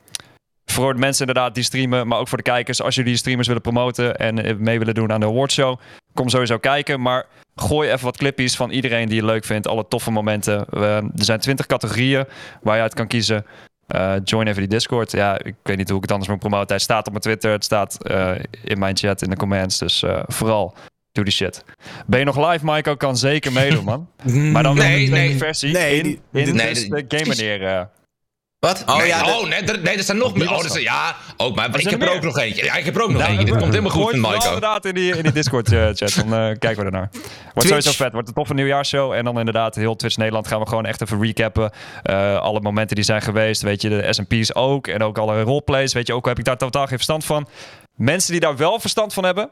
[0.65, 2.83] voor de mensen inderdaad die streamen, maar ook voor de kijkers.
[2.83, 5.79] Als jullie streamers willen promoten en eh, mee willen doen aan de awardshow,
[6.15, 7.01] kom sowieso kijken.
[7.01, 9.67] Maar gooi even wat clipjes van iedereen die je leuk vindt.
[9.67, 10.67] Alle toffe momenten.
[10.71, 12.25] Er zijn 20 categorieën
[12.63, 13.47] waar je uit kan kiezen.
[13.93, 15.13] Eh, join even die Discord.
[15.13, 16.75] Ja, ik weet niet hoe ik het anders moet promoten.
[16.75, 18.31] Het staat op mijn Twitter, het staat eh,
[18.65, 19.79] in mijn chat, in de comments.
[19.79, 20.75] Dus eh, vooral,
[21.13, 21.65] doe die shit.
[22.07, 22.95] Ben je nog live, Maiko?
[22.97, 24.09] Kan zeker meedoen, man.
[24.53, 25.37] Maar dan Nee, de nee.
[25.37, 27.89] versie Nee, in, nee, die- de game meneer.
[28.63, 28.69] Eh.
[28.69, 28.83] Wat?
[28.87, 30.51] Oh, nee, ja, de- oh nee, er, nee, er zijn nog meer.
[30.51, 32.65] Oh, zijn- ja, ook, maar ik heb er er ook nog eentje.
[32.65, 33.45] Ja, ik heb er ook nog eentje.
[33.45, 35.99] Dit komt helemaal goed van inderdaad in die, in die Discord-chat.
[35.99, 37.09] dan eh, kijken we ernaar.
[37.55, 38.13] Wordt sowieso vet.
[38.13, 39.13] Wordt een toffe nieuwjaarsshow.
[39.13, 41.71] En dan inderdaad heel Twitch Nederland gaan we gewoon echt even recappen.
[42.03, 43.63] Eh, alle momenten die zijn geweest.
[43.63, 44.87] Weet je, de SP's ook.
[44.87, 45.93] En ook alle roleplays.
[45.93, 47.49] Weet je, ook al heb ik daar totaal geen verstand van.
[47.97, 49.51] Mensen die daar wel verstand van hebben...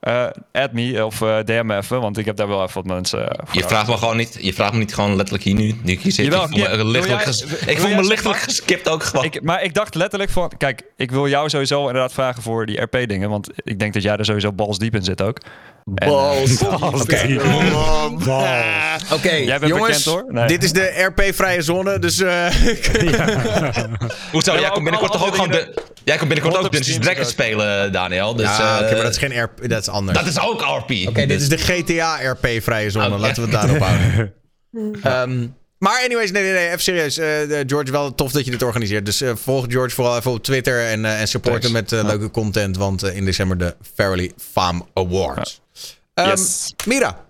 [0.00, 2.84] eh add me of eh, DM me even, want ik heb daar wel even wat
[2.84, 5.54] mensen eh, voor Je vraagt me gewoon niet, je vraagt me niet gewoon letterlijk hier
[5.54, 6.24] nu, nu ik hier zit.
[6.24, 9.24] Jawel, ik voel me, lichtelijk, jij- ges- wil ik voel me lichtelijk geskipt ook gewoon.
[9.24, 10.52] Ik, maar ik dacht letterlijk van...
[10.58, 13.30] Kijk, ik wil jou sowieso inderdaad vragen voor die RP-dingen.
[13.30, 15.38] Want ik denk dat jij er sowieso balsdiep in zit ook.
[15.84, 16.62] Balls.
[19.12, 19.28] Oké.
[19.58, 20.24] Bent jongens, bekend, hoor.
[20.28, 20.46] Nee.
[20.46, 22.20] dit is de RP-vrije zone, dus...
[22.20, 22.46] eh,
[24.32, 24.52] Hoezo?
[24.58, 25.50] Jij komt binnenkort ook toch ook gewoon...
[25.50, 25.68] dingen-
[26.04, 28.34] Jij komt binnenkort ook Dungeons Dragons spelen, Daniel.
[28.36, 30.18] Dus, ja, oké, maar dat is geen RP, dat is anders.
[30.18, 30.90] dat is ook RP.
[31.08, 33.06] Oké, dit is de GTA-RP-vrije zone.
[33.08, 33.16] Oké.
[33.18, 34.32] Laten we het daarop houden.
[35.02, 35.46] Ehm,
[35.78, 37.18] maar anyways, nee, nee, nee, even serieus.
[37.18, 39.04] Eh, de- George, wel tof dat je dit organiseert.
[39.04, 42.30] Dus eh, volg George vooral even op Twitter en, eh, en support hem met leuke
[42.30, 42.76] content.
[42.76, 45.60] Want in december de Fairly Fame Awards.
[46.14, 46.74] Ehm, Yes.
[46.86, 47.24] Mira.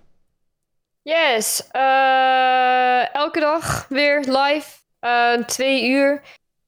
[1.03, 1.61] Yes.
[1.71, 4.65] eh, elke dag weer live.
[5.45, 6.21] twee uur.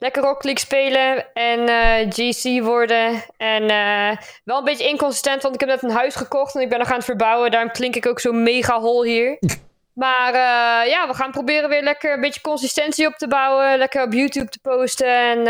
[0.03, 3.23] Lekker Rocket League spelen en eh, GC worden.
[3.38, 6.69] En eh, wel een beetje inconsistent, want ik heb net een huis gekocht en ik
[6.69, 7.51] ben nog aan het verbouwen.
[7.51, 9.38] Daarom klink ik ook zo mega hol hier.
[9.93, 13.77] Maar eh, ja, we gaan proberen weer lekker een beetje consistentie op te bouwen.
[13.77, 15.07] Lekker op YouTube te posten.
[15.07, 15.43] En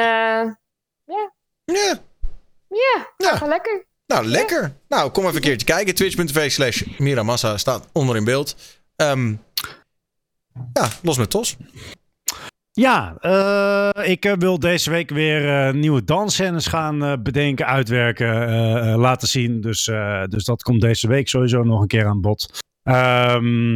[1.06, 1.32] Ja,
[1.65, 1.99] ja,
[3.17, 3.45] Ja.
[3.45, 3.85] lekker.
[4.06, 4.75] nou lekker.
[4.88, 5.95] Nou, kom even een keertje kijken.
[5.95, 8.56] Twitch.tv slash Miramassa staat onder in beeld.
[8.95, 9.35] Ehm,
[10.73, 11.57] ja, los met Tos.
[12.75, 18.27] Ja, eh, ik eh, wil deze week weer eh, nieuwe dansscènes gaan bedenken, uitwerken,
[18.97, 19.61] laten zien.
[19.61, 19.83] Dus,
[20.29, 22.59] dus dat komt deze week sowieso nog een keer aan bod.
[22.83, 23.75] Ehm,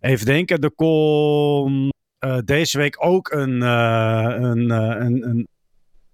[0.00, 1.92] even denken, er komt
[2.44, 5.48] deze week ook een, een, een, een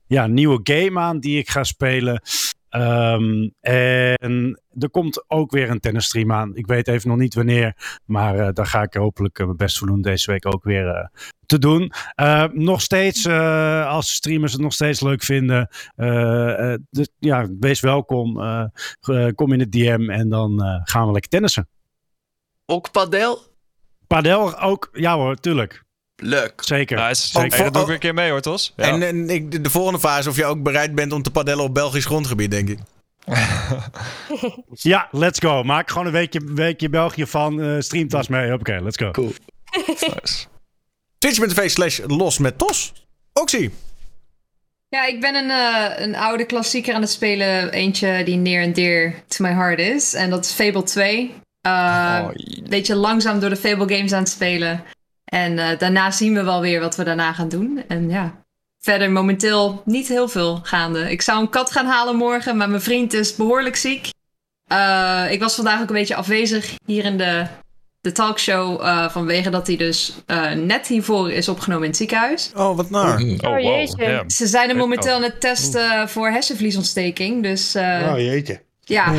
[0.06, 2.22] ja, nieuwe game aan die ik ga spelen.
[2.74, 6.56] Ehm, en er komt ook weer een tennisstream aan.
[6.56, 9.78] Ik weet even nog niet wanneer, maar eh, daar ga ik hopelijk eh, mijn best
[9.78, 11.06] voor doen deze week ook weer eh,
[11.46, 11.92] te doen.
[12.14, 13.28] Eh, nog steeds,
[13.86, 15.68] als streamers het nog steeds leuk vinden,
[16.90, 18.40] dus, ja, wees welkom.
[19.34, 21.68] Kom in de DM en dan gaan we lekker tennissen.
[22.66, 23.38] Ook padel?
[24.06, 25.83] Padel ook, ja hoor, tuurlijk.
[26.16, 26.52] Leuk.
[26.64, 27.10] Zeker.
[27.10, 28.72] Is, Ook hey, dat doe ik ook- weer een keer mee hoor, Tos.
[28.76, 28.84] Ja.
[28.84, 31.64] En, en ik, de, de volgende fase of je ook bereid bent om te padellen
[31.64, 32.78] op Belgisch grondgebied, denk ik.
[34.72, 35.62] Ja, let's go.
[35.62, 37.60] Maak gewoon een weekje, weekje België van.
[37.62, 38.52] eh streamtas mee.
[38.52, 39.10] Oké, let's go.
[39.10, 39.32] Cool.
[41.18, 42.92] Twitch.tv slash los met tos.
[43.32, 43.70] Oxy.
[44.88, 47.70] Ja, ik ben een, eh, een oude klassieker aan het spelen.
[47.70, 50.14] Eentje die near and dear to my heart is.
[50.14, 51.34] En dat is Fable 2.
[51.66, 52.28] Uh,
[52.68, 54.84] beetje langzaam door de Fable games aan het spelen.
[55.24, 57.82] En eh, daarna zien we wel weer wat we daarna gaan doen.
[57.88, 58.44] En ja,
[58.80, 61.10] verder momenteel niet heel veel gaande.
[61.10, 64.08] Ik zou een kat gaan halen morgen, maar mijn vriend is behoorlijk ziek.
[64.66, 67.46] Eh, ik was vandaag ook een beetje afwezig hier in de,
[68.00, 68.80] de talkshow.
[68.82, 72.50] eh, vanwege dat hij dus eh, net hiervoor is opgenomen in het ziekenhuis.
[72.56, 73.20] Oh, wat naar.
[73.20, 74.24] Oh, jeetje.
[74.26, 77.42] Ze zijn er momenteel aan het testen voor hersenvliesontsteking.
[77.42, 78.62] Dus eh, Oh jeetje.
[78.84, 79.14] Ja,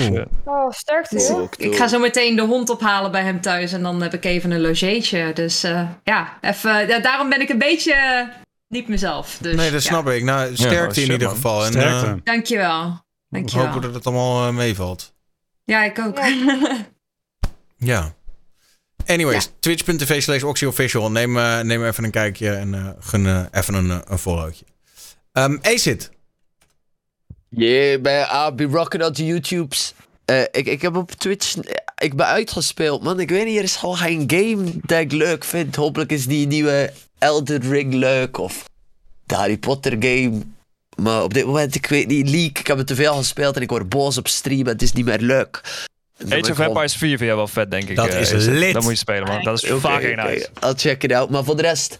[0.46, 1.18] Oh, sterkte.
[1.18, 1.50] joh.
[1.58, 3.72] ik ga zo meteen de hond ophalen bij hem thuis.
[3.74, 5.34] En dan heb ik even een logeetje.
[5.34, 8.28] Dus eh, ja, even, ja, daarom ben ik een beetje eh,
[8.68, 9.38] niet mezelf.
[9.42, 9.90] Dus, Nee, dat ja.
[9.90, 10.24] snap ik.
[10.24, 11.36] Nou, sterkte oh, shit, in ieder man.
[11.36, 11.66] geval.
[11.66, 12.90] En eh, Dankjewel.
[12.90, 13.66] we Dankjewel.
[13.66, 15.14] hopen dat het allemaal eh, meevalt.
[15.64, 16.20] Ja, ik ook.
[17.78, 18.14] Ja.
[19.06, 21.12] Anyways, twitch.tv slash oxyofficial.
[21.12, 24.66] Neem, eh, neem even een kijkje en eh gun eh, even een, eh, een followtje.
[25.34, 26.10] Um, Acid.
[27.56, 29.94] Yeah, man, I'll be rocking out the YouTubes.
[30.26, 31.56] Eh, ik, ik heb op Twitch...
[31.98, 33.20] Ik ben uitgespeeld, man.
[33.20, 35.76] Ik weet niet, er is al geen game dat ik leuk vind.
[35.76, 38.38] Hopelijk is die nieuwe Elden Ring leuk.
[38.38, 38.64] Of
[39.26, 40.42] de Harry Potter game.
[40.96, 42.50] Maar op dit moment, ik weet niet, League.
[42.50, 44.62] Ik heb het te veel gespeeld en ik word boos op stream.
[44.66, 45.62] en Het is niet meer leuk.
[46.30, 47.96] Age of gewoon- Empires 4 vind jij wel vet, denk ik.
[47.96, 48.74] Dat eh, is lit.
[48.74, 49.44] Dat moet je spelen, man.
[49.44, 50.50] Dat is Oké, fucking oké, nice.
[50.64, 51.30] I'll check it out.
[51.30, 51.98] Maar voor de rest,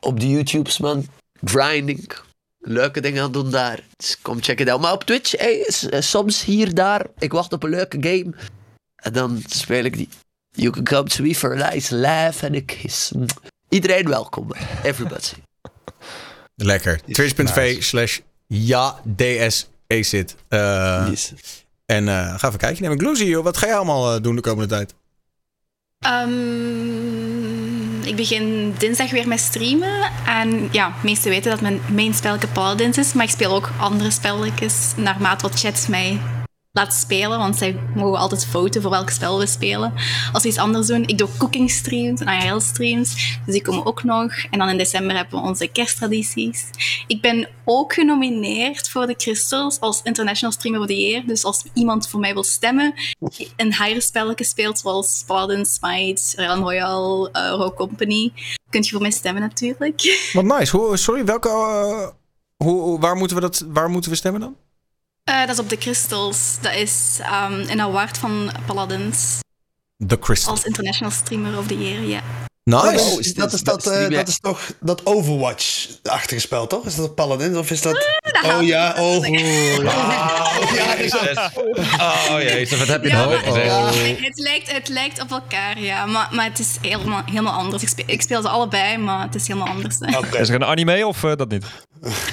[0.00, 1.06] op de YouTubes, man.
[1.44, 2.12] Grinding.
[2.68, 3.80] Leuke dingen aan het doen daar.
[3.96, 4.80] Dus kom check it out.
[4.80, 7.06] Maar op Twitch, hey, eh, soms hier, daar.
[7.18, 8.34] Ik wacht op een leuke game.
[8.96, 10.08] En dan speel ik die.
[10.50, 13.12] You can come to me for a nice laugh and a kiss.
[13.68, 14.52] Iedereen welkom.
[14.82, 15.32] Everybody.
[16.54, 17.00] Lekker.
[17.12, 20.34] Twitch.tv slash ja ds acid.
[20.48, 21.32] Uh, Yes.
[21.86, 22.82] En eh, ga even kijken.
[22.82, 23.44] Neem ik Gloozy, joh.
[23.44, 24.94] Wat ga je allemaal eh, doen de komende tijd?
[25.98, 27.35] Ehm,
[28.06, 30.10] ik begin dinsdag weer met streamen.
[30.26, 33.12] En ja, meesten weten dat mijn main spelletje Paladins is.
[33.12, 36.18] Maar ik speel ook andere spelletjes naarmate wat chat mij
[36.76, 37.38] laat spelen.
[37.38, 39.92] Want zij mogen altijd voten voor welk spel we spelen.
[40.32, 41.02] Als we iets anders doen.
[41.06, 43.38] Ik doe cooking streams en IRL streams.
[43.44, 44.32] Dus die komen ook nog.
[44.50, 46.64] En dan in december hebben we onze kersttradities.
[47.06, 51.22] Ik ben ook genomineerd voor de Crystals als International Streamer of the Year.
[51.26, 52.94] Dus als iemand voor mij wil stemmen,
[53.56, 58.32] een higher spelletje speelt, zoals Paladin, Smite, Realm Royale, uh, Rogue Company,
[58.70, 60.30] kunt je voor mij stemmen natuurlijk.
[60.32, 60.90] Wat nice.
[60.96, 61.48] Sorry, welke...
[61.48, 62.08] eh,
[62.64, 64.56] hoe- waar, moeten we dat, waar moeten we stemmen dan?
[65.30, 66.58] Uh, dat is op de Crystals.
[66.60, 69.38] Dat is um, een award van Paladins
[70.06, 70.52] The Crystal.
[70.52, 72.22] als International Streamer of the Year, ja.
[72.70, 73.04] Nice.
[73.04, 76.86] Oh, is dat, is dat, eh, dat is toch dat Overwatch-achtige spel, toch?
[76.86, 77.94] Is dat Paladin of is dat...
[78.46, 79.16] oh ja, oh.
[79.16, 79.26] oh.
[80.74, 81.50] ja, is dat...
[82.30, 84.24] Oh jezus, wat heb je Ja, nou maar- weer gezegd?
[84.24, 86.06] Het, lijkt, het lijkt op elkaar, ja.
[86.06, 87.82] Maar, maar het is helemaal, helemaal anders.
[87.82, 89.96] Ik speel, ik speel ze allebei, maar het is helemaal anders.
[89.98, 90.38] hè.
[90.40, 91.64] Is er een anime of eh, dat niet?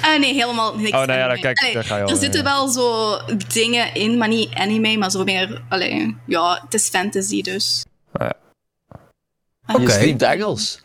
[0.02, 0.96] Ah, nee, helemaal niks.
[0.96, 2.46] Oh, nou ja, dan kijk, Allee, daar ga je al, er ja, zitten ja.
[2.46, 3.18] wel zo
[3.52, 5.62] dingen in, maar niet anime, maar zo meer...
[5.68, 7.84] Allee, ja, het is fantasy dus.
[9.66, 10.82] Je streamt Engels.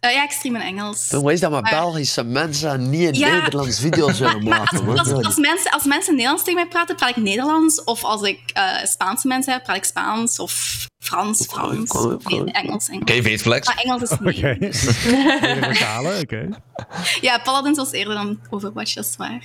[0.00, 1.08] Eh, ja, ik stream in Engels.
[1.08, 3.34] Dan wees dat maar Maar- Belgische mensen niet in Ja.
[3.34, 4.84] Nederlands video's willen maken.
[4.84, 4.98] man.
[4.98, 7.84] Als, als, mensen, als mensen Nederlands tegen mij praten, praat ik Nederlands.
[7.84, 10.38] Of als ik eh, Spaanse mensen heb, praat ik Spaans.
[10.38, 11.92] Of Frans, Frans.
[11.92, 13.00] Nee, Engels, Engels.
[13.10, 13.66] Oké, weet flex.
[13.66, 14.36] Maar Engels is niet.
[14.36, 14.72] Oké.
[14.72, 16.48] Vertalen, oké.
[17.20, 19.42] Ja, Paladins was eerder dan Overwatch, dat is waar.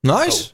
[0.00, 0.50] Nice.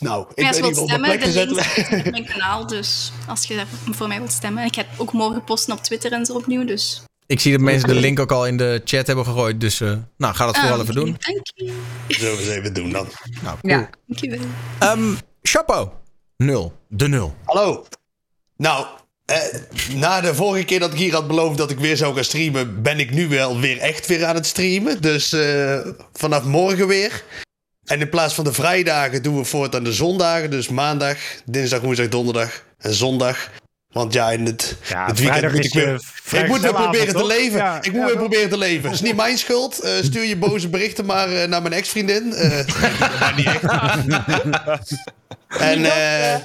[0.00, 1.54] Nou, ik als je niet wilt op mijn stemmen, de
[1.90, 2.66] link op mijn kanaal.
[2.66, 4.64] Dus als je voor mij wilt stemmen.
[4.64, 6.64] Ik heb ook morgen posten op Twitter en zo opnieuw.
[6.64, 7.02] Dus.
[7.26, 9.60] Ik zie dat mensen de link ook al in de chat hebben gegooid.
[9.60, 11.16] Dus eh, nou, ga dat vooral Ah, even doen.
[11.18, 11.72] Dank je.
[12.08, 13.08] Zullen we eens even doen dan.
[13.42, 13.72] Nou, cool.
[13.72, 13.90] Ja.
[14.06, 14.40] Dankjewel.
[14.78, 15.88] Ehm, Chapeau.
[16.36, 16.72] Nul.
[16.88, 17.34] De nul.
[17.44, 17.86] Hallo.
[18.56, 18.86] Nou,
[19.24, 19.36] eh,
[19.94, 22.82] na de vorige keer dat ik hier had beloofd dat ik weer zou gaan streamen,
[22.82, 25.00] ben ik nu wel weer echt weer aan het streamen.
[25.02, 25.80] Dus eh,
[26.12, 27.24] vanaf morgen weer.
[27.90, 30.50] En in plaats van de vrijdagen doen we voortaan de zondagen.
[30.50, 33.50] Dus maandag, dinsdag, woensdag, donderdag en zondag.
[33.92, 36.00] Want ja, in het, Ja, het weekend vrijdag moet ik weer...
[36.42, 37.26] ik moet weer proberen te toch?
[37.26, 37.58] leven.
[37.58, 38.84] Ja, ik moet ja, weer proberen te leven.
[38.84, 39.80] Het is niet mijn schuld.
[39.80, 42.32] Eh, stuur je boze berichten maar eh, naar mijn ex-vriendin.
[42.32, 43.62] Eh, niet echt.
[45.58, 46.40] En eh,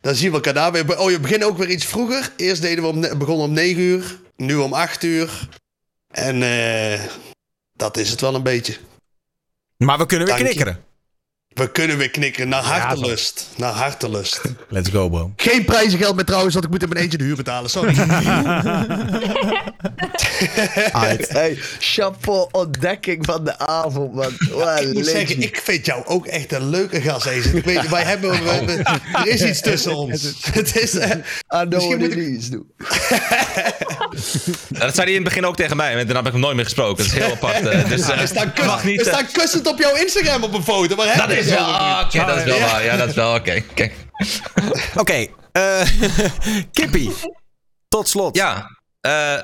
[0.00, 0.98] dan zien we elkaar daar weer.
[0.98, 2.30] Oh, je begint ook weer iets vroeger.
[2.36, 4.18] Eerst deden we om, begonnen om 9 uur.
[4.36, 5.48] Nu om 8 uur.
[6.10, 7.00] En eh,
[7.76, 8.76] dat is het wel een beetje.
[9.84, 10.84] Maar we kunnen weer knikkeren.
[11.58, 13.46] We kunnen weer knikken naar hartelust.
[13.56, 14.40] Naar hartelust.
[14.68, 15.32] Let's go, bro.
[15.36, 17.70] Geen prijzengeld meer trouwens, want ik moet in mijn eentje de huur betalen.
[17.70, 17.94] Sorry.
[21.28, 24.24] Hey, chapeau ontdekking van de avond, man.
[24.52, 25.06] Wat ik moet legend.
[25.06, 27.56] zeggen, ik vind jou ook echt een leuke gast, Ezen.
[27.56, 30.32] Ik weet, wij hebben, we er is iets tussen ons.
[30.52, 30.98] Het is, I
[31.48, 32.48] know misschien moet ik- is.
[34.68, 35.90] Ja, dat zei hij in het begin ook tegen mij.
[35.90, 36.96] En daarna heb ik hem nooit meer gesproken.
[37.04, 37.66] Dat is heel apart.
[37.66, 38.06] eh, dus
[38.54, 39.00] kus, niet...
[39.00, 40.96] staat kussend op jouw Instagram op een foto.
[40.96, 42.00] Waar heb dat je is wel...
[42.04, 42.66] Oké, dat is wel Ja.
[42.66, 42.84] waar.
[42.84, 43.34] Ja, dat is wel...
[43.34, 43.90] Oké, oké.
[44.96, 45.80] Oké, eh,
[46.72, 47.12] Kippie.
[47.88, 48.36] Tot slot.
[48.36, 48.70] Ja,
[49.00, 49.38] eh,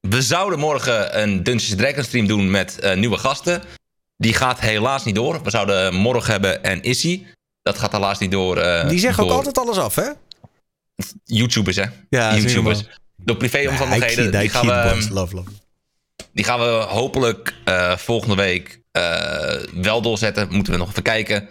[0.00, 3.62] we zouden morgen een Dungeons Dragons stream doen met eh, nieuwe gasten.
[4.16, 5.42] Die gaat helaas niet door.
[5.42, 7.26] We zouden morgen hebben en Issy.
[7.62, 8.56] Dat gaat helaas niet door.
[8.56, 10.10] eh, Die zeggen ook altijd alles af, hè?
[11.24, 11.84] YouTubers, hè?
[12.08, 12.84] Ja, YouTubers.
[13.16, 14.40] Door privéomstandigheden.
[14.40, 15.50] die, gaan we, Love, love.
[16.32, 18.79] die gaan we hopelijk eh, volgende week eh,
[19.72, 20.48] wel doorzetten.
[20.50, 21.48] Moeten we nog even kijken.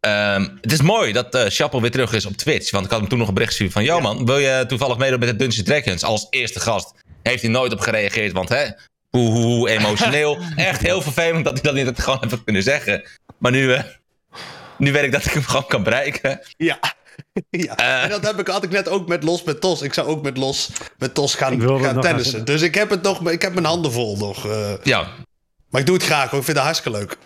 [0.00, 2.70] Ehm, het is mooi dat eh Chappel weer terug is op Twitch.
[2.70, 3.84] Want ik had hem toen nog een bericht gestuurd van...
[3.84, 6.94] Yo man, wil je toevallig meedoen met de Dungeons Dragons als eerste gast?
[7.22, 8.66] Heeft hij nooit op gereageerd, want hè...
[9.10, 10.38] Hoe, hoe, hoe emotioneel.
[10.56, 13.02] Echt heel vervelend dat hij dat niet gewoon even kunnen zeggen.
[13.38, 13.82] Maar nu, eh,
[14.78, 16.40] nu weet ik dat ik hem gewoon kan bereiken.
[16.56, 16.78] Ja.
[17.50, 17.76] ja.
[17.76, 18.02] Eh.
[18.02, 19.82] en dat heb ik, had ik net ook met Los met Tos.
[19.82, 21.58] Ik zou ook met Los met Tos gaan,
[22.00, 22.36] tennissen.
[22.36, 24.46] gaan Dus ik heb, het nog, ik heb mijn handen vol nog.
[24.46, 24.72] eh.
[24.82, 25.08] Ja,
[25.72, 26.38] maar ik doe het graag hoor.
[26.38, 27.16] Ik vind het hartstikke leuk.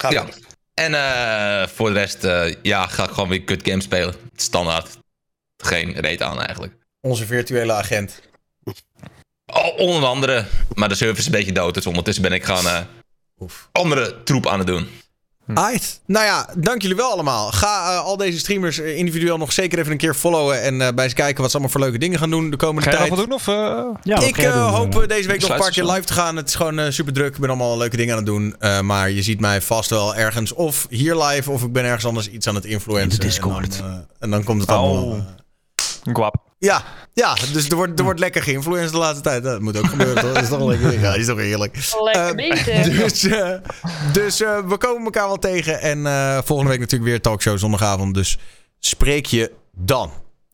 [0.00, 0.26] Ga Ja.
[0.74, 4.14] En eh, voor de rest, eh, ja, ga ik gewoon weer kut games spelen.
[4.36, 4.98] Standaard.
[5.56, 6.74] Geen reet aan eigenlijk.
[7.00, 8.20] Onze virtuele agent.
[9.52, 10.46] Oh, onder andere.
[10.74, 11.74] Maar de service is een beetje dood.
[11.74, 12.80] Dus ondertussen ben ik gewoon eh,
[13.38, 13.68] Oef.
[13.72, 14.88] andere troep aan het doen.
[15.54, 16.00] Aight.
[16.06, 17.50] Nou ja, dank jullie wel allemaal.
[17.52, 20.62] Ga eh, al deze streamers eh, individueel nog zeker even een keer followen.
[20.62, 22.90] En eh, bij ze kijken wat ze allemaal voor leuke dingen gaan doen de komende
[22.90, 23.16] Ga je tijd.
[23.20, 23.32] doen?
[23.32, 23.84] Of, eh?
[24.02, 26.36] Ja, ik eh, doen, hoop deze week nog een paar keer live te gaan.
[26.36, 27.34] Het is gewoon eh, super druk.
[27.34, 28.54] Ik ben allemaal leuke dingen aan het doen.
[28.58, 32.06] Eh, maar je ziet mij vast wel ergens of hier live of ik ben ergens
[32.06, 33.20] anders iets aan het influencen.
[33.20, 33.76] Discord.
[33.76, 35.04] En dan, eh, en dan komt het allemaal.
[35.04, 35.18] Oh.
[36.02, 36.34] Guap.
[36.58, 36.82] ja,
[37.12, 39.42] ja, dus er wordt, er wordt lekker geïnfluenced de laatste tijd.
[39.42, 40.32] Dat moet ook gebeuren, toch?
[40.32, 41.00] Dat is toch lekker.
[41.00, 41.94] Ja, die is toch heerlijk.
[42.02, 42.84] Lekker Eh.
[43.00, 43.50] Dus, eh,
[44.12, 45.80] dus eh, we komen elkaar wel tegen.
[45.80, 48.14] En eh, volgende week natuurlijk weer talkshow zondagavond.
[48.14, 48.38] Dus
[48.78, 50.10] spreek je dan.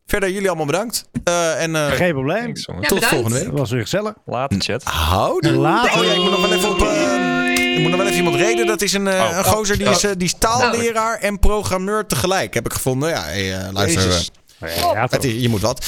[0.07, 1.05] Verder, jullie allemaal bedankt.
[1.25, 2.43] Eh, en eh, Geen probleem.
[2.43, 2.89] Thanks, jongens.
[2.89, 3.57] Ja, tot volgende Dat week.
[3.59, 4.13] was weer gezellig.
[4.27, 4.85] Later, chat.
[4.85, 5.55] Houden.
[5.55, 5.99] Later.
[6.01, 6.81] Oh ja, ik moet nog wel even op...
[6.81, 8.67] eh, ik moet nog wel even iemand reden.
[8.67, 9.37] Dat is een, eh, Oh.
[9.37, 12.55] een gozer die is, die is taalleraar en programmeur tegelijk.
[12.55, 13.09] Heb ik gevonden.
[13.09, 14.03] Ja, hey, eh, luister.
[14.05, 14.31] Jezus.
[14.61, 15.87] Eh, Ja, het je moet wat.